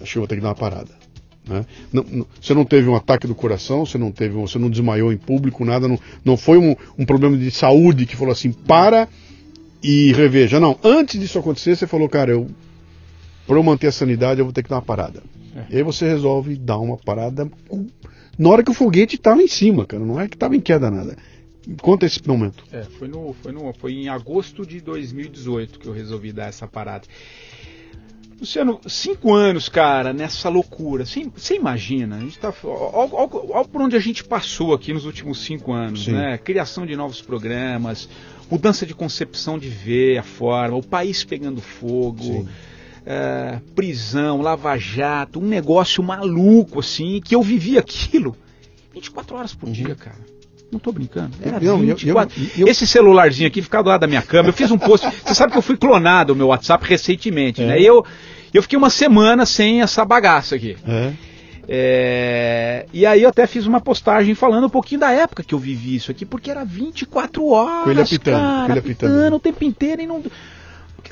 acho 0.00 0.12
que 0.12 0.18
eu 0.18 0.22
vou 0.22 0.28
ter 0.28 0.36
que 0.36 0.42
dar 0.42 0.48
uma 0.48 0.54
parada. 0.54 0.90
Né? 1.46 1.64
Não, 1.92 2.04
não, 2.10 2.26
você 2.40 2.54
não 2.54 2.64
teve 2.64 2.88
um 2.88 2.96
ataque 2.96 3.26
do 3.26 3.34
coração, 3.34 3.86
você 3.86 3.96
não 3.96 4.10
teve, 4.10 4.34
você 4.34 4.58
não 4.58 4.68
desmaiou 4.68 5.12
em 5.12 5.16
público, 5.16 5.64
nada, 5.64 5.86
não, 5.86 5.98
não 6.24 6.36
foi 6.36 6.58
um, 6.58 6.74
um 6.98 7.04
problema 7.04 7.36
de 7.36 7.50
saúde 7.50 8.06
que 8.06 8.16
falou 8.16 8.32
assim, 8.32 8.52
para 8.52 9.08
e 9.82 10.12
reveja. 10.12 10.58
Não, 10.58 10.78
antes 10.82 11.20
disso 11.20 11.38
acontecer, 11.38 11.76
você 11.76 11.86
falou, 11.86 12.08
cara, 12.08 12.32
eu 12.32 12.48
para 13.46 13.56
eu 13.56 13.62
manter 13.62 13.86
a 13.86 13.92
sanidade 13.92 14.40
eu 14.40 14.44
vou 14.44 14.52
ter 14.52 14.64
que 14.64 14.68
dar 14.68 14.76
uma 14.76 14.82
parada. 14.82 15.22
É. 15.54 15.74
E 15.74 15.76
aí 15.76 15.82
você 15.82 16.06
resolve 16.06 16.56
dar 16.56 16.78
uma 16.78 16.96
parada 16.96 17.48
na 18.38 18.48
hora 18.50 18.62
que 18.62 18.70
o 18.70 18.74
foguete 18.74 19.16
está 19.16 19.34
lá 19.34 19.42
em 19.42 19.48
cima, 19.48 19.86
cara, 19.86 20.04
não 20.04 20.20
é 20.20 20.28
que 20.28 20.34
estava 20.34 20.56
em 20.56 20.60
queda 20.60 20.90
nada. 20.90 21.16
Conta 21.80 22.06
esse 22.06 22.26
momento. 22.26 22.64
É, 22.70 22.82
foi, 22.82 23.08
no, 23.08 23.34
foi, 23.42 23.50
no, 23.50 23.72
foi 23.72 23.92
em 23.92 24.08
agosto 24.08 24.64
de 24.64 24.80
2018 24.80 25.80
que 25.80 25.86
eu 25.86 25.92
resolvi 25.92 26.32
dar 26.32 26.48
essa 26.48 26.66
parada. 26.68 27.06
Luciano, 28.38 28.80
cinco 28.86 29.32
anos, 29.32 29.68
cara, 29.68 30.12
nessa 30.12 30.48
loucura. 30.48 31.04
Você, 31.06 31.54
imagina? 31.54 32.16
A 32.16 32.20
gente 32.20 32.38
tá. 32.38 32.52
Olha 32.62 33.64
por 33.64 33.80
onde 33.80 33.96
a 33.96 34.00
gente 34.00 34.22
passou 34.22 34.74
aqui 34.74 34.92
nos 34.92 35.06
últimos 35.06 35.42
cinco 35.42 35.72
anos, 35.72 36.04
Sim. 36.04 36.12
né? 36.12 36.36
Criação 36.36 36.84
de 36.84 36.94
novos 36.94 37.22
programas, 37.22 38.08
mudança 38.50 38.84
de 38.84 38.94
concepção 38.94 39.58
de 39.58 39.68
ver 39.68 40.18
a 40.18 40.22
forma, 40.22 40.76
o 40.76 40.82
país 40.82 41.24
pegando 41.24 41.60
fogo. 41.60 42.46
É, 43.08 43.60
prisão, 43.76 44.42
lava-jato, 44.42 45.38
um 45.38 45.46
negócio 45.46 46.02
maluco 46.02 46.80
assim, 46.80 47.20
que 47.20 47.36
eu 47.36 47.40
vivi 47.40 47.78
aquilo 47.78 48.36
24 48.92 49.36
horas 49.36 49.54
por 49.54 49.66
uhum. 49.66 49.72
dia, 49.72 49.94
cara. 49.94 50.18
Não 50.70 50.80
tô 50.80 50.90
brincando. 50.92 51.30
Era 51.42 51.60
não, 51.60 51.78
24. 51.78 52.38
Eu, 52.38 52.44
eu, 52.44 52.50
eu, 52.58 52.68
Esse 52.68 52.86
celularzinho 52.86 53.46
aqui 53.46 53.62
ficava 53.62 53.84
do 53.84 53.88
lado 53.88 54.00
da 54.00 54.06
minha 54.06 54.22
cama. 54.22 54.48
Eu 54.48 54.52
fiz 54.52 54.70
um 54.70 54.78
post. 54.78 55.06
Você 55.24 55.34
sabe 55.34 55.52
que 55.52 55.58
eu 55.58 55.62
fui 55.62 55.76
clonado 55.76 56.32
o 56.32 56.36
meu 56.36 56.48
WhatsApp 56.48 56.84
recentemente, 56.86 57.60
né? 57.62 57.66
é. 57.66 57.70
né? 57.70 57.80
E 57.80 57.86
eu, 57.86 58.04
eu 58.52 58.62
fiquei 58.62 58.76
uma 58.76 58.90
semana 58.90 59.46
sem 59.46 59.80
essa 59.80 60.04
bagaça 60.04 60.56
aqui. 60.56 60.76
É. 60.86 61.12
É, 61.68 62.86
e 62.92 63.04
aí 63.04 63.22
eu 63.22 63.28
até 63.28 63.46
fiz 63.46 63.66
uma 63.66 63.80
postagem 63.80 64.34
falando 64.34 64.66
um 64.66 64.70
pouquinho 64.70 65.00
da 65.00 65.10
época 65.10 65.42
que 65.42 65.52
eu 65.52 65.58
vivi 65.58 65.96
isso 65.96 66.12
aqui, 66.12 66.24
porque 66.24 66.50
era 66.50 66.64
24 66.64 67.44
horas, 67.48 67.84
Coelho 67.84 68.02
apitando, 68.02 68.34
cara, 68.34 68.66
coelho 68.66 68.78
apitando, 68.78 69.10
apitando 69.10 69.36
o 69.36 69.40
tempo 69.40 69.64
inteiro 69.64 70.02
e 70.02 70.06
não... 70.06 70.22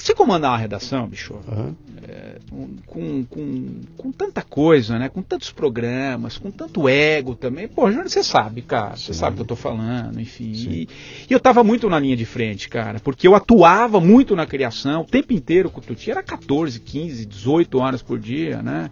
Você 0.05 0.13
comandar 0.15 0.51
uma 0.51 0.59
redação, 0.59 1.09
bicho, 1.09 1.33
uhum. 1.49 1.75
é, 2.07 2.37
com, 2.87 3.25
com, 3.25 3.81
com, 3.97 4.13
tanta 4.13 4.43
coisa, 4.43 4.99
né? 4.99 5.09
Com 5.09 5.23
tantos 5.23 5.51
programas, 5.51 6.37
com 6.37 6.51
tanto 6.51 6.87
ego 6.87 7.35
também. 7.35 7.67
Pô, 7.67 7.91
você 7.91 8.23
sabe, 8.23 8.61
cara. 8.61 8.97
Você 8.97 9.15
sabe 9.15 9.33
o 9.33 9.37
que 9.37 9.41
eu 9.41 9.47
tô 9.47 9.57
falando, 9.57 10.21
enfim. 10.21 10.53
E, 10.53 10.89
e, 11.27 11.33
eu 11.33 11.41
tava 11.41 11.65
muito 11.65 11.89
na 11.89 11.99
linha 11.99 12.15
de 12.19 12.27
frente, 12.27 12.69
cara, 12.69 13.01
porque 13.01 13.27
eu 13.27 13.35
atuava 13.35 13.99
muito 13.99 14.37
na 14.37 14.45
criação 14.45 15.01
o 15.01 15.07
tempo 15.07 15.33
inteiro 15.33 15.71
com 15.71 15.81
o 15.81 15.83
Tuti. 15.83 16.11
Era 16.11 16.23
14, 16.23 16.81
15, 16.81 17.25
18 17.25 17.79
horas 17.79 18.03
por 18.03 18.19
dia, 18.19 18.63
né? 18.63 18.91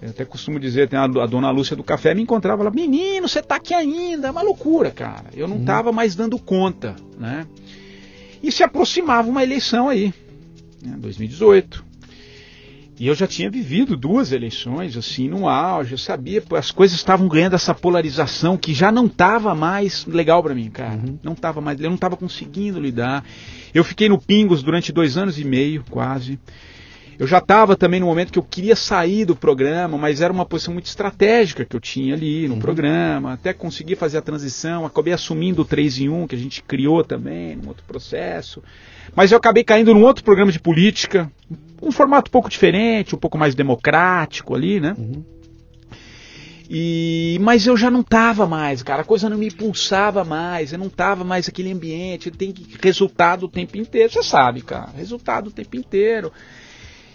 Eu 0.00 0.08
até 0.08 0.24
costumo 0.24 0.58
dizer, 0.58 0.88
tem 0.88 0.98
a, 0.98 1.04
a, 1.04 1.26
dona 1.26 1.50
Lúcia 1.50 1.76
do 1.76 1.84
café 1.84 2.14
me 2.14 2.22
encontrava 2.22 2.62
lá, 2.62 2.70
menino, 2.70 3.28
você 3.28 3.42
tá 3.42 3.56
aqui 3.56 3.74
ainda, 3.74 4.28
é 4.28 4.30
uma 4.30 4.42
loucura, 4.42 4.90
cara. 4.90 5.26
Eu 5.34 5.46
não 5.46 5.60
estava 5.60 5.90
uhum. 5.90 5.94
mais 5.94 6.14
dando 6.14 6.38
conta, 6.38 6.96
né? 7.18 7.46
E 8.44 8.52
se 8.52 8.62
aproximava 8.62 9.26
uma 9.26 9.42
eleição 9.42 9.88
aí, 9.88 10.12
né, 10.82 10.94
2018. 10.98 11.82
E 13.00 13.06
eu 13.06 13.14
já 13.14 13.26
tinha 13.26 13.50
vivido 13.50 13.96
duas 13.96 14.32
eleições, 14.32 14.98
assim, 14.98 15.28
no 15.28 15.48
auge, 15.48 15.92
eu 15.92 15.98
sabia, 15.98 16.44
as 16.52 16.70
coisas 16.70 16.96
estavam 16.96 17.26
ganhando 17.26 17.54
essa 17.54 17.74
polarização 17.74 18.58
que 18.58 18.74
já 18.74 18.92
não 18.92 19.06
estava 19.06 19.54
mais 19.54 20.04
legal 20.04 20.42
para 20.42 20.54
mim, 20.54 20.68
cara. 20.70 20.92
Uhum. 20.92 21.18
Não 21.22 21.32
estava 21.32 21.62
mais, 21.62 21.80
eu 21.80 21.88
não 21.88 21.94
estava 21.94 22.18
conseguindo 22.18 22.78
lidar. 22.78 23.24
Eu 23.72 23.82
fiquei 23.82 24.10
no 24.10 24.20
Pingos 24.20 24.62
durante 24.62 24.92
dois 24.92 25.16
anos 25.16 25.38
e 25.38 25.44
meio, 25.44 25.82
quase. 25.88 26.38
Eu 27.18 27.26
já 27.26 27.38
estava 27.38 27.76
também 27.76 28.00
no 28.00 28.06
momento 28.06 28.32
que 28.32 28.38
eu 28.38 28.42
queria 28.42 28.74
sair 28.74 29.24
do 29.24 29.36
programa, 29.36 29.96
mas 29.96 30.20
era 30.20 30.32
uma 30.32 30.44
posição 30.44 30.74
muito 30.74 30.86
estratégica 30.86 31.64
que 31.64 31.76
eu 31.76 31.80
tinha 31.80 32.14
ali 32.14 32.48
no 32.48 32.54
uhum. 32.54 32.60
programa, 32.60 33.32
até 33.32 33.52
conseguir 33.52 33.96
fazer 33.96 34.18
a 34.18 34.22
transição, 34.22 34.84
acabei 34.84 35.12
assumindo 35.12 35.62
o 35.62 35.64
3 35.64 36.00
em 36.00 36.08
1, 36.08 36.26
que 36.26 36.34
a 36.34 36.38
gente 36.38 36.62
criou 36.62 37.04
também, 37.04 37.56
num 37.56 37.68
outro 37.68 37.84
processo. 37.86 38.62
Mas 39.14 39.30
eu 39.30 39.38
acabei 39.38 39.62
caindo 39.62 39.94
num 39.94 40.02
outro 40.02 40.24
programa 40.24 40.50
de 40.50 40.58
política, 40.58 41.30
um 41.80 41.92
formato 41.92 42.28
um 42.28 42.32
pouco 42.32 42.48
diferente, 42.48 43.14
um 43.14 43.18
pouco 43.18 43.38
mais 43.38 43.54
democrático 43.54 44.54
ali, 44.54 44.80
né? 44.80 44.94
Uhum. 44.98 45.24
E, 46.68 47.38
mas 47.42 47.66
eu 47.66 47.76
já 47.76 47.90
não 47.90 48.00
estava 48.00 48.46
mais, 48.46 48.82
cara, 48.82 49.02
a 49.02 49.04
coisa 49.04 49.28
não 49.28 49.36
me 49.36 49.48
impulsava 49.48 50.24
mais, 50.24 50.72
eu 50.72 50.78
não 50.78 50.86
estava 50.86 51.22
mais 51.22 51.46
aquele 51.46 51.70
ambiente, 51.70 52.30
tem 52.30 52.54
resultado 52.82 53.44
o 53.44 53.48
tempo 53.48 53.76
inteiro, 53.76 54.10
você 54.10 54.22
sabe, 54.22 54.62
cara, 54.62 54.90
resultado 54.96 55.48
o 55.48 55.50
tempo 55.50 55.76
inteiro. 55.76 56.32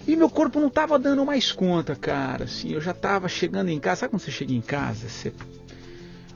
E 0.10 0.16
meu 0.16 0.28
corpo 0.28 0.60
não 0.60 0.70
estava 0.70 0.98
dando 0.98 1.24
mais 1.24 1.52
conta, 1.52 1.96
cara. 1.96 2.46
Assim, 2.46 2.72
eu 2.72 2.82
já 2.82 2.90
estava 2.90 3.30
chegando 3.30 3.70
em 3.70 3.80
casa. 3.80 4.00
Sabe 4.00 4.10
quando 4.10 4.24
você 4.24 4.32
chega 4.32 4.52
em 4.52 4.60
casa? 4.60 5.08
Você, 5.08 5.32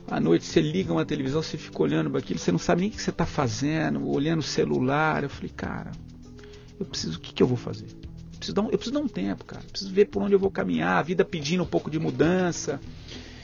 à 0.08 0.20
noite 0.20 0.44
você 0.44 0.60
liga 0.60 0.92
uma 0.92 1.04
televisão, 1.04 1.42
você 1.42 1.58
fica 1.58 1.82
olhando 1.82 2.08
para 2.08 2.20
aquilo, 2.20 2.38
você 2.38 2.52
não 2.52 2.58
sabe 2.60 2.82
nem 2.82 2.90
o 2.90 2.92
que 2.92 3.02
você 3.02 3.10
está 3.10 3.26
fazendo, 3.26 4.08
olhando 4.08 4.38
o 4.38 4.44
celular. 4.44 5.24
Eu 5.24 5.28
falei, 5.28 5.50
cara, 5.56 5.90
eu 6.78 6.86
preciso, 6.86 7.18
o 7.18 7.20
que, 7.20 7.34
que 7.34 7.42
eu 7.42 7.48
vou 7.48 7.56
fazer? 7.56 7.86
Eu 7.86 8.38
preciso, 8.38 8.54
dar 8.54 8.62
um, 8.62 8.66
eu 8.66 8.78
preciso 8.78 8.92
dar 8.92 9.00
um 9.00 9.08
tempo, 9.08 9.44
cara. 9.44 9.64
Eu 9.64 9.70
preciso 9.70 9.92
ver 9.92 10.04
por 10.04 10.22
onde 10.22 10.34
eu 10.34 10.38
vou 10.38 10.52
caminhar, 10.52 10.96
a 10.96 11.02
vida 11.02 11.24
pedindo 11.24 11.64
um 11.64 11.66
pouco 11.66 11.90
de 11.90 11.98
mudança. 11.98 12.78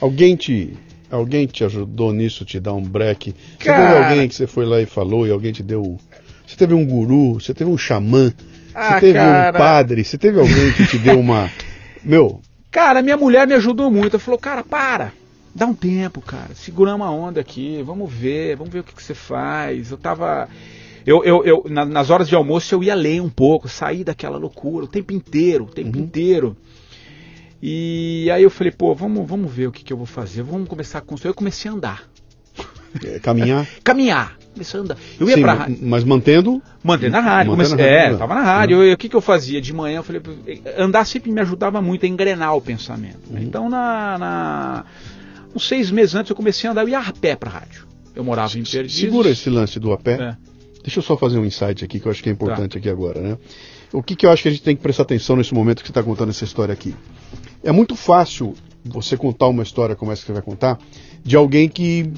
Alguém 0.00 0.36
te, 0.36 0.78
alguém 1.10 1.48
te 1.48 1.64
ajudou 1.64 2.12
nisso, 2.12 2.44
te 2.44 2.60
dar 2.60 2.74
um 2.74 2.84
break? 2.84 3.34
Você 3.58 3.64
cara... 3.64 3.94
teve 3.94 4.04
alguém 4.04 4.28
que 4.28 4.36
você 4.36 4.46
foi 4.46 4.64
lá 4.64 4.80
e 4.80 4.86
falou 4.86 5.26
e 5.26 5.32
alguém 5.32 5.50
te 5.50 5.64
deu. 5.64 5.98
Você 6.46 6.54
teve 6.54 6.72
um 6.72 6.86
guru, 6.86 7.34
você 7.34 7.52
teve 7.52 7.68
um 7.68 7.76
xamã 7.76 8.32
ah, 8.74 8.94
você 8.94 9.00
teve 9.00 9.12
cara... 9.14 9.50
um 9.50 9.58
padre, 9.58 10.04
você 10.04 10.18
teve 10.18 10.40
alguém 10.40 10.72
que 10.72 10.86
te 10.86 10.98
deu 10.98 11.18
uma. 11.18 11.50
Meu. 12.02 12.40
Cara, 12.70 13.02
minha 13.02 13.16
mulher 13.16 13.46
me 13.46 13.54
ajudou 13.54 13.90
muito. 13.90 14.14
Ela 14.14 14.20
falou, 14.20 14.38
cara, 14.38 14.62
para. 14.62 15.12
Dá 15.54 15.66
um 15.66 15.74
tempo, 15.74 16.20
cara. 16.20 16.54
Segura 16.54 16.94
uma 16.94 17.10
onda 17.10 17.40
aqui. 17.40 17.82
Vamos 17.84 18.12
ver, 18.12 18.56
vamos 18.56 18.72
ver 18.72 18.80
o 18.80 18.84
que, 18.84 18.94
que 18.94 19.02
você 19.02 19.14
faz. 19.14 19.90
Eu 19.90 19.98
tava. 19.98 20.48
Eu, 21.04 21.24
eu, 21.24 21.44
eu 21.44 21.64
na, 21.68 21.84
nas 21.84 22.10
horas 22.10 22.28
de 22.28 22.34
almoço 22.34 22.74
eu 22.74 22.84
ia 22.84 22.94
ler 22.94 23.20
um 23.20 23.28
pouco, 23.28 23.68
sair 23.68 24.04
daquela 24.04 24.36
loucura 24.36 24.84
o 24.84 24.88
tempo 24.88 25.12
inteiro, 25.12 25.64
o 25.64 25.70
tempo 25.70 25.96
uhum. 25.98 26.04
inteiro. 26.04 26.56
E 27.62 28.30
aí 28.32 28.42
eu 28.42 28.50
falei, 28.50 28.70
pô, 28.70 28.94
vamos, 28.94 29.28
vamos 29.28 29.52
ver 29.52 29.66
o 29.66 29.72
que, 29.72 29.82
que 29.82 29.92
eu 29.92 29.96
vou 29.96 30.06
fazer. 30.06 30.42
Vamos 30.42 30.68
começar 30.68 30.98
a 30.98 31.02
construir. 31.02 31.30
Eu 31.30 31.34
comecei 31.34 31.70
a 31.70 31.74
andar. 31.74 32.08
É, 33.04 33.18
caminhar? 33.18 33.66
caminhar 33.82 34.39
andar. 34.74 34.96
Eu 35.18 35.28
ia 35.28 35.36
Sim, 35.36 35.42
pra 35.42 35.54
rádio. 35.54 35.78
Mas 35.82 36.04
mantendo. 36.04 36.62
Mantendo 36.82 37.16
a 37.16 37.20
rádio. 37.20 37.52
Mantendo 37.52 37.76
comecei, 37.76 37.96
a 37.96 38.00
rádio 38.00 38.14
é, 38.14 38.18
tava 38.18 38.34
na 38.34 38.42
rádio. 38.42 38.78
Uhum. 38.78 38.92
o 38.92 38.96
que, 38.96 39.08
que 39.08 39.16
eu 39.16 39.20
fazia? 39.20 39.60
De 39.60 39.72
manhã 39.72 39.98
eu 39.98 40.02
falei. 40.02 40.22
Andar 40.76 41.04
sempre 41.06 41.30
me 41.30 41.40
ajudava 41.40 41.80
muito 41.80 42.04
a 42.04 42.08
engrenar 42.08 42.56
o 42.56 42.60
pensamento. 42.60 43.30
Uhum. 43.30 43.38
Então, 43.38 43.68
na, 43.68 44.18
na, 44.18 44.84
uns 45.54 45.66
seis 45.66 45.90
meses 45.90 46.14
antes 46.14 46.30
eu 46.30 46.36
comecei 46.36 46.68
a 46.68 46.72
andar, 46.72 46.82
eu 46.82 46.88
ia 46.88 46.98
a 46.98 47.12
pé 47.12 47.36
pra 47.36 47.50
rádio. 47.50 47.86
Eu 48.14 48.24
morava 48.24 48.58
em 48.58 48.64
Perdizes. 48.64 48.98
Segura 48.98 49.30
esse 49.30 49.48
lance 49.48 49.78
do 49.78 49.92
a 49.92 49.98
pé. 49.98 50.14
É. 50.20 50.36
Deixa 50.82 50.98
eu 50.98 51.02
só 51.02 51.16
fazer 51.16 51.38
um 51.38 51.44
insight 51.44 51.84
aqui 51.84 52.00
que 52.00 52.06
eu 52.06 52.10
acho 52.10 52.22
que 52.22 52.28
é 52.28 52.32
importante 52.32 52.72
tá. 52.72 52.78
aqui 52.78 52.88
agora, 52.88 53.20
né? 53.20 53.38
O 53.92 54.02
que, 54.02 54.14
que 54.14 54.24
eu 54.24 54.30
acho 54.30 54.42
que 54.42 54.48
a 54.48 54.52
gente 54.52 54.62
tem 54.62 54.76
que 54.76 54.82
prestar 54.82 55.02
atenção 55.02 55.36
nesse 55.36 55.52
momento 55.52 55.80
que 55.80 55.86
você 55.86 55.90
está 55.90 56.02
contando 56.02 56.30
essa 56.30 56.44
história 56.44 56.72
aqui? 56.72 56.94
É 57.62 57.72
muito 57.72 57.94
fácil 57.94 58.54
você 58.84 59.16
contar 59.16 59.48
uma 59.48 59.62
história 59.62 59.94
como 59.94 60.10
essa 60.10 60.22
que 60.22 60.28
você 60.28 60.32
vai 60.32 60.42
contar 60.42 60.78
de 61.22 61.36
alguém 61.36 61.68
que 61.68 62.10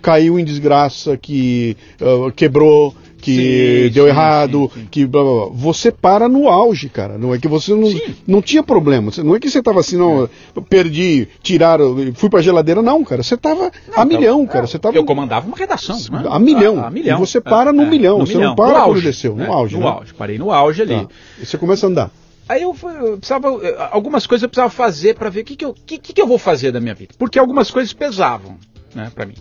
caiu 0.00 0.38
em 0.38 0.44
desgraça, 0.44 1.16
que 1.16 1.76
uh, 2.00 2.30
quebrou, 2.32 2.94
que 3.24 3.86
sim, 3.86 3.94
deu 3.94 4.04
sim, 4.04 4.10
errado, 4.10 4.70
sim, 4.74 4.86
que 4.90 5.06
blá, 5.06 5.22
blá, 5.22 5.32
blá. 5.32 5.50
você 5.54 5.90
para 5.90 6.28
no 6.28 6.46
auge, 6.46 6.90
cara. 6.90 7.16
Não 7.16 7.34
é 7.34 7.38
que 7.38 7.48
você 7.48 7.74
não, 7.74 7.88
não 8.26 8.42
tinha 8.42 8.62
problema. 8.62 9.10
Não 9.24 9.34
é 9.34 9.40
que 9.40 9.48
você 9.48 9.62
tava 9.62 9.80
assim, 9.80 9.96
não, 9.96 10.24
é. 10.24 10.60
perdi, 10.68 11.26
tiraram, 11.42 11.96
fui 12.14 12.28
pra 12.28 12.42
geladeira, 12.42 12.82
não, 12.82 13.02
cara. 13.02 13.22
Você 13.22 13.34
tava 13.34 13.72
não, 13.88 14.02
a 14.02 14.04
milhão, 14.04 14.46
cara. 14.46 14.66
Você 14.66 14.78
tava, 14.78 14.94
eu 14.94 15.06
comandava 15.06 15.46
uma 15.46 15.56
redação, 15.56 15.96
né? 16.10 16.24
A, 16.28 16.38
milhão. 16.38 16.80
A, 16.80 16.88
a 16.88 16.90
milhão. 16.90 17.16
E 17.16 17.20
você 17.20 17.40
para 17.40 17.72
no 17.72 17.84
é, 17.84 17.86
milhão. 17.86 18.18
No 18.18 18.26
você 18.26 18.34
milhão. 18.34 18.50
não 18.50 18.56
para 18.56 18.80
no 18.80 18.84
quando 18.84 19.00
desceu, 19.00 19.34
no 19.34 19.50
auge. 19.50 19.74
No 19.74 19.80
né? 19.80 19.86
auge, 19.88 20.12
parei 20.12 20.36
no 20.36 20.50
auge 20.52 20.82
ali. 20.82 20.94
Tá. 20.94 21.08
E 21.40 21.46
você 21.46 21.56
começa 21.56 21.86
a 21.86 21.88
andar. 21.88 22.10
Aí 22.46 22.60
eu, 22.60 22.76
eu, 23.00 23.16
precisava, 23.16 23.48
algumas 23.90 24.26
coisas 24.26 24.42
eu 24.42 24.50
precisava 24.50 24.68
fazer 24.68 25.14
para 25.14 25.30
ver 25.30 25.40
o 25.40 25.44
que, 25.44 25.56
que, 25.56 25.64
eu, 25.64 25.74
que, 25.86 25.98
que 25.98 26.20
eu 26.20 26.26
vou 26.26 26.36
fazer 26.36 26.72
da 26.72 26.80
minha 26.80 26.94
vida. 26.94 27.14
Porque 27.18 27.38
algumas 27.38 27.70
coisas 27.70 27.90
pesavam, 27.94 28.58
né, 28.94 29.10
para 29.14 29.26
mim. 29.26 29.34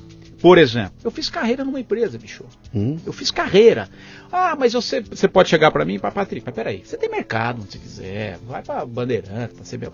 Por 0.44 0.58
exemplo, 0.58 0.92
eu 1.06 1.10
fiz 1.10 1.30
carreira 1.30 1.64
numa 1.64 1.80
empresa, 1.80 2.18
bicho. 2.18 2.44
Hum. 2.76 2.98
Eu 3.06 3.14
fiz 3.14 3.32
carreira. 3.32 3.88
Ah, 4.30 4.58
mas 4.60 4.74
você, 4.74 5.00
você 5.00 5.26
pode 5.26 5.48
chegar 5.48 5.72
para 5.72 5.86
mim 5.86 5.96
e 5.96 6.00
para 6.00 6.12
Patrick, 6.12 6.46
mas 6.46 6.54
peraí, 6.54 6.82
você 6.84 6.98
tem 6.98 7.10
mercado 7.10 7.62
onde 7.62 7.72
você 7.72 7.78
quiser, 7.78 8.40
vai 8.46 8.62
para 8.62 8.86
Bandeirante, 8.86 9.54
pra 9.54 9.64
CB, 9.64 9.90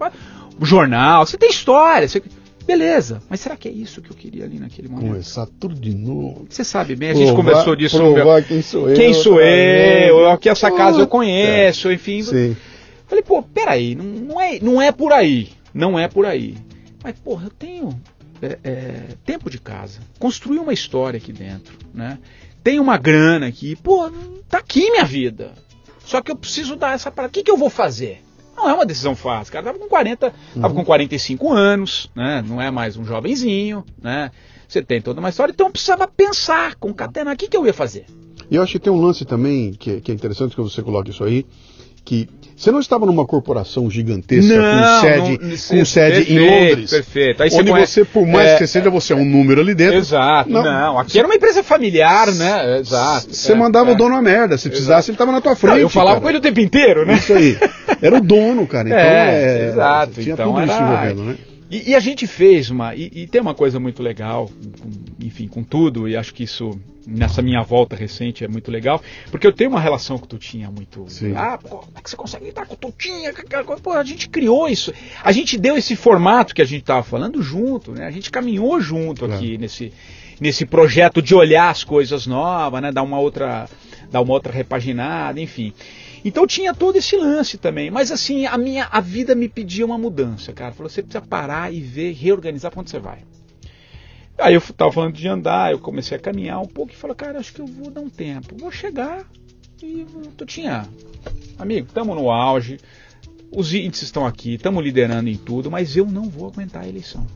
o 0.59 0.65
jornal, 0.65 1.25
você 1.25 1.37
tem 1.37 1.49
história, 1.49 2.07
você... 2.07 2.23
Beleza, 2.65 3.21
mas 3.27 3.39
será 3.39 3.55
que 3.55 3.67
é 3.67 3.71
isso 3.71 4.01
que 4.01 4.11
eu 4.11 4.15
queria 4.15 4.45
ali 4.45 4.59
naquele 4.59 4.87
momento? 4.87 5.07
Começar 5.07 5.47
tudo 5.59 5.73
de 5.73 5.95
novo. 5.95 6.45
Você 6.49 6.63
sabe 6.63 6.95
bem, 6.95 7.09
a 7.09 7.13
gente 7.13 7.33
provar, 7.33 7.51
conversou 7.51 7.75
disso. 7.75 7.97
Provar 7.97 8.43
quem 8.43 8.61
sou 8.61 8.89
eu. 8.89 8.95
Quem 8.95 9.13
sou 9.13 9.41
eu, 9.41 10.37
que 10.37 10.49
essa 10.49 10.69
casa 10.71 10.99
eu 10.99 11.07
conheço, 11.07 11.91
enfim. 11.91 12.21
Sim. 12.21 12.55
Falei, 13.07 13.23
pô, 13.23 13.41
peraí, 13.41 13.95
não, 13.95 14.05
não, 14.05 14.41
é, 14.41 14.59
não 14.59 14.81
é 14.81 14.91
por 14.91 15.11
aí. 15.11 15.49
Não 15.73 15.97
é 15.97 16.07
por 16.07 16.27
aí. 16.27 16.57
Mas, 17.03 17.19
porra, 17.19 17.45
eu 17.45 17.51
tenho 17.51 17.99
é, 18.41 18.59
é, 18.63 19.03
tempo 19.25 19.49
de 19.49 19.59
casa, 19.59 19.99
construir 20.19 20.59
uma 20.59 20.73
história 20.73 21.17
aqui 21.17 21.31
dentro, 21.31 21.77
né? 21.93 22.19
Tem 22.63 22.79
uma 22.79 22.97
grana 22.97 23.47
aqui, 23.47 23.75
pô, 23.75 24.11
tá 24.49 24.57
aqui 24.57 24.89
minha 24.91 25.05
vida. 25.05 25.53
Só 26.05 26.21
que 26.21 26.31
eu 26.31 26.35
preciso 26.35 26.75
dar 26.75 26.93
essa 26.93 27.11
parada. 27.11 27.29
O 27.29 27.33
que, 27.33 27.43
que 27.43 27.51
eu 27.51 27.57
vou 27.57 27.69
fazer? 27.69 28.23
Não 28.55 28.69
é 28.69 28.73
uma 28.73 28.85
decisão 28.85 29.15
fácil, 29.15 29.53
cara. 29.53 29.65
Tava 29.65 29.79
com 29.79 29.87
40, 29.87 30.33
uhum. 30.55 30.61
tava 30.61 30.73
com 30.73 30.83
45 30.83 31.53
anos, 31.53 32.11
né? 32.15 32.43
Não 32.45 32.61
é 32.61 32.69
mais 32.69 32.97
um 32.97 33.05
jovenzinho, 33.05 33.85
né? 34.01 34.31
Você 34.67 34.81
tem 34.83 35.01
toda 35.01 35.19
uma 35.19 35.29
história, 35.29 35.51
então 35.51 35.67
eu 35.67 35.71
precisava 35.71 36.07
pensar, 36.07 36.75
concatenar, 36.75 37.33
o 37.33 37.37
que, 37.37 37.47
que 37.47 37.57
eu 37.57 37.65
ia 37.65 37.73
fazer? 37.73 38.05
E 38.51 38.55
eu 38.55 38.61
acho 38.61 38.73
que 38.73 38.79
tem 38.79 38.91
um 38.91 39.01
lance 39.01 39.25
também 39.25 39.73
que, 39.73 40.01
que 40.01 40.11
é 40.11 40.15
interessante 40.15 40.55
que 40.55 40.61
você 40.61 40.81
coloque 40.81 41.11
isso 41.11 41.23
aí, 41.23 41.45
que 42.03 42.27
você 42.59 42.73
não 42.73 42.81
estava 42.81 43.05
numa 43.05 43.25
corporação 43.25 43.89
gigantesca 43.89 44.53
não, 44.53 44.83
com 44.83 44.99
sede, 44.99 45.29
não, 45.29 45.49
com 45.49 45.85
sede 45.85 46.25
perfeito, 46.25 46.31
em 46.33 46.39
Londres. 46.39 46.89
Perfeito. 46.89 47.43
Aí 47.43 47.49
onde 47.53 47.71
você, 47.71 47.85
você, 47.85 48.05
por 48.05 48.27
mais 48.27 48.49
é, 48.49 48.57
que 48.57 48.67
seja, 48.67 48.89
você 48.89 49.13
é 49.13 49.15
um 49.15 49.23
número 49.23 49.61
ali 49.61 49.73
dentro. 49.73 49.95
Exato. 49.95 50.49
Não, 50.49 50.61
não 50.61 50.99
aqui 50.99 51.17
era 51.17 51.25
uma 51.25 51.35
empresa 51.35 51.63
familiar, 51.63 52.27
né? 52.33 52.79
Exato. 52.79 53.33
Você 53.33 53.53
é, 53.53 53.55
mandava 53.55 53.91
é. 53.91 53.93
o 53.93 53.95
dono 53.95 54.13
a 54.13 54.21
merda. 54.21 54.57
Se 54.57 54.69
precisasse, 54.69 55.09
ele 55.09 55.15
estava 55.15 55.31
na 55.31 55.39
tua 55.39 55.55
frente. 55.55 55.79
eu 55.79 55.87
falava 55.87 56.15
cara. 56.15 56.21
com 56.21 56.29
ele 56.29 56.37
o 56.39 56.41
tempo 56.41 56.59
inteiro, 56.59 57.05
né? 57.05 57.13
Isso 57.13 57.31
aí. 57.31 57.57
Era 58.01 58.17
o 58.17 58.21
dono, 58.21 58.67
cara. 58.67 58.89
Então, 58.89 58.99
é, 59.07 59.65
é 59.65 59.69
exato. 59.69 60.21
Tinha 60.21 60.33
então, 60.33 60.49
tudo 60.49 60.61
era... 60.61 60.73
isso 60.73 60.83
envolvendo, 60.83 61.23
né? 61.23 61.35
E, 61.69 61.91
e, 61.91 61.95
a 61.95 61.99
gente 61.99 62.25
fez 62.25 62.69
uma. 62.69 62.95
E, 62.95 63.11
e, 63.13 63.27
tem 63.27 63.39
uma 63.39 63.53
coisa 63.53 63.79
muito 63.79 64.01
legal, 64.01 64.49
com, 64.81 65.25
enfim, 65.25 65.47
com 65.47 65.63
tudo, 65.63 66.07
e 66.07 66.17
acho 66.17 66.33
que 66.33 66.43
isso 66.43 66.79
nessa 67.05 67.41
minha 67.41 67.61
volta 67.61 67.95
recente 67.95 68.43
é 68.43 68.47
muito 68.47 68.69
legal, 68.69 69.01
porque 69.31 69.45
eu 69.45 69.51
tenho 69.51 69.69
uma 69.69 69.79
relação 69.79 70.17
com 70.17 70.25
o 70.25 70.27
Tutinha 70.27 70.69
muito. 70.69 71.05
Sim. 71.07 71.33
Ah, 71.35 71.57
pô, 71.57 71.77
como 71.77 71.93
é 71.95 72.01
que 72.01 72.09
você 72.09 72.15
consegue 72.15 72.45
lidar 72.45 72.65
com 72.65 72.73
o 72.73 72.77
Tutinha? 72.77 73.33
Pô, 73.83 73.93
a 73.93 74.03
gente 74.03 74.29
criou 74.29 74.67
isso. 74.67 74.93
A 75.23 75.31
gente 75.31 75.57
deu 75.57 75.77
esse 75.77 75.95
formato 75.95 76.53
que 76.53 76.61
a 76.61 76.65
gente 76.65 76.81
estava 76.81 77.03
falando 77.03 77.41
junto, 77.41 77.91
né? 77.91 78.05
A 78.05 78.11
gente 78.11 78.29
caminhou 78.31 78.79
junto 78.81 79.25
claro. 79.25 79.35
aqui 79.35 79.57
nesse, 79.57 79.93
nesse 80.39 80.65
projeto 80.65 81.21
de 81.21 81.35
olhar 81.35 81.69
as 81.69 81.83
coisas 81.83 82.25
novas, 82.25 82.81
né? 82.81 82.91
Dar 82.91 83.03
uma 83.03 83.19
outra, 83.19 83.67
dar 84.11 84.21
uma 84.21 84.33
outra 84.33 84.51
repaginada, 84.51 85.39
enfim. 85.39 85.73
Então 86.23 86.45
tinha 86.45 86.73
todo 86.73 86.97
esse 86.97 87.15
lance 87.15 87.57
também. 87.57 87.89
Mas 87.89 88.11
assim, 88.11 88.45
a 88.45 88.57
minha 88.57 88.87
a 88.91 88.99
vida 88.99 89.35
me 89.35 89.47
pedia 89.47 89.85
uma 89.85 89.97
mudança, 89.97 90.51
cara. 90.53 90.73
Falou, 90.73 90.89
você 90.89 91.01
precisa 91.01 91.21
parar 91.25 91.73
e 91.73 91.79
ver, 91.79 92.13
reorganizar 92.13 92.71
para 92.71 92.81
onde 92.81 92.89
você 92.89 92.99
vai. 92.99 93.23
Aí 94.37 94.53
eu 94.53 94.61
tava 94.61 94.91
falando 94.91 95.13
de 95.13 95.27
andar, 95.27 95.71
eu 95.71 95.79
comecei 95.79 96.17
a 96.17 96.19
caminhar 96.19 96.61
um 96.61 96.67
pouco 96.67 96.93
e 96.93 96.95
falei, 96.95 97.15
cara, 97.15 97.39
acho 97.39 97.53
que 97.53 97.59
eu 97.59 97.65
vou 97.65 97.91
dar 97.91 98.01
um 98.01 98.09
tempo. 98.09 98.55
Vou 98.57 98.71
chegar 98.71 99.25
e 99.83 100.05
tu 100.37 100.45
tinha. 100.45 100.87
Amigo, 101.57 101.87
estamos 101.87 102.15
no 102.15 102.31
auge, 102.31 102.79
os 103.51 103.73
índices 103.73 104.07
estão 104.07 104.25
aqui, 104.25 104.53
estamos 104.53 104.83
liderando 104.83 105.29
em 105.29 105.35
tudo, 105.35 105.69
mas 105.69 105.97
eu 105.97 106.05
não 106.05 106.29
vou 106.29 106.47
aguentar 106.47 106.83
a 106.83 106.87
eleição. 106.87 107.27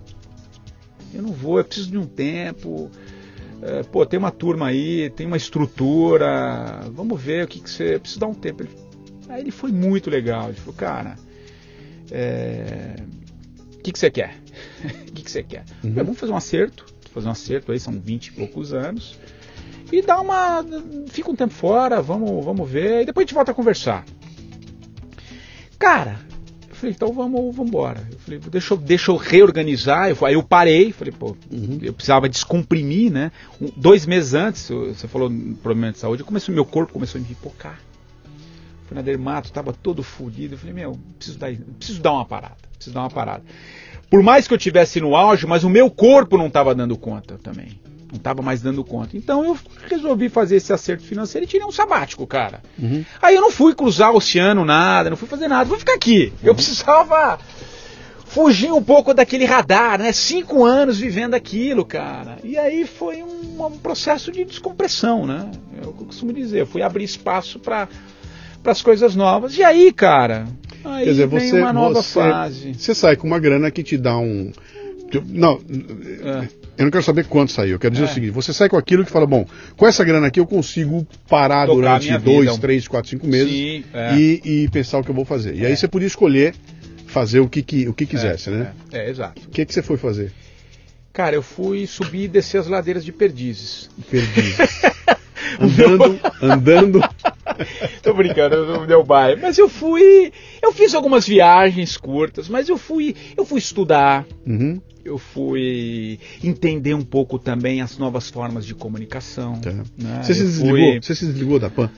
Eu 1.13 1.21
não 1.21 1.31
vou, 1.31 1.57
eu 1.57 1.65
preciso 1.65 1.91
de 1.91 1.97
um 1.97 2.05
tempo. 2.05 2.89
É, 3.66 3.84
pô, 3.84 4.05
tem 4.05 4.20
uma 4.20 4.32
turma 4.32 4.68
aí, 4.68 5.09
tem 5.11 5.26
uma 5.26 5.38
estrutura, 5.38 6.82
vamos 6.91 7.22
ver 7.22 7.45
o 7.45 7.47
que, 7.47 7.59
que 7.59 7.70
você. 7.70 7.97
Precisa 7.99 8.20
dar 8.20 8.28
um 8.28 8.34
tempo. 8.34 8.64
Ele, 8.64 8.70
aí 9.30 9.41
ele 9.41 9.51
foi 9.51 9.72
muito 9.72 10.09
legal. 10.09 10.49
Ele 10.49 10.57
falou, 10.57 10.74
cara, 10.74 11.16
é, 12.11 12.95
o 13.76 13.78
que, 13.80 13.91
que 13.91 13.99
você 13.99 14.11
quer? 14.11 14.36
o 15.07 15.11
que, 15.14 15.24
que 15.24 15.32
você 15.32 15.43
quer? 15.43 15.64
Uhum. 15.84 15.91
Falei, 15.91 16.03
vamos 16.03 16.20
fazer 16.20 16.32
um 16.34 16.38
acerto 16.38 16.93
fazer 17.14 17.28
um 17.28 17.32
acerto 17.32 17.72
aí, 17.72 17.80
são 17.80 17.93
20 17.93 18.28
e 18.28 18.32
poucos 18.32 18.74
anos. 18.74 19.18
E 19.91 20.01
dá 20.01 20.20
uma. 20.20 20.66
Fica 21.07 21.30
um 21.30 21.36
tempo 21.36 21.53
fora, 21.53 22.01
vamos, 22.01 22.43
vamos 22.43 22.70
ver, 22.70 23.03
e 23.03 23.05
depois 23.05 23.24
a 23.24 23.26
gente 23.26 23.36
volta 23.36 23.51
a 23.51 23.55
conversar. 23.55 24.03
Cara, 25.78 26.20
falei, 26.84 26.95
então 26.95 27.13
vamos, 27.13 27.55
vamos 27.55 27.69
embora. 27.69 28.07
Eu 28.11 28.19
falei, 28.19 28.39
deixa 28.51 28.73
eu, 28.73 28.77
deixa 28.77 29.11
eu 29.11 29.15
reorganizar. 29.15 30.09
Eu, 30.09 30.25
aí 30.25 30.34
eu 30.34 30.43
parei, 30.43 30.91
falei, 30.91 31.13
pô, 31.13 31.36
uhum. 31.51 31.79
eu 31.81 31.93
precisava 31.93 32.27
descomprimir, 32.27 33.11
né? 33.11 33.31
Um, 33.61 33.69
dois 33.75 34.05
meses 34.05 34.34
antes, 34.34 34.69
você 34.69 35.07
falou 35.07 35.31
problema 35.61 35.91
de 35.91 35.99
saúde, 35.99 36.23
comecei, 36.23 36.53
meu 36.53 36.65
corpo 36.65 36.93
começou 36.93 37.19
a 37.19 37.21
me 37.21 37.27
pipocar. 37.27 37.79
Fui 38.88 38.95
na 38.95 39.01
dermato, 39.01 39.51
tava 39.51 39.71
todo 39.71 40.03
fodido. 40.03 40.55
Eu 40.55 40.57
falei, 40.57 40.73
meu, 40.73 40.99
preciso 41.17 41.39
dar, 41.39 41.55
preciso 41.77 42.01
dar 42.01 42.13
uma 42.13 42.25
parada, 42.25 42.57
preciso 42.77 42.93
dar 42.93 43.01
uma 43.01 43.09
parada 43.09 43.43
por 44.13 44.21
mais 44.21 44.47
que 44.47 44.53
eu 44.53 44.59
tivesse 44.59 45.01
no 45.01 45.15
auge, 45.15 45.47
mas 45.47 45.63
o 45.63 45.69
meu 45.71 45.89
corpo 45.89 46.38
não 46.38 46.45
estava 46.45 46.75
dando 46.75 46.95
conta 46.95 47.39
também. 47.41 47.79
Não 48.14 48.18
estava 48.18 48.41
mais 48.41 48.61
dando 48.61 48.84
conta. 48.84 49.18
Então 49.18 49.43
eu 49.43 49.57
resolvi 49.89 50.30
fazer 50.30 50.57
esse 50.57 50.72
acerto 50.72 51.03
financeiro 51.03 51.45
e 51.45 51.47
tirei 51.49 51.66
um 51.66 51.72
sabático, 51.72 52.26
cara. 52.28 52.61
Uhum. 52.80 53.03
Aí 53.22 53.36
eu 53.36 53.41
não 53.41 53.51
fui 53.51 53.74
cruzar 53.74 54.11
o 54.11 54.18
oceano, 54.18 54.64
nada, 54.64 55.09
não 55.09 55.18
fui 55.18 55.28
fazer 55.28 55.47
nada, 55.47 55.66
vou 55.66 55.80
ficar 55.80 55.95
aqui. 55.95 56.32
Uhum. 56.41 56.49
Eu 56.49 56.55
precisava 56.55 57.39
fugir 58.28 58.72
um 58.72 58.82
pouco 58.82 59.14
daquele 59.14 59.45
radar, 59.45 59.99
né? 59.99 60.11
Cinco 60.11 60.64
anos 60.64 60.99
vivendo 60.99 61.34
aquilo, 61.34 61.84
cara. 61.84 62.38
E 62.43 62.57
aí 62.57 62.86
foi 62.86 63.24
um, 63.24 63.66
um 63.66 63.78
processo 63.78 64.32
de 64.32 64.45
descompressão, 64.45 65.26
né? 65.26 65.51
É 65.82 65.88
o 65.88 65.91
que 65.91 66.03
eu 66.03 66.07
costumo 66.07 66.32
dizer. 66.32 66.61
Eu 66.61 66.68
fui 66.68 66.82
abrir 66.82 67.03
espaço 67.03 67.59
para 67.59 67.88
as 68.64 68.82
coisas 68.82 69.16
novas. 69.16 69.57
E 69.57 69.64
aí, 69.64 69.91
cara, 69.91 70.47
Aí 70.84 71.05
Quer 71.05 71.11
dizer, 71.11 71.28
você, 71.28 71.59
uma 71.61 71.74
nova 71.74 72.01
você, 72.01 72.20
fase. 72.20 72.74
Você 72.74 72.93
sai 72.93 73.16
com 73.16 73.26
uma 73.26 73.39
grana 73.39 73.72
que 73.72 73.84
te 73.84 73.97
dá 73.97 74.18
um. 74.18 74.51
Não, 75.26 75.61
é. 76.24 76.47
Eu 76.78 76.86
não 76.86 76.91
quero 76.91 77.03
saber 77.03 77.26
quanto 77.26 77.51
saiu. 77.51 77.74
Eu 77.74 77.80
quero 77.80 77.93
dizer 77.93 78.05
é. 78.05 78.09
o 78.09 78.13
seguinte: 78.13 78.32
você 78.32 78.53
sai 78.53 78.69
com 78.69 78.78
aquilo 78.78 79.05
que 79.05 79.11
fala, 79.11 79.26
bom, 79.26 79.45
com 79.78 79.88
essa 79.88 80.03
grana 80.03 80.28
aqui 80.28 80.39
eu 80.39 80.45
consigo 80.45 81.07
parar 81.28 81.67
Tocar 81.67 81.76
durante 81.76 82.17
dois, 82.17 82.49
vida. 82.49 82.61
três, 82.61 82.88
quatro, 82.88 83.09
cinco 83.09 83.28
meses 83.28 83.51
Sim, 83.51 83.84
é. 83.93 84.15
e, 84.15 84.41
e, 84.43 84.69
pensar 84.69 84.99
o 84.99 85.03
que 85.03 85.11
eu 85.11 85.15
vou 85.15 85.26
fazer. 85.26 85.55
E 85.55 85.65
aí 85.65 85.71
é. 85.71 85.76
você 85.76 85.88
podia 85.88 86.07
escolher 86.07 86.55
fazer 87.07 87.39
o 87.39 87.47
que, 87.47 87.61
que 87.61 87.88
o 87.88 87.93
que 87.93 88.05
quisesse, 88.05 88.49
né? 88.49 88.71
É, 88.91 89.05
é 89.05 89.09
exato. 89.09 89.41
O 89.45 89.49
que, 89.49 89.65
que 89.65 89.74
você 89.74 89.82
foi 89.82 89.97
fazer? 89.97 90.32
Cara, 91.11 91.36
eu 91.36 91.43
fui 91.43 91.86
subir 91.86 92.24
e 92.24 92.28
descer 92.28 92.57
as 92.57 92.67
ladeiras 92.67 93.05
de 93.05 93.11
Perdizes. 93.11 93.88
Perdizes. 94.09 94.57
andando, 95.59 96.19
andando. 96.41 97.01
Tô 98.01 98.13
brincando, 98.13 98.65
não 98.65 98.85
deu 98.85 99.03
bairro. 99.03 99.39
Mas 99.41 99.57
eu 99.57 99.69
fui. 99.69 100.31
Eu 100.61 100.71
fiz 100.71 100.93
algumas 100.93 101.27
viagens 101.27 101.97
curtas, 101.97 102.47
mas 102.49 102.69
eu 102.69 102.77
fui. 102.77 103.15
Eu 103.35 103.45
fui 103.45 103.59
estudar. 103.59 104.25
Uhum. 104.45 104.81
Eu 105.03 105.17
fui 105.17 106.19
entender 106.41 106.93
um 106.93 107.03
pouco 107.03 107.37
também 107.37 107.81
as 107.81 107.97
novas 107.97 108.29
formas 108.29 108.65
de 108.65 108.73
comunicação. 108.73 109.59
Tá. 109.59 109.71
Né? 109.71 110.21
Você, 110.23 110.33
se 110.33 110.43
desligou, 110.43 110.77
fui... 110.77 111.01
você 111.01 111.15
se 111.15 111.25
desligou 111.25 111.59
da 111.59 111.69
PAN? 111.69 111.89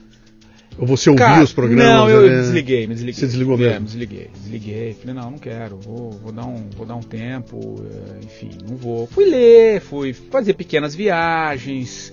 Ou 0.77 0.85
você 0.85 1.09
ouviu 1.09 1.25
Cara, 1.25 1.43
os 1.43 1.53
programas? 1.53 1.85
Não, 1.85 2.09
eu 2.09 2.25
é... 2.25 2.41
desliguei, 2.41 2.85
me 2.85 2.93
desliguei. 2.93 3.13
Você 3.13 3.27
desligou 3.27 3.57
mesmo? 3.57 3.73
É, 3.73 3.79
me 3.79 3.85
desliguei, 3.85 4.29
desliguei. 4.41 4.93
Falei, 4.93 5.15
não, 5.15 5.31
não 5.31 5.37
quero, 5.37 5.77
vou, 5.77 6.11
vou, 6.11 6.31
dar, 6.31 6.45
um, 6.45 6.69
vou 6.75 6.85
dar 6.85 6.95
um 6.95 7.01
tempo, 7.01 7.81
é, 7.89 8.25
enfim, 8.25 8.49
não 8.67 8.75
vou. 8.75 9.07
Fui 9.07 9.25
ler, 9.25 9.79
fui 9.79 10.11
fazer 10.11 10.53
pequenas 10.53 10.93
viagens, 10.93 12.11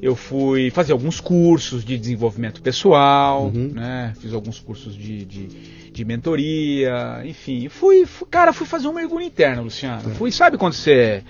eu 0.00 0.14
fui 0.14 0.70
fazer 0.70 0.92
alguns 0.92 1.20
cursos 1.20 1.84
de 1.84 1.98
desenvolvimento 1.98 2.62
pessoal, 2.62 3.46
uhum. 3.46 3.72
né? 3.74 4.14
Fiz 4.20 4.32
alguns 4.32 4.60
cursos 4.60 4.96
de, 4.96 5.24
de, 5.24 5.46
de 5.90 6.04
mentoria, 6.04 7.22
enfim. 7.24 7.68
Fui, 7.68 8.06
fui, 8.06 8.26
cara, 8.30 8.52
fui 8.52 8.66
fazer 8.66 8.88
um 8.88 8.94
mergulho 8.94 9.24
interno, 9.24 9.64
Luciano. 9.64 10.10
É. 10.10 10.14
Fui, 10.14 10.30
sabe 10.30 10.56
quando 10.56 10.74
você. 10.74 11.24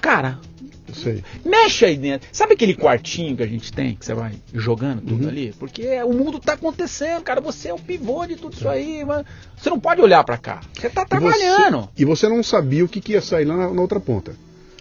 Cara, 0.00 0.38
mexe 1.44 1.84
aí 1.84 1.96
dentro. 1.96 2.28
Sabe 2.32 2.54
aquele 2.54 2.74
quartinho 2.74 3.36
que 3.36 3.42
a 3.42 3.46
gente 3.46 3.72
tem, 3.72 3.94
que 3.94 4.04
você 4.04 4.14
vai 4.14 4.32
jogando 4.54 5.02
tudo 5.02 5.24
uhum. 5.24 5.28
ali? 5.28 5.54
Porque 5.58 6.02
o 6.02 6.12
mundo 6.12 6.38
tá 6.38 6.54
acontecendo, 6.54 7.22
cara. 7.22 7.40
Você 7.40 7.68
é 7.68 7.74
o 7.74 7.78
pivô 7.78 8.24
de 8.26 8.36
tudo 8.36 8.54
é. 8.54 8.56
isso 8.56 8.68
aí, 8.68 9.04
mas 9.04 9.26
você 9.56 9.68
não 9.68 9.80
pode 9.80 10.00
olhar 10.00 10.24
para 10.24 10.38
cá. 10.38 10.60
Você 10.72 10.88
tá 10.88 11.04
trabalhando. 11.04 11.88
E 11.96 12.04
você, 12.04 12.26
e 12.26 12.26
você, 12.26 12.28
não 12.28 12.42
sabia 12.42 12.84
o 12.84 12.88
que, 12.88 13.00
que 13.00 13.12
ia 13.12 13.20
sair 13.20 13.44
lá 13.44 13.56
na, 13.56 13.72
na 13.72 13.80
outra 13.80 14.00
ponta. 14.00 14.32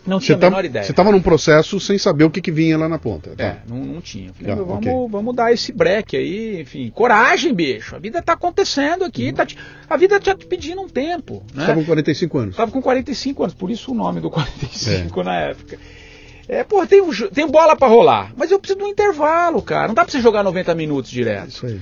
Não 0.06 0.20
tinha 0.20 0.38
tá, 0.38 0.48
a 0.48 0.50
menor 0.50 0.66
ideia. 0.66 0.86
Você 0.86 0.92
estava 0.92 1.12
num 1.12 1.22
processo 1.22 1.80
sem 1.80 1.98
saber 1.98 2.26
o 2.26 2.30
que, 2.30 2.42
que 2.42 2.52
vinha 2.52 2.78
lá 2.78 2.88
na 2.88 3.00
ponta. 3.00 3.32
Tá? 3.36 3.44
É, 3.44 3.58
não, 3.68 3.78
não 3.78 4.02
tinha. 4.02 4.32
Falei, 4.34 4.54
ah, 4.54 4.56
vamos, 4.56 4.78
okay. 4.78 4.94
vamos 5.10 5.36
dar 5.36 5.52
esse 5.52 5.72
break 5.72 6.16
aí, 6.16 6.62
enfim. 6.62 6.92
Coragem, 6.94 7.54
bicho. 7.54 7.96
A 7.96 8.00
vida 8.00 8.20
está 8.20 8.34
acontecendo 8.34 9.04
aqui. 9.04 9.30
Uhum. 9.30 9.34
Tá 9.34 9.46
te, 9.46 9.58
a 9.90 9.98
vida 9.98 10.18
está 10.18 10.36
te 10.36 10.46
pedindo 10.46 10.82
um 10.82 10.88
tempo. 10.88 11.44
Né? 11.54 11.56
Você 11.56 11.62
estava 11.62 11.80
com 11.80 11.86
45 11.86 12.38
anos. 12.38 12.50
Estava 12.52 12.72
com 12.72 12.82
45 12.82 13.44
anos, 13.44 13.56
por 13.56 13.72
isso 13.72 13.92
o 13.92 13.96
nome 13.96 14.22
do 14.22 14.30
45 14.32 15.20
é. 15.20 15.24
na 15.24 15.40
época. 15.40 15.80
É, 16.48 16.64
pô, 16.64 16.86
tem, 16.86 17.02
tem 17.34 17.48
bola 17.48 17.76
para 17.76 17.88
rolar, 17.88 18.32
mas 18.38 18.52
eu 18.52 18.60
preciso 18.60 18.78
de 18.78 18.86
um 18.86 18.90
intervalo, 18.90 19.62
cara. 19.64 19.88
Não 19.88 19.96
dá 19.96 20.04
para 20.04 20.12
você 20.12 20.22
jogar 20.22 20.44
90 20.44 20.76
minutos 20.76 21.10
direto. 21.10 21.50
Isso 21.50 21.66
aí. 21.66 21.82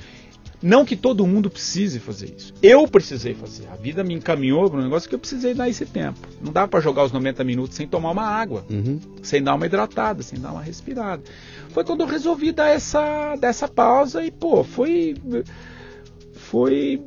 Não 0.63 0.85
que 0.85 0.95
todo 0.95 1.27
mundo 1.27 1.49
precise 1.49 1.99
fazer 1.99 2.33
isso. 2.37 2.53
Eu 2.63 2.87
precisei 2.87 3.33
fazer. 3.33 3.67
A 3.67 3.75
vida 3.75 4.01
me 4.01 4.13
encaminhou 4.13 4.69
para 4.69 4.79
um 4.79 4.83
negócio 4.83 5.09
que 5.09 5.13
eu 5.13 5.19
precisei 5.19 5.53
dar 5.53 5.67
esse 5.67 5.85
tempo. 5.85 6.19
Não 6.41 6.53
dá 6.53 6.65
para 6.65 6.79
jogar 6.79 7.03
os 7.03 7.11
90 7.11 7.43
minutos 7.43 7.75
sem 7.75 7.85
tomar 7.85 8.11
uma 8.11 8.23
água, 8.23 8.65
uhum. 8.69 8.97
sem 9.21 9.43
dar 9.43 9.55
uma 9.55 9.65
hidratada, 9.65 10.23
sem 10.23 10.39
dar 10.39 10.53
uma 10.53 10.61
respirada. 10.61 11.21
Foi 11.71 11.83
quando 11.83 11.99
eu 11.99 12.07
resolvi 12.07 12.53
dar 12.53 12.69
essa, 12.69 13.35
dar 13.35 13.49
essa 13.49 13.67
pausa 13.67 14.25
e, 14.25 14.31
pô, 14.31 14.63
foi. 14.63 15.15
Foi. 16.33 17.01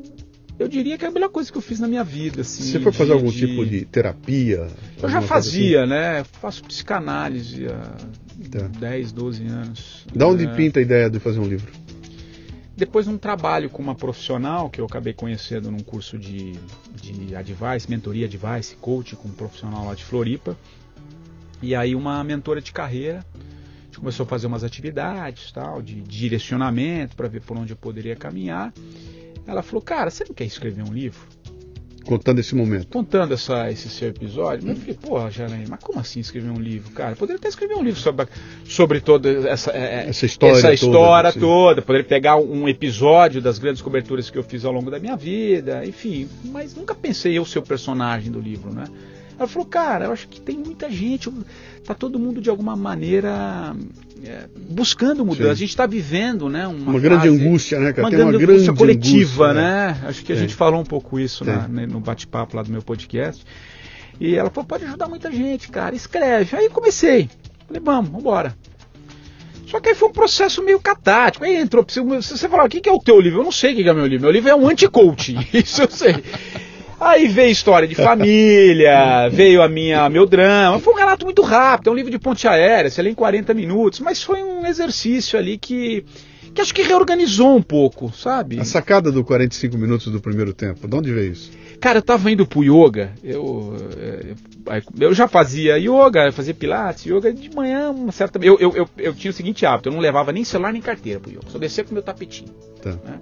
Eu 0.58 0.68
diria 0.68 0.98
que 0.98 1.06
é 1.06 1.08
a 1.08 1.10
melhor 1.10 1.30
coisa 1.30 1.50
que 1.50 1.56
eu 1.56 1.62
fiz 1.62 1.80
na 1.80 1.88
minha 1.88 2.04
vida. 2.04 2.42
Assim, 2.42 2.62
Você 2.62 2.80
foi 2.80 2.92
fazer 2.92 3.12
de, 3.12 3.16
algum 3.16 3.30
de... 3.30 3.38
tipo 3.38 3.64
de 3.64 3.86
terapia? 3.86 4.68
Eu 5.02 5.08
já 5.08 5.22
fazia, 5.22 5.80
assim? 5.80 5.90
né? 5.90 6.24
Faço 6.42 6.62
psicanálise 6.62 7.66
há 7.68 7.96
tá. 8.50 8.68
10, 8.80 9.12
12 9.12 9.46
anos. 9.46 10.06
Da 10.14 10.28
onde 10.28 10.44
é... 10.44 10.54
pinta 10.54 10.78
a 10.78 10.82
ideia 10.82 11.08
de 11.08 11.18
fazer 11.18 11.40
um 11.40 11.46
livro? 11.46 11.85
Depois, 12.76 13.06
num 13.06 13.16
trabalho 13.16 13.70
com 13.70 13.82
uma 13.82 13.94
profissional 13.94 14.68
que 14.68 14.82
eu 14.82 14.84
acabei 14.84 15.14
conhecendo 15.14 15.70
num 15.70 15.80
curso 15.80 16.18
de, 16.18 16.52
de 17.00 17.34
advice, 17.34 17.88
mentoria 17.88 18.26
advice, 18.26 18.76
coach 18.76 19.16
com 19.16 19.28
um 19.28 19.32
profissional 19.32 19.86
lá 19.86 19.94
de 19.94 20.04
Floripa. 20.04 20.54
E 21.62 21.74
aí, 21.74 21.94
uma 21.94 22.22
mentora 22.22 22.60
de 22.60 22.72
carreira. 22.72 23.24
A 23.34 23.84
gente 23.86 23.98
começou 23.98 24.24
a 24.24 24.28
fazer 24.28 24.46
umas 24.46 24.62
atividades 24.62 25.50
tal, 25.52 25.80
de, 25.80 26.02
de 26.02 26.18
direcionamento 26.18 27.16
para 27.16 27.28
ver 27.28 27.40
por 27.40 27.56
onde 27.56 27.72
eu 27.72 27.78
poderia 27.78 28.14
caminhar. 28.14 28.74
Ela 29.46 29.62
falou: 29.62 29.80
Cara, 29.80 30.10
você 30.10 30.24
não 30.24 30.34
quer 30.34 30.44
escrever 30.44 30.82
um 30.82 30.92
livro? 30.92 31.26
Contando 32.06 32.38
esse 32.38 32.54
momento. 32.54 32.86
Contando 32.86 33.34
essa, 33.34 33.70
esse 33.70 33.90
seu 33.90 34.08
episódio. 34.08 34.68
Eu 34.68 34.76
falei, 34.76 34.94
porra, 34.94 35.30
Janaína, 35.30 35.66
mas 35.70 35.80
como 35.80 35.98
assim 35.98 36.20
escrever 36.20 36.50
um 36.50 36.60
livro? 36.60 36.92
Cara, 36.92 37.12
eu 37.12 37.16
poderia 37.16 37.38
até 37.38 37.48
escrever 37.48 37.74
um 37.74 37.82
livro 37.82 38.00
sobre, 38.00 38.28
sobre 38.64 39.00
toda 39.00 39.28
essa, 39.48 39.72
é, 39.72 40.06
é, 40.06 40.08
essa 40.08 40.24
história, 40.24 40.56
essa 40.56 40.72
história 40.72 41.32
toda. 41.32 41.46
toda. 41.46 41.82
Poderia 41.82 42.06
pegar 42.06 42.36
um 42.36 42.68
episódio 42.68 43.42
das 43.42 43.58
grandes 43.58 43.82
coberturas 43.82 44.30
que 44.30 44.38
eu 44.38 44.44
fiz 44.44 44.64
ao 44.64 44.72
longo 44.72 44.90
da 44.90 45.00
minha 45.00 45.16
vida, 45.16 45.84
enfim. 45.84 46.28
Mas 46.44 46.74
nunca 46.74 46.94
pensei 46.94 47.36
eu 47.36 47.44
ser 47.44 47.58
o 47.58 47.62
personagem 47.62 48.30
do 48.30 48.40
livro, 48.40 48.72
né? 48.72 48.84
Ela 49.38 49.48
falou, 49.48 49.66
cara, 49.66 50.06
eu 50.06 50.12
acho 50.12 50.28
que 50.28 50.40
tem 50.40 50.56
muita 50.56 50.90
gente, 50.90 51.30
tá 51.84 51.94
todo 51.94 52.18
mundo 52.18 52.40
de 52.40 52.48
alguma 52.48 52.74
maneira 52.74 53.74
é, 54.24 54.46
buscando 54.70 55.24
mudança. 55.24 55.44
Sim. 55.44 55.50
A 55.50 55.54
gente 55.54 55.70
está 55.70 55.86
vivendo, 55.86 56.48
né? 56.48 56.66
Uma, 56.66 56.92
uma 56.92 57.00
grande 57.00 57.28
angústia, 57.28 57.78
né? 57.78 57.94
Uma, 57.96 58.10
grande, 58.10 58.22
uma 58.22 58.32
grande 58.32 58.52
angústia 58.52 58.74
coletiva, 58.74 59.44
angústia, 59.46 59.62
né? 59.62 59.98
né? 60.02 60.08
Acho 60.08 60.24
que 60.24 60.32
a 60.32 60.36
gente 60.36 60.54
falou 60.54 60.80
um 60.80 60.84
pouco 60.84 61.18
isso 61.18 61.44
na, 61.44 61.68
né, 61.68 61.86
no 61.86 62.00
bate-papo 62.00 62.56
lá 62.56 62.62
do 62.62 62.70
meu 62.70 62.82
podcast. 62.82 63.44
E 64.18 64.34
ela 64.34 64.50
falou, 64.50 64.66
pode 64.66 64.84
ajudar 64.84 65.08
muita 65.08 65.30
gente, 65.30 65.68
cara, 65.68 65.94
escreve. 65.94 66.56
Aí 66.56 66.68
comecei. 66.70 67.28
Falei, 67.66 67.82
vamos, 67.84 68.06
vamos 68.06 68.20
embora. 68.22 68.56
Só 69.66 69.80
que 69.80 69.88
aí 69.88 69.94
foi 69.94 70.08
um 70.08 70.12
processo 70.12 70.62
meio 70.62 70.80
catático. 70.80 71.44
Aí 71.44 71.56
entrou, 71.56 71.84
você, 71.86 72.00
você 72.00 72.48
falou, 72.48 72.66
o 72.66 72.68
que, 72.68 72.88
é 72.88 72.92
o 72.92 73.00
teu 73.00 73.20
livro? 73.20 73.40
Eu 73.40 73.44
não 73.44 73.52
sei 73.52 73.72
o 73.72 73.76
que 73.76 73.88
é 73.88 73.92
meu 73.92 74.06
livro. 74.06 74.22
Meu 74.22 74.30
livro 74.30 74.48
é 74.48 74.54
um 74.54 74.68
anti-coaching, 74.68 75.46
isso 75.52 75.82
eu 75.82 75.90
sei. 75.90 76.22
Aí 77.00 77.28
veio 77.28 77.50
história 77.50 77.86
de 77.86 77.94
família, 77.96 79.28
veio 79.30 79.62
a 79.62 79.68
minha 79.68 80.08
meu 80.08 80.26
drama. 80.26 80.78
Foi 80.78 80.94
um 80.94 80.96
relato 80.96 81.24
muito 81.24 81.42
rápido, 81.42 81.90
é 81.90 81.92
um 81.92 81.96
livro 81.96 82.10
de 82.10 82.18
ponte 82.18 82.48
aérea, 82.48 82.90
você 82.90 83.02
lê 83.02 83.10
em 83.10 83.14
40 83.14 83.52
minutos, 83.54 84.00
mas 84.00 84.22
foi 84.22 84.42
um 84.42 84.66
exercício 84.66 85.38
ali 85.38 85.58
que 85.58 86.04
que 86.54 86.62
acho 86.62 86.74
que 86.74 86.82
reorganizou 86.82 87.54
um 87.54 87.60
pouco, 87.60 88.10
sabe? 88.16 88.58
A 88.58 88.64
sacada 88.64 89.12
do 89.12 89.22
45 89.22 89.76
minutos 89.76 90.10
do 90.10 90.22
primeiro 90.22 90.54
tempo, 90.54 90.88
de 90.88 90.96
onde 90.96 91.12
veio 91.12 91.32
isso? 91.32 91.50
Cara, 91.78 91.98
eu 91.98 92.02
tava 92.02 92.30
indo 92.30 92.46
pro 92.46 92.64
yoga, 92.64 93.12
eu, 93.22 93.76
eh, 93.98 94.34
eu 94.98 95.12
já 95.12 95.28
fazia 95.28 95.76
yoga, 95.76 96.32
fazia 96.32 96.54
pilates, 96.54 97.04
yoga 97.04 97.30
de 97.30 97.54
manhã, 97.54 97.90
uma 97.90 98.10
certa. 98.10 98.38
Eu, 98.42 98.58
eu, 98.58 98.74
eu, 98.74 98.88
eu, 98.96 99.14
tinha 99.14 99.30
o 99.30 99.34
seguinte 99.34 99.66
hábito, 99.66 99.90
eu 99.90 99.92
não 99.92 100.00
levava 100.00 100.32
nem 100.32 100.44
celular 100.44 100.72
nem 100.72 100.80
carteira 100.80 101.20
pro 101.20 101.30
yoga, 101.30 101.42
só 101.48 101.58
descia 101.58 101.84
com 101.84 101.90
o 101.90 101.94
meu 101.94 102.02
tapetinho. 102.02 102.48
Tá. 102.80 102.92
Né? 102.92 103.18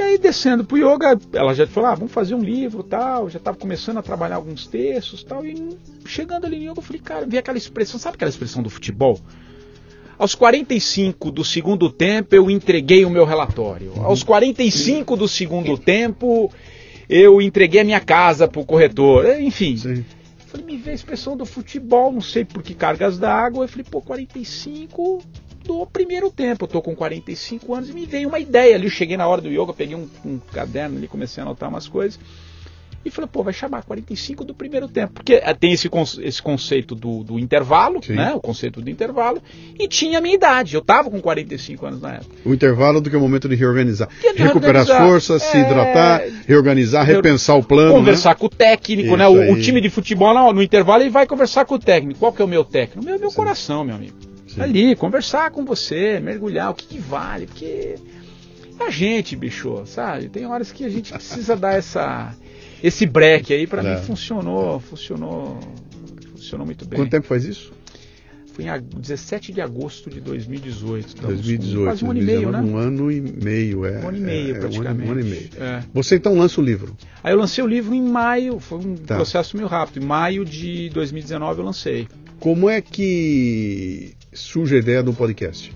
E 0.00 0.02
aí, 0.02 0.18
descendo 0.18 0.64
pro 0.64 0.78
yoga, 0.78 1.20
ela 1.34 1.52
já 1.54 1.66
falou: 1.66 1.90
ah, 1.90 1.94
vamos 1.94 2.10
fazer 2.10 2.34
um 2.34 2.42
livro 2.42 2.82
tal. 2.82 3.28
Já 3.28 3.36
estava 3.36 3.58
começando 3.58 3.98
a 3.98 4.02
trabalhar 4.02 4.36
alguns 4.36 4.66
textos 4.66 5.22
tal. 5.22 5.44
E 5.44 5.76
chegando 6.06 6.46
ali 6.46 6.56
no 6.56 6.62
yoga, 6.72 6.78
eu 6.78 6.82
falei: 6.82 7.02
cara, 7.02 7.26
vi 7.26 7.36
aquela 7.36 7.58
expressão, 7.58 8.00
sabe 8.00 8.14
aquela 8.14 8.30
expressão 8.30 8.62
do 8.62 8.70
futebol? 8.70 9.20
Aos 10.18 10.34
45 10.34 11.30
do 11.30 11.44
segundo 11.44 11.90
tempo, 11.90 12.34
eu 12.34 12.50
entreguei 12.50 13.04
o 13.04 13.10
meu 13.10 13.26
relatório. 13.26 13.92
Aos 14.02 14.22
45 14.22 15.16
do 15.16 15.28
segundo 15.28 15.76
tempo, 15.76 16.50
eu 17.06 17.42
entreguei 17.42 17.82
a 17.82 17.84
minha 17.84 18.00
casa 18.00 18.48
pro 18.48 18.64
corretor. 18.64 19.38
Enfim. 19.38 19.76
Sim. 19.76 20.04
Falei, 20.46 20.64
me 20.64 20.76
vê 20.78 20.92
a 20.92 20.94
expressão 20.94 21.36
do 21.36 21.44
futebol, 21.44 22.10
não 22.10 22.22
sei 22.22 22.44
por 22.44 22.62
que 22.62 22.74
cargas 22.74 23.18
d'água. 23.18 23.64
Eu 23.64 23.68
falei, 23.68 23.84
pô, 23.88 24.00
45 24.00 25.22
do 25.70 25.86
primeiro 25.86 26.30
tempo. 26.30 26.64
Eu 26.64 26.68
tô 26.68 26.82
com 26.82 26.96
45 26.96 27.74
anos 27.74 27.90
e 27.90 27.92
me 27.92 28.04
veio 28.04 28.28
uma 28.28 28.40
ideia 28.40 28.74
ali. 28.74 28.86
Eu 28.86 28.90
cheguei 28.90 29.16
na 29.16 29.26
hora 29.26 29.40
do 29.40 29.48
yoga, 29.48 29.72
peguei 29.72 29.94
um, 29.94 30.08
um 30.24 30.38
caderno 30.52 30.98
ali, 30.98 31.06
comecei 31.06 31.40
a 31.40 31.46
anotar 31.46 31.68
umas 31.68 31.86
coisas. 31.86 32.18
E 33.02 33.10
falei, 33.10 33.30
pô, 33.32 33.42
vai 33.42 33.54
chamar 33.54 33.82
45 33.82 34.44
do 34.44 34.54
primeiro 34.54 34.86
tempo. 34.86 35.14
Porque 35.14 35.34
eh, 35.34 35.54
tem 35.54 35.72
esse, 35.72 35.88
esse 36.22 36.42
conceito 36.42 36.94
do, 36.94 37.24
do 37.24 37.38
intervalo, 37.38 38.02
Sim. 38.02 38.12
né? 38.12 38.34
O 38.34 38.40
conceito 38.40 38.82
do 38.82 38.90
intervalo. 38.90 39.40
E 39.78 39.88
tinha 39.88 40.18
a 40.18 40.20
minha 40.20 40.34
idade. 40.34 40.74
Eu 40.74 40.82
tava 40.82 41.08
com 41.08 41.18
45 41.18 41.86
anos 41.86 42.02
na 42.02 42.16
época. 42.16 42.36
O 42.44 42.52
intervalo 42.52 43.00
do 43.00 43.08
que 43.08 43.16
é 43.16 43.18
o 43.18 43.22
momento 43.22 43.48
de 43.48 43.54
reorganizar. 43.54 44.08
De 44.20 44.42
Recuperar 44.42 44.82
as 44.82 44.88
forças, 44.88 45.42
é... 45.42 45.46
se 45.46 45.56
hidratar, 45.56 46.22
reorganizar, 46.46 47.06
repensar 47.06 47.56
o 47.56 47.62
plano. 47.62 47.94
Conversar 47.94 48.30
né? 48.30 48.36
com 48.38 48.46
o 48.46 48.50
técnico, 48.50 49.16
né? 49.16 49.26
O, 49.26 49.52
o, 49.52 49.60
time 49.60 49.80
de 49.80 49.88
futebol, 49.88 50.34
no, 50.34 50.52
no 50.52 50.62
intervalo, 50.62 51.02
ele 51.02 51.10
vai 51.10 51.26
conversar 51.26 51.64
com 51.64 51.76
o 51.76 51.78
técnico. 51.78 52.20
Qual 52.20 52.34
que 52.34 52.42
é 52.42 52.44
o 52.44 52.48
meu 52.48 52.64
técnico? 52.64 53.02
Meu, 53.02 53.18
meu 53.18 53.32
coração, 53.32 53.82
meu 53.82 53.94
amigo. 53.94 54.29
Sim. 54.54 54.60
Ali, 54.60 54.96
conversar 54.96 55.50
com 55.50 55.64
você, 55.64 56.18
mergulhar, 56.18 56.70
o 56.70 56.74
que, 56.74 56.86
que 56.86 56.98
vale, 56.98 57.46
porque 57.46 57.96
é 58.78 58.84
a 58.84 58.90
gente, 58.90 59.36
bicho, 59.36 59.82
sabe? 59.86 60.28
Tem 60.28 60.44
horas 60.46 60.72
que 60.72 60.84
a 60.84 60.88
gente 60.88 61.12
precisa 61.12 61.56
dar 61.56 61.74
essa 61.74 62.34
esse 62.82 63.06
break 63.06 63.52
aí 63.52 63.66
para 63.66 63.82
é. 63.82 63.94
mim 63.94 64.02
funcionou, 64.02 64.80
funcionou, 64.80 65.60
funcionou 66.32 66.66
muito 66.66 66.84
bem. 66.86 66.98
Quanto 66.98 67.10
tempo 67.10 67.26
faz 67.26 67.44
isso? 67.44 67.72
Foi 68.52 68.64
em 68.64 69.00
17 69.00 69.52
de 69.52 69.60
agosto 69.60 70.10
de 70.10 70.20
2018. 70.20 71.22
2018. 71.22 71.84
Quase 71.84 72.04
um 72.04 72.10
ano 72.10 72.20
e 72.20 72.24
meio, 72.24 72.50
né? 72.50 72.58
Um 72.60 72.76
ano 72.76 73.12
e 73.12 73.20
meio, 73.20 73.84
é. 73.84 74.00
Um 74.00 74.08
ano 74.08 74.16
e 74.16 74.20
meio, 74.20 74.56
é, 74.56 74.58
praticamente. 74.58 74.88
Um 74.88 74.90
ano, 74.90 75.08
um 75.08 75.12
ano 75.12 75.20
e 75.20 75.30
meio. 75.30 75.50
É. 75.58 75.84
Você 75.94 76.16
então 76.16 76.36
lança 76.36 76.60
o 76.60 76.64
livro? 76.64 76.96
Aí 77.22 77.32
eu 77.32 77.38
lancei 77.38 77.62
o 77.62 77.66
livro 77.66 77.94
em 77.94 78.02
maio, 78.02 78.58
foi 78.58 78.78
um 78.78 78.96
tá. 78.96 79.16
processo 79.16 79.56
meio 79.56 79.68
rápido. 79.68 80.02
Em 80.02 80.06
maio 80.06 80.44
de 80.44 80.88
2019 80.90 81.60
eu 81.60 81.64
lancei. 81.64 82.08
Como 82.40 82.68
é 82.68 82.80
que 82.80 84.14
surge 84.32 84.76
a 84.76 84.78
ideia 84.78 85.02
do 85.02 85.12
podcast? 85.12 85.72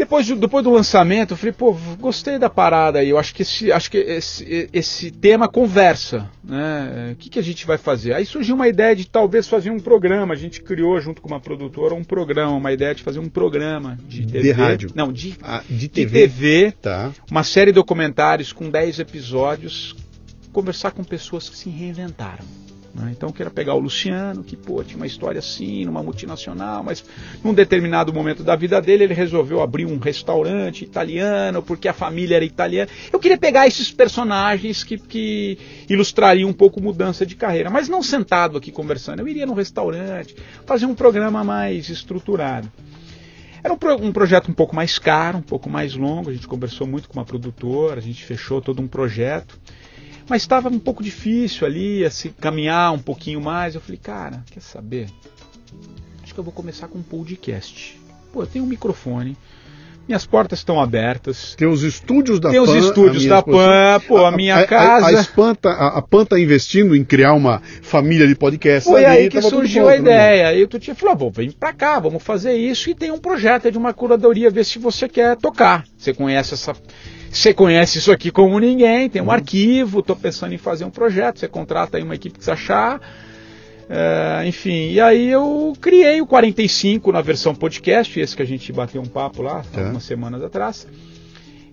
Depois, 0.00 0.26
depois 0.26 0.64
do 0.64 0.70
lançamento, 0.70 1.32
eu 1.32 1.36
falei, 1.36 1.52
pô, 1.52 1.76
gostei 1.98 2.38
da 2.38 2.48
parada 2.48 3.00
aí. 3.00 3.10
Eu 3.10 3.18
acho 3.18 3.34
que 3.34 3.42
esse, 3.42 3.70
acho 3.70 3.90
que 3.90 3.98
esse, 3.98 4.70
esse 4.72 5.10
tema 5.10 5.46
conversa. 5.46 6.26
Né? 6.42 7.10
O 7.12 7.16
que, 7.16 7.28
que 7.28 7.38
a 7.38 7.42
gente 7.42 7.66
vai 7.66 7.76
fazer? 7.76 8.14
Aí 8.14 8.24
surgiu 8.24 8.54
uma 8.54 8.66
ideia 8.66 8.96
de 8.96 9.06
talvez 9.06 9.46
fazer 9.46 9.68
um 9.68 9.78
programa. 9.78 10.32
A 10.32 10.36
gente 10.38 10.62
criou, 10.62 10.98
junto 11.02 11.20
com 11.20 11.28
uma 11.28 11.38
produtora, 11.38 11.94
um 11.94 12.02
programa, 12.02 12.52
uma 12.52 12.72
ideia 12.72 12.94
de 12.94 13.02
fazer 13.02 13.18
um 13.18 13.28
programa 13.28 13.98
de 14.08 14.24
TV. 14.24 14.40
De 14.40 14.52
rádio. 14.52 14.90
Não, 14.94 15.12
de, 15.12 15.36
ah, 15.42 15.62
de 15.68 15.86
TV. 15.86 16.26
De 16.26 16.34
TV 16.34 16.72
tá. 16.80 17.12
Uma 17.30 17.44
série 17.44 17.70
de 17.70 17.74
documentários 17.74 18.54
com 18.54 18.70
10 18.70 19.00
episódios. 19.00 19.94
Conversar 20.50 20.92
com 20.92 21.04
pessoas 21.04 21.46
que 21.46 21.56
se 21.56 21.68
reinventaram. 21.68 22.44
Né? 22.94 23.12
Então 23.16 23.28
eu 23.28 23.32
queria 23.32 23.50
pegar 23.50 23.74
o 23.74 23.78
Luciano, 23.78 24.42
que 24.42 24.56
pô, 24.56 24.82
tinha 24.82 24.96
uma 24.96 25.06
história 25.06 25.38
assim, 25.38 25.84
numa 25.84 26.02
multinacional, 26.02 26.82
mas 26.82 27.04
num 27.42 27.54
determinado 27.54 28.12
momento 28.12 28.42
da 28.42 28.56
vida 28.56 28.80
dele 28.80 29.04
ele 29.04 29.14
resolveu 29.14 29.60
abrir 29.60 29.86
um 29.86 29.98
restaurante 29.98 30.84
italiano 30.84 31.62
porque 31.62 31.88
a 31.88 31.92
família 31.92 32.36
era 32.36 32.44
italiana. 32.44 32.90
Eu 33.12 33.18
queria 33.18 33.38
pegar 33.38 33.66
esses 33.66 33.90
personagens 33.90 34.82
que, 34.82 34.98
que 34.98 35.58
ilustrariam 35.88 36.48
um 36.48 36.52
pouco 36.52 36.80
mudança 36.80 37.24
de 37.24 37.36
carreira, 37.36 37.70
mas 37.70 37.88
não 37.88 38.02
sentado 38.02 38.58
aqui 38.58 38.72
conversando. 38.72 39.20
Eu 39.20 39.28
iria 39.28 39.46
num 39.46 39.54
restaurante, 39.54 40.34
fazer 40.66 40.86
um 40.86 40.94
programa 40.94 41.44
mais 41.44 41.88
estruturado. 41.88 42.70
Era 43.62 43.74
um, 43.74 43.76
pro, 43.76 43.94
um, 43.96 44.10
projeto 44.10 44.50
um 44.50 44.54
pouco 44.54 44.74
mais 44.74 44.98
caro, 44.98 45.38
um 45.38 45.42
pouco 45.42 45.68
mais 45.68 45.94
longo. 45.94 46.30
A 46.30 46.32
gente 46.32 46.48
conversou 46.48 46.86
muito 46.86 47.08
com 47.08 47.18
uma 47.18 47.26
produtora, 47.26 47.98
a 47.98 48.02
gente 48.02 48.24
fechou 48.24 48.60
todo 48.60 48.80
um 48.80 48.88
projeto. 48.88 49.60
Mas 50.30 50.42
estava 50.42 50.68
um 50.68 50.78
pouco 50.78 51.02
difícil 51.02 51.66
ali, 51.66 52.04
a 52.04 52.10
se 52.10 52.28
caminhar 52.28 52.92
um 52.92 53.00
pouquinho 53.00 53.40
mais. 53.40 53.74
Eu 53.74 53.80
falei, 53.80 53.98
cara, 54.00 54.44
quer 54.48 54.60
saber? 54.60 55.08
Acho 56.22 56.32
que 56.32 56.38
eu 56.38 56.44
vou 56.44 56.52
começar 56.52 56.86
com 56.86 56.98
um 56.98 57.02
podcast. 57.02 58.00
Pô, 58.32 58.44
eu 58.44 58.46
tenho 58.46 58.64
um 58.64 58.68
microfone, 58.68 59.36
minhas 60.06 60.24
portas 60.24 60.60
estão 60.60 60.80
abertas. 60.80 61.56
Tem 61.56 61.66
os 61.66 61.82
estúdios 61.82 62.38
da 62.38 62.48
Tem 62.48 62.60
PAN. 62.60 62.66
Tem 62.66 62.78
os 62.78 62.86
estúdios 62.86 63.26
da 63.26 63.42
PAN, 63.42 64.00
pô, 64.06 64.24
a, 64.24 64.30
minha 64.30 64.58
a, 64.58 64.66
casa. 64.68 65.06
A, 65.18 65.68
a, 65.68 65.68
a, 65.68 65.98
a 65.98 66.02
PAN 66.02 66.22
está 66.22 66.38
investindo 66.38 66.94
em 66.94 67.04
criar 67.04 67.32
uma 67.32 67.60
família 67.82 68.28
de 68.28 68.36
podcasts. 68.36 68.88
Foi 68.88 69.04
ali, 69.04 69.22
aí 69.22 69.28
que 69.28 69.42
surgiu 69.42 69.88
a 69.88 69.96
ideia. 69.96 70.46
Aí 70.46 70.64
tu 70.68 70.78
tinha 70.78 70.94
falou, 70.94 71.16
vou 71.16 71.30
vem 71.32 71.50
pra 71.50 71.72
cá, 71.72 71.98
vamos 71.98 72.22
fazer 72.22 72.52
isso. 72.52 72.88
E 72.88 72.94
tem 72.94 73.10
um 73.10 73.18
projeto 73.18 73.68
de 73.68 73.76
uma 73.76 73.92
curadoria, 73.92 74.48
ver 74.48 74.64
se 74.64 74.78
você 74.78 75.08
quer 75.08 75.36
tocar. 75.36 75.84
Você 75.98 76.14
conhece 76.14 76.54
essa 76.54 76.72
você 77.30 77.54
conhece 77.54 77.98
isso 77.98 78.10
aqui 78.10 78.30
como 78.30 78.58
ninguém, 78.58 79.08
tem 79.08 79.22
um 79.22 79.26
uhum. 79.26 79.30
arquivo, 79.30 80.00
estou 80.00 80.16
pensando 80.16 80.52
em 80.52 80.58
fazer 80.58 80.84
um 80.84 80.90
projeto, 80.90 81.38
você 81.38 81.48
contrata 81.48 81.96
aí 81.96 82.02
uma 82.02 82.14
equipe 82.14 82.38
que 82.38 82.44
você 82.44 82.50
achar. 82.50 83.00
É, 83.88 84.46
enfim, 84.46 84.90
e 84.90 85.00
aí 85.00 85.28
eu 85.30 85.72
criei 85.80 86.20
o 86.20 86.26
45 86.26 87.10
na 87.10 87.20
versão 87.20 87.54
podcast, 87.54 88.20
esse 88.20 88.36
que 88.36 88.42
a 88.42 88.46
gente 88.46 88.72
bateu 88.72 89.00
um 89.00 89.06
papo 89.06 89.42
lá, 89.42 89.64
é. 89.74 89.80
algumas 89.80 90.04
semanas 90.04 90.42
atrás. 90.42 90.86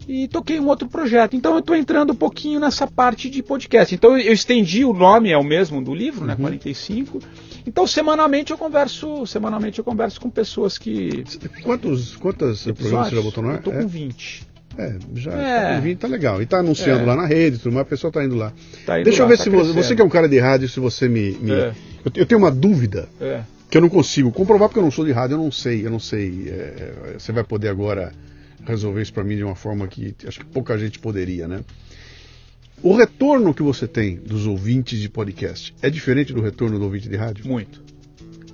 E 0.07 0.27
toquei 0.27 0.59
um 0.59 0.67
outro 0.67 0.87
projeto. 0.87 1.35
Então 1.35 1.53
eu 1.53 1.59
estou 1.59 1.75
entrando 1.75 2.13
um 2.13 2.15
pouquinho 2.15 2.59
nessa 2.59 2.87
parte 2.87 3.29
de 3.29 3.43
podcast. 3.43 3.93
Então 3.93 4.17
eu 4.17 4.31
estendi 4.31 4.85
o 4.85 4.93
nome, 4.93 5.31
é 5.31 5.37
o 5.37 5.43
mesmo 5.43 5.83
do 5.83 5.93
livro, 5.93 6.25
né, 6.25 6.33
uhum. 6.33 6.39
né? 6.39 6.49
45. 6.49 7.19
Então 7.67 7.85
semanalmente 7.85 8.51
eu 8.51 8.57
converso, 8.57 9.27
semanalmente 9.27 9.79
eu 9.79 9.83
converso 9.83 10.21
com 10.21 10.29
pessoas 10.29 10.77
que. 10.77 11.23
Quantos, 11.61 12.15
quantas 12.15 12.63
programas 12.63 13.09
você 13.09 13.15
já 13.15 13.21
botou 13.21 13.43
no 13.43 13.49
ar? 13.49 13.55
Eu 13.57 13.63
tô 13.63 13.71
com 13.71 13.85
20. 13.85 14.56
É, 14.77 14.95
já 15.15 15.31
é. 15.31 15.81
Tá, 15.95 16.01
tá 16.01 16.07
legal. 16.07 16.41
E 16.41 16.45
tá 16.45 16.59
anunciando 16.59 17.01
é. 17.01 17.05
lá 17.05 17.15
na 17.15 17.25
rede, 17.25 17.57
tudo, 17.57 17.73
mas 17.73 17.81
a 17.81 17.85
pessoa 17.85 18.13
tá 18.13 18.23
indo 18.23 18.35
lá. 18.35 18.53
Tá 18.85 18.99
indo 18.99 19.05
Deixa 19.05 19.23
lá, 19.23 19.25
eu 19.25 19.29
ver 19.29 19.37
tá 19.37 19.43
se 19.43 19.49
você, 19.49 19.73
você 19.73 19.95
que 19.95 20.01
é 20.01 20.05
um 20.05 20.09
cara 20.09 20.29
de 20.29 20.39
rádio, 20.39 20.69
se 20.69 20.79
você 20.79 21.09
me. 21.09 21.31
me... 21.31 21.51
É. 21.51 21.73
Eu, 22.05 22.11
eu, 22.15 22.25
tenho 22.25 22.39
uma 22.39 22.51
dúvida 22.51 23.09
é. 23.19 23.41
que 23.69 23.77
eu 23.77 23.81
não 23.81 23.89
consigo 23.89 24.31
comprovar 24.31 24.69
porque 24.69 24.79
eu 24.79 24.83
não 24.83 24.91
sou 24.91 25.03
de 25.03 25.11
rádio, 25.11 25.33
eu 25.33 25.39
não 25.39 25.51
sei, 25.51 25.85
eu 25.85 25.89
não 25.89 25.99
sei. 25.99 26.49
É, 26.49 27.15
você 27.17 27.31
vai 27.31 27.43
poder 27.43 27.69
agora 27.69 28.13
resolver 28.65 29.01
isso 29.01 29.13
para 29.13 29.23
mim 29.23 29.35
de 29.35 29.43
uma 29.43 29.55
forma 29.55 29.87
que 29.87 30.15
acho 30.27 30.39
que 30.39 30.45
pouca 30.45 30.77
gente 30.77 30.99
poderia, 30.99 31.47
né? 31.47 31.61
O 32.83 32.95
retorno 32.95 33.55
que 33.55 33.63
você 33.63 33.87
tem 33.87 34.17
dos 34.17 34.45
ouvintes 34.45 34.99
de 34.99 35.09
podcast 35.09 35.73
é 35.81 35.89
diferente 35.89 36.31
do 36.31 36.41
retorno 36.41 36.77
do 36.77 36.85
ouvinte 36.85 37.09
de 37.09 37.15
rádio? 37.15 37.47
Muito. 37.47 37.81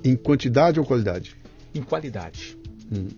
Em 0.02 0.16
quantidade 0.16 0.80
ou 0.80 0.86
qualidade? 0.86 1.36
Em 1.74 1.82
qualidade. 1.82 2.56
Hum 2.90 3.08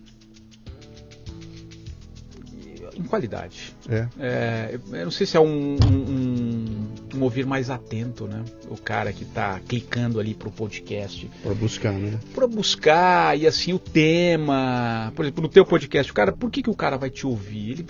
em 2.98 3.02
qualidade. 3.02 3.74
É. 3.89 4.09
é. 4.18 4.78
eu 4.93 5.05
não 5.05 5.10
sei 5.10 5.27
se 5.27 5.36
é 5.36 5.40
um, 5.40 5.77
um, 5.77 6.86
um, 7.14 7.23
ouvir 7.23 7.47
mais 7.47 7.70
atento, 7.70 8.27
né? 8.27 8.44
O 8.68 8.77
cara 8.77 9.12
que 9.12 9.24
está 9.24 9.60
clicando 9.60 10.18
ali 10.18 10.35
pro 10.35 10.51
podcast. 10.51 11.31
Para 11.43 11.55
buscar, 11.55 11.93
né? 11.93 12.18
Para 12.35 12.47
buscar, 12.47 13.39
e 13.39 13.47
assim, 13.47 13.73
o 13.73 13.78
tema. 13.78 15.12
Por 15.14 15.24
exemplo, 15.24 15.43
no 15.43 15.48
teu 15.48 15.64
podcast, 15.64 16.10
o 16.10 16.14
cara, 16.14 16.32
por 16.32 16.51
que, 16.51 16.62
que 16.62 16.70
o 16.70 16.77
cara 16.77 16.97
vai 16.97 17.10
te 17.10 17.27
ouvir? 17.27 17.73
Ele, 17.73 17.85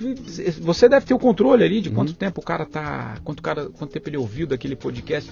você 0.61 0.89
deve 0.89 1.07
ter 1.07 1.15
o 1.15 1.19
controle 1.19 1.65
ali 1.65 1.81
de 1.81 1.91
quanto 1.91 2.11
uhum. 2.11 2.15
tempo 2.15 2.41
o 2.41 2.45
cara 2.45 2.65
tá. 2.67 3.17
Quanto, 3.25 3.43
cara, 3.43 3.69
quanto 3.71 3.93
tempo 3.93 4.09
ele 4.09 4.17
ouviu 4.17 4.47
daquele 4.47 4.77
podcast 4.77 5.31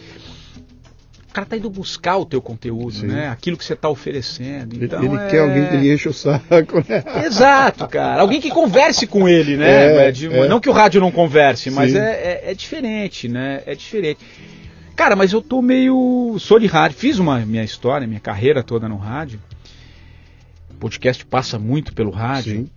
cara 1.35 1.47
tá 1.47 1.57
indo 1.57 1.69
buscar 1.69 2.17
o 2.17 2.25
teu 2.25 2.41
conteúdo, 2.41 2.93
Sim. 2.93 3.09
né? 3.09 3.29
Aquilo 3.29 3.57
que 3.57 3.65
você 3.65 3.75
tá 3.75 3.89
oferecendo. 3.89 4.83
Então, 4.83 5.03
ele 5.03 5.17
é... 5.17 5.27
quer 5.27 5.41
alguém 5.41 5.67
que 5.67 5.77
lhe 5.77 5.93
enche 5.93 6.09
o 6.09 6.13
saco, 6.13 6.79
né? 6.89 7.03
Exato, 7.27 7.89
cara. 7.89 8.23
Alguém 8.23 8.41
que 8.41 8.51
converse 8.51 9.05
com 9.05 9.29
ele, 9.29 9.57
né? 9.57 10.07
É, 10.07 10.13
de, 10.13 10.33
é. 10.33 10.49
Não 10.49 10.61
que 10.61 10.71
o 10.71 10.73
rádio 10.73 11.01
não 11.01 11.11
converse, 11.11 11.71
mas 11.73 11.93
é, 11.93 11.99
é, 11.99 12.51
é, 12.53 12.55
diferente, 12.55 13.29
né? 13.29 13.63
É 13.67 13.75
diferente. 13.75 14.21
Cara, 14.95 15.17
mas 15.17 15.33
eu 15.33 15.43
tô 15.43 15.61
meio. 15.61 16.37
Sou 16.39 16.61
de 16.61 16.69
rádio, 16.69 16.97
fiz 16.97 17.19
uma 17.19 17.41
minha 17.41 17.65
história, 17.65 18.07
minha 18.07 18.21
carreira 18.21 18.63
toda 18.63 18.89
no 18.89 18.97
rádio. 18.97 19.41
podcast 20.79 21.27
passa 21.27 21.59
muito 21.59 21.93
pelo 21.93 22.13
rádio. 22.13 22.59
Sim. 22.59 22.71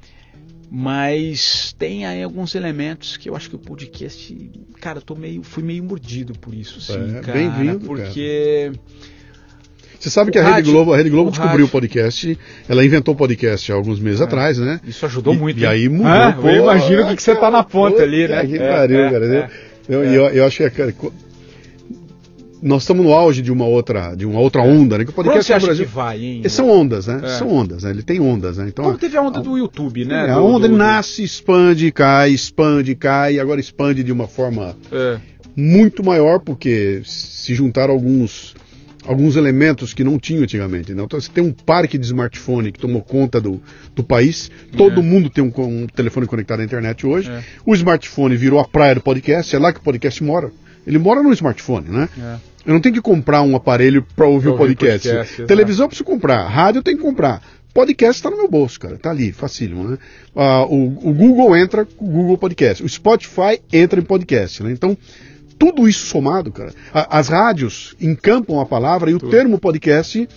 Mas 0.69 1.73
tem 1.79 2.05
aí 2.05 2.21
alguns 2.21 2.53
elementos 2.53 3.15
que 3.15 3.29
eu 3.29 3.35
acho 3.35 3.49
que 3.49 3.55
o 3.55 3.59
podcast, 3.59 4.51
cara, 4.81 4.97
eu 4.97 5.01
tô 5.01 5.15
meio, 5.15 5.41
fui 5.41 5.63
meio 5.63 5.83
mordido 5.83 6.33
por 6.37 6.53
isso, 6.53 6.81
sim, 6.81 7.17
é, 7.17 7.21
cara. 7.21 7.37
Bem-vindo, 7.37 7.79
porque 7.85 8.71
cara. 8.73 9.17
Você 9.99 10.11
sabe 10.11 10.29
o 10.29 10.33
que 10.33 10.37
a 10.37 10.55
Rede 10.55 10.69
Globo, 10.69 10.93
a 10.93 10.97
Rede 10.97 11.09
Globo 11.09 11.29
o 11.29 11.31
descobriu 11.31 11.65
o 11.65 11.69
podcast, 11.69 12.37
ela 12.69 12.85
inventou 12.85 13.15
o 13.15 13.17
podcast 13.17 13.71
há 13.71 13.75
alguns 13.75 13.99
meses 13.99 14.21
é, 14.21 14.25
atrás, 14.25 14.59
né? 14.59 14.79
Isso 14.85 15.05
ajudou 15.05 15.33
e, 15.33 15.37
muito. 15.37 15.59
E 15.59 15.65
aí 15.65 15.89
mudou. 15.89 16.11
Ah, 16.11 16.33
pô, 16.39 16.49
eu 16.49 16.63
imagino 16.63 17.03
o 17.03 17.07
que, 17.07 17.15
que 17.15 17.23
você 17.23 17.35
tá 17.35 17.49
na 17.49 17.63
ponta 17.63 18.03
ali, 18.03 18.27
né? 18.27 18.45
Que 18.45 18.59
pariu, 18.59 18.99
é, 18.99 19.11
cara. 19.11 19.25
É, 19.25 19.49
eu, 19.89 20.03
eu, 20.03 20.23
eu, 20.29 20.45
acho 20.45 20.57
que 20.57 20.69
cara, 20.69 20.93
nós 22.61 22.83
estamos 22.83 23.05
no 23.05 23.13
auge 23.13 23.41
de 23.41 23.51
uma 23.51 23.65
outra, 23.65 24.15
de 24.15 24.25
uma 24.25 24.39
outra 24.39 24.61
onda, 24.61 24.97
né? 24.97 25.03
Que 25.03 25.11
o 25.11 25.13
podcast 25.13 25.45
você 25.45 25.53
acha 25.53 25.65
Brasil, 25.65 25.85
que 25.85 25.91
vai, 25.91 26.23
hein? 26.23 26.49
São 26.49 26.69
ondas, 26.69 27.07
né? 27.07 27.21
É. 27.23 27.27
São 27.29 27.49
ondas, 27.49 27.83
né? 27.83 27.91
Ele 27.91 28.03
tem 28.03 28.19
ondas, 28.19 28.57
né? 28.57 28.65
Então, 28.67 28.85
Como 28.85 28.97
teve 28.97 29.17
a 29.17 29.21
onda 29.21 29.39
a, 29.39 29.41
do 29.41 29.57
YouTube, 29.57 30.05
né? 30.05 30.27
É, 30.27 30.31
a 30.31 30.41
onda 30.41 30.67
do, 30.67 30.73
do, 30.73 30.77
nasce, 30.77 31.23
expande, 31.23 31.91
cai, 31.91 32.31
expande, 32.31 32.95
cai, 32.95 33.35
e 33.35 33.39
agora 33.39 33.59
expande 33.59 34.03
de 34.03 34.11
uma 34.11 34.27
forma 34.27 34.75
é. 34.91 35.17
muito 35.55 36.03
maior, 36.03 36.39
porque 36.39 37.01
se 37.05 37.53
juntaram 37.53 37.93
alguns 37.93 38.55
alguns 39.07 39.37
elementos 39.37 39.93
que 39.93 40.03
não 40.03 40.19
tinham 40.19 40.43
antigamente. 40.43 40.93
Né? 40.93 41.01
Então 41.01 41.19
você 41.19 41.31
tem 41.31 41.43
um 41.43 41.53
parque 41.53 41.97
de 41.97 42.05
smartphone 42.05 42.73
que 42.73 42.79
tomou 42.79 43.01
conta 43.01 43.39
do, 43.39 43.61
do 43.95 44.03
país. 44.03 44.51
Todo 44.75 44.99
é. 44.99 45.03
mundo 45.03 45.29
tem 45.29 45.41
um, 45.41 45.51
um, 45.57 45.87
telefone 45.87 46.27
conectado 46.27 46.59
à 46.59 46.63
internet 46.63 47.07
hoje. 47.07 47.31
É. 47.31 47.41
O 47.65 47.73
smartphone 47.73 48.35
virou 48.35 48.59
a 48.59 48.67
praia 48.67 48.95
do 48.95 49.01
podcast, 49.01 49.55
é 49.55 49.59
lá 49.59 49.71
que 49.71 49.79
o 49.79 49.83
podcast 49.83 50.21
mora. 50.21 50.51
Ele 50.87 50.97
mora 50.97 51.21
no 51.21 51.33
smartphone, 51.33 51.89
né? 51.89 52.07
É. 52.17 52.37
Eu 52.65 52.73
não 52.73 52.79
tenho 52.79 52.95
que 52.95 53.01
comprar 53.01 53.41
um 53.41 53.55
aparelho 53.57 54.05
para 54.15 54.25
ouvir 54.25 54.47
o 54.47 54.57
podcast. 54.57 55.07
podcast 55.07 55.45
Televisão 55.45 55.85
eu 55.85 55.89
preciso 55.89 56.05
comprar, 56.05 56.47
rádio 56.47 56.79
eu 56.79 56.83
tenho 56.83 56.97
que 56.97 57.03
comprar. 57.03 57.41
Podcast 57.73 58.17
está 58.17 58.29
no 58.29 58.37
meu 58.37 58.49
bolso, 58.49 58.79
cara. 58.79 58.97
Tá 58.97 59.11
ali, 59.11 59.31
facílimo, 59.31 59.83
né? 59.83 59.97
Uh, 60.33 60.73
o, 60.73 61.09
o, 61.09 61.13
Google 61.13 61.55
entra 61.55 61.85
com 61.85 62.05
o 62.05 62.07
Google 62.07 62.37
Podcast. 62.37 62.83
O 62.83 62.89
Spotify 62.89 63.61
entra 63.71 63.99
em 63.99 64.03
podcast, 64.03 64.63
né? 64.63 64.71
Então, 64.71 64.97
tudo 65.59 65.87
isso 65.87 66.05
somado, 66.07 66.51
cara. 66.51 66.73
A, 66.93 67.19
as 67.19 67.27
rádios 67.27 67.93
encampam 68.01 68.59
a 68.59 68.65
palavra 68.65 69.11
e 69.11 69.13
o 69.13 69.19
termo 69.19 69.59
podcast 69.59 70.27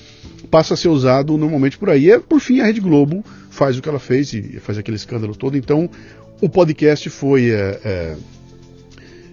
passa 0.50 0.74
a 0.74 0.76
ser 0.76 0.88
usado 0.88 1.38
normalmente 1.38 1.78
por 1.78 1.88
aí. 1.88 2.10
E, 2.10 2.18
por 2.18 2.40
fim, 2.40 2.60
a 2.60 2.66
Rede 2.66 2.80
Globo 2.80 3.24
faz 3.50 3.78
o 3.78 3.82
que 3.82 3.88
ela 3.88 4.00
fez 4.00 4.34
e 4.34 4.60
faz 4.60 4.76
aquele 4.76 4.96
escândalo 4.96 5.34
todo. 5.34 5.56
Então, 5.56 5.88
o 6.40 6.48
podcast 6.48 7.08
foi... 7.08 7.50
É, 7.50 7.80
é, 7.84 8.16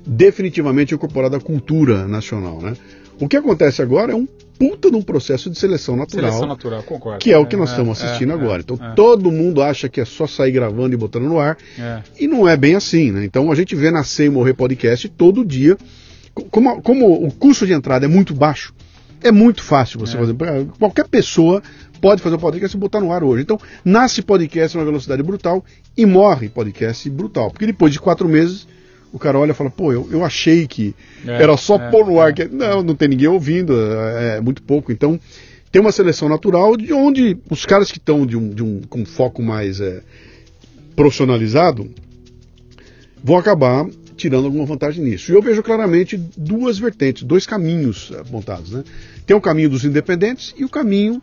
definitivamente 0.07 0.95
incorporado 0.95 1.35
à 1.35 1.39
cultura 1.39 2.07
nacional. 2.07 2.61
Né? 2.61 2.73
O 3.19 3.27
que 3.27 3.35
acontece 3.35 3.81
agora 3.81 4.13
é 4.13 4.15
um 4.15 4.27
puta 4.57 4.89
de 4.89 4.95
um 4.95 5.01
processo 5.01 5.49
de 5.49 5.59
seleção 5.59 5.95
natural. 5.95 6.31
Seleção 6.31 6.47
natural, 6.47 6.83
concordo. 6.83 7.19
Que 7.19 7.31
é 7.31 7.37
o 7.37 7.45
que 7.45 7.55
nós 7.55 7.69
é, 7.69 7.71
estamos 7.73 8.01
assistindo 8.01 8.31
é, 8.31 8.35
agora. 8.35 8.61
Então 8.61 8.79
é. 8.81 8.93
todo 8.95 9.31
mundo 9.31 9.61
acha 9.61 9.89
que 9.89 9.99
é 9.99 10.05
só 10.05 10.25
sair 10.25 10.51
gravando 10.51 10.93
e 10.93 10.97
botando 10.97 11.23
no 11.23 11.39
ar. 11.39 11.57
É. 11.77 12.01
E 12.19 12.27
não 12.27 12.47
é 12.47 12.55
bem 12.55 12.75
assim, 12.75 13.11
né? 13.11 13.25
Então 13.25 13.51
a 13.51 13.55
gente 13.55 13.75
vê 13.75 13.91
nascer 13.91 14.27
e 14.27 14.29
morrer 14.29 14.53
podcast 14.53 15.09
todo 15.09 15.45
dia. 15.45 15.77
Como, 16.51 16.81
como 16.81 17.25
o 17.25 17.31
custo 17.31 17.65
de 17.65 17.73
entrada 17.73 18.05
é 18.05 18.09
muito 18.09 18.33
baixo, 18.33 18.73
é 19.23 19.31
muito 19.31 19.63
fácil 19.63 19.99
você 19.99 20.15
é. 20.15 20.19
fazer. 20.19 20.35
Qualquer 20.79 21.07
pessoa 21.07 21.61
pode 21.99 22.21
fazer 22.21 22.35
um 22.35 22.39
podcast 22.39 22.77
e 22.77 22.79
botar 22.79 22.99
no 22.99 23.11
ar 23.11 23.23
hoje. 23.23 23.43
Então, 23.43 23.59
nasce 23.83 24.21
podcast 24.21 24.77
numa 24.77 24.85
velocidade 24.85 25.21
brutal 25.23 25.65
e 25.95 26.05
morre 26.05 26.49
podcast 26.49 27.09
brutal. 27.09 27.51
Porque 27.51 27.65
depois 27.65 27.91
de 27.91 27.99
quatro 27.99 28.29
meses 28.29 28.67
o 29.17 29.19
cara 29.19 29.37
olha 29.37 29.51
e 29.51 29.55
fala, 29.55 29.69
pô, 29.69 29.91
eu, 29.91 30.07
eu 30.11 30.23
achei 30.23 30.67
que 30.67 30.95
é, 31.25 31.43
era 31.43 31.57
só 31.57 31.75
é, 31.75 31.89
pôr 31.91 32.05
no 32.05 32.19
ar. 32.19 32.29
É. 32.29 32.33
Que... 32.33 32.45
Não, 32.45 32.81
não 32.81 32.95
tem 32.95 33.09
ninguém 33.09 33.27
ouvindo, 33.27 33.73
é, 33.79 34.37
é, 34.37 34.41
muito 34.41 34.61
pouco. 34.63 34.91
Então, 34.91 35.19
tem 35.71 35.81
uma 35.81 35.91
seleção 35.91 36.29
natural 36.29 36.77
de 36.77 36.93
onde 36.93 37.37
os 37.49 37.65
caras 37.65 37.91
que 37.91 37.97
estão 37.97 38.25
de 38.25 38.37
um, 38.37 38.49
de 38.49 38.63
um, 38.63 38.81
com 38.81 39.05
foco 39.05 39.41
mais 39.41 39.81
é, 39.81 40.01
profissionalizado 40.95 41.89
vão 43.23 43.37
acabar 43.37 43.85
tirando 44.15 44.45
alguma 44.45 44.65
vantagem 44.65 45.03
nisso. 45.03 45.31
E 45.31 45.35
eu 45.35 45.41
vejo 45.41 45.61
claramente 45.61 46.17
duas 46.35 46.79
vertentes, 46.79 47.23
dois 47.23 47.45
caminhos 47.45 48.11
apontados. 48.19 48.71
Né? 48.71 48.83
Tem 49.25 49.35
o 49.35 49.41
caminho 49.41 49.69
dos 49.69 49.85
independentes 49.85 50.55
e 50.57 50.65
o 50.65 50.69
caminho 50.69 51.21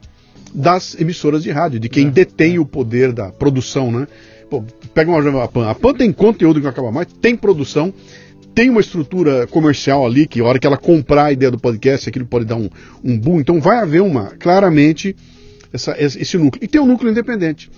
das 0.54 0.98
emissoras 1.00 1.42
de 1.42 1.50
rádio, 1.50 1.80
de 1.80 1.88
quem 1.88 2.06
é, 2.06 2.10
detém 2.10 2.58
o 2.58 2.64
poder 2.64 3.12
da 3.12 3.32
produção, 3.32 3.90
né? 3.90 4.06
Pô, 4.48 4.64
pega 4.92 5.10
uma 5.10 5.44
a 5.44 5.48
Pan. 5.48 5.68
A 5.68 5.74
Pan 5.74 5.94
tem 5.94 6.12
conteúdo 6.12 6.60
que 6.60 6.64
não 6.64 6.70
acaba 6.70 6.92
mais, 6.92 7.06
tem 7.20 7.36
produção, 7.36 7.92
tem 8.54 8.70
uma 8.70 8.80
estrutura 8.80 9.46
comercial 9.48 10.06
ali 10.06 10.26
que 10.26 10.40
a 10.40 10.44
hora 10.44 10.58
que 10.58 10.66
ela 10.66 10.76
comprar 10.76 11.26
a 11.26 11.32
ideia 11.32 11.50
do 11.50 11.58
podcast, 11.58 12.08
aquilo 12.08 12.26
pode 12.26 12.44
dar 12.44 12.56
um, 12.56 12.70
um 13.02 13.18
boom. 13.18 13.40
Então 13.40 13.60
vai 13.60 13.78
haver 13.78 14.00
uma, 14.00 14.26
claramente, 14.38 15.16
essa, 15.72 15.96
esse 15.98 16.38
núcleo. 16.38 16.62
E 16.62 16.68
tem 16.68 16.80
um 16.80 16.86
núcleo 16.86 17.10
independente. 17.10 17.70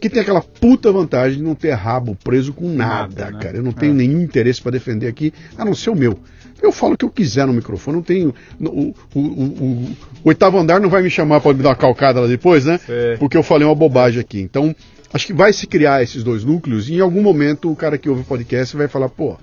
Que 0.00 0.08
tem 0.08 0.20
aquela 0.20 0.40
puta 0.40 0.90
vantagem 0.90 1.38
de 1.38 1.44
não 1.44 1.54
ter 1.54 1.70
rabo 1.72 2.16
preso 2.24 2.52
com 2.52 2.68
nada, 2.68 3.24
nada 3.24 3.36
né? 3.36 3.42
cara. 3.42 3.56
Eu 3.58 3.62
não 3.62 3.72
tenho 3.72 3.92
é. 3.92 3.96
nenhum 3.96 4.20
interesse 4.20 4.60
para 4.60 4.72
defender 4.72 5.06
aqui, 5.06 5.32
a 5.56 5.64
não 5.64 5.74
ser 5.74 5.90
o 5.90 5.94
meu. 5.94 6.18
Eu 6.62 6.72
falo 6.72 6.94
o 6.94 6.96
que 6.96 7.04
eu 7.04 7.10
quiser 7.10 7.46
no 7.46 7.52
microfone, 7.52 7.96
não 7.96 8.02
tenho. 8.02 8.34
O, 8.60 8.94
o, 9.14 9.20
o, 9.20 9.96
o 10.24 10.28
oitavo 10.28 10.58
andar 10.58 10.80
não 10.80 10.88
vai 10.88 11.02
me 11.02 11.10
chamar 11.10 11.40
para 11.40 11.52
me 11.52 11.62
dar 11.62 11.70
uma 11.70 11.76
calcada 11.76 12.20
lá 12.20 12.26
depois, 12.26 12.64
né? 12.64 12.78
Porque 13.18 13.36
eu 13.36 13.42
falei 13.42 13.66
uma 13.66 13.74
bobagem 13.74 14.20
aqui. 14.20 14.40
Então, 14.40 14.74
Acho 15.12 15.26
que 15.26 15.34
vai 15.34 15.52
se 15.52 15.66
criar 15.66 16.02
esses 16.02 16.24
dois 16.24 16.42
núcleos 16.42 16.88
e 16.88 16.94
em 16.94 17.00
algum 17.00 17.20
momento 17.20 17.70
o 17.70 17.76
cara 17.76 17.98
que 17.98 18.08
ouve 18.08 18.22
o 18.22 18.24
podcast 18.24 18.74
vai 18.74 18.88
falar, 18.88 19.10
pô, 19.10 19.36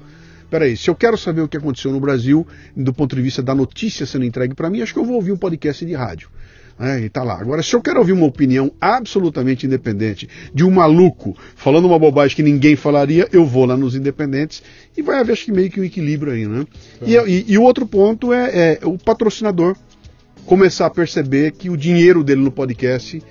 peraí, 0.50 0.76
se 0.76 0.90
eu 0.90 0.96
quero 0.96 1.16
saber 1.16 1.42
o 1.42 1.48
que 1.48 1.58
aconteceu 1.58 1.92
no 1.92 2.00
Brasil, 2.00 2.46
do 2.76 2.92
ponto 2.92 3.16
de 3.16 3.22
vista 3.22 3.44
da 3.44 3.54
notícia 3.54 4.04
sendo 4.04 4.26
entregue 4.26 4.56
para 4.56 4.68
mim, 4.68 4.82
acho 4.82 4.94
que 4.94 5.00
eu 5.00 5.06
vou 5.06 5.16
ouvir 5.16 5.32
um 5.32 5.38
podcast 5.38 5.86
de 5.86 5.94
rádio. 5.94 6.28
É, 6.80 7.00
e 7.00 7.10
tá 7.10 7.24
lá. 7.24 7.40
Agora, 7.40 7.62
se 7.62 7.76
eu 7.76 7.82
quero 7.82 8.00
ouvir 8.00 8.14
uma 8.14 8.26
opinião 8.26 8.72
absolutamente 8.80 9.66
independente 9.66 10.30
de 10.54 10.64
um 10.64 10.72
maluco 10.72 11.36
falando 11.56 11.86
uma 11.86 12.00
bobagem 12.00 12.36
que 12.36 12.44
ninguém 12.44 12.76
falaria, 12.76 13.28
eu 13.34 13.46
vou 13.46 13.66
lá 13.66 13.76
nos 13.76 13.96
independentes 13.96 14.64
e 14.96 15.02
vai 15.02 15.20
haver, 15.20 15.34
acho 15.34 15.46
que 15.46 15.52
meio 15.52 15.70
que 15.70 15.82
um 15.82 15.84
equilíbrio 15.84 16.32
aí, 16.32 16.48
né? 16.48 16.66
E, 17.06 17.16
e, 17.16 17.46
e, 17.50 17.58
o 17.58 17.64
outro 17.64 17.86
ponto 17.86 18.32
é, 18.32 18.80
é 18.80 18.80
o 18.84 18.98
patrocinador 18.98 19.76
começar 20.46 20.86
a 20.86 20.90
perceber 20.90 21.52
que 21.52 21.70
o 21.70 21.76
dinheiro 21.76 22.24
dele 22.24 22.42
no 22.42 22.52
podcast 22.52 23.22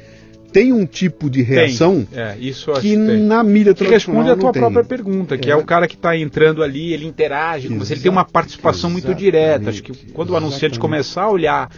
tem 0.53 0.73
um 0.73 0.87
tipo 0.87 1.29
de 1.29 1.43
reação 1.43 2.07
é, 2.12 2.37
que, 2.81 2.97
na 2.97 3.43
mídia 3.43 3.75
tradicional 3.75 4.23
que 4.23 4.29
responde 4.29 4.31
a 4.31 4.37
tua 4.37 4.53
própria 4.53 4.85
pergunta, 4.85 5.37
que 5.37 5.51
é. 5.51 5.53
é. 5.53 5.57
o 5.57 5.65
cara 5.65 5.87
que 5.87 5.95
está 5.95 6.16
entrando 6.16 6.62
ali, 6.62 6.93
ele 6.93 7.07
interage 7.07 7.69
com 7.69 7.79
você, 7.79 7.95
ele 7.95 8.01
tem 8.01 8.11
uma 8.11 8.25
participação 8.25 8.91
muito 8.91 9.15
direta. 9.15 9.70
Acho 9.70 9.83
que 9.83 9.93
quando 10.12 10.31
o 10.31 10.37
anunciante 10.37 10.79
começar 10.79 11.23
a 11.23 11.31
olhar 11.31 11.70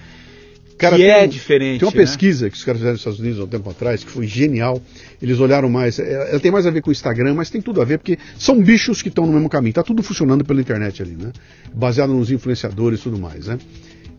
cara, 0.81 0.97
que 0.97 1.03
é 1.05 1.27
diferente. 1.27 1.81
Tem 1.81 1.89
uma 1.89 1.95
né? 1.95 2.01
pesquisa 2.01 2.49
que 2.49 2.57
os 2.57 2.65
caras 2.65 2.79
fizeram 2.79 2.93
nos 2.93 3.01
Estados 3.01 3.21
Unidos 3.21 3.39
há 3.39 3.45
um 3.45 3.49
tempo 3.49 3.71
atrás, 3.71 4.03
que 4.03 4.11
foi 4.11 4.27
genial. 4.27 4.81
Eles 5.21 5.39
olharam 5.39 5.69
mais. 5.69 5.99
É, 5.99 6.31
ela 6.31 6.41
tem 6.41 6.51
mais 6.51 6.67
a 6.67 6.71
ver 6.71 6.81
com 6.83 6.91
o 6.91 6.93
Instagram, 6.93 7.35
mas 7.35 7.51
tem 7.51 7.61
tudo 7.61 7.81
a 7.81 7.85
ver, 7.85 7.99
porque 7.99 8.19
são 8.39 8.61
bichos 8.61 9.03
que 9.03 9.09
estão 9.09 9.27
no 9.27 9.33
mesmo 9.33 9.49
caminho. 9.49 9.71
Está 9.71 9.83
tudo 9.83 10.03
funcionando 10.03 10.45
pela 10.45 10.61
internet 10.61 11.03
ali, 11.03 11.17
né? 11.17 11.33
Baseado 11.73 12.13
nos 12.13 12.31
influenciadores 12.31 13.01
e 13.01 13.03
tudo 13.03 13.19
mais, 13.19 13.47
né? 13.47 13.59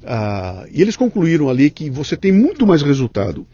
Ah, 0.03 0.65
e 0.71 0.81
eles 0.81 0.95
concluíram 0.95 1.47
ali 1.49 1.69
que 1.69 1.89
você 1.89 2.17
tem 2.17 2.31
muito 2.31 2.65
mais 2.65 2.81
resultado 2.81 3.45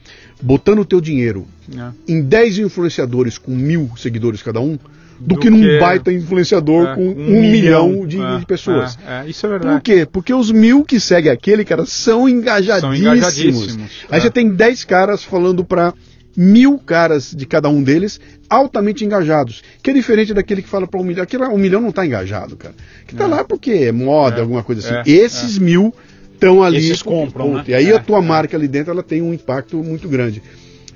botando 0.42 0.80
o 0.80 0.86
teu 0.86 1.02
dinheiro 1.02 1.46
é. 1.76 1.92
em 2.08 2.22
10 2.22 2.60
influenciadores 2.60 3.38
com 3.38 3.52
mil 3.52 3.92
seguidores 3.98 4.42
cada 4.42 4.62
um 4.62 4.80
do, 5.20 5.36
do 5.36 5.40
que 5.40 5.50
num 5.50 5.62
que... 5.62 5.80
baita 5.80 6.12
influenciador 6.12 6.90
é, 6.90 6.96
com 6.96 7.02
um, 7.02 7.12
um 7.12 7.42
milhão, 7.42 7.90
milhão 7.90 8.08
de, 8.08 8.22
é, 8.22 8.38
de, 8.40 8.46
pessoas. 8.46 8.98
É, 9.06 9.26
é, 9.26 9.30
isso 9.30 9.46
é 9.46 9.50
verdade. 9.50 9.76
Por 9.76 9.82
quê? 9.82 10.08
Porque 10.12 10.34
os 10.34 10.52
mil 10.52 10.84
que 10.84 11.00
seguem 11.00 11.32
aquele, 11.32 11.66
cara, 11.66 11.86
são 11.86 12.28
engajadíssimos. 12.28 13.00
São 13.00 13.14
engajadíssimos 13.14 13.92
Aí 14.10 14.22
você 14.22 14.30
tem 14.30 14.50
10 14.50 14.84
caras 14.86 15.24
falando 15.24 15.64
para 15.64 15.94
mil 16.36 16.78
caras 16.78 17.34
de 17.36 17.48
cada 17.48 17.68
um 17.68 17.82
deles 17.82 18.20
altamente 18.48 19.04
engajados. 19.04 19.64
Que 19.82 19.90
é 19.90 19.94
diferente 19.94 20.34
daquele 20.34 20.62
que 20.62 20.70
fala 20.70 20.88
para 20.88 21.00
um 21.00 21.04
milhão. 21.04 21.24
Aquele 21.24 21.44
um 21.46 21.58
milhão 21.58 21.82
não 21.82 21.90
está 21.90 22.06
engajado, 22.06 22.56
cara. 22.56 22.76
Que 23.08 23.14
está 23.14 23.26
lá 23.26 23.44
porque 23.44 23.72
é 23.72 23.92
moda, 23.92 24.42
alguma 24.42 24.64
coisa 24.64 25.02
assim. 25.02 25.12
Esses 25.12 25.58
mil 25.58 25.94
estão 26.34 26.64
ali. 26.64 26.78
Esses 26.78 27.02
compram, 27.02 27.56
né? 27.56 27.64
E 27.68 27.74
aí 27.74 27.92
é, 27.92 27.96
a 27.96 28.00
tua 28.00 28.20
é. 28.20 28.22
marca 28.22 28.56
ali 28.56 28.68
dentro 28.68 28.92
ela 28.92 29.04
tem 29.04 29.22
um 29.22 29.34
impacto 29.34 29.78
muito 29.78 30.08
grande. 30.08 30.44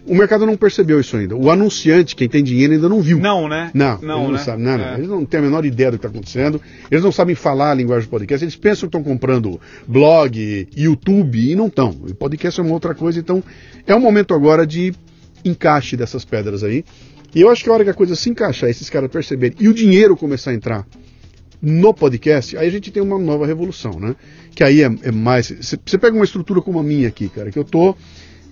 O 0.06 0.16
mercado 0.16 0.46
não 0.46 0.58
percebeu 0.58 1.00
isso 1.00 1.16
ainda. 1.16 1.36
O 1.36 1.52
anunciante, 1.52 2.16
quem 2.16 2.28
tem 2.28 2.44
dinheiro, 2.44 2.74
ainda 2.74 2.90
não 2.90 3.02
viu. 3.02 3.20
Não, 3.20 3.48
né? 3.48 3.70
Não, 3.74 4.00
não, 4.02 4.16
eles 4.16 4.26
não 4.26 4.32
né? 4.32 4.40
sabem. 4.40 4.66
Não, 4.66 4.78
não. 4.78 4.86
É. 4.86 4.94
Eles 4.96 5.08
não 5.08 5.26
têm 5.26 5.40
a 5.40 5.44
menor 5.44 5.66
ideia 5.66 5.92
do 5.92 6.00
que 6.00 6.06
está 6.06 6.10
acontecendo. 6.10 6.62
Eles 6.90 7.04
não 7.04 7.12
sabem 7.12 7.36
falar 7.36 7.72
a 7.72 7.74
linguagem 7.76 8.08
do 8.08 8.10
podcast. 8.10 8.44
Eles 8.44 8.56
pensam 8.56 8.90
que 8.90 8.98
estão 8.98 9.04
comprando 9.04 9.62
blog, 9.88 10.68
YouTube 10.76 11.52
e 11.52 11.56
não 11.56 11.68
estão. 11.68 11.90
O 11.90 12.16
podcast 12.16 12.60
é 12.60 12.64
uma 12.64 12.74
outra 12.74 12.96
coisa. 12.96 13.20
Então, 13.20 13.44
é 13.86 13.94
o 13.94 14.00
momento 14.00 14.34
agora 14.34 14.66
de 14.66 14.94
encaixe 15.46 15.96
dessas 15.96 16.26
pedras 16.26 16.64
aí. 16.64 16.84
E 17.34 17.42
eu 17.42 17.50
acho 17.50 17.64
que 17.64 17.70
a 17.70 17.74
hora 17.74 17.84
que 17.84 17.90
a 17.90 17.94
coisa 17.94 18.16
se 18.16 18.30
encaixar, 18.30 18.70
esses 18.70 18.90
caras 18.90 19.10
perceberem 19.10 19.56
e 19.60 19.68
o 19.70 19.74
dinheiro 19.74 20.18
começar 20.18 20.52
a 20.52 20.54
entrar 20.54 20.86
no 21.62 21.94
podcast, 21.94 22.58
aí 22.58 22.68
a 22.68 22.72
gente 22.72 22.92
tem 22.92 23.04
uma 23.04 23.20
nova 23.20 23.46
revolução, 23.46 24.00
né? 24.00 24.16
Que 24.54 24.64
aí 24.64 24.82
é, 24.82 24.90
é 25.04 25.12
mais. 25.12 25.52
Você 25.52 25.98
pega 25.98 26.16
uma 26.16 26.26
estrutura 26.26 26.60
como 26.62 26.80
a 26.80 26.84
minha 26.84 27.08
aqui, 27.08 27.30
cara, 27.30 27.52
que 27.52 27.60
eu 27.60 27.64
tô. 27.64 27.96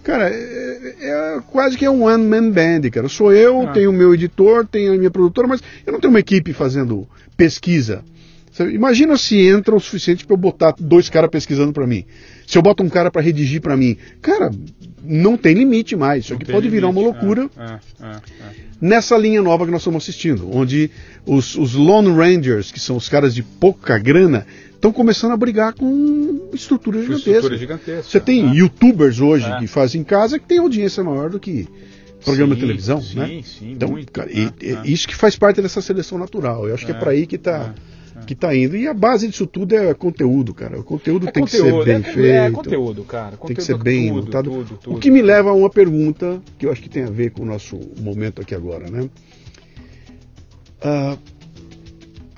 Cara, 0.10 0.27
é, 0.27 0.94
é 1.02 1.40
quase 1.52 1.77
que 1.77 1.86
é 1.86 1.90
um 1.90 2.03
one-man 2.03 2.49
band, 2.49 2.90
cara. 2.91 3.07
Sou 3.07 3.31
eu, 3.31 3.61
ah. 3.61 3.72
tenho 3.72 3.91
o 3.91 3.94
meu 3.94 4.11
editor, 4.11 4.65
tenho 4.65 4.94
a 4.94 4.98
minha 4.98 5.11
produtora, 5.11 5.48
mas 5.48 5.61
eu 5.86 5.94
não 5.94 5.99
tenho 5.99 6.11
uma 6.11 6.19
equipe 6.19 6.52
fazendo 6.52 7.07
pesquisa 7.38 8.03
Imagina 8.68 9.18
se 9.18 9.38
entra 9.48 9.76
o 9.76 9.80
suficiente 9.80 10.26
para 10.26 10.34
eu 10.34 10.38
botar 10.38 10.73
dois 10.77 11.10
caras 11.10 11.30
pesquisando 11.30 11.72
para 11.72 11.88
mim. 11.88 12.03
Se 12.45 12.57
eu 12.57 12.61
boto 12.61 12.84
um 12.84 12.90
cara 12.90 13.10
para 13.10 13.22
redigir 13.22 13.61
para 13.61 13.77
mim, 13.77 13.95
cara, 14.22 14.52
não 15.03 15.38
tem 15.38 15.53
limite 15.53 15.95
mais. 15.95 16.26
Isso 16.26 16.34
aqui 16.34 16.45
pode 16.45 16.68
limite, 16.68 16.72
virar 16.72 16.90
uma 16.90 17.02
loucura. 17.02 17.49
É, 17.57 17.64
é, 17.64 18.06
é, 18.06 18.19
nessa 18.81 19.18
linha 19.18 19.41
nova 19.41 19.65
que 19.65 19.72
nós 19.72 19.81
estamos 19.81 20.03
assistindo, 20.03 20.49
onde 20.52 20.91
os, 21.26 21.56
os 21.56 21.73
Lone 21.73 22.11
Rangers, 22.11 22.72
que 22.72 22.80
são 22.80 22.98
os 22.98 23.07
caras 23.07 23.34
de 23.34 23.44
pouca 23.44 23.98
grana, 23.98 24.45
estão 24.80 24.94
começando 24.94 25.34
a 25.34 25.38
brigar 25.38 25.74
com 25.74 26.50
estruturas 26.54 27.02
gigantescas. 27.02 27.36
Estrutura 27.36 27.58
gigantesca. 27.58 28.04
Você 28.04 28.20
tem 28.20 28.44
né? 28.44 28.56
youtubers 28.56 29.20
hoje 29.20 29.46
é. 29.46 29.60
que 29.60 29.68
fazem 29.68 30.02
em 30.02 30.04
casa 30.04 30.40
que 30.40 30.48
tem 30.48 30.58
audiência 30.58 31.04
maior 31.04 31.30
do 31.30 31.40
que 31.40 31.68
programa 32.24 32.54
sim, 32.54 32.60
de 32.60 32.66
televisão, 32.66 33.02
sim, 33.02 33.20
né? 33.20 33.42
Sim, 33.44 33.72
então, 33.74 33.90
muito, 33.90 34.12
cara, 34.12 34.30
né? 34.30 34.52
e, 34.62 34.72
é. 34.72 34.82
isso 34.86 35.08
que 35.08 35.16
faz 35.16 35.36
parte 35.36 35.62
dessa 35.62 35.82
seleção 35.82 36.18
natural. 36.18 36.68
Eu 36.68 36.74
acho 36.74 36.86
que 36.86 36.92
é, 36.92 36.96
é 36.96 36.98
para 36.98 37.12
aí 37.12 37.28
que 37.28 37.36
está 37.36 37.74
é, 38.16 38.22
é. 38.22 38.26
que 38.26 38.36
tá 38.36 38.56
indo. 38.56 38.76
E 38.78 38.88
a 38.88 38.94
base 38.94 39.28
disso 39.28 39.46
tudo 39.46 39.76
é 39.76 39.94
conteúdo, 39.94 40.54
cara. 40.54 40.80
O 40.80 40.84
conteúdo 40.84 41.28
é 41.28 41.32
tem 41.32 41.44
conteúdo, 41.44 41.80
que 41.80 41.86
ser 41.86 41.86
bem 41.86 42.04
feito. 42.04 42.26
É 42.26 42.52
conteúdo, 42.52 43.04
cara. 43.04 43.38
Conteúdo 43.38 43.48
tem 43.48 43.56
que 43.56 43.64
ser 43.64 43.78
bem 43.78 44.08
tudo, 44.08 44.26
montado. 44.26 44.50
Tudo, 44.50 44.80
tudo, 44.82 44.96
o 44.96 45.00
que 45.00 45.12
me 45.12 45.22
leva 45.22 45.50
a 45.50 45.54
uma 45.54 45.70
pergunta 45.70 46.42
que 46.58 46.66
eu 46.66 46.72
acho 46.72 46.82
que 46.82 46.90
tem 46.90 47.04
a 47.04 47.10
ver 47.10 47.32
com 47.32 47.44
o 47.44 47.46
nosso 47.46 47.78
momento 48.00 48.42
aqui 48.42 48.56
agora, 48.56 48.90
né? 48.90 49.10
Uh, 50.82 51.39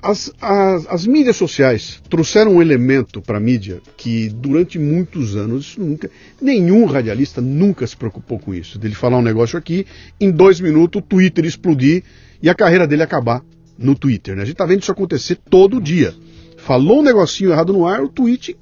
as, 0.02 0.32
as, 0.40 0.86
as, 0.88 1.06
mídias 1.06 1.36
sociais 1.36 2.02
trouxeram 2.10 2.56
um 2.56 2.62
elemento 2.62 3.22
para 3.22 3.38
a 3.38 3.40
mídia 3.40 3.80
que 3.96 4.28
durante 4.28 4.78
muitos 4.78 5.36
anos 5.36 5.76
nunca, 5.76 6.10
nenhum 6.40 6.84
radialista 6.86 7.40
nunca 7.40 7.86
se 7.86 7.96
preocupou 7.96 8.38
com 8.38 8.52
isso. 8.52 8.78
Dele 8.78 8.96
falar 8.96 9.18
um 9.18 9.22
negócio 9.22 9.56
aqui, 9.56 9.86
em 10.20 10.30
dois 10.30 10.60
minutos 10.60 11.00
o 11.00 11.04
Twitter 11.04 11.44
explodir 11.44 12.02
e 12.42 12.50
a 12.50 12.54
carreira 12.54 12.86
dele 12.86 13.04
acabar 13.04 13.44
no 13.78 13.94
Twitter. 13.94 14.34
Né? 14.34 14.42
A 14.42 14.44
gente 14.44 14.54
está 14.54 14.66
vendo 14.66 14.82
isso 14.82 14.90
acontecer 14.90 15.38
todo 15.48 15.80
dia 15.80 16.12
falou 16.62 17.00
um 17.00 17.02
negocinho 17.02 17.50
errado 17.50 17.72
no 17.72 17.86
ar, 17.86 18.02
o 18.02 18.08
tweet 18.08 18.56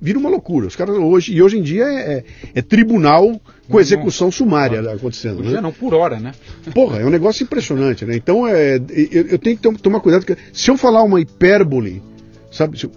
vira 0.00 0.18
uma 0.18 0.30
loucura. 0.30 0.66
Os 0.66 0.74
caras 0.74 0.96
hoje, 0.96 1.34
e 1.34 1.42
hoje 1.42 1.58
em 1.58 1.62
dia 1.62 1.84
é, 1.84 2.12
é, 2.12 2.24
é 2.54 2.62
tribunal 2.62 3.40
com 3.68 3.80
execução 3.80 4.30
sumária 4.30 4.82
não, 4.82 4.92
acontecendo. 4.92 5.42
Né? 5.42 5.60
não 5.60 5.72
por 5.72 5.94
hora, 5.94 6.18
né? 6.18 6.32
Porra, 6.74 7.00
é 7.00 7.06
um 7.06 7.10
negócio 7.10 7.44
impressionante, 7.44 8.04
né? 8.04 8.16
Então 8.16 8.46
é, 8.46 8.76
eu, 8.76 9.26
eu 9.28 9.38
tenho 9.38 9.56
que 9.56 9.78
tomar 9.78 10.00
cuidado, 10.00 10.24
porque 10.24 10.40
se 10.52 10.70
eu 10.70 10.76
falar 10.76 11.02
uma 11.02 11.20
hipérbole, 11.20 12.02
sabe, 12.50 12.78
eu, 12.82 12.90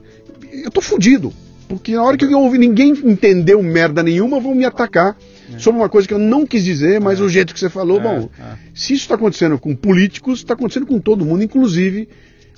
eu 0.63 0.71
tô 0.71 0.81
fudido. 0.81 1.33
Porque 1.67 1.93
na 1.93 2.03
hora 2.03 2.15
que 2.15 2.23
eu 2.23 2.39
ouvi 2.39 2.57
ninguém 2.57 2.91
entendeu 2.91 3.61
merda 3.61 4.01
nenhuma, 4.01 4.39
vão 4.39 4.55
me 4.55 4.63
atacar 4.63 5.17
é. 5.53 5.59
sobre 5.59 5.81
uma 5.81 5.89
coisa 5.89 6.07
que 6.07 6.13
eu 6.13 6.19
não 6.19 6.45
quis 6.45 6.63
dizer, 6.63 7.01
mas 7.01 7.19
é. 7.19 7.23
o 7.23 7.27
jeito 7.27 7.53
que 7.53 7.59
você 7.59 7.69
falou, 7.69 7.99
é, 7.99 8.03
bom, 8.03 8.29
é. 8.39 8.55
se 8.73 8.93
isso 8.93 9.03
está 9.03 9.15
acontecendo 9.15 9.59
com 9.59 9.75
políticos, 9.75 10.39
está 10.39 10.53
acontecendo 10.53 10.85
com 10.85 10.99
todo 10.99 11.25
mundo, 11.25 11.43
inclusive 11.43 12.07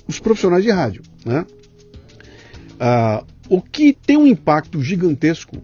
os 0.06 0.20
profissionais 0.20 0.62
de 0.62 0.70
rádio, 0.70 1.02
né? 1.24 1.44
Uh, 2.80 3.26
o 3.48 3.60
que 3.60 3.92
tem 3.92 4.16
um 4.16 4.26
impacto 4.26 4.82
gigantesco 4.82 5.56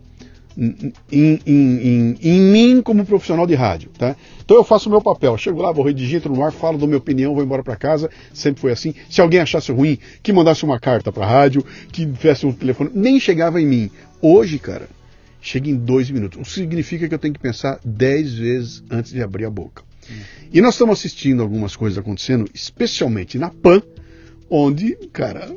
em, 0.57 0.93
em, 1.13 1.41
em, 1.47 2.19
em, 2.21 2.41
mim 2.41 2.83
como 2.83 3.05
profissional 3.05 3.47
de 3.47 3.55
rádio. 3.55 3.91
Tá? 3.97 4.17
Então 4.45 4.57
eu 4.57 4.65
faço 4.65 4.89
o 4.89 4.93
meu 4.93 5.01
papel, 5.01 5.37
chego 5.37 5.61
lá, 5.61 5.71
vou 5.71 5.85
redigir, 5.85 6.17
entro 6.17 6.35
no 6.35 6.43
ar, 6.43 6.53
falo 6.53 6.79
da 6.79 6.87
minha 6.87 6.99
opinião, 6.99 7.35
vou 7.35 7.45
embora 7.45 7.63
para 7.63 7.77
casa, 7.77 8.11
sempre 8.33 8.61
foi 8.61 8.73
assim. 8.73 8.95
Se 9.11 9.21
alguém 9.21 9.41
achasse 9.41 9.71
ruim, 9.71 9.99
que 10.23 10.33
mandasse 10.33 10.65
uma 10.65 10.81
carta 10.81 11.13
para 11.13 11.27
rádio, 11.27 11.65
que 11.93 12.07
tivesse 12.07 12.47
um 12.47 12.53
telefone, 12.53 12.91
nem 12.95 13.21
chegava 13.21 13.61
em 13.61 13.67
mim. 13.67 13.91
Hoje, 14.21 14.59
cara, 14.59 14.89
chega 15.41 15.69
em 15.69 15.77
dois 15.77 16.11
minutos. 16.11 16.39
O 16.39 16.43
que 16.43 16.51
significa 16.51 17.09
que 17.09 17.15
eu 17.15 17.19
tenho 17.19 17.35
que 17.35 17.41
pensar 17.41 17.79
dez 17.85 18.35
vezes 18.35 18.83
antes 18.91 19.13
de 19.13 19.23
abrir 19.23 19.45
a 19.45 19.51
boca. 19.51 19.85
E 20.53 20.61
nós 20.61 20.75
estamos 20.75 20.99
assistindo 20.99 21.43
algumas 21.43 21.75
coisas 21.75 21.99
acontecendo, 21.99 22.49
especialmente 22.55 23.39
na 23.39 23.51
PAN, 23.51 23.83
onde, 24.49 24.95
cara, 25.13 25.53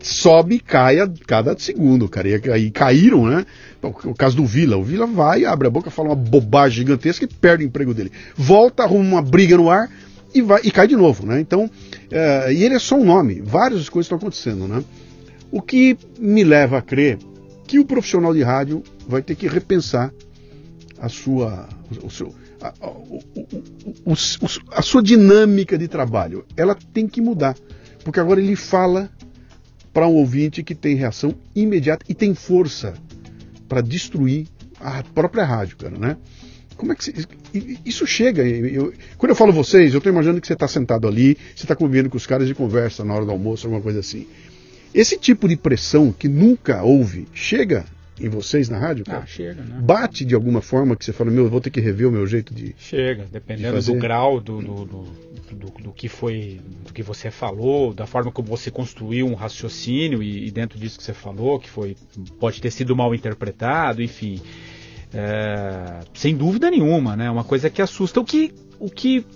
sobe 0.00 0.56
e 0.56 0.60
cai 0.60 0.98
a 0.98 1.10
cada 1.26 1.56
segundo, 1.58 2.08
cara. 2.08 2.28
E, 2.28 2.66
e 2.66 2.70
caíram, 2.70 3.26
né? 3.26 3.44
O 3.82 4.14
caso 4.14 4.36
do 4.36 4.46
Vila. 4.46 4.76
O 4.76 4.82
Vila 4.82 5.06
vai, 5.06 5.44
abre 5.44 5.68
a 5.68 5.70
boca, 5.70 5.90
fala 5.90 6.10
uma 6.10 6.16
bobagem 6.16 6.78
gigantesca 6.78 7.24
e 7.24 7.28
perde 7.28 7.64
o 7.64 7.66
emprego 7.66 7.94
dele. 7.94 8.12
Volta, 8.36 8.82
arruma 8.82 9.04
uma 9.04 9.22
briga 9.22 9.56
no 9.56 9.70
ar 9.70 9.90
e, 10.34 10.42
vai, 10.42 10.60
e 10.64 10.70
cai 10.70 10.86
de 10.86 10.96
novo, 10.96 11.26
né? 11.26 11.40
Então, 11.40 11.70
é, 12.10 12.52
e 12.52 12.64
ele 12.64 12.74
é 12.74 12.78
só 12.78 12.96
um 12.96 13.04
nome. 13.04 13.40
Várias 13.40 13.88
coisas 13.88 14.06
estão 14.06 14.18
acontecendo, 14.18 14.66
né? 14.66 14.82
O 15.50 15.60
que 15.60 15.96
me 16.18 16.44
leva 16.44 16.78
a 16.78 16.82
crer 16.82 17.18
que 17.66 17.78
o 17.78 17.84
profissional 17.84 18.34
de 18.34 18.42
rádio 18.42 18.82
vai 19.06 19.22
ter 19.22 19.34
que 19.34 19.46
repensar 19.46 20.12
a 20.98 21.08
sua, 21.08 21.68
o 22.02 22.10
seu, 22.10 22.34
a, 22.60 22.72
o, 24.04 24.14
a 24.72 24.82
sua 24.82 25.02
dinâmica 25.02 25.78
de 25.78 25.88
trabalho. 25.88 26.44
Ela 26.56 26.76
tem 26.92 27.06
que 27.06 27.20
mudar. 27.20 27.56
Porque 28.04 28.20
agora 28.20 28.40
ele 28.40 28.56
fala 28.56 29.10
para 29.92 30.06
um 30.06 30.14
ouvinte 30.14 30.62
que 30.62 30.74
tem 30.74 30.94
reação 30.94 31.34
imediata 31.54 32.04
e 32.08 32.14
tem 32.14 32.34
força 32.34 32.94
para 33.68 33.80
destruir 33.80 34.46
a 34.78 35.02
própria 35.02 35.44
rádio, 35.44 35.76
cara, 35.76 35.96
né? 35.98 36.16
Como 36.76 36.92
é 36.92 36.94
que 36.94 37.12
isso 37.84 38.06
chega? 38.06 38.42
Eu, 38.42 38.94
quando 39.18 39.30
eu 39.30 39.36
falo 39.36 39.52
vocês, 39.52 39.92
eu 39.92 39.98
estou 39.98 40.10
imaginando 40.10 40.40
que 40.40 40.46
você 40.46 40.54
está 40.54 40.66
sentado 40.66 41.06
ali, 41.06 41.36
você 41.54 41.64
está 41.64 41.76
convivendo 41.76 42.08
com 42.08 42.16
os 42.16 42.26
caras 42.26 42.48
de 42.48 42.54
conversa 42.54 43.04
na 43.04 43.14
hora 43.14 43.26
do 43.26 43.30
almoço, 43.30 43.66
alguma 43.66 43.82
coisa 43.82 44.00
assim. 44.00 44.26
Esse 44.94 45.18
tipo 45.18 45.46
de 45.46 45.56
pressão 45.56 46.10
que 46.10 46.26
nunca 46.26 46.82
houve 46.82 47.28
chega 47.34 47.84
em 48.20 48.28
vocês 48.28 48.68
na 48.68 48.78
rádio? 48.78 49.04
Cara? 49.04 49.20
Ah, 49.24 49.26
chega, 49.26 49.62
né? 49.62 49.80
Bate 49.80 50.24
de 50.24 50.34
alguma 50.34 50.60
forma 50.60 50.94
que 50.94 51.04
você 51.04 51.12
fala, 51.12 51.30
meu, 51.30 51.44
eu 51.44 51.50
vou 51.50 51.60
ter 51.60 51.70
que 51.70 51.80
rever 51.80 52.08
o 52.08 52.12
meu 52.12 52.26
jeito 52.26 52.54
de. 52.54 52.74
Chega, 52.78 53.26
dependendo 53.30 53.80
de 53.80 53.86
do 53.86 53.98
grau 53.98 54.40
do, 54.40 54.60
do, 54.60 54.84
do, 54.84 55.04
do, 55.52 55.82
do 55.82 55.92
que 55.92 56.08
foi, 56.08 56.60
do 56.86 56.92
que 56.92 57.02
você 57.02 57.30
falou, 57.30 57.94
da 57.94 58.06
forma 58.06 58.30
como 58.30 58.48
você 58.48 58.70
construiu 58.70 59.26
um 59.26 59.34
raciocínio 59.34 60.22
e, 60.22 60.48
e 60.48 60.50
dentro 60.50 60.78
disso 60.78 60.98
que 60.98 61.04
você 61.04 61.14
falou, 61.14 61.58
que 61.58 61.68
foi 61.68 61.96
pode 62.38 62.60
ter 62.60 62.70
sido 62.70 62.94
mal 62.94 63.14
interpretado, 63.14 64.02
enfim. 64.02 64.40
É, 65.12 66.00
sem 66.14 66.36
dúvida 66.36 66.70
nenhuma, 66.70 67.16
né? 67.16 67.30
Uma 67.30 67.44
coisa 67.44 67.68
que 67.68 67.82
assusta. 67.82 68.20
O 68.20 68.24
que, 68.24 68.52
o 68.78 68.88
que 68.88 69.26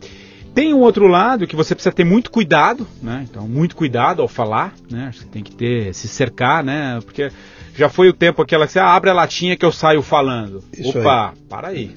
tem 0.55 0.73
um 0.73 0.81
outro 0.81 1.09
lado 1.09 1.47
que 1.48 1.56
você 1.56 1.74
precisa 1.74 1.93
ter 1.93 2.05
muito 2.05 2.31
cuidado, 2.31 2.86
né? 3.02 3.27
Então, 3.28 3.48
muito 3.48 3.74
cuidado 3.74 4.23
ao 4.23 4.28
falar, 4.28 4.73
né? 4.89 5.11
Você 5.12 5.27
tem 5.27 5.43
que 5.43 5.52
ter, 5.52 5.93
se 5.93 6.06
cercar, 6.06 6.62
né? 6.62 7.01
Porque 7.05 7.28
já 7.74 7.88
foi 7.88 8.09
o 8.09 8.12
tempo 8.12 8.40
aquela 8.40 8.66
que 8.66 8.72
você 8.72 8.78
ah, 8.78 8.94
abre 8.94 9.10
a 9.10 9.12
latinha 9.12 9.56
que 9.56 9.64
eu 9.64 9.72
saio 9.72 10.02
falando. 10.02 10.62
Isso 10.72 10.98
Opa, 10.98 11.30
aí. 11.30 11.42
para 11.48 11.68
aí. 11.68 11.94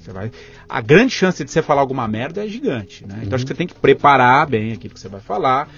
Você 0.00 0.12
vai... 0.12 0.30
A 0.68 0.80
grande 0.80 1.14
chance 1.14 1.42
de 1.42 1.50
você 1.50 1.62
falar 1.62 1.80
alguma 1.80 2.06
merda 2.06 2.44
é 2.44 2.48
gigante, 2.48 3.06
né? 3.06 3.20
Então, 3.22 3.36
acho 3.36 3.44
que 3.44 3.52
você 3.52 3.56
tem 3.56 3.66
que 3.66 3.74
preparar 3.74 4.46
bem 4.46 4.72
aquilo 4.72 4.92
que 4.92 5.00
você 5.00 5.08
vai 5.08 5.20
falar. 5.20 5.68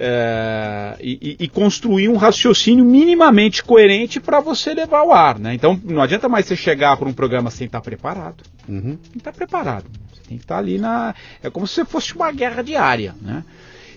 É, 0.00 0.96
e, 1.00 1.36
e, 1.40 1.48
construir 1.48 2.08
um 2.08 2.16
raciocínio 2.16 2.84
minimamente 2.84 3.64
coerente 3.64 4.20
para 4.20 4.38
você 4.38 4.72
levar 4.72 5.00
ao 5.00 5.12
ar. 5.12 5.40
Né? 5.40 5.54
Então 5.54 5.80
não 5.82 6.00
adianta 6.00 6.28
mais 6.28 6.46
você 6.46 6.54
chegar 6.54 6.96
para 6.96 7.08
um 7.08 7.12
programa 7.12 7.50
sem 7.50 7.66
estar 7.66 7.80
tá 7.80 7.84
preparado. 7.84 8.44
Uhum. 8.68 8.96
Tem 8.96 9.12
que 9.12 9.18
estar 9.18 9.32
tá 9.32 9.36
preparado. 9.36 9.86
Você 10.12 10.20
tem 10.28 10.38
que 10.38 10.44
estar 10.44 10.54
tá 10.54 10.60
ali 10.60 10.78
na. 10.78 11.16
É 11.42 11.50
como 11.50 11.66
se 11.66 11.84
fosse 11.84 12.14
uma 12.14 12.30
guerra 12.30 12.62
diária. 12.62 13.12
Né? 13.20 13.42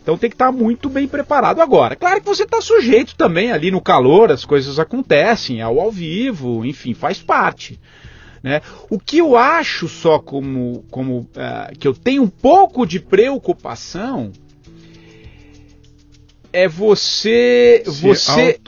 Então 0.02 0.18
tem 0.18 0.30
que 0.30 0.36
estar 0.36 0.52
muito 0.52 0.90
bem 0.90 1.08
preparado 1.08 1.62
agora. 1.62 1.96
Claro 1.96 2.20
que 2.20 2.28
você 2.28 2.44
está 2.44 2.60
sujeito 2.60 3.16
também 3.16 3.52
ali 3.52 3.70
no 3.70 3.80
calor, 3.80 4.32
as 4.32 4.44
coisas 4.44 4.80
acontecem, 4.80 5.62
ao 5.62 5.80
ao 5.80 5.92
vivo, 5.92 6.66
enfim, 6.66 6.94
faz 6.94 7.22
parte. 7.22 7.80
Né? 8.42 8.62
O 8.90 9.00
que 9.00 9.20
eu 9.20 9.38
acho 9.38 9.88
só 9.88 10.18
como, 10.18 10.84
como 10.90 11.20
uh, 11.20 11.78
que 11.78 11.88
eu 11.88 11.94
tenho 11.94 12.24
um 12.24 12.28
pouco 12.28 12.86
de 12.88 13.00
preocupação 13.00 14.32
é 16.52 16.68
você. 16.68 17.84
Se 17.86 17.92
você. 17.92 18.60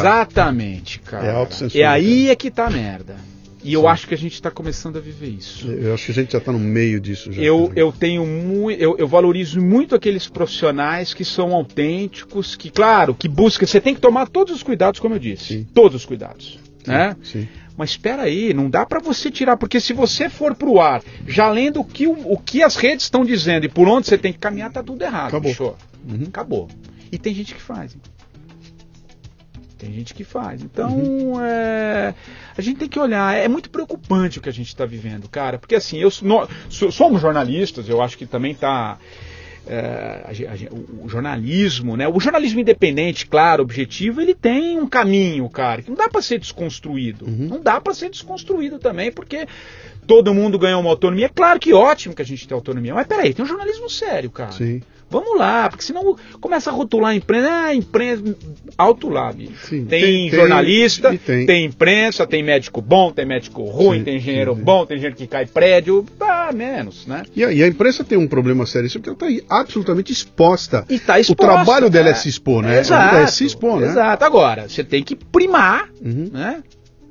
Exatamente, 0.00 0.98
cara. 1.00 1.46
É, 1.74 1.80
é 1.80 1.84
aí 1.84 2.30
é 2.30 2.34
que 2.34 2.50
tá 2.50 2.66
a 2.66 2.70
merda. 2.70 3.16
E 3.62 3.68
Sim. 3.68 3.74
eu 3.74 3.86
acho 3.86 4.08
que 4.08 4.14
a 4.14 4.18
gente 4.18 4.34
está 4.34 4.50
começando 4.50 4.96
a 4.96 5.00
viver 5.00 5.28
isso. 5.28 5.68
Eu 5.70 5.94
acho 5.94 6.06
que 6.06 6.10
a 6.10 6.14
gente 6.14 6.32
já 6.32 6.38
está 6.38 6.50
no 6.50 6.58
meio 6.58 7.00
disso. 7.00 7.30
Já, 7.32 7.42
eu, 7.42 7.72
eu 7.76 7.92
tenho 7.92 8.26
muito, 8.26 8.80
eu, 8.80 8.96
eu, 8.98 9.06
valorizo 9.06 9.60
muito 9.60 9.94
aqueles 9.94 10.28
profissionais 10.28 11.14
que 11.14 11.24
são 11.24 11.52
autênticos, 11.52 12.56
que 12.56 12.70
claro, 12.70 13.14
que 13.14 13.28
buscam. 13.28 13.64
Você 13.64 13.80
tem 13.80 13.94
que 13.94 14.00
tomar 14.00 14.28
todos 14.28 14.54
os 14.54 14.62
cuidados, 14.62 14.98
como 14.98 15.14
eu 15.14 15.18
disse, 15.18 15.44
Sim. 15.44 15.66
todos 15.72 16.02
os 16.02 16.04
cuidados, 16.04 16.58
Sim. 16.84 16.90
né? 16.90 17.16
Sim. 17.22 17.48
Mas 17.76 17.90
espera 17.90 18.22
aí, 18.22 18.52
não 18.52 18.68
dá 18.68 18.84
para 18.84 19.00
você 19.00 19.30
tirar, 19.30 19.56
porque 19.56 19.80
se 19.80 19.92
você 19.92 20.28
for 20.28 20.54
para 20.54 20.68
o 20.68 20.80
ar, 20.80 21.02
já 21.26 21.48
lendo 21.48 21.80
o 21.80 21.84
que, 21.84 22.06
o, 22.06 22.32
o 22.32 22.36
que 22.36 22.62
as 22.62 22.76
redes 22.76 23.06
estão 23.06 23.24
dizendo 23.24 23.64
e 23.64 23.68
por 23.68 23.88
onde 23.88 24.06
você 24.06 24.18
tem 24.18 24.32
que 24.32 24.38
caminhar, 24.38 24.70
tá 24.70 24.82
tudo 24.82 25.02
errado. 25.02 25.28
Acabou. 25.28 25.76
Uhum. 26.06 26.24
Acabou. 26.28 26.68
E 27.10 27.18
tem 27.18 27.34
gente 27.34 27.54
que 27.54 27.62
faz. 27.62 27.96
Tem 29.82 29.92
gente 29.92 30.14
que 30.14 30.22
faz. 30.22 30.62
Então, 30.62 30.96
uhum. 30.96 31.40
é, 31.42 32.14
a 32.56 32.62
gente 32.62 32.78
tem 32.78 32.88
que 32.88 33.00
olhar. 33.00 33.36
É 33.36 33.48
muito 33.48 33.68
preocupante 33.68 34.38
o 34.38 34.40
que 34.40 34.48
a 34.48 34.52
gente 34.52 34.68
está 34.68 34.86
vivendo, 34.86 35.28
cara. 35.28 35.58
Porque 35.58 35.74
assim, 35.74 35.98
eu 35.98 36.08
somos 36.08 37.20
jornalistas, 37.20 37.88
eu 37.88 38.00
acho 38.00 38.16
que 38.16 38.24
também 38.24 38.52
está. 38.52 38.96
É, 39.66 40.24
o, 40.70 41.04
o, 41.04 41.08
jornalismo, 41.08 41.96
né? 41.96 42.06
O 42.06 42.20
jornalismo 42.20 42.60
independente, 42.60 43.26
claro, 43.26 43.62
objetivo, 43.62 44.20
ele 44.20 44.34
tem 44.34 44.78
um 44.78 44.88
caminho, 44.88 45.48
cara, 45.48 45.82
que 45.82 45.88
não 45.88 45.96
dá 45.96 46.08
para 46.08 46.22
ser 46.22 46.38
desconstruído. 46.38 47.26
Uhum. 47.26 47.48
Não 47.48 47.60
dá 47.60 47.80
para 47.80 47.94
ser 47.94 48.08
desconstruído 48.08 48.78
também, 48.78 49.10
porque 49.10 49.46
todo 50.06 50.34
mundo 50.34 50.58
ganha 50.58 50.78
uma 50.78 50.90
autonomia. 50.90 51.28
Claro 51.28 51.58
que 51.58 51.72
ótimo 51.72 52.14
que 52.14 52.22
a 52.22 52.24
gente 52.24 52.46
tem 52.46 52.54
autonomia, 52.54 52.94
mas 52.94 53.06
peraí, 53.06 53.34
tem 53.34 53.44
um 53.44 53.48
jornalismo 53.48 53.90
sério, 53.90 54.30
cara. 54.30 54.52
Sim 54.52 54.80
Vamos 55.12 55.38
lá, 55.38 55.68
porque 55.68 55.84
senão 55.84 56.16
começa 56.40 56.70
a 56.70 56.72
rotular 56.72 57.10
a 57.10 57.14
imprensa, 57.14 57.50
ah, 57.50 57.74
imprensa, 57.74 58.34
alto 58.78 59.10
lá, 59.10 59.30
bicho. 59.30 59.66
Sim, 59.68 59.84
tem, 59.84 60.00
tem, 60.00 60.30
jornalista, 60.30 61.16
tem, 61.18 61.44
tem, 61.44 61.64
imprensa, 61.66 62.26
tem 62.26 62.42
médico 62.42 62.80
bom, 62.80 63.12
tem 63.12 63.26
médico 63.26 63.62
ruim, 63.64 63.98
sim, 63.98 64.04
tem 64.04 64.16
engenheiro 64.16 64.56
sim, 64.56 64.62
bom, 64.62 64.86
tem 64.86 64.98
gente 64.98 65.16
que 65.16 65.26
cai 65.26 65.44
prédio, 65.44 66.06
ah, 66.18 66.50
menos, 66.52 67.06
né? 67.06 67.24
E 67.36 67.44
a, 67.44 67.52
e 67.52 67.62
a, 67.62 67.68
imprensa 67.68 68.02
tem 68.02 68.16
um 68.16 68.26
problema 68.26 68.64
sério, 68.64 68.90
porque 68.90 69.10
ela 69.10 69.30
está 69.30 69.54
absolutamente 69.54 70.10
exposta. 70.10 70.86
E 70.88 70.98
tá 70.98 71.20
exposta. 71.20 71.44
O 71.44 71.46
trabalho 71.46 71.90
dela 71.90 72.08
é, 72.08 72.12
é 72.12 72.14
se 72.14 72.30
expor, 72.30 72.62
né? 72.62 72.80
Exato, 72.80 73.16
é 73.16 73.26
se 73.26 73.44
expor, 73.44 73.80
né? 73.80 73.88
Exato. 73.88 74.24
Agora, 74.24 74.66
você 74.66 74.82
tem 74.82 75.02
que 75.02 75.14
primar, 75.14 75.90
uhum. 76.02 76.30
né? 76.32 76.62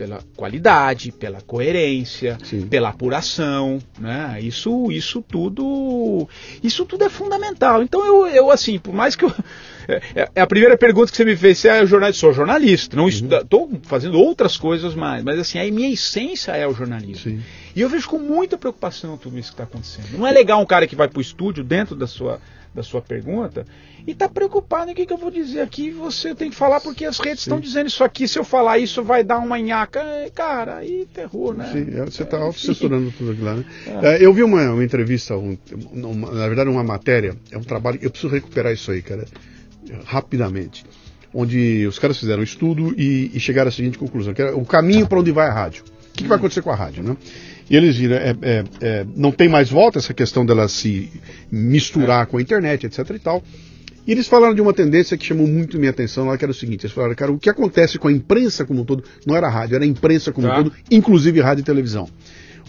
Pela 0.01 0.19
qualidade, 0.35 1.11
pela 1.11 1.41
coerência, 1.41 2.35
Sim. 2.43 2.65
pela 2.65 2.89
apuração, 2.89 3.77
né? 3.99 4.39
Isso, 4.41 4.91
isso 4.91 5.21
tudo, 5.21 6.27
isso 6.63 6.85
tudo 6.85 7.03
é 7.03 7.09
fundamental. 7.09 7.83
Então 7.83 8.03
eu, 8.03 8.25
eu 8.25 8.49
assim, 8.49 8.79
por 8.79 8.95
mais 8.95 9.15
que 9.15 9.25
eu, 9.25 9.31
é, 9.87 10.01
é, 10.15 10.29
é 10.33 10.41
a 10.41 10.47
primeira 10.47 10.75
pergunta 10.75 11.11
que 11.11 11.17
você 11.17 11.23
me 11.23 11.35
fez, 11.35 11.59
se 11.59 11.69
é 11.69 11.85
jornalista, 11.85 12.19
sou 12.19 12.33
jornalista, 12.33 12.97
não 12.97 13.07
estou 13.07 13.67
uhum. 13.67 13.79
fazendo 13.83 14.17
outras 14.17 14.57
coisas 14.57 14.95
mais, 14.95 15.23
mas 15.23 15.37
assim 15.37 15.59
a 15.59 15.71
minha 15.71 15.93
essência 15.93 16.53
é 16.53 16.65
o 16.65 16.73
jornalismo. 16.73 17.21
Sim. 17.21 17.43
E 17.75 17.81
eu 17.81 17.87
vejo 17.87 18.09
com 18.09 18.17
muita 18.17 18.57
preocupação 18.57 19.15
tudo 19.17 19.37
isso 19.37 19.49
que 19.49 19.53
está 19.53 19.65
acontecendo. 19.65 20.17
Não 20.17 20.25
é 20.25 20.31
legal 20.31 20.59
um 20.59 20.65
cara 20.65 20.87
que 20.87 20.95
vai 20.95 21.07
para 21.07 21.19
o 21.19 21.21
estúdio 21.21 21.63
dentro 21.63 21.95
da 21.95 22.07
sua 22.07 22.41
da 22.73 22.81
sua 22.81 23.01
pergunta 23.01 23.65
e 24.07 24.11
está 24.11 24.27
preocupado 24.27 24.89
em 24.89 24.95
que, 24.95 25.05
que, 25.05 25.13
eu 25.13 25.17
vou 25.17 25.29
dizer 25.29 25.61
aqui. 25.61 25.91
Você 25.91 26.33
tem 26.33 26.49
que 26.49 26.55
falar 26.55 26.79
porque 26.79 27.05
as 27.05 27.19
redes 27.19 27.41
estão 27.41 27.59
dizendo 27.59 27.87
isso 27.87 28.03
aqui. 28.03 28.27
Se 28.27 28.39
eu 28.39 28.43
falar 28.43 28.77
isso, 28.79 29.03
vai 29.03 29.23
dar 29.23 29.39
uma 29.39 29.59
nhaca. 29.59 30.01
Cara, 30.33 30.77
aí 30.77 31.07
terror, 31.13 31.53
né? 31.53 31.69
Sim, 31.71 31.99
é, 31.99 32.05
você 32.05 32.23
está 32.23 32.37
é, 32.37 32.51
censurando 32.51 33.11
tudo 33.11 33.31
aquilo 33.31 33.45
lá, 33.45 33.55
né? 33.55 33.65
É. 34.01 34.15
É, 34.15 34.25
eu 34.25 34.33
vi 34.33 34.43
uma, 34.43 34.71
uma 34.71 34.83
entrevista, 34.83 35.35
um, 35.35 35.57
uma, 35.93 36.31
na 36.31 36.47
verdade, 36.47 36.69
uma 36.69 36.83
matéria. 36.83 37.35
É 37.51 37.57
um 37.57 37.63
trabalho. 37.63 37.99
Eu 38.01 38.09
preciso 38.09 38.33
recuperar 38.33 38.73
isso 38.73 38.91
aí, 38.91 39.01
cara, 39.01 39.25
rapidamente. 40.05 40.85
Onde 41.33 41.85
os 41.87 41.97
caras 41.97 42.19
fizeram 42.19 42.41
um 42.41 42.43
estudo 42.43 42.93
e, 42.97 43.31
e 43.33 43.39
chegaram 43.39 43.69
à 43.69 43.71
seguinte 43.71 43.97
conclusão: 43.97 44.33
que 44.33 44.41
era 44.41 44.55
o 44.55 44.65
caminho 44.65 45.07
para 45.07 45.19
onde 45.19 45.31
vai 45.31 45.47
a 45.47 45.53
rádio. 45.53 45.83
O 45.83 46.13
que, 46.13 46.23
que 46.23 46.29
vai 46.29 46.37
acontecer 46.37 46.61
com 46.61 46.71
a 46.71 46.75
rádio, 46.75 47.03
né? 47.03 47.15
E 47.71 47.77
eles 47.77 47.95
viram, 47.95 48.17
é, 48.17 48.35
é, 48.41 48.63
é, 48.81 49.05
não 49.15 49.31
tem 49.31 49.47
mais 49.47 49.69
volta 49.69 49.97
essa 49.97 50.13
questão 50.13 50.45
dela 50.45 50.67
se 50.67 51.09
misturar 51.49 52.25
com 52.25 52.35
a 52.35 52.41
internet, 52.41 52.85
etc 52.85 53.09
e 53.11 53.19
tal. 53.19 53.41
E 54.05 54.11
eles 54.11 54.27
falaram 54.27 54.53
de 54.53 54.59
uma 54.59 54.73
tendência 54.73 55.15
que 55.15 55.25
chamou 55.25 55.47
muito 55.47 55.79
minha 55.79 55.91
atenção 55.91 56.27
lá, 56.27 56.37
que 56.37 56.43
era 56.43 56.51
o 56.51 56.53
seguinte: 56.53 56.81
eles 56.81 56.93
falaram, 56.93 57.15
cara, 57.15 57.31
o 57.31 57.39
que 57.39 57.49
acontece 57.49 57.97
com 57.97 58.09
a 58.09 58.11
imprensa 58.11 58.65
como 58.65 58.81
um 58.81 58.83
todo, 58.83 59.05
não 59.25 59.37
era 59.37 59.47
rádio, 59.47 59.75
era 59.75 59.85
a 59.85 59.87
imprensa 59.87 60.33
como 60.33 60.47
tá. 60.47 60.53
um 60.53 60.63
todo, 60.63 60.75
inclusive 60.91 61.39
rádio 61.39 61.61
e 61.61 61.63
televisão. 61.63 62.09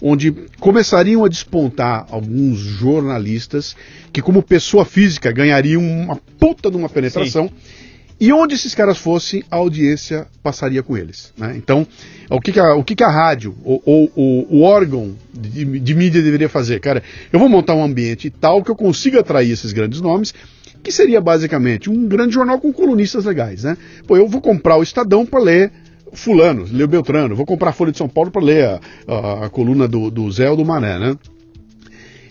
Onde 0.01 0.31
começariam 0.61 1.25
a 1.25 1.27
despontar 1.27 2.07
alguns 2.09 2.59
jornalistas 2.59 3.75
que, 4.13 4.21
como 4.21 4.41
pessoa 4.41 4.85
física, 4.85 5.33
ganhariam 5.33 5.81
uma 5.81 6.15
puta 6.39 6.71
de 6.71 6.77
uma 6.77 6.87
penetração. 6.87 7.49
Sim 7.49 7.82
e 8.23 8.31
onde 8.31 8.55
esses 8.55 8.73
caras 8.73 8.97
fossem, 8.97 9.43
a 9.51 9.57
audiência 9.57 10.27
passaria 10.41 10.81
com 10.81 10.95
eles. 10.95 11.33
Né? 11.37 11.55
Então, 11.57 11.85
o 12.29 12.39
que, 12.39 12.53
que, 12.53 12.59
a, 12.61 12.73
o, 12.73 12.81
que, 12.81 12.95
que 12.95 13.03
a 13.03 13.09
rádio, 13.09 13.53
ou, 13.65 13.83
ou, 13.85 14.47
o 14.49 14.61
órgão 14.61 15.13
de, 15.33 15.65
de, 15.81 15.93
mídia 15.93 16.23
deveria 16.23 16.47
fazer? 16.47 16.79
Cara, 16.79 17.03
eu 17.33 17.37
vou 17.37 17.49
montar 17.49 17.75
um 17.75 17.83
ambiente 17.83 18.29
tal 18.29 18.63
que 18.63 18.71
eu 18.71 18.77
consiga 18.77 19.19
atrair 19.19 19.51
esses 19.51 19.73
grandes 19.73 19.99
nomes, 19.99 20.33
que 20.81 20.89
seria 20.89 21.19
basicamente 21.19 21.89
um 21.89 22.07
grande 22.07 22.33
jornal 22.33 22.61
com 22.61 22.71
colunistas 22.71 23.25
legais. 23.25 23.65
Né? 23.65 23.75
Pô, 24.07 24.15
eu 24.15 24.25
vou 24.25 24.39
comprar 24.39 24.77
o 24.77 24.83
Estadão 24.83 25.25
para 25.25 25.41
ler 25.41 25.73
Fulano, 26.13 26.65
ler 26.71 26.87
Beltrano, 26.87 27.35
vou 27.35 27.45
comprar 27.45 27.71
a 27.71 27.73
Folha 27.73 27.91
de 27.91 27.97
São 27.97 28.07
Paulo 28.07 28.31
para 28.31 28.41
ler 28.41 28.63
a, 28.65 28.79
a, 29.05 29.45
a, 29.47 29.49
coluna 29.49 29.85
do, 29.85 30.09
do 30.09 30.31
Zé 30.31 30.49
ou 30.49 30.55
do 30.55 30.63
Mané. 30.63 30.97
Né? 30.97 31.17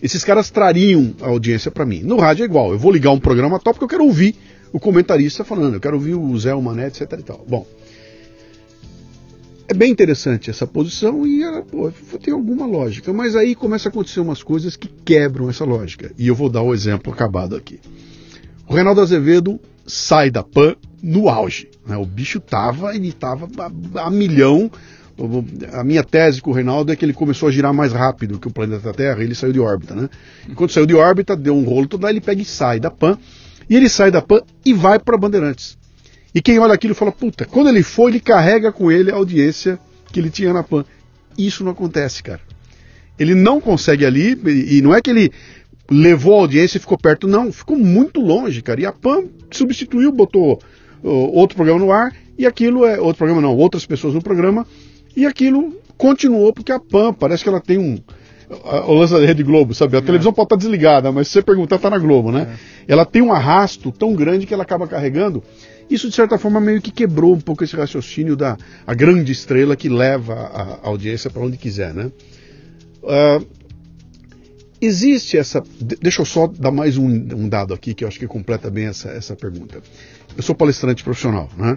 Esses 0.03 0.25
caras 0.25 0.49
trariam 0.49 1.13
a 1.21 1.29
audiência 1.29 1.71
para 1.71 1.85
mim. 1.85 2.01
No 2.03 2.17
rádio 2.17 2.45
é 2.45 2.47
igual, 2.47 2.73
eu 2.73 2.79
vou 2.79 2.91
ligar 2.91 3.11
um 3.11 3.21
programa 3.21 3.59
top 3.59 3.79
porque 3.79 3.85
eu 3.85 3.99
quero 3.99 4.05
ouvir 4.07 4.35
o 4.73 4.81
comentarista 4.81 5.45
falando, 5.45 5.75
eu 5.75 5.81
quero 5.81 5.97
ouvir 5.97 6.15
o 6.15 6.39
Zé, 6.39 6.55
Mané, 6.55 6.87
etc 6.87 7.13
e 7.13 7.23
tal. 7.23 7.45
Bom, 7.47 7.67
é 9.69 9.75
bem 9.75 9.91
interessante 9.91 10.51
essa 10.51 10.67
posição 10.67 11.27
e 11.27 11.43
ela 11.43 11.63
pô, 11.63 11.91
tem 12.23 12.33
alguma 12.33 12.67
lógica, 12.67 13.13
mas 13.13 13.37
aí 13.37 13.55
começa 13.55 13.89
a 13.89 13.91
acontecer 13.91 14.21
umas 14.21 14.43
coisas 14.43 14.77
que 14.77 14.89
quebram 14.89 15.51
essa 15.51 15.65
lógica. 15.65 16.13
E 16.19 16.27
eu 16.27 16.35
vou 16.35 16.49
dar 16.49 16.63
o 16.63 16.75
exemplo 16.75 17.13
acabado 17.13 17.55
aqui. 17.55 17.81
O 18.67 18.75
Reinaldo 18.75 19.01
Azevedo 19.01 19.61
sai 19.87 20.31
da 20.31 20.43
PAN 20.43 20.77
no 21.03 21.29
auge. 21.29 21.69
Né? 21.87 21.97
O 21.97 22.07
bicho 22.07 22.41
tava, 22.41 22.95
ele 22.95 23.13
tava 23.13 23.49
a, 23.59 24.07
a 24.07 24.11
milhão. 24.11 24.71
A 25.73 25.85
minha 25.85 26.03
tese 26.03 26.41
com 26.41 26.51
o 26.51 26.55
Reinaldo 26.55 26.91
é 26.91 26.97
que 26.97 27.05
ele 27.05 27.13
começou 27.13 27.49
a 27.49 27.53
girar 27.53 27.75
mais 27.75 27.93
rápido 27.93 28.39
que 28.39 28.49
o 28.49 28.51
planeta 28.51 28.93
Terra 28.93 29.23
ele 29.23 29.35
saiu 29.35 29.53
de 29.53 29.61
órbita, 29.61 29.95
né? 29.95 30.09
E 30.49 30.55
quando 30.55 30.71
saiu 30.71 30.87
de 30.87 30.95
órbita, 30.95 31.37
deu 31.37 31.55
um 31.55 31.65
rolo 31.65 31.87
todo, 31.87 32.09
ele 32.09 32.21
pega 32.21 32.41
e 32.41 32.45
sai 32.45 32.81
da 32.81 32.91
PAN 32.91 33.19
e 33.73 33.77
ele 33.77 33.89
sai 33.89 34.11
da 34.11 34.21
PAN 34.21 34.43
e 34.67 34.75
vai 34.75 34.99
para 34.99 35.17
Bandeirantes. 35.17 35.79
E 36.35 36.43
quem 36.43 36.59
olha 36.59 36.75
aquilo 36.75 36.95
fala, 36.95 37.11
puta, 37.11 37.47
quando 37.47 37.71
ele 37.71 37.83
foi, 37.83 38.11
ele 38.11 38.21
carrega 38.21 38.71
com 38.71 38.93
ele 38.93 39.11
a 39.11 39.15
audiência 39.15 39.79
que 40.13 40.21
ele 40.21 40.29
tinha 40.29 40.53
na 40.53 40.63
PAN. 40.63 40.85
Isso 41.39 41.65
não 41.65 41.73
acontece, 41.73 42.23
cara. 42.23 42.43
Ele 43.19 43.35
não 43.35 43.63
consegue 43.63 44.05
ali, 44.05 44.39
e 44.47 44.83
não 44.83 44.95
é 44.95 45.01
que 45.01 45.09
ele 45.09 45.33
levou 45.91 46.35
a 46.35 46.41
audiência 46.41 46.77
e 46.77 46.81
ficou 46.81 46.99
perto, 46.99 47.27
não, 47.27 47.51
ficou 47.51 47.79
muito 47.79 48.21
longe, 48.21 48.61
cara. 48.61 48.79
E 48.79 48.85
a 48.85 48.93
PAN 48.93 49.25
substituiu, 49.51 50.13
botou 50.13 50.61
uh, 51.03 51.09
outro 51.09 51.57
programa 51.57 51.81
no 51.81 51.91
ar, 51.91 52.15
e 52.37 52.45
aquilo 52.45 52.85
é. 52.85 53.01
Outro 53.01 53.17
programa 53.17 53.41
não, 53.41 53.57
outras 53.57 53.87
pessoas 53.87 54.13
no 54.13 54.21
programa, 54.21 54.67
e 55.17 55.25
aquilo 55.25 55.81
continuou, 55.97 56.53
porque 56.53 56.73
a 56.73 56.79
PAN 56.79 57.15
parece 57.15 57.43
que 57.43 57.49
ela 57.49 57.61
tem 57.61 57.79
um 57.79 57.99
o 58.87 58.95
lance 58.95 59.13
da 59.13 59.25
Rede 59.25 59.43
Globo, 59.43 59.75
sabe? 59.75 59.97
A 59.97 59.99
é. 59.99 60.03
televisão 60.03 60.33
pode 60.33 60.47
estar 60.47 60.57
desligada, 60.57 61.11
mas 61.11 61.29
se 61.29 61.35
você 61.35 61.43
perguntar, 61.43 61.77
está 61.77 61.91
na 61.91 61.99
Globo, 61.99 62.31
né? 62.31 62.59
É. 62.87 62.93
Ela 62.93 63.05
tem 63.05 63.23
um 63.23 63.33
arrasto 63.33 63.91
tão 63.91 64.15
grande 64.15 64.47
que 64.47 64.55
ela 64.55 64.63
acaba 64.63 64.87
carregando. 64.87 65.43
Isso, 65.91 66.09
de 66.09 66.15
certa 66.15 66.39
forma, 66.39 66.61
meio 66.61 66.81
que 66.81 66.91
quebrou 66.91 67.35
um 67.35 67.41
pouco 67.41 67.65
esse 67.65 67.77
raciocínio 67.77 68.37
da 68.37 68.57
a 68.87 68.95
grande 68.95 69.33
estrela 69.33 69.77
que 69.77 69.89
leva 69.89 70.35
a, 70.35 70.89
audiência 70.89 71.31
para 71.31 71.43
onde 71.43 71.57
quiser, 71.57 71.93
né? 71.93 72.11
Uh, 73.03 73.47
existe 74.81 75.37
essa. 75.37 75.63
Deixa 75.81 76.23
eu 76.23 76.27
só 76.27 76.47
dar 76.47 76.71
mais 76.71 76.97
um, 76.97 77.07
um, 77.07 77.49
dado 77.49 77.75
aqui 77.75 77.95
que 77.95 78.05
eu 78.05 78.09
acho 78.09 78.19
que 78.19 78.27
completa 78.27 78.71
bem 78.71 78.87
essa, 78.87 79.11
essa 79.11 79.37
pergunta. 79.37 79.83
Eu 80.37 80.43
sou 80.43 80.55
palestrante 80.55 81.05
profissional, 81.05 81.51
né? 81.57 81.77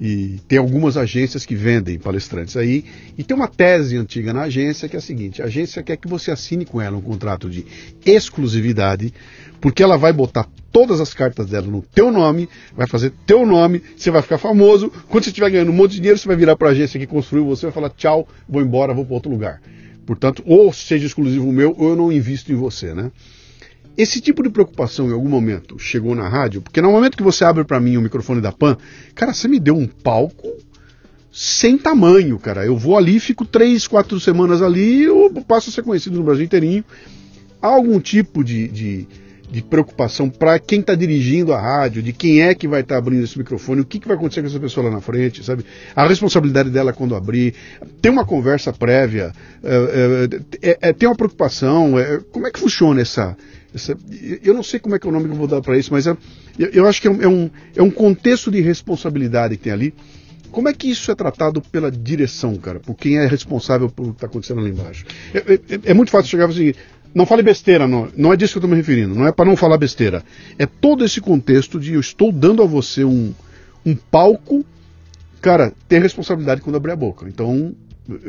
E 0.00 0.40
tem 0.48 0.58
algumas 0.58 0.96
agências 0.96 1.44
que 1.44 1.54
vendem 1.54 1.98
palestrantes 1.98 2.56
aí. 2.56 2.84
E 3.18 3.22
tem 3.22 3.36
uma 3.36 3.46
tese 3.46 3.98
antiga 3.98 4.32
na 4.32 4.42
agência 4.42 4.88
que 4.88 4.96
é 4.96 4.98
a 4.98 5.02
seguinte: 5.02 5.42
a 5.42 5.44
agência 5.44 5.82
quer 5.82 5.96
que 5.96 6.08
você 6.08 6.30
assine 6.30 6.64
com 6.64 6.80
ela 6.80 6.96
um 6.96 7.02
contrato 7.02 7.50
de 7.50 7.66
exclusividade, 8.06 9.12
porque 9.60 9.82
ela 9.82 9.98
vai 9.98 10.12
botar 10.12 10.48
todas 10.72 11.00
as 11.00 11.12
cartas 11.12 11.48
dela 11.48 11.66
no 11.66 11.82
teu 11.82 12.10
nome, 12.10 12.48
vai 12.74 12.86
fazer 12.86 13.12
teu 13.26 13.44
nome, 13.44 13.82
você 13.94 14.10
vai 14.10 14.22
ficar 14.22 14.38
famoso. 14.38 14.90
Quando 15.08 15.24
você 15.24 15.30
estiver 15.30 15.50
ganhando 15.50 15.70
um 15.70 15.74
monte 15.74 15.92
de 15.92 15.96
dinheiro, 15.98 16.18
você 16.18 16.26
vai 16.26 16.36
virar 16.36 16.56
para 16.56 16.68
a 16.68 16.70
agência 16.70 16.98
que 16.98 17.06
construiu 17.06 17.44
você 17.44 17.66
vai 17.66 17.72
falar 17.72 17.90
tchau, 17.90 18.26
vou 18.48 18.62
embora, 18.62 18.94
vou 18.94 19.04
para 19.04 19.14
outro 19.14 19.30
lugar. 19.30 19.60
Portanto, 20.06 20.42
ou 20.46 20.72
seja 20.72 21.06
exclusivo 21.06 21.52
meu, 21.52 21.74
ou 21.76 21.90
eu 21.90 21.96
não 21.96 22.10
invisto 22.10 22.50
em 22.50 22.54
você, 22.54 22.94
né? 22.94 23.12
Esse 24.00 24.18
tipo 24.18 24.42
de 24.42 24.48
preocupação 24.48 25.10
em 25.10 25.12
algum 25.12 25.28
momento 25.28 25.78
chegou 25.78 26.14
na 26.14 26.26
rádio, 26.26 26.62
porque 26.62 26.80
no 26.80 26.90
momento 26.90 27.18
que 27.18 27.22
você 27.22 27.44
abre 27.44 27.64
para 27.64 27.78
mim 27.78 27.98
o 27.98 28.00
microfone 28.00 28.40
da 28.40 28.50
PAN, 28.50 28.78
cara, 29.14 29.34
você 29.34 29.46
me 29.46 29.60
deu 29.60 29.76
um 29.76 29.86
palco 29.86 30.48
sem 31.30 31.76
tamanho, 31.76 32.38
cara. 32.38 32.64
Eu 32.64 32.78
vou 32.78 32.96
ali, 32.96 33.20
fico 33.20 33.44
três, 33.44 33.86
quatro 33.86 34.18
semanas 34.18 34.62
ali, 34.62 35.02
eu 35.02 35.30
passo 35.46 35.68
a 35.68 35.72
ser 35.74 35.82
conhecido 35.82 36.16
no 36.16 36.24
Brasil 36.24 36.46
inteirinho. 36.46 36.82
Há 37.60 37.66
algum 37.66 38.00
tipo 38.00 38.42
de, 38.42 38.68
de, 38.68 39.06
de 39.50 39.62
preocupação 39.62 40.30
para 40.30 40.58
quem 40.58 40.80
está 40.80 40.94
dirigindo 40.94 41.52
a 41.52 41.60
rádio, 41.60 42.02
de 42.02 42.14
quem 42.14 42.40
é 42.40 42.54
que 42.54 42.66
vai 42.66 42.80
estar 42.80 42.94
tá 42.94 42.98
abrindo 42.98 43.24
esse 43.24 43.36
microfone, 43.36 43.82
o 43.82 43.84
que, 43.84 43.98
que 43.98 44.08
vai 44.08 44.16
acontecer 44.16 44.40
com 44.40 44.46
essa 44.46 44.58
pessoa 44.58 44.88
lá 44.88 44.94
na 44.94 45.02
frente, 45.02 45.44
sabe? 45.44 45.62
A 45.94 46.06
responsabilidade 46.06 46.70
dela 46.70 46.94
quando 46.94 47.14
abrir, 47.14 47.52
tem 48.00 48.10
uma 48.10 48.24
conversa 48.24 48.72
prévia, 48.72 49.30
é, 49.62 50.28
é, 50.62 50.78
é, 50.88 50.92
tem 50.94 51.06
uma 51.06 51.14
preocupação, 51.14 51.98
é, 51.98 52.18
como 52.32 52.46
é 52.46 52.50
que 52.50 52.58
funciona 52.58 53.02
essa, 53.02 53.36
essa, 53.74 53.96
eu 54.42 54.52
não 54.52 54.62
sei 54.62 54.80
como 54.80 54.94
é 54.94 54.98
que 54.98 55.06
é 55.06 55.10
o 55.10 55.12
nome 55.12 55.26
que 55.26 55.32
eu 55.32 55.36
vou 55.36 55.46
dar 55.46 55.60
para 55.60 55.78
isso, 55.78 55.92
mas 55.92 56.06
é, 56.06 56.16
eu, 56.58 56.86
acho 56.86 57.00
que 57.00 57.08
é 57.08 57.10
um, 57.10 57.50
é 57.74 57.82
um 57.82 57.90
contexto 57.90 58.50
de 58.50 58.60
responsabilidade 58.60 59.56
que 59.56 59.64
tem 59.64 59.72
ali. 59.72 59.94
Como 60.50 60.68
é 60.68 60.72
que 60.72 60.90
isso 60.90 61.10
é 61.10 61.14
tratado 61.14 61.60
pela 61.60 61.90
direção, 61.90 62.56
cara? 62.56 62.80
Por 62.80 62.96
quem 62.96 63.18
é 63.18 63.26
responsável 63.26 63.88
por 63.88 64.02
o 64.02 64.08
que 64.08 64.16
está 64.16 64.26
acontecendo 64.26 64.60
ali 64.60 64.70
embaixo? 64.70 65.04
É, 65.32 65.38
é, 65.38 65.60
é, 65.84 65.94
muito 65.94 66.10
fácil 66.10 66.28
chegar 66.28 66.48
e 66.48 66.52
assim, 66.52 66.74
não 67.14 67.24
fale 67.24 67.42
besteira, 67.42 67.86
não, 67.86 68.08
não 68.16 68.32
é 68.32 68.36
disso 68.36 68.54
que 68.54 68.58
eu 68.58 68.60
estou 68.60 68.70
me 68.70 68.76
referindo, 68.76 69.14
não 69.14 69.26
é 69.26 69.32
para 69.32 69.44
não 69.44 69.56
falar 69.56 69.78
besteira. 69.78 70.24
É 70.58 70.66
todo 70.66 71.04
esse 71.04 71.20
contexto 71.20 71.78
de 71.78 71.94
eu 71.94 72.00
estou 72.00 72.32
dando 72.32 72.62
a 72.62 72.66
você 72.66 73.04
um, 73.04 73.32
um 73.86 73.94
palco, 73.94 74.64
cara, 75.40 75.72
ter 75.88 76.02
responsabilidade 76.02 76.60
quando 76.60 76.76
abrir 76.76 76.92
a 76.92 76.96
boca. 76.96 77.28
Então, 77.28 77.74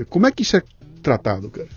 como 0.10 0.28
é 0.28 0.32
que 0.32 0.44
isso 0.44 0.58
é 0.58 0.64
tratado, 1.02 1.50
cara? 1.50 1.68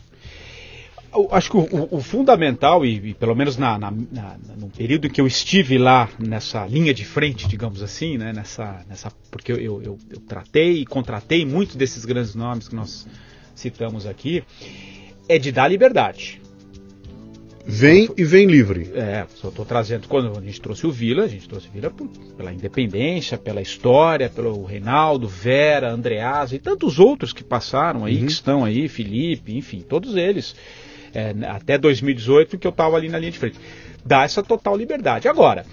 Acho 1.30 1.50
que 1.50 1.56
o, 1.56 1.88
o, 1.90 2.00
fundamental, 2.00 2.84
e, 2.84 3.10
e, 3.10 3.14
pelo 3.14 3.34
menos 3.34 3.56
na, 3.56 3.78
na, 3.78 3.90
na, 3.90 4.36
no 4.58 4.68
período 4.68 5.06
em 5.06 5.10
que 5.10 5.20
eu 5.20 5.26
estive 5.26 5.78
lá 5.78 6.08
nessa 6.18 6.66
linha 6.66 6.92
de 6.92 7.04
frente, 7.04 7.46
digamos 7.46 7.82
assim, 7.82 8.18
né, 8.18 8.32
nessa, 8.32 8.84
nessa, 8.88 9.12
porque 9.30 9.52
eu, 9.52 9.56
eu, 9.58 9.82
eu, 9.82 9.98
eu 10.10 10.20
tratei 10.20 10.78
e 10.78 10.86
contratei 10.86 11.46
muitos 11.46 11.76
desses 11.76 12.04
grandes 12.04 12.34
nomes 12.34 12.68
que 12.68 12.74
nós 12.74 13.06
citamos 13.54 14.06
aqui, 14.06 14.42
é 15.28 15.38
de 15.38 15.52
dar 15.52 15.68
liberdade. 15.68 16.40
Vem 17.66 18.10
e 18.16 18.24
vem 18.24 18.46
livre. 18.46 18.90
É, 18.94 19.26
só 19.36 19.48
estou 19.48 19.64
trazendo. 19.64 20.06
Quando 20.06 20.38
a 20.38 20.42
gente 20.42 20.60
trouxe 20.60 20.86
o 20.86 20.92
Vila, 20.92 21.24
a 21.24 21.28
gente 21.28 21.48
trouxe 21.48 21.68
o 21.68 21.70
Vila 21.70 21.90
pela 22.36 22.52
independência, 22.52 23.38
pela 23.38 23.62
história, 23.62 24.28
pelo 24.28 24.64
Reinaldo, 24.64 25.26
Vera, 25.26 25.90
Andreasa 25.90 26.54
e 26.54 26.58
tantos 26.58 26.98
outros 26.98 27.32
que 27.32 27.42
passaram 27.42 28.04
aí, 28.04 28.18
uhum. 28.18 28.26
que 28.26 28.32
estão 28.32 28.64
aí, 28.64 28.86
Felipe, 28.86 29.56
enfim, 29.56 29.80
todos 29.80 30.14
eles. 30.14 30.54
É, 31.14 31.34
até 31.46 31.78
2018, 31.78 32.58
que 32.58 32.66
eu 32.66 32.70
estava 32.70 32.96
ali 32.96 33.08
na 33.08 33.18
linha 33.18 33.30
de 33.30 33.38
frente. 33.38 33.58
Dá 34.04 34.24
essa 34.24 34.42
total 34.42 34.76
liberdade. 34.76 35.28
Agora. 35.28 35.64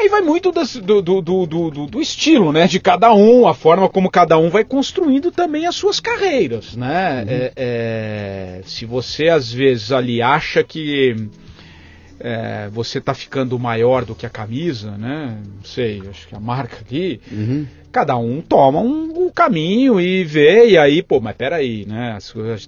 Aí 0.00 0.08
vai 0.08 0.20
muito 0.20 0.52
das, 0.52 0.76
do, 0.76 1.02
do, 1.02 1.20
do, 1.20 1.70
do, 1.86 2.00
estilo, 2.00 2.52
né? 2.52 2.68
De 2.68 2.78
cada 2.78 3.12
um, 3.12 3.48
a 3.48 3.52
forma 3.52 3.88
como 3.88 4.08
cada 4.08 4.38
um 4.38 4.48
vai 4.48 4.62
construindo 4.62 5.32
também 5.32 5.66
as 5.66 5.74
suas 5.74 5.98
carreiras, 5.98 6.76
né? 6.76 7.24
Uhum. 7.24 7.28
É, 7.28 7.52
é, 7.56 8.60
se 8.64 8.86
você 8.86 9.28
às 9.28 9.52
vezes 9.52 9.90
ali 9.90 10.22
acha 10.22 10.62
que 10.62 11.16
é, 12.20 12.68
você 12.70 12.98
está 12.98 13.14
ficando 13.14 13.58
maior 13.58 14.04
do 14.04 14.14
que 14.14 14.26
a 14.26 14.30
camisa, 14.30 14.92
né? 14.92 15.38
Não 15.56 15.64
sei, 15.64 16.02
acho 16.08 16.26
que 16.26 16.34
a 16.34 16.40
marca 16.40 16.78
aqui. 16.80 17.20
Uhum. 17.30 17.66
Cada 17.90 18.16
um 18.16 18.42
toma 18.42 18.80
um, 18.80 19.26
um, 19.26 19.30
caminho 19.30 20.00
e 20.00 20.22
vê, 20.22 20.68
e 20.68 20.78
aí, 20.78 21.02
pô, 21.02 21.20
mas 21.20 21.34
peraí, 21.34 21.86
né? 21.86 22.18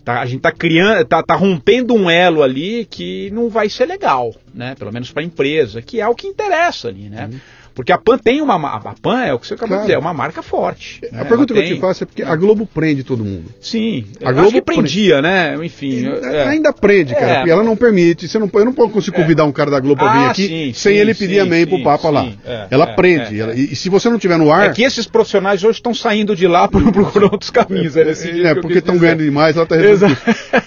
A 0.07 0.27
gente 0.27 0.41
tá 0.41 0.51
criando, 0.51 1.05
tá, 1.05 1.23
tá 1.23 1.35
rompendo 1.35 1.95
um 1.95 2.09
elo 2.09 2.43
ali 2.43 2.87
que 2.87 3.31
não 3.31 3.51
vai 3.51 3.69
ser 3.69 3.87
legal, 3.87 4.35
né? 4.55 4.75
Pelo 4.77 4.93
menos 4.93 5.13
para 5.13 5.23
a 5.23 5.27
empresa, 5.27 5.83
que 5.83 6.01
é 6.01 6.09
o 6.09 6.15
que 6.15 6.27
interessa 6.27 6.89
ali, 6.89 7.09
né? 7.11 7.29
Uhum. 7.31 7.41
Porque 7.81 7.93
a 7.93 7.99
PAN 7.99 8.19
tem 8.19 8.43
uma. 8.43 8.57
A 8.57 8.95
PAN 9.01 9.23
é 9.23 9.33
o 9.33 9.39
que 9.39 9.47
você 9.47 9.55
acabou 9.55 9.69
claro. 9.69 9.83
de 9.83 9.87
dizer, 9.87 9.97
é 9.97 9.99
uma 9.99 10.13
marca 10.13 10.43
forte. 10.43 11.01
Né? 11.11 11.23
A 11.23 11.25
pergunta 11.25 11.55
Ela 11.55 11.63
que 11.63 11.69
tem... 11.69 11.71
eu 11.71 11.77
te 11.77 11.81
faço 11.81 12.05
é 12.05 12.07
porque 12.07 12.23
a 12.23 12.37
Globo 12.37 12.67
prende 12.67 13.03
todo 13.03 13.25
mundo. 13.25 13.47
Sim, 13.59 14.05
a 14.23 14.33
Globo 14.33 14.53
que 14.53 14.61
prendia, 14.61 15.23
né? 15.23 15.57
Enfim. 15.65 16.07
É. 16.07 16.49
Ainda 16.49 16.75
prende, 16.75 17.15
cara, 17.15 17.27
é. 17.27 17.35
porque 17.37 17.51
ela 17.51 17.65
não 17.65 17.75
permite. 17.75 18.29
Você 18.29 18.39
não, 18.39 18.51
eu 18.53 18.65
não 18.67 18.75
posso 18.75 19.11
é. 19.11 19.15
convidar 19.15 19.45
um 19.45 19.53
cara 19.53 19.71
da 19.71 19.81
Globo 19.81 19.99
para 19.99 20.13
vir 20.13 20.19
ah, 20.19 20.31
aqui 20.31 20.47
sim, 20.47 20.73
sem 20.75 20.93
sim, 20.93 21.01
ele 21.01 21.15
pedir 21.15 21.37
sim, 21.37 21.41
amém 21.41 21.67
pro 21.67 21.83
Papa 21.83 22.11
lá. 22.11 22.29
É, 22.45 22.67
ela 22.71 22.85
é, 22.85 22.95
prende. 22.95 23.41
Ela, 23.41 23.55
e, 23.55 23.73
e, 23.73 23.77
se 23.77 23.89
você 23.89 24.11
não 24.11 24.19
tiver 24.19 24.37
no 24.37 24.53
ar. 24.53 24.69
É 24.69 24.73
que 24.75 24.83
esses 24.83 25.07
profissionais 25.07 25.65
hoje 25.65 25.79
estão 25.79 25.95
saindo 25.95 26.37
de 26.37 26.47
lá 26.47 26.69
por 26.69 26.83
procurando 26.93 27.33
outros 27.33 27.51
caminhos. 27.51 27.97
É, 27.97 28.03
é 28.03 28.55
porque 28.57 28.79
estão 28.79 28.99
ganhando 28.99 29.25
demais, 29.25 29.57
ela 29.57 29.65
tá 29.65 29.77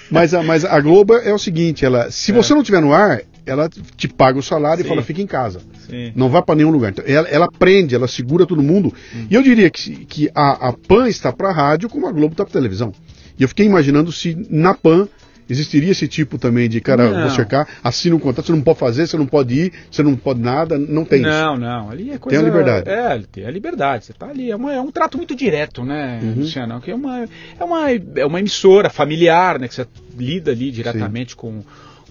mas, 0.10 0.34
a, 0.34 0.42
mas 0.42 0.66
a 0.66 0.80
Globo 0.80 1.14
é 1.14 1.32
o 1.32 1.38
seguinte: 1.38 1.86
ela, 1.86 2.10
se 2.10 2.32
você 2.34 2.56
não 2.56 2.64
tiver 2.64 2.82
no 2.82 2.92
ar, 2.92 3.22
ela 3.46 3.70
te 3.70 4.08
paga 4.08 4.40
o 4.40 4.44
salário 4.44 4.84
Sim. 4.84 4.88
e 4.88 4.90
fala, 4.90 5.02
fica 5.02 5.22
em 5.22 5.28
casa. 5.28 5.62
Sim. 5.88 6.12
Não 6.16 6.30
vá 6.30 6.42
para 6.42 6.56
nenhum 6.56 6.72
lugar. 6.72 6.92
Então, 6.92 7.04
ela, 7.08 7.28
ela, 7.28 7.48
prende, 7.52 7.96
ela 7.96 8.08
segura 8.08 8.46
todo 8.46 8.62
mundo. 8.62 8.94
Hum. 9.16 9.28
E 9.30 9.36
eu 9.36 9.42
diria 9.42 9.70
que, 9.70 10.06
que 10.06 10.30
a, 10.34 10.70
a 10.70 10.74
PAN 10.74 11.08
está 11.08 11.32
para 11.32 11.50
a 11.50 11.54
rádio 11.54 11.90
como 11.90 12.08
a 12.08 12.12
Globo 12.12 12.34
está 12.34 12.44
para 12.44 12.54
televisão. 12.54 12.94
E 13.38 13.44
eu 13.44 13.50
fiquei 13.50 13.66
imaginando 13.66 14.12
se 14.12 14.36
na 14.50 14.74
PAN 14.74 15.08
existiria 15.50 15.92
esse 15.92 16.08
tipo 16.08 16.38
também 16.38 16.70
de, 16.70 16.80
cara, 16.80 17.10
não. 17.10 17.22
vou 17.22 17.30
cercar, 17.30 17.68
assina 17.84 18.16
um 18.16 18.20
contrato, 18.20 18.48
você 18.48 18.52
não 18.54 18.62
pode 18.62 18.80
fazer, 18.80 19.08
você 19.08 19.18
não 19.18 19.26
pode 19.26 19.54
ir, 19.54 19.74
você 19.92 20.02
não 20.04 20.16
pode 20.16 20.40
nada, 20.40 20.78
não 20.78 21.06
tem 21.06 21.22
não, 21.22 21.30
isso. 21.30 21.40
Não, 21.40 21.58
não, 21.58 21.90
ali 21.90 22.12
é 22.12 22.18
coisa... 22.18 22.40
Tem 22.40 22.48
a 22.48 22.50
liberdade. 22.50 22.90
É, 22.90 23.24
tem 23.32 23.46
a 23.46 23.52
liberdade, 23.52 24.06
você 24.06 24.12
está 24.12 24.28
ali, 24.28 24.52
é, 24.52 24.56
uma, 24.56 24.74
é, 24.74 24.80
um 24.80 24.92
trato 24.92 25.18
muito 25.18 25.36
direto, 25.36 25.84
né, 25.84 26.20
uhum. 26.22 26.34
Luciano, 26.42 26.82
que 26.82 26.92
é 26.92 26.96
uma, 26.96 27.24
é, 27.24 27.64
uma, 27.64 27.92
é 27.92 28.26
uma 28.26 28.40
emissora 28.40 28.90
familiar, 28.90 29.60
né, 29.60 29.68
que 29.68 29.76
você 29.76 29.86
lida 30.18 30.52
ali 30.52 30.72
diretamente 30.72 31.32
Sim. 31.32 31.38
com 31.38 31.64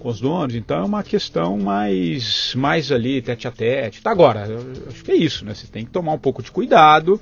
com 0.02 0.08
os 0.08 0.20
donos, 0.20 0.54
então 0.56 0.78
é 0.78 0.84
uma 0.84 1.02
questão 1.02 1.56
mais, 1.56 2.52
mais 2.56 2.90
ali, 2.90 3.22
tete 3.22 3.46
a 3.46 3.52
tete. 3.52 4.02
Tá, 4.02 4.10
agora, 4.10 4.48
acho 4.88 5.04
que 5.04 5.12
é 5.12 5.14
isso, 5.14 5.44
né? 5.44 5.54
Você 5.54 5.68
tem 5.68 5.84
que 5.84 5.92
tomar 5.92 6.12
um 6.12 6.18
pouco 6.18 6.42
de 6.42 6.50
cuidado, 6.50 7.20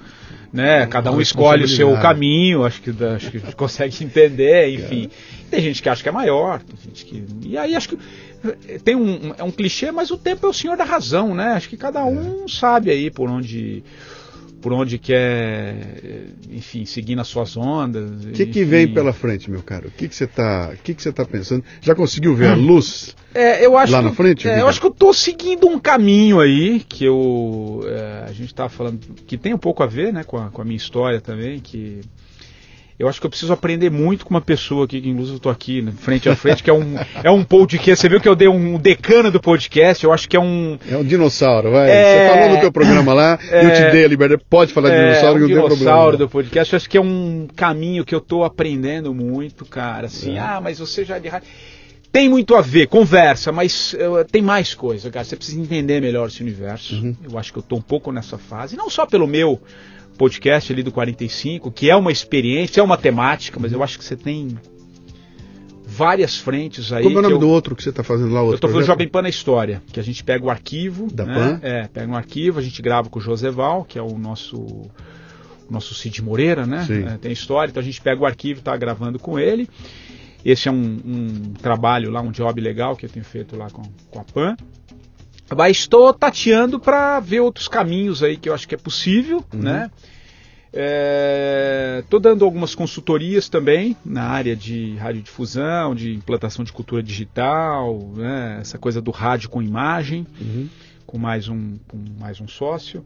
né? 0.50 0.86
Cada 0.86 1.12
um 1.12 1.20
escolhe 1.20 1.64
o 1.64 1.68
seu 1.68 1.92
caminho, 1.98 2.64
acho 2.64 2.80
que, 2.80 2.90
acho 3.04 3.30
que 3.30 3.40
consegue 3.54 4.02
entender, 4.02 4.70
enfim. 4.70 5.10
Tem 5.50 5.60
gente 5.60 5.82
que 5.82 5.88
acha 5.88 6.02
que 6.02 6.08
é 6.08 6.12
maior, 6.12 6.60
tem 6.62 6.76
gente 6.82 7.04
que. 7.04 7.24
E 7.44 7.58
aí 7.58 7.76
acho 7.76 7.90
que 7.90 7.98
tem 8.82 8.96
um, 8.96 9.34
é 9.36 9.44
um 9.44 9.50
clichê, 9.50 9.92
mas 9.92 10.10
o 10.10 10.16
tempo 10.16 10.46
é 10.46 10.48
o 10.48 10.52
senhor 10.54 10.76
da 10.76 10.84
razão, 10.84 11.34
né? 11.34 11.52
Acho 11.52 11.68
que 11.68 11.76
cada 11.76 12.04
um 12.06 12.48
sabe 12.48 12.90
aí 12.90 13.10
por 13.10 13.28
onde 13.28 13.84
por 14.60 14.72
onde 14.72 14.98
quer, 14.98 15.76
enfim, 16.50 16.84
seguir 16.84 17.16
nas 17.16 17.28
suas 17.28 17.56
ondas. 17.56 18.24
O 18.24 18.32
que, 18.32 18.46
que 18.46 18.64
vem 18.64 18.92
pela 18.92 19.12
frente, 19.12 19.50
meu 19.50 19.62
caro? 19.62 19.88
O 19.88 19.90
que, 19.90 20.08
que 20.08 20.14
você 20.14 20.24
está 20.24 20.74
que 20.82 20.94
que 20.94 21.12
tá 21.12 21.24
pensando? 21.24 21.64
Já 21.80 21.94
conseguiu 21.94 22.34
ver 22.34 22.48
a 22.48 22.54
hum. 22.54 22.66
luz 22.66 23.16
é, 23.34 23.64
eu 23.64 23.76
acho 23.78 23.92
lá 23.92 24.00
que, 24.00 24.04
na 24.04 24.12
frente? 24.12 24.48
É, 24.48 24.60
eu 24.60 24.68
acho 24.68 24.80
que 24.80 24.86
eu 24.86 24.90
estou 24.90 25.14
seguindo 25.14 25.68
um 25.68 25.78
caminho 25.78 26.40
aí 26.40 26.80
que 26.80 27.04
eu, 27.04 27.80
é, 27.86 28.24
a 28.26 28.32
gente 28.32 28.46
estava 28.46 28.68
falando, 28.68 28.98
que 29.26 29.38
tem 29.38 29.54
um 29.54 29.58
pouco 29.58 29.82
a 29.82 29.86
ver 29.86 30.12
né, 30.12 30.24
com, 30.24 30.36
a, 30.36 30.50
com 30.50 30.60
a 30.60 30.64
minha 30.64 30.76
história 30.76 31.20
também, 31.20 31.60
que 31.60 32.00
eu 33.00 33.08
acho 33.08 33.18
que 33.18 33.24
eu 33.26 33.30
preciso 33.30 33.50
aprender 33.50 33.90
muito 33.90 34.26
com 34.26 34.34
uma 34.34 34.42
pessoa 34.42 34.84
aqui, 34.84 35.00
que 35.00 35.08
inclusive 35.08 35.36
eu 35.36 35.38
estou 35.38 35.50
aqui, 35.50 35.80
né, 35.80 35.90
frente 35.96 36.28
a 36.28 36.36
frente, 36.36 36.62
que 36.62 36.68
é 36.68 36.72
um, 36.72 36.96
é 37.24 37.30
um 37.30 37.42
podcast. 37.42 37.98
Você 37.98 38.10
viu 38.10 38.20
que 38.20 38.28
eu 38.28 38.36
dei 38.36 38.46
um 38.46 38.78
decano 38.78 39.30
do 39.30 39.40
podcast, 39.40 40.04
eu 40.04 40.12
acho 40.12 40.28
que 40.28 40.36
é 40.36 40.40
um. 40.40 40.78
É 40.86 40.98
um 40.98 41.02
dinossauro, 41.02 41.70
vai. 41.70 41.90
É... 41.90 42.28
Você 42.28 42.34
falou 42.34 42.54
no 42.54 42.60
teu 42.60 42.70
programa 42.70 43.14
lá, 43.14 43.38
é... 43.50 43.64
eu 43.64 43.72
te 43.72 43.90
dei 43.90 44.04
a 44.04 44.08
liberdade. 44.08 44.42
Pode 44.50 44.74
falar 44.74 44.90
de 44.90 44.96
é... 44.96 45.08
dinossauro, 45.08 45.40
é 45.40 45.44
um 45.44 45.48
que 45.48 45.54
não 45.54 45.60
tem 45.60 45.68
problema. 45.68 45.78
dinossauro 45.78 46.16
do 46.18 46.28
podcast, 46.28 46.74
eu 46.74 46.76
acho 46.76 46.90
que 46.90 46.98
é 46.98 47.00
um 47.00 47.48
caminho 47.56 48.04
que 48.04 48.14
eu 48.14 48.18
estou 48.18 48.44
aprendendo 48.44 49.14
muito, 49.14 49.64
cara. 49.64 50.06
Assim, 50.06 50.36
é. 50.36 50.38
ah, 50.38 50.60
mas 50.62 50.78
você 50.78 51.02
já 51.02 51.16
é 51.16 51.20
de 51.20 51.28
rádio. 51.28 51.48
Tem 52.12 52.28
muito 52.28 52.54
a 52.54 52.60
ver, 52.60 52.86
conversa, 52.86 53.50
mas 53.50 53.94
uh, 53.94 54.26
tem 54.30 54.42
mais 54.42 54.74
coisa, 54.74 55.10
cara. 55.10 55.24
Você 55.24 55.36
precisa 55.36 55.58
entender 55.58 56.02
melhor 56.02 56.28
esse 56.28 56.42
universo. 56.42 56.96
Uhum. 56.96 57.16
Eu 57.24 57.38
acho 57.38 57.50
que 57.50 57.58
eu 57.58 57.62
estou 57.62 57.78
um 57.78 57.82
pouco 57.82 58.12
nessa 58.12 58.36
fase, 58.36 58.76
não 58.76 58.90
só 58.90 59.06
pelo 59.06 59.26
meu 59.26 59.58
podcast 60.20 60.70
ali 60.70 60.82
do 60.82 60.92
45, 60.92 61.70
que 61.72 61.88
é 61.88 61.96
uma 61.96 62.12
experiência, 62.12 62.82
é 62.82 62.84
uma 62.84 62.98
temática, 62.98 63.58
mas 63.58 63.72
eu 63.72 63.82
acho 63.82 63.98
que 63.98 64.04
você 64.04 64.14
tem 64.14 64.58
várias 65.82 66.36
frentes 66.36 66.92
aí. 66.92 67.02
Como 67.02 67.16
é 67.16 67.20
o 67.20 67.22
nome 67.22 67.36
eu, 67.36 67.38
do 67.38 67.48
outro 67.48 67.74
que 67.74 67.82
você 67.82 67.88
está 67.88 68.04
fazendo 68.04 68.34
lá? 68.34 68.42
Outro 68.42 68.52
eu 68.52 68.56
estou 68.56 68.70
fazendo 68.70 68.86
Jovem 68.86 69.08
Pan 69.08 69.22
na 69.22 69.30
História, 69.30 69.82
que 69.90 69.98
a 69.98 70.02
gente 70.02 70.22
pega 70.22 70.44
o 70.44 70.50
arquivo. 70.50 71.10
Da 71.10 71.24
né? 71.24 71.34
Pan? 71.34 71.60
É, 71.62 71.88
pega 71.88 72.12
um 72.12 72.14
arquivo, 72.14 72.58
a 72.58 72.62
gente 72.62 72.82
grava 72.82 73.08
com 73.08 73.18
o 73.18 73.22
Joseval, 73.22 73.82
que 73.82 73.98
é 73.98 74.02
o 74.02 74.18
nosso 74.18 74.58
o 74.58 75.72
nosso 75.72 75.94
Cid 75.94 76.22
Moreira, 76.22 76.66
né? 76.66 76.86
É, 77.14 77.16
tem 77.16 77.32
história, 77.32 77.70
então 77.70 77.80
a 77.80 77.84
gente 77.84 78.02
pega 78.02 78.20
o 78.20 78.26
arquivo 78.26 78.58
e 78.58 78.60
está 78.60 78.76
gravando 78.76 79.18
com 79.18 79.38
ele. 79.38 79.70
Esse 80.44 80.68
é 80.68 80.70
um, 80.70 81.00
um, 81.02 81.52
trabalho 81.54 82.10
lá, 82.10 82.20
um 82.20 82.30
job 82.30 82.60
legal 82.60 82.94
que 82.94 83.06
eu 83.06 83.10
tenho 83.10 83.24
feito 83.24 83.56
lá 83.56 83.70
com, 83.70 83.82
com 84.10 84.20
a 84.20 84.24
PAN. 84.24 84.56
Mas 85.56 85.78
estou 85.78 86.12
tateando 86.12 86.78
para 86.78 87.20
ver 87.20 87.40
outros 87.40 87.68
caminhos 87.68 88.22
aí 88.22 88.36
que 88.36 88.48
eu 88.48 88.54
acho 88.54 88.68
que 88.68 88.74
é 88.74 88.78
possível, 88.78 89.42
uhum. 89.52 89.60
né? 89.60 89.90
Estou 90.72 92.20
é, 92.20 92.22
dando 92.22 92.44
algumas 92.44 92.76
consultorias 92.76 93.48
também 93.48 93.96
na 94.04 94.22
área 94.22 94.54
de 94.54 94.94
radiodifusão, 94.94 95.96
de 95.96 96.14
implantação 96.14 96.64
de 96.64 96.72
cultura 96.72 97.02
digital, 97.02 98.12
né? 98.14 98.58
essa 98.60 98.78
coisa 98.78 99.02
do 99.02 99.10
rádio 99.10 99.50
com 99.50 99.60
imagem, 99.60 100.24
uhum. 100.40 100.68
com, 101.04 101.18
mais 101.18 101.48
um, 101.48 101.76
com 101.88 101.98
mais 102.20 102.40
um 102.40 102.46
sócio. 102.46 103.04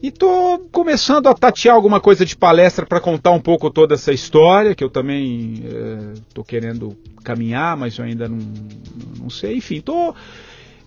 E 0.00 0.08
estou 0.08 0.60
começando 0.70 1.26
a 1.26 1.34
tatear 1.34 1.74
alguma 1.74 2.00
coisa 2.00 2.24
de 2.24 2.36
palestra 2.36 2.86
para 2.86 3.00
contar 3.00 3.32
um 3.32 3.40
pouco 3.40 3.68
toda 3.68 3.94
essa 3.94 4.12
história, 4.12 4.74
que 4.74 4.82
eu 4.82 4.88
também 4.88 5.54
estou 6.28 6.44
é, 6.44 6.48
querendo 6.48 6.96
caminhar, 7.24 7.76
mas 7.76 7.98
eu 7.98 8.04
ainda 8.04 8.28
não, 8.28 8.38
não 9.18 9.28
sei. 9.28 9.56
Enfim, 9.56 9.76
estou 9.78 10.14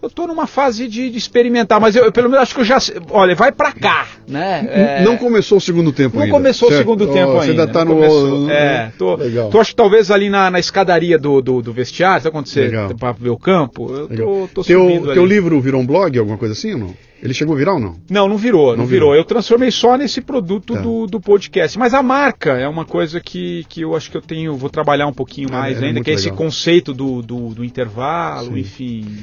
eu 0.03 0.07
estou 0.07 0.27
numa 0.27 0.45
fase 0.45 0.87
de, 0.87 1.09
de, 1.09 1.17
experimentar, 1.17 1.79
mas 1.79 1.95
eu, 1.95 2.03
eu, 2.03 2.11
pelo 2.11 2.29
menos 2.29 2.43
acho 2.43 2.53
que 2.53 2.59
eu 2.61 2.65
já. 2.65 2.77
Olha, 3.09 3.33
vai 3.35 3.53
para 3.53 3.71
cá, 3.71 4.07
né? 4.27 4.67
É... 4.69 5.03
Não 5.03 5.15
começou 5.15 5.57
o 5.57 5.61
segundo 5.61 5.93
tempo 5.93 6.17
não 6.17 6.23
ainda. 6.23 6.33
Não 6.33 6.39
começou 6.41 6.67
certo? 6.67 6.79
o 6.79 6.83
segundo 6.83 7.07
tempo 7.07 7.31
oh, 7.31 7.39
ainda. 7.39 7.45
Você 7.45 7.51
ainda 7.51 7.63
está 7.63 7.85
no. 7.85 7.95
Começou. 7.95 8.49
É, 8.49 8.91
tô, 8.97 9.15
Legal. 9.15 9.49
tô 9.49 9.61
acho 9.61 9.69
que 9.69 9.75
talvez 9.77 10.11
ali 10.11 10.29
na, 10.29 10.51
na 10.51 10.59
escadaria 10.59 11.17
do, 11.17 11.41
do, 11.41 11.61
do 11.61 11.71
vestiário, 11.71 12.21
sabe 12.21 12.33
quando 12.33 12.47
você 12.47 12.69
para 12.99 13.13
ver 13.13 13.29
o 13.29 13.37
campo? 13.37 13.89
Eu 13.93 14.07
tô, 14.09 14.49
tô 14.53 14.63
teu, 14.63 14.81
subindo 14.81 15.13
Teu 15.13 15.25
livro 15.25 15.61
virou 15.61 15.79
um 15.79 15.85
blog, 15.85 16.19
alguma 16.19 16.37
coisa 16.37 16.53
assim 16.53 16.73
ou 16.73 16.79
não? 16.79 16.93
Ele 17.23 17.33
chegou 17.33 17.55
a 17.55 17.57
virar 17.57 17.75
ou 17.75 17.79
não? 17.79 17.95
Não, 18.09 18.27
não 18.27 18.35
virou, 18.35 18.71
não, 18.71 18.79
não 18.79 18.85
virou. 18.85 19.11
virou. 19.11 19.15
Eu 19.15 19.23
transformei 19.23 19.71
só 19.71 19.97
nesse 19.97 20.19
produto 20.19 20.73
tá. 20.73 20.81
do, 20.81 21.07
do 21.07 21.21
podcast. 21.21 21.79
Mas 21.79 21.93
a 21.93 22.03
marca 22.03 22.51
é 22.51 22.67
uma 22.67 22.83
coisa 22.83 23.21
que, 23.21 23.65
que 23.69 23.79
eu 23.79 23.95
acho 23.95 24.11
que 24.11 24.17
eu 24.17 24.21
tenho, 24.21 24.57
vou 24.57 24.69
trabalhar 24.69 25.07
um 25.07 25.13
pouquinho 25.13 25.47
ah, 25.49 25.59
mais 25.59 25.81
é, 25.81 25.85
ainda, 25.85 26.01
é 26.01 26.03
que 26.03 26.11
é 26.11 26.15
esse 26.15 26.29
conceito 26.31 26.93
do, 26.93 27.21
do, 27.21 27.53
do 27.53 27.63
intervalo, 27.63 28.53
Sim. 28.53 28.59
enfim. 28.59 29.17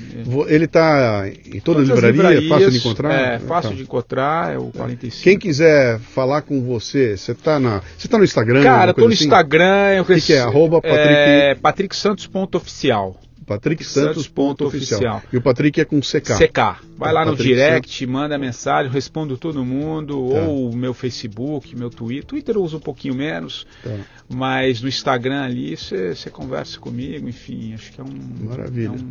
Ele 0.48 0.64
está 0.64 1.28
em 1.28 1.60
toda 1.60 1.84
Todas 1.84 2.02
livraria, 2.04 2.48
fácil 2.48 2.70
de 2.70 2.78
encontrar? 2.78 3.12
É, 3.12 3.38
fácil 3.38 3.70
tá. 3.70 3.76
de 3.76 3.82
encontrar, 3.82 4.54
é 4.54 4.58
o 4.58 4.70
45. 4.74 5.22
Quem 5.22 5.38
quiser 5.38 5.98
falar 5.98 6.40
com 6.40 6.62
você, 6.62 7.18
você 7.18 7.32
está 7.32 7.60
na, 7.60 7.82
você 7.98 8.08
tá 8.08 8.16
no 8.16 8.24
Instagram? 8.24 8.62
Cara, 8.62 8.90
eu 8.92 8.94
tô 8.94 9.02
no 9.02 9.08
assim? 9.08 9.24
Instagram. 9.24 10.00
O 10.00 10.04
que, 10.06 10.20
que, 10.22 10.32
é? 10.32 10.40
Arroba 10.40 10.80
Patrick... 10.80 11.02
É, 11.02 11.54
patricksantos.oficial. 11.54 13.20
Patrick 13.50 13.82
Santos, 13.82 14.28
ponto 14.28 14.64
oficial. 14.64 15.20
E 15.32 15.36
o 15.36 15.42
Patrick 15.42 15.80
é 15.80 15.84
com 15.84 15.98
CK. 15.98 16.38
CK. 16.38 16.86
Vai 16.96 17.12
lá 17.12 17.24
no 17.24 17.32
Patrick 17.32 17.48
direct, 17.48 17.98
Santos. 17.98 18.12
manda 18.12 18.38
mensagem, 18.38 18.92
respondo 18.92 19.36
todo 19.36 19.64
mundo, 19.64 20.30
tá. 20.32 20.40
ou 20.42 20.72
meu 20.72 20.94
Facebook, 20.94 21.76
meu 21.76 21.90
Twitter. 21.90 22.24
Twitter 22.24 22.54
eu 22.54 22.62
uso 22.62 22.76
um 22.76 22.80
pouquinho 22.80 23.16
menos, 23.16 23.66
tá. 23.82 23.90
mas 24.28 24.80
no 24.80 24.88
Instagram 24.88 25.42
ali 25.42 25.76
você 25.76 26.30
conversa 26.30 26.78
comigo, 26.78 27.28
enfim, 27.28 27.74
acho 27.74 27.90
que 27.90 28.00
é 28.00 28.04
um. 28.04 28.46
Maravilha. 28.46 28.86
É 28.86 28.90
um 28.90 29.08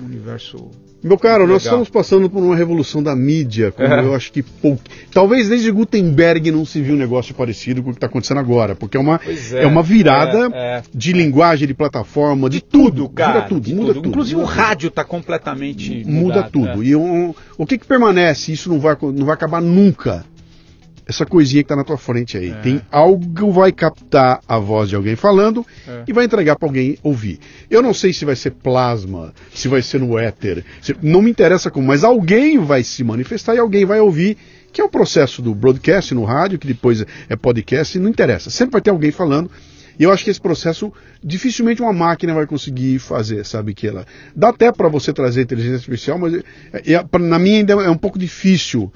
um 0.00 0.04
universo 0.04 0.70
meu 1.02 1.18
caro, 1.18 1.46
nós 1.46 1.62
estamos 1.62 1.88
passando 1.88 2.28
por 2.28 2.42
uma 2.42 2.56
revolução 2.56 3.02
da 3.02 3.14
mídia, 3.14 3.70
como 3.70 3.86
é. 3.86 4.00
eu 4.00 4.14
acho 4.14 4.32
que 4.32 4.42
pouco. 4.42 4.82
Talvez 5.12 5.48
desde 5.48 5.70
Gutenberg 5.70 6.50
não 6.50 6.64
se 6.64 6.80
viu 6.80 6.94
um 6.94 6.98
negócio 6.98 7.34
parecido 7.34 7.82
com 7.82 7.90
o 7.90 7.92
que 7.92 7.98
está 7.98 8.06
acontecendo 8.06 8.38
agora, 8.38 8.74
porque 8.74 8.96
é 8.96 9.00
uma, 9.00 9.20
é. 9.52 9.62
é. 9.62 9.66
uma 9.66 9.82
virada 9.82 10.50
é, 10.52 10.78
é. 10.78 10.82
de 10.92 11.12
linguagem, 11.12 11.68
de 11.68 11.74
plataforma, 11.74 12.48
de, 12.48 12.56
de 12.56 12.64
tudo, 12.64 13.04
tudo, 13.04 13.08
cara. 13.10 13.34
Muda 13.34 13.48
tudo, 13.48 13.70
muda 13.70 13.86
tudo. 13.86 13.94
tudo. 13.94 14.08
Inclusive 14.08 14.36
muda 14.36 14.48
o 14.48 14.50
rádio 14.50 14.88
está 14.88 15.04
completamente. 15.04 16.04
Muda 16.04 16.10
mudado, 16.10 16.50
tudo. 16.50 16.82
É. 16.82 16.86
E 16.86 16.96
um, 16.96 17.34
o 17.56 17.66
que, 17.66 17.78
que 17.78 17.86
permanece? 17.86 18.52
Isso 18.52 18.68
não 18.68 18.80
vai, 18.80 18.96
não 19.00 19.26
vai 19.26 19.34
acabar 19.34 19.60
nunca 19.60 20.24
essa 21.06 21.24
coisinha 21.24 21.62
que 21.62 21.66
está 21.66 21.76
na 21.76 21.84
tua 21.84 21.96
frente 21.96 22.36
aí. 22.36 22.50
É. 22.50 22.54
Tem 22.54 22.82
algo 22.90 23.52
vai 23.52 23.70
captar 23.70 24.40
a 24.46 24.58
voz 24.58 24.88
de 24.88 24.96
alguém 24.96 25.14
falando 25.14 25.64
é. 25.86 26.02
e 26.08 26.12
vai 26.12 26.24
entregar 26.24 26.56
para 26.56 26.68
alguém 26.68 26.98
ouvir. 27.02 27.38
Eu 27.70 27.80
não 27.80 27.94
sei 27.94 28.12
se 28.12 28.24
vai 28.24 28.34
ser 28.34 28.50
plasma, 28.50 29.32
se 29.54 29.68
vai 29.68 29.80
ser 29.82 30.00
no 30.00 30.18
éter, 30.18 30.64
se, 30.82 30.96
não 31.00 31.22
me 31.22 31.30
interessa 31.30 31.70
como, 31.70 31.86
mas 31.86 32.02
alguém 32.02 32.58
vai 32.58 32.82
se 32.82 33.04
manifestar 33.04 33.54
e 33.54 33.58
alguém 33.58 33.84
vai 33.84 34.00
ouvir, 34.00 34.36
que 34.72 34.80
é 34.80 34.84
o 34.84 34.88
processo 34.88 35.40
do 35.40 35.54
broadcast 35.54 36.12
no 36.12 36.24
rádio, 36.24 36.58
que 36.58 36.66
depois 36.66 37.04
é 37.28 37.36
podcast, 37.36 37.98
não 37.98 38.10
interessa. 38.10 38.50
Sempre 38.50 38.72
vai 38.72 38.80
ter 38.80 38.90
alguém 38.90 39.12
falando. 39.12 39.50
E 39.98 40.02
eu 40.02 40.12
acho 40.12 40.24
que 40.24 40.30
esse 40.30 40.40
processo 40.40 40.92
dificilmente 41.24 41.80
uma 41.80 41.92
máquina 41.92 42.34
vai 42.34 42.46
conseguir 42.46 42.98
fazer, 42.98 43.46
sabe 43.46 43.72
que 43.72 43.86
ela 43.86 44.04
dá 44.34 44.50
até 44.50 44.70
para 44.70 44.88
você 44.88 45.10
trazer 45.10 45.42
inteligência 45.42 45.76
artificial, 45.76 46.18
mas 46.18 46.34
é, 46.34 46.92
é, 46.92 47.18
na 47.18 47.38
minha 47.38 47.58
ainda 47.58 47.72
é 47.72 47.88
um 47.88 47.96
pouco 47.96 48.18
difícil 48.18 48.92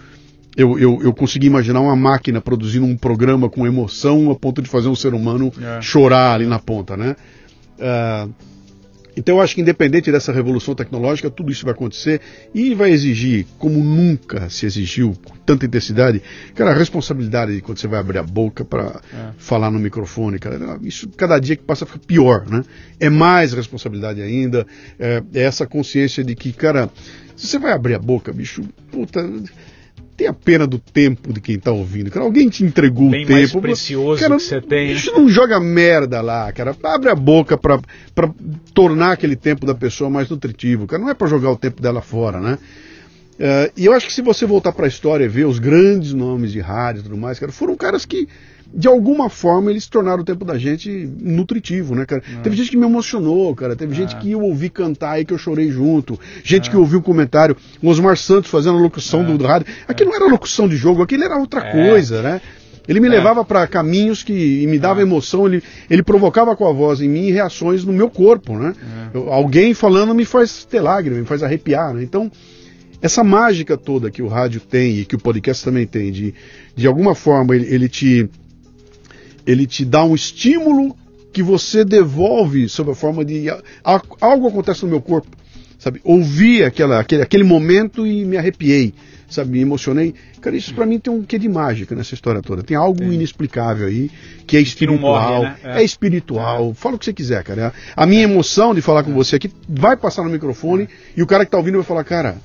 eu, 0.56 0.78
eu, 0.78 1.01
eu, 1.02 1.12
consegui 1.12 1.47
imaginar 1.47 1.81
uma 1.81 1.94
máquina 1.94 2.40
produzindo 2.40 2.85
um 2.85 2.97
programa 2.97 3.48
com 3.48 3.66
emoção 3.66 4.31
a 4.31 4.35
ponto 4.35 4.60
de 4.60 4.68
fazer 4.68 4.89
um 4.89 4.97
ser 4.97 5.14
humano 5.14 5.52
é. 5.60 5.81
chorar 5.81 6.35
ali 6.35 6.47
na 6.47 6.59
ponta, 6.59 6.97
né? 6.97 7.14
Uh, 7.78 8.32
então 9.16 9.36
eu 9.36 9.43
acho 9.43 9.55
que 9.55 9.60
independente 9.60 10.10
dessa 10.10 10.32
revolução 10.32 10.74
tecnológica, 10.74 11.31
tudo 11.31 11.51
isso 11.51 11.64
vai 11.64 11.74
acontecer 11.74 12.20
e 12.55 12.74
vai 12.74 12.90
exigir, 12.90 13.47
como 13.59 13.82
nunca 13.82 14.48
se 14.48 14.66
exigiu, 14.66 15.14
com 15.24 15.36
tanta 15.39 15.66
intensidade, 15.66 16.22
cara, 16.55 16.70
a 16.70 16.74
responsabilidade 16.74 17.55
de 17.55 17.60
quando 17.60 17.78
você 17.78 17.89
vai 17.89 18.01
abrir 18.01 18.18
a 18.18 18.22
boca 18.22 18.64
para 18.64 19.01
é. 19.12 19.31
falar 19.36 19.70
no 19.70 19.78
microfone, 19.78 20.39
cara, 20.39 20.78
isso 20.82 21.09
cada 21.16 21.39
dia 21.39 21.56
que 21.56 21.62
passa 21.62 21.85
fica 21.85 21.98
pior, 21.98 22.48
né? 22.48 22.62
É 22.98 23.10
mais 23.10 23.52
responsabilidade 23.52 24.22
ainda, 24.22 24.66
é, 24.98 25.22
é 25.35 25.43
essa 25.43 25.66
consciência 25.66 26.24
de 26.24 26.35
que, 26.35 26.52
cara, 26.52 26.89
se 27.36 27.47
você 27.47 27.59
vai 27.59 27.72
abrir 27.72 27.94
a 27.94 27.98
boca, 27.98 28.32
bicho, 28.32 28.62
puta 28.90 29.28
tenha 30.21 30.35
pena 30.35 30.67
do 30.67 30.79
tempo 30.79 31.33
de 31.33 31.41
quem 31.41 31.55
está 31.55 31.73
ouvindo. 31.73 32.11
Cara, 32.11 32.27
alguém 32.27 32.51
te 32.51 32.63
entregou 32.63 33.09
Bem 33.09 33.25
o 33.25 33.27
tempo. 33.27 33.39
mais 33.39 33.53
precioso 33.53 34.21
cara, 34.21 34.37
que 34.37 34.43
você 34.43 34.61
tem. 34.61 34.93
Isso 34.93 35.11
não 35.13 35.29
joga 35.31 35.59
merda 35.59 36.21
lá, 36.21 36.53
cara. 36.53 36.77
Abre 36.85 37.09
a 37.09 37.15
boca 37.15 37.57
para 37.57 37.81
tornar 38.75 39.13
aquele 39.13 39.35
tempo 39.35 39.65
da 39.65 39.75
pessoa 39.75 40.11
mais 40.11 40.29
nutritivo. 40.29 40.87
Cara, 40.87 41.03
não 41.03 41.09
é 41.09 41.15
para 41.15 41.27
jogar 41.27 41.51
o 41.51 41.57
tempo 41.57 41.81
dela 41.81 42.03
fora, 42.03 42.39
né? 42.39 42.59
Uh, 43.39 43.73
e 43.75 43.87
eu 43.87 43.95
acho 43.95 44.07
que 44.07 44.13
se 44.13 44.21
você 44.21 44.45
voltar 44.45 44.73
para 44.73 44.85
a 44.85 44.89
história 44.89 45.25
e 45.25 45.29
ver 45.29 45.47
os 45.47 45.59
grandes 45.59 46.13
nomes 46.13 46.53
de 46.53 46.61
rádio 46.61 47.01
e 47.01 47.03
tudo 47.05 47.17
mais, 47.17 47.39
cara, 47.39 47.51
foram 47.51 47.75
caras 47.75 48.05
que 48.05 48.29
de 48.73 48.87
alguma 48.87 49.29
forma 49.29 49.71
eles 49.71 49.87
tornaram 49.89 50.23
o 50.23 50.25
tempo 50.25 50.45
da 50.45 50.57
gente 50.57 51.09
nutritivo, 51.21 51.95
né, 51.95 52.07
cara? 52.07 52.23
É. 52.39 52.41
Teve 52.41 52.57
gente 52.57 52.71
que 52.71 52.77
me 52.77 52.87
emocionou, 52.87 53.55
cara. 53.55 53.75
Teve 53.75 53.93
é. 53.93 53.97
gente 53.97 54.17
que 54.17 54.31
eu 54.31 54.41
ouvi 54.43 54.71
cantar 54.71 55.21
e 55.21 55.25
que 55.25 55.33
eu 55.33 55.39
chorei 55.39 55.71
junto. 55.71 56.19
Gente 56.45 56.69
é. 56.69 56.71
que 56.71 56.77
ouviu 56.77 57.01
um 57.01 57.03
comentário. 57.03 57.57
O 57.83 57.89
Osmar 57.89 58.17
Santos 58.17 58.51
fazendo 58.51 58.79
a 58.79 58.81
locução 58.81 59.25
do, 59.25 59.37
do, 59.37 59.45
rádio. 59.45 59.67
Aquilo 59.89 60.11
não 60.11 60.17
era 60.17 60.27
locução 60.27 60.69
de 60.69 60.77
jogo, 60.77 61.03
aquilo 61.03 61.25
era 61.25 61.37
outra 61.37 61.73
coisa, 61.73 62.23
né? 62.23 62.41
Ele 62.89 62.99
me 62.99 63.09
levava 63.09 63.45
para 63.45 63.67
caminhos 63.67 64.23
que 64.23 64.67
me 64.67 64.79
dava 64.79 65.03
emoção, 65.03 65.47
ele, 65.47 65.63
ele 65.89 66.03
provocava 66.03 66.57
com 66.57 66.67
a 66.67 66.73
voz 66.73 67.01
em 67.01 67.09
mim 67.09 67.31
reações 67.31 67.85
no 67.85 67.93
meu 67.93 68.11
corpo, 68.11 68.59
né? 68.59 68.73
Eu, 69.13 69.33
alguém 69.33 69.75
falando 69.75 70.15
me 70.15 70.25
faz 70.25 70.65
ter 70.65 70.81
lágrimas, 70.81 71.21
me 71.21 71.27
faz 71.27 71.43
arrepiar, 71.43 71.95
né? 71.95 72.03
Então, 72.03 72.31
essa 73.03 73.23
mágica 73.23 73.77
toda 73.77 74.11
que 74.11 74.23
o 74.23 74.29
rádio 74.29 74.61
tem 74.61 74.99
e 74.99 75.05
que 75.05 75.15
o 75.15 75.19
podcast 75.19 75.65
também 75.65 75.87
tem, 75.87 76.11
de, 76.11 76.35
de 76.75 76.87
alguma 76.87 77.15
forma 77.15 77.55
ele, 77.55 77.67
ele 77.73 77.89
te 77.89 78.29
ele 79.47 79.67
te 79.67 79.85
dá 79.85 80.05
um 80.05 80.15
estímulo 80.15 80.97
que 81.33 81.43
você 81.43 81.85
devolve 81.85 82.69
sob 82.69 82.91
a 82.91 82.95
forma 82.95 83.25
de 83.25 83.47
algo 84.21 84.49
acontece 84.49 84.85
no 84.85 84.91
meu 84.91 85.01
corpo, 85.01 85.29
sabe? 85.79 86.01
Ouvi 86.05 86.62
aquela, 86.65 87.01
aquele, 87.01 87.23
aquele 87.23 87.45
momento 87.45 88.07
e 88.07 88.25
me 88.25 88.37
arrepiei, 88.37 88.93
sabe? 89.29 89.51
Me 89.51 89.61
emocionei. 89.61 90.15
Cara, 90.41 90.57
isso 90.57 90.75
para 90.75 90.87
mim 90.87 90.99
tem 90.99 91.12
um 91.12 91.23
quê 91.23 91.39
de 91.39 91.49
mágica 91.49 91.95
nessa 91.95 92.15
história 92.15 92.43
toda. 92.43 92.62
Tem 92.62 92.77
algo 92.77 93.05
Sim. 93.05 93.12
inexplicável 93.12 93.87
aí 93.87 94.11
que 94.47 94.57
é 94.57 94.61
espiritual, 94.61 95.43
morre, 95.43 95.49
né? 95.49 95.57
é. 95.65 95.81
é. 95.81 95.85
espiritual. 95.85 96.71
É. 96.71 96.75
Fala 96.75 96.97
o 96.97 96.99
que 96.99 97.05
você 97.05 97.12
quiser, 97.12 97.45
cara. 97.45 97.73
A 97.95 98.07
minha 98.07 98.23
emoção 98.23 98.75
de 98.75 98.83
falar 98.83 99.05
com 99.05 99.12
você 99.12 99.37
aqui 99.37 99.51
vai 99.69 99.97
passar 99.97 100.25
no 100.25 100.31
microfone 100.31 100.89
e 101.17 101.23
o 101.23 101.27
cara 101.27 101.45
que 101.45 101.51
tá 101.51 101.59
ouvindo 101.59 101.77
vai 101.77 101.85
falar, 101.85 102.03
cara, 102.05 102.39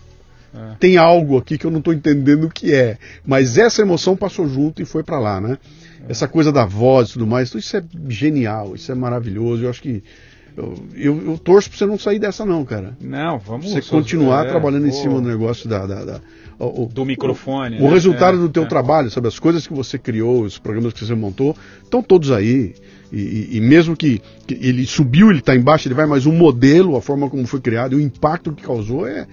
é. 0.54 0.76
tem 0.80 0.98
algo 0.98 1.38
aqui 1.38 1.58
que 1.58 1.66
eu 1.66 1.72
não 1.72 1.80
estou 1.80 1.94
entendendo 1.94 2.46
o 2.46 2.50
que 2.50 2.74
é. 2.74 2.98
Mas 3.26 3.58
essa 3.58 3.82
emoção 3.82 4.16
passou 4.16 4.48
junto 4.48 4.82
e 4.82 4.86
foi 4.86 5.02
para 5.02 5.20
lá, 5.20 5.42
né? 5.42 5.58
Essa 6.08 6.28
coisa 6.28 6.52
da 6.52 6.66
voz 6.66 7.10
e 7.10 7.14
tudo 7.14 7.28
mais, 7.28 7.54
isso 7.54 7.78
é 7.78 7.84
genial, 8.08 8.76
isso 8.76 8.92
é 8.92 8.96
maravilhoso. 8.96 9.64
Eu 9.64 9.70
acho 9.70 9.82
que 9.82 10.04
eu, 10.56 10.74
eu, 10.96 11.32
eu 11.32 11.38
torço 11.38 11.70
para 11.70 11.78
você 11.78 11.86
não 11.86 12.00
sair 12.00 12.18
dessa, 12.18 12.46
não, 12.46 12.64
cara. 12.64 12.96
Não, 13.02 13.38
vamos 13.38 13.72
Você 13.72 13.82
continuar 13.82 14.46
é, 14.46 14.50
trabalhando 14.50 14.88
em 14.88 14.92
cima 14.92 15.16
do 15.16 15.28
negócio 15.28 15.68
da. 15.68 15.86
da, 15.86 16.06
da 16.06 16.22
o, 16.58 16.86
do 16.86 17.04
microfone. 17.04 17.76
O, 17.76 17.82
né? 17.82 17.86
o 17.86 17.92
resultado 17.92 18.38
é, 18.38 18.40
do 18.40 18.48
teu 18.48 18.64
é. 18.64 18.66
trabalho, 18.66 19.12
sabe? 19.12 19.28
As 19.28 19.38
coisas 19.38 19.68
que 19.68 19.74
você 19.74 19.98
criou, 19.98 20.44
os 20.44 20.58
programas 20.58 20.94
que 20.94 21.04
você 21.04 21.14
montou, 21.14 21.56
estão 21.84 22.02
todos 22.02 22.32
aí. 22.32 22.74
E, 23.12 23.20
e, 23.20 23.58
e 23.58 23.62
mesmo 23.62 23.96
que, 23.98 24.22
que, 24.48 24.54
ele 24.62 24.86
subiu, 24.86 25.30
ele 25.30 25.40
está 25.40 25.56
embaixo, 25.56 25.88
ele 25.88 25.96
vai, 25.96 26.06
mas 26.06 26.26
o 26.26 26.32
modelo, 26.32 26.96
a 26.96 27.02
forma 27.02 27.30
como 27.30 27.46
foi 27.46 27.60
criado 27.60 27.94
e 27.94 27.96
o 27.98 28.02
impacto 28.02 28.54
que 28.54 28.64
causou 28.64 29.06
é, 29.06 29.28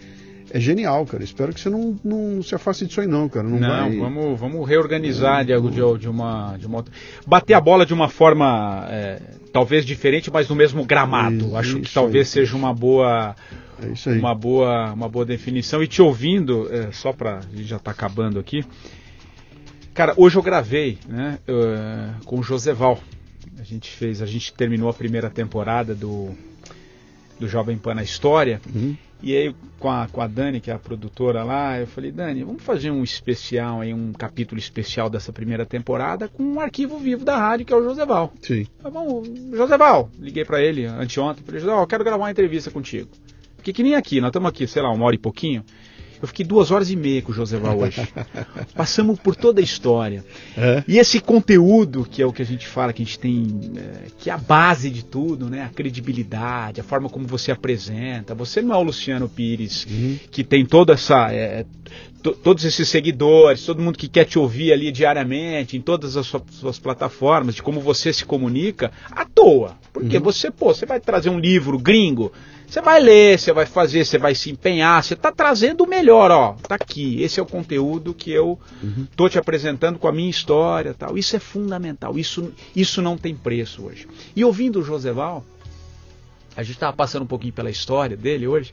é 0.53 0.61
genial, 0.61 1.07
cara. 1.07 1.25
Espero 1.25 1.53
que 1.53 1.61
você 1.61 1.71
não, 1.71 1.99
não 2.05 2.43
se 2.43 2.55
afaste 2.55 2.87
disso 2.87 3.01
aí, 3.01 3.07
não, 3.07 3.27
cara. 3.29 3.49
Não, 3.49 3.59
não 3.59 3.69
vai... 3.69 3.97
vamos, 3.97 4.39
vamos 4.39 4.69
reorganizar 4.69 5.45
de, 5.47 5.59
de, 5.59 5.99
de, 5.99 6.09
uma, 6.09 6.57
de 6.59 6.67
uma. 6.67 6.85
Bater 7.27 7.55
a 7.55 7.61
bola 7.61 7.87
de 7.87 7.95
uma 7.95 8.09
forma 8.09 8.87
é, 8.91 9.21
talvez 9.51 9.87
diferente, 9.87 10.31
mas 10.31 10.49
no 10.49 10.55
mesmo 10.55 10.85
gramado. 10.85 11.47
Isso, 11.47 11.57
Acho 11.57 11.81
que 11.81 11.93
talvez 11.93 12.29
aí. 12.29 12.33
seja 12.33 12.55
uma 12.55 12.75
boa. 12.75 13.35
É 13.81 14.11
uma 14.11 14.35
boa, 14.35 14.93
uma 14.93 15.09
boa 15.09 15.25
definição. 15.25 15.83
E 15.83 15.89
te 15.89 16.03
ouvindo, 16.03 16.73
é, 16.73 16.93
só 16.93 17.13
para 17.13 17.39
a 17.39 17.57
gente 17.57 17.65
já 17.65 17.77
está 17.77 17.91
acabando 17.91 18.39
aqui. 18.39 18.65
Cara, 19.95 20.15
hoje 20.17 20.37
eu 20.37 20.43
gravei, 20.43 20.99
né, 21.09 21.39
uh, 21.49 22.25
com 22.25 22.39
o 22.39 22.43
Joseval. 22.43 23.01
A 23.59 23.65
gente 23.65 23.91
fez, 23.91 24.23
a 24.23 24.27
gente 24.27 24.53
terminou 24.55 24.89
a 24.89 24.95
primeira 24.95 25.29
temporada 25.29 25.95
do 25.95 26.31
do 27.43 27.49
Jovem 27.49 27.77
Pan 27.77 27.95
na 27.95 28.03
História. 28.03 28.61
Uhum. 28.73 28.97
E 29.23 29.37
aí, 29.37 29.55
com 29.79 29.89
a, 29.89 30.09
com 30.09 30.21
a 30.21 30.27
Dani, 30.27 30.61
que 30.61 30.71
é 30.71 30.75
a 30.75 30.79
produtora 30.79 31.45
lá, 31.45 31.79
eu 31.79 31.87
falei, 31.87 32.11
Dani, 32.11 32.43
vamos 32.43 32.63
fazer 32.63 32.91
um 32.91 33.05
especial 33.05 33.81
aí, 33.81 33.95
um 33.95 34.13
capítulo 34.13 34.59
especial 34.59 35.09
dessa 35.09 35.33
primeira 35.33 35.65
temporada 35.65 36.29
com 36.29 36.43
um 36.43 36.61
arquivo 36.61 36.99
vivo 36.99 37.25
da 37.25 37.37
rádio, 37.37 37.65
que 37.65 37.73
é 37.73 37.77
o 37.77 37.85
Joseval. 37.85 38.33
Sim. 38.43 38.67
Tá 38.83 38.91
bom, 38.91 39.23
Joseval, 39.53 40.11
liguei 40.19 40.45
para 40.45 40.61
ele 40.61 40.87
anteontem, 40.87 41.45
falei, 41.45 41.61
Joseval, 41.61 41.83
eu 41.83 41.87
quero 41.87 42.03
gravar 42.03 42.25
uma 42.25 42.31
entrevista 42.31 42.71
contigo. 42.71 43.09
Porque 43.57 43.73
que 43.73 43.85
nem 43.85 43.95
aqui, 43.95 44.21
nós 44.21 44.31
estamos 44.31 44.49
aqui, 44.49 44.67
sei 44.67 44.83
lá, 44.83 44.91
uma 44.91 45.05
hora 45.05 45.15
e 45.15 45.19
pouquinho. 45.19 45.65
Eu 46.23 46.29
fiquei 46.29 46.47
duas 46.47 46.71
horas 46.71 46.89
e 46.89 46.95
meia 46.95 47.21
com 47.21 47.33
o 47.33 47.35
Joseval 47.35 47.77
hoje. 47.79 48.01
Passamos 48.77 49.19
por 49.19 49.35
toda 49.35 49.61
a 49.61 49.65
história. 49.65 50.25
É. 50.57 50.85
E 50.87 50.97
esse 50.97 51.19
conteúdo, 51.19 52.07
que 52.09 52.23
é 52.23 52.27
o 52.27 52.33
que 52.33 52.41
a 52.41 52.47
gente 52.47 52.65
fala, 52.65 52.93
que 52.93 53.03
a 53.03 53.05
gente 53.05 53.19
tem, 53.19 53.73
é, 53.77 54.07
que 54.17 54.31
é 54.31 54.33
a 54.33 54.39
base 54.39 54.89
de 54.89 55.05
tudo, 55.05 55.51
né? 55.51 55.65
A 55.65 55.69
credibilidade, 55.69 56.81
a 56.81 56.85
forma 56.85 57.09
como 57.09 57.27
você 57.27 57.51
apresenta. 57.51 58.37
Você 58.37 58.63
não 58.63 58.73
é 58.73 58.79
o 58.79 58.85
Luciano 58.85 59.29
Pires, 59.29 59.85
uhum. 59.91 60.17
que 60.31 60.45
tem 60.45 60.65
toda 60.65 60.93
essa. 60.93 61.33
É, 61.33 61.67
todos 62.23 62.65
esses 62.65 62.89
seguidores, 62.89 63.67
todo 63.67 63.83
mundo 63.83 63.99
que 63.99 64.07
quer 64.07 64.25
te 64.25 64.39
ouvir 64.39 64.73
ali 64.73 64.93
diariamente, 64.93 65.77
em 65.77 65.81
todas 65.81 66.17
as 66.17 66.25
suas, 66.25 66.43
suas 66.53 66.79
plataformas, 66.79 67.57
de 67.57 67.63
como 67.63 67.81
você 67.81 68.13
se 68.13 68.25
comunica, 68.25 68.93
à 69.11 69.25
toa. 69.25 69.77
Porque 69.93 70.19
uhum. 70.19 70.23
você, 70.23 70.53
pô, 70.53 70.73
você 70.73 70.87
vai 70.87 71.01
trazer 71.01 71.31
um 71.31 71.39
livro 71.41 71.77
gringo, 71.81 72.33
você 72.73 72.81
vai 72.81 73.03
ler, 73.03 73.39
você 73.39 73.53
vai 73.53 73.67
fazer, 73.67 74.03
você 74.03 74.17
vai 74.17 74.35
se 74.35 74.51
empenhar, 74.51 75.05
você 75.05 75.13
está 75.13 75.31
trazendo 75.31 75.85
o 75.85 75.87
melhor, 75.87 76.31
ó. 76.31 76.55
Tá 76.67 76.77
aqui, 76.77 77.23
esse 77.23 77.39
é 77.39 77.43
o 77.43 77.45
conteúdo 77.45 78.15
que 78.15 78.33
eu 78.33 78.59
uhum. 78.83 79.07
tô 79.15 79.29
te 79.29 79.39
apresentando 79.39 79.99
com 79.99 80.09
a 80.09 80.13
minha 80.13 80.31
história, 80.31 80.95
tal. 80.95 81.19
Isso 81.19 81.37
é 81.37 81.39
fundamental. 81.39 82.19
Isso, 82.19 82.51
isso 82.75 83.03
não 83.03 83.19
tem 83.19 83.37
preço 83.37 83.85
hoje. 83.85 84.09
E 84.35 84.43
ouvindo 84.43 84.81
o 84.81 84.83
Joseval, 84.83 85.45
a 86.57 86.63
gente 86.63 86.77
estava 86.77 86.97
passando 86.97 87.25
um 87.25 87.27
pouquinho 87.27 87.53
pela 87.53 87.69
história 87.69 88.17
dele 88.17 88.47
hoje. 88.47 88.73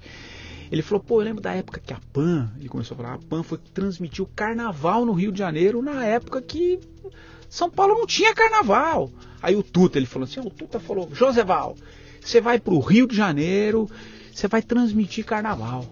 Ele 0.71 0.81
falou, 0.81 1.03
pô, 1.03 1.19
eu 1.19 1.25
lembro 1.25 1.41
da 1.41 1.53
época 1.53 1.81
que 1.85 1.91
a 1.91 1.99
PAN, 2.13 2.49
ele 2.57 2.69
começou 2.69 2.95
a 2.95 2.97
falar, 3.03 3.13
a 3.15 3.19
PAN 3.19 3.43
foi 3.43 3.57
transmitir 3.73 4.23
o 4.23 4.27
carnaval 4.27 5.05
no 5.05 5.11
Rio 5.11 5.33
de 5.33 5.39
Janeiro 5.39 5.81
na 5.81 6.05
época 6.05 6.41
que 6.41 6.79
São 7.49 7.69
Paulo 7.69 7.95
não 7.95 8.07
tinha 8.07 8.33
carnaval. 8.33 9.11
Aí 9.41 9.57
o 9.57 9.63
Tuta, 9.63 9.99
ele 9.99 10.05
falou 10.05 10.25
assim, 10.25 10.39
o 10.39 10.49
Tuta 10.49 10.79
falou, 10.79 11.09
Joseval, 11.13 11.75
você 12.29 12.39
vai 12.39 12.59
para 12.59 12.73
o 12.73 12.79
Rio 12.79 13.07
de 13.07 13.15
Janeiro, 13.15 13.89
você 14.31 14.47
vai 14.47 14.61
transmitir 14.61 15.25
carnaval. 15.25 15.85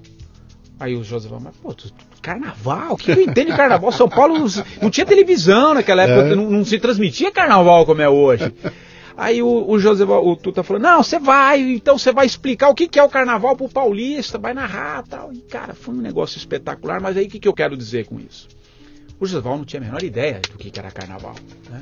Aí 0.79 0.95
o 0.95 1.03
José 1.03 1.27
falou, 1.27 1.43
mas 1.43 1.55
pô, 1.57 1.75
carnaval? 2.21 2.93
O 2.93 2.97
que 2.97 3.11
eu 3.11 3.21
entendo 3.21 3.47
de 3.47 3.57
carnaval? 3.57 3.91
São 3.91 4.07
Paulo 4.07 4.37
não, 4.37 4.47
não 4.81 4.89
tinha 4.89 5.05
televisão 5.05 5.73
naquela 5.73 6.03
época, 6.03 6.33
é. 6.33 6.35
não, 6.35 6.49
não, 6.49 6.65
se 6.65 6.77
transmitia 6.79 7.31
carnaval 7.31 7.85
como 7.85 8.01
é 8.01 8.09
hoje. 8.09 8.53
Aí 9.17 9.41
o, 9.41 9.67
o 9.67 9.79
José, 9.79 10.03
o 10.03 10.35
Tuta 10.35 10.61
falou, 10.61 10.79
não, 10.79 11.01
você 11.01 11.17
vai, 11.17 11.59
então 11.59 11.97
você 11.97 12.11
vai 12.11 12.27
explicar 12.27 12.69
o 12.69 12.75
que, 12.75 12.87
que 12.87 12.99
é 12.99 13.03
o 13.03 13.09
carnaval 13.09 13.55
pro 13.55 13.67
paulista, 13.67 14.37
vai 14.37 14.53
narrar 14.53 15.01
tal. 15.07 15.33
E, 15.33 15.41
cara, 15.41 15.73
foi 15.73 15.95
um 15.95 16.01
negócio 16.01 16.37
espetacular, 16.37 17.01
mas 17.01 17.17
aí 17.17 17.25
o 17.25 17.29
que, 17.29 17.39
que 17.39 17.47
eu 17.47 17.53
quero 17.53 17.75
dizer 17.75 18.05
com 18.05 18.19
isso? 18.19 18.47
O 19.19 19.25
Josval 19.25 19.57
não 19.57 19.65
tinha 19.65 19.81
a 19.81 19.85
menor 19.85 20.03
ideia 20.03 20.39
do 20.41 20.59
que, 20.59 20.69
que 20.69 20.79
era 20.79 20.91
carnaval. 20.91 21.33
Né? 21.67 21.81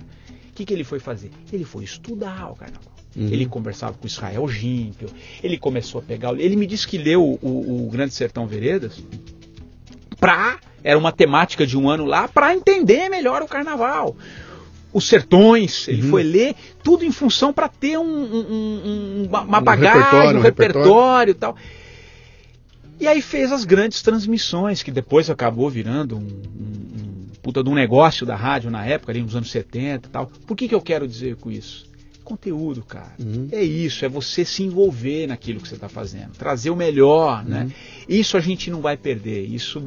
O 0.50 0.54
que, 0.54 0.64
que 0.64 0.74
ele 0.74 0.86
foi 0.86 1.00
fazer? 1.00 1.30
Ele 1.52 1.66
foi 1.66 1.84
estudar 1.84 2.50
o 2.50 2.56
carnaval. 2.56 2.95
Uhum. 3.16 3.28
Ele 3.32 3.46
conversava 3.46 3.94
com 3.94 4.06
Israel 4.06 4.48
Gímpio, 4.48 5.10
ele 5.42 5.58
começou 5.58 6.00
a 6.00 6.04
pegar. 6.04 6.38
Ele 6.38 6.56
me 6.56 6.68
disse 6.68 6.88
que 6.88 6.98
leu 6.98 7.40
o, 7.42 7.86
o 7.86 7.90
Grande 7.90 8.14
Sertão 8.14 8.46
Veredas 8.46 9.02
pra. 10.20 10.60
Era 10.84 11.00
uma 11.00 11.12
temática 11.12 11.66
de 11.66 11.76
um 11.76 11.90
ano 11.90 12.06
lá 12.06 12.28
para 12.28 12.54
entender 12.54 13.10
melhor 13.10 13.42
o 13.42 13.48
carnaval. 13.48 14.16
Os 14.94 15.08
sertões, 15.08 15.88
ele 15.88 16.04
uhum. 16.04 16.10
foi 16.12 16.24
ler 16.24 16.56
tudo 16.84 17.04
em 17.04 17.12
função 17.12 17.52
para 17.52 17.68
ter 17.68 17.98
um, 17.98 18.04
um, 18.04 19.26
uma, 19.28 19.42
uma 19.42 19.60
um 19.60 19.64
bagagem, 19.64 19.98
repertório, 19.98 20.40
um 20.40 20.42
repertório 20.42 21.32
e 21.32 21.34
tal. 21.34 21.56
E 23.00 23.08
aí 23.08 23.22
fez 23.22 23.52
as 23.52 23.66
grandes 23.66 24.02
transmissões, 24.02 24.84
que 24.84 24.92
depois 24.92 25.30
acabou 25.30 25.70
virando 25.70 26.18
um, 26.18 26.22
um, 26.22 27.28
puta 27.42 27.64
de 27.64 27.70
um 27.70 27.74
negócio 27.76 28.26
da 28.26 28.36
rádio 28.36 28.70
na 28.70 28.86
época, 28.86 29.12
ali 29.12 29.22
nos 29.22 29.36
anos 29.36 29.52
70 29.52 30.08
e 30.08 30.12
tal. 30.12 30.28
Por 30.46 30.56
que, 30.56 30.68
que 30.68 30.76
eu 30.76 30.82
quero 30.82 31.08
dizer 31.08 31.36
com 31.36 31.52
isso? 31.52 31.88
Conteúdo, 32.26 32.84
cara. 32.84 33.14
Uhum. 33.18 33.48
É 33.52 33.64
isso, 33.64 34.04
é 34.04 34.10
você 34.10 34.44
se 34.44 34.64
envolver 34.64 35.28
naquilo 35.28 35.62
que 35.62 35.68
você 35.68 35.76
está 35.76 35.88
fazendo, 35.88 36.32
trazer 36.38 36.70
o 36.70 36.76
melhor, 36.76 37.46
né? 37.46 37.62
uhum. 37.62 37.68
né? 37.68 37.74
Isso 38.10 38.36
a 38.36 38.42
gente 38.42 38.70
não 38.70 38.82
vai 38.82 38.98
perder. 38.98 39.46
Isso 39.46 39.80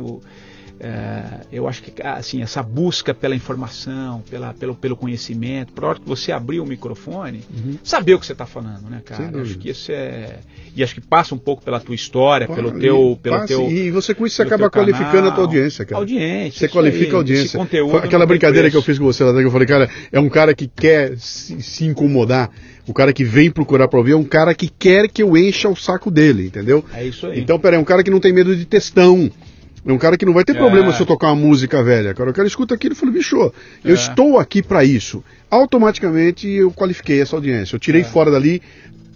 é, 0.81 1.41
eu 1.53 1.67
acho 1.69 1.83
que 1.83 1.93
assim 2.03 2.43
essa 2.43 2.63
busca 2.63 3.13
pela 3.13 3.35
informação, 3.35 4.23
pela, 4.31 4.55
pelo, 4.55 4.75
pelo 4.75 4.97
conhecimento, 4.97 5.73
para 5.73 5.89
hora 5.89 5.99
que 5.99 6.07
você 6.07 6.33
abrir 6.33 6.61
o 6.61 6.67
microfone, 6.67 7.43
uhum. 7.51 7.79
saber 7.83 8.15
o 8.15 8.21
que 8.21 8.27
você 8.27 8.33
está 8.33 8.47
falando, 8.47 8.89
né, 8.89 9.03
cara? 9.05 9.41
Acho 9.41 9.59
que 9.59 9.71
isso 9.71 9.91
é 9.93 10.39
e 10.77 10.83
acho 10.83 10.95
que 10.95 11.01
passa 11.01 11.35
um 11.35 11.39
pouco 11.39 11.63
pela 11.63 11.81
tua 11.81 11.95
história, 11.95 12.47
pelo 12.47 12.73
teu, 12.79 13.19
pelo 13.23 13.37
passa, 13.37 13.49
teu 13.49 13.71
e 13.71 13.91
você 13.91 14.15
com 14.15 14.27
isso 14.27 14.37
você 14.37 14.43
acaba 14.43 14.71
qualificando 14.71 15.13
canal, 15.13 15.31
a 15.31 15.35
tua 15.35 15.45
audiência, 15.45 15.85
cara. 15.85 16.01
Audiência. 16.01 16.61
Você 16.61 16.69
qualifica 16.69 17.07
aí, 17.07 17.15
a 17.15 17.17
audiência. 17.17 17.59
Conteúdo 17.59 17.97
Aquela 17.97 18.27
brincadeira 18.27 18.71
que 18.71 18.77
eu 18.77 18.83
fiz 18.83 18.99
com 18.99 19.05
você 19.05 19.25
lá, 19.25 19.33
que 19.33 19.45
eu 19.45 19.51
falei, 19.51 19.67
cara, 19.67 19.91
é 20.13 20.21
um 20.21 20.29
cara 20.29 20.55
que 20.55 20.69
quer 20.69 21.17
se, 21.19 21.61
se 21.61 21.85
incomodar. 21.85 22.51
O 22.87 22.95
cara 22.95 23.13
que 23.13 23.23
vem 23.23 23.51
procurar 23.51 23.87
pra 23.87 23.99
ouvir 23.99 24.13
é 24.13 24.17
um 24.17 24.25
cara 24.25 24.55
que 24.55 24.69
quer 24.69 25.09
que 25.09 25.23
eu 25.23 25.37
encha 25.37 25.69
o 25.69 25.77
saco 25.77 26.11
dele, 26.11 26.47
entendeu? 26.47 26.83
É 26.95 27.05
isso 27.05 27.27
aí. 27.27 27.39
Então, 27.39 27.59
peraí, 27.59 27.79
é 27.79 27.81
um 27.81 27.85
cara 27.85 28.03
que 28.03 28.11
não 28.11 28.19
tem 28.19 28.33
medo 28.33 28.57
de 28.57 28.65
textão. 28.65 29.31
É 29.89 29.93
um 29.93 29.97
cara 29.97 30.19
que 30.19 30.27
não 30.27 30.35
vai 30.35 30.45
ter 30.45 30.55
é. 30.55 30.59
problema 30.59 30.93
se 30.93 31.01
eu 31.01 31.07
tocar 31.07 31.29
uma 31.29 31.37
música 31.37 31.83
velha. 31.83 32.13
Cara, 32.13 32.29
o 32.29 32.35
cara 32.35 32.47
escuta 32.47 32.75
aquilo 32.75 32.93
e 32.93 32.97
fala, 32.97 33.11
bicho, 33.11 33.37
eu 33.83 33.91
é. 33.91 33.95
estou 33.95 34.39
aqui 34.39 34.63
para 34.63 34.85
isso. 34.85 35.25
Automaticamente 35.51 36.47
eu 36.47 36.71
qualifiquei 36.71 37.23
essa 37.23 37.35
audiência. 37.35 37.75
Eu 37.75 37.81
tirei 37.81 38.03
é. 38.03 38.05
fora 38.05 38.31
dali 38.31 38.61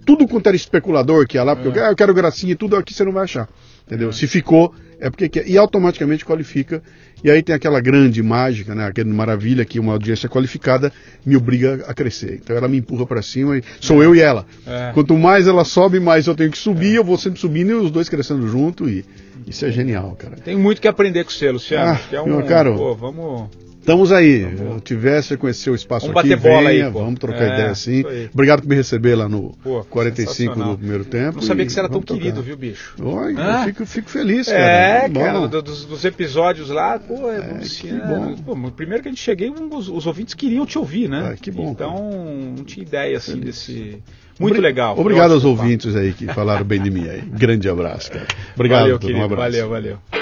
tudo 0.07 0.27
quanto 0.27 0.47
era 0.47 0.57
especulador 0.57 1.27
que 1.27 1.37
ia 1.37 1.45
lá, 1.45 1.55
porque 1.55 1.79
é. 1.79 1.91
eu 1.91 1.95
quero 1.95 2.15
gracinha 2.15 2.53
e 2.53 2.57
tudo 2.57 2.75
aqui 2.75 2.95
você 2.95 3.05
não 3.05 3.13
vai 3.13 3.25
achar. 3.25 3.49
Entendeu? 3.87 4.13
Se 4.13 4.27
ficou, 4.27 4.75
é 5.01 5.11
porque 5.11 5.29
quer. 5.29 5.49
E 5.49 5.59
automaticamente 5.59 6.25
qualifica. 6.25 6.83
E 7.25 7.31
aí 7.31 7.43
tem 7.43 7.55
aquela 7.55 7.81
grande 7.81 8.23
mágica, 8.23 8.75
né? 8.75 8.87
Aquela 8.87 9.13
maravilha 9.13 9.65
que 9.65 9.79
uma 9.79 9.93
audiência 9.93 10.29
qualificada 10.29 10.93
me 11.25 11.37
obriga 11.37 11.85
a 11.87 11.95
crescer. 11.95 12.41
Então 12.43 12.57
ela 12.57 12.67
me 12.67 12.79
empurra 12.79 13.07
para 13.07 13.23
cima 13.23 13.59
e 13.59 13.63
sou 13.81 14.03
é. 14.03 14.07
eu 14.07 14.15
e 14.15 14.21
ela. 14.21 14.45
É. 14.67 14.91
Quanto 14.93 15.17
mais 15.17 15.47
ela 15.47 15.65
sobe, 15.65 16.01
mais 16.01 16.27
eu 16.27 16.35
tenho 16.35 16.51
que 16.51 16.59
subir, 16.59 16.95
é. 16.95 16.99
eu 16.99 17.05
vou 17.05 17.17
sempre 17.17 17.39
subindo 17.39 17.71
e 17.71 17.75
os 17.75 17.91
dois 17.91 18.09
crescendo 18.09 18.49
junto 18.49 18.89
e 18.89 19.05
isso 19.47 19.65
é 19.65 19.71
genial, 19.71 20.17
cara. 20.19 20.37
Tem 20.37 20.57
muito 20.57 20.81
que 20.81 20.89
aprender 20.89 21.25
com 21.25 21.31
você, 21.31 21.51
Luciano. 21.51 21.93
Ah, 21.93 22.01
que 22.09 22.17
é 22.17 22.23
um, 22.23 22.43
caro, 22.43 22.75
pô, 22.75 22.95
vamos 22.95 23.51
Estamos 23.83 24.13
aí. 24.13 24.45
Vamos. 24.45 24.75
Eu 24.75 24.81
tivesse 24.81 25.37
conhecer 25.37 25.69
o 25.69 25.75
espaço 25.75 26.07
vamos 26.07 26.21
aqui, 26.21 26.37
bater 26.37 26.49
bola 26.49 26.71
venha, 26.71 26.87
aí, 26.87 26.93
vamos 26.93 27.19
trocar 27.19 27.43
é, 27.43 27.55
ideia 27.55 27.71
assim. 27.71 28.05
Obrigado 28.33 28.63
por 28.63 28.69
me 28.69 28.77
receber 28.77 29.17
lá 29.17 29.29
no 29.29 29.51
pô, 29.61 29.85
45 29.91 30.55
do 30.55 30.79
primeiro 30.79 31.05
tempo. 31.05 31.37
Não 31.37 31.43
sabia 31.43 31.67
que 31.67 31.73
você 31.73 31.81
era 31.81 31.89
tão 31.89 32.01
trocar. 32.01 32.23
querido, 32.23 32.41
viu, 32.43 32.57
bicho? 32.57 32.95
Oi, 33.03 33.33
eu 33.33 33.65
fico, 33.67 33.87
fico, 33.87 34.09
feliz, 34.09 34.47
cara. 34.47 34.61
É, 34.61 35.09
cara, 35.09 35.49
dos, 35.49 35.85
dos, 35.85 36.05
episódios 36.05 36.71
lá, 36.71 36.97
pô, 37.01 37.29
é, 37.29 37.39
é 37.39 37.59
que 37.69 37.93
bom. 37.93 38.37
Pô, 38.37 38.71
primeiro 38.71 39.03
que 39.03 39.09
a 39.09 39.13
gente 39.13 39.21
cheguei, 39.21 39.51
os, 39.51 39.89
os, 39.89 40.07
ouvintes 40.07 40.35
queriam 40.35 40.65
te 40.65 40.79
ouvir, 40.79 41.09
né? 41.09 41.33
Ah, 41.33 41.37
que 41.37 41.51
bom. 41.51 41.73
Então, 41.73 41.93
cara. 41.93 42.57
não 42.57 42.65
tinha 42.65 42.87
ideia 42.87 43.17
assim 43.17 43.33
feliz. 43.33 43.47
desse. 43.47 43.99
Muito 44.39 44.55
Obrig 44.55 44.63
legal. 44.63 44.97
Obrigado 44.97 45.35
aos 45.35 45.45
ouvintes 45.45 45.97
aí 45.97 46.13
que 46.13 46.27
falaram 46.29 46.65
bem 46.65 46.81
de 46.81 46.91
mim 46.91 47.09
aí. 47.09 47.21
Grande 47.21 47.69
abraço, 47.69 48.13
cara. 48.13 48.29
Obrigado, 48.55 48.81
valeu, 48.83 48.99
querido, 49.01 49.19
um 49.19 49.25
abraço. 49.25 49.43
Valeu, 49.43 49.69
valeu. 49.69 50.22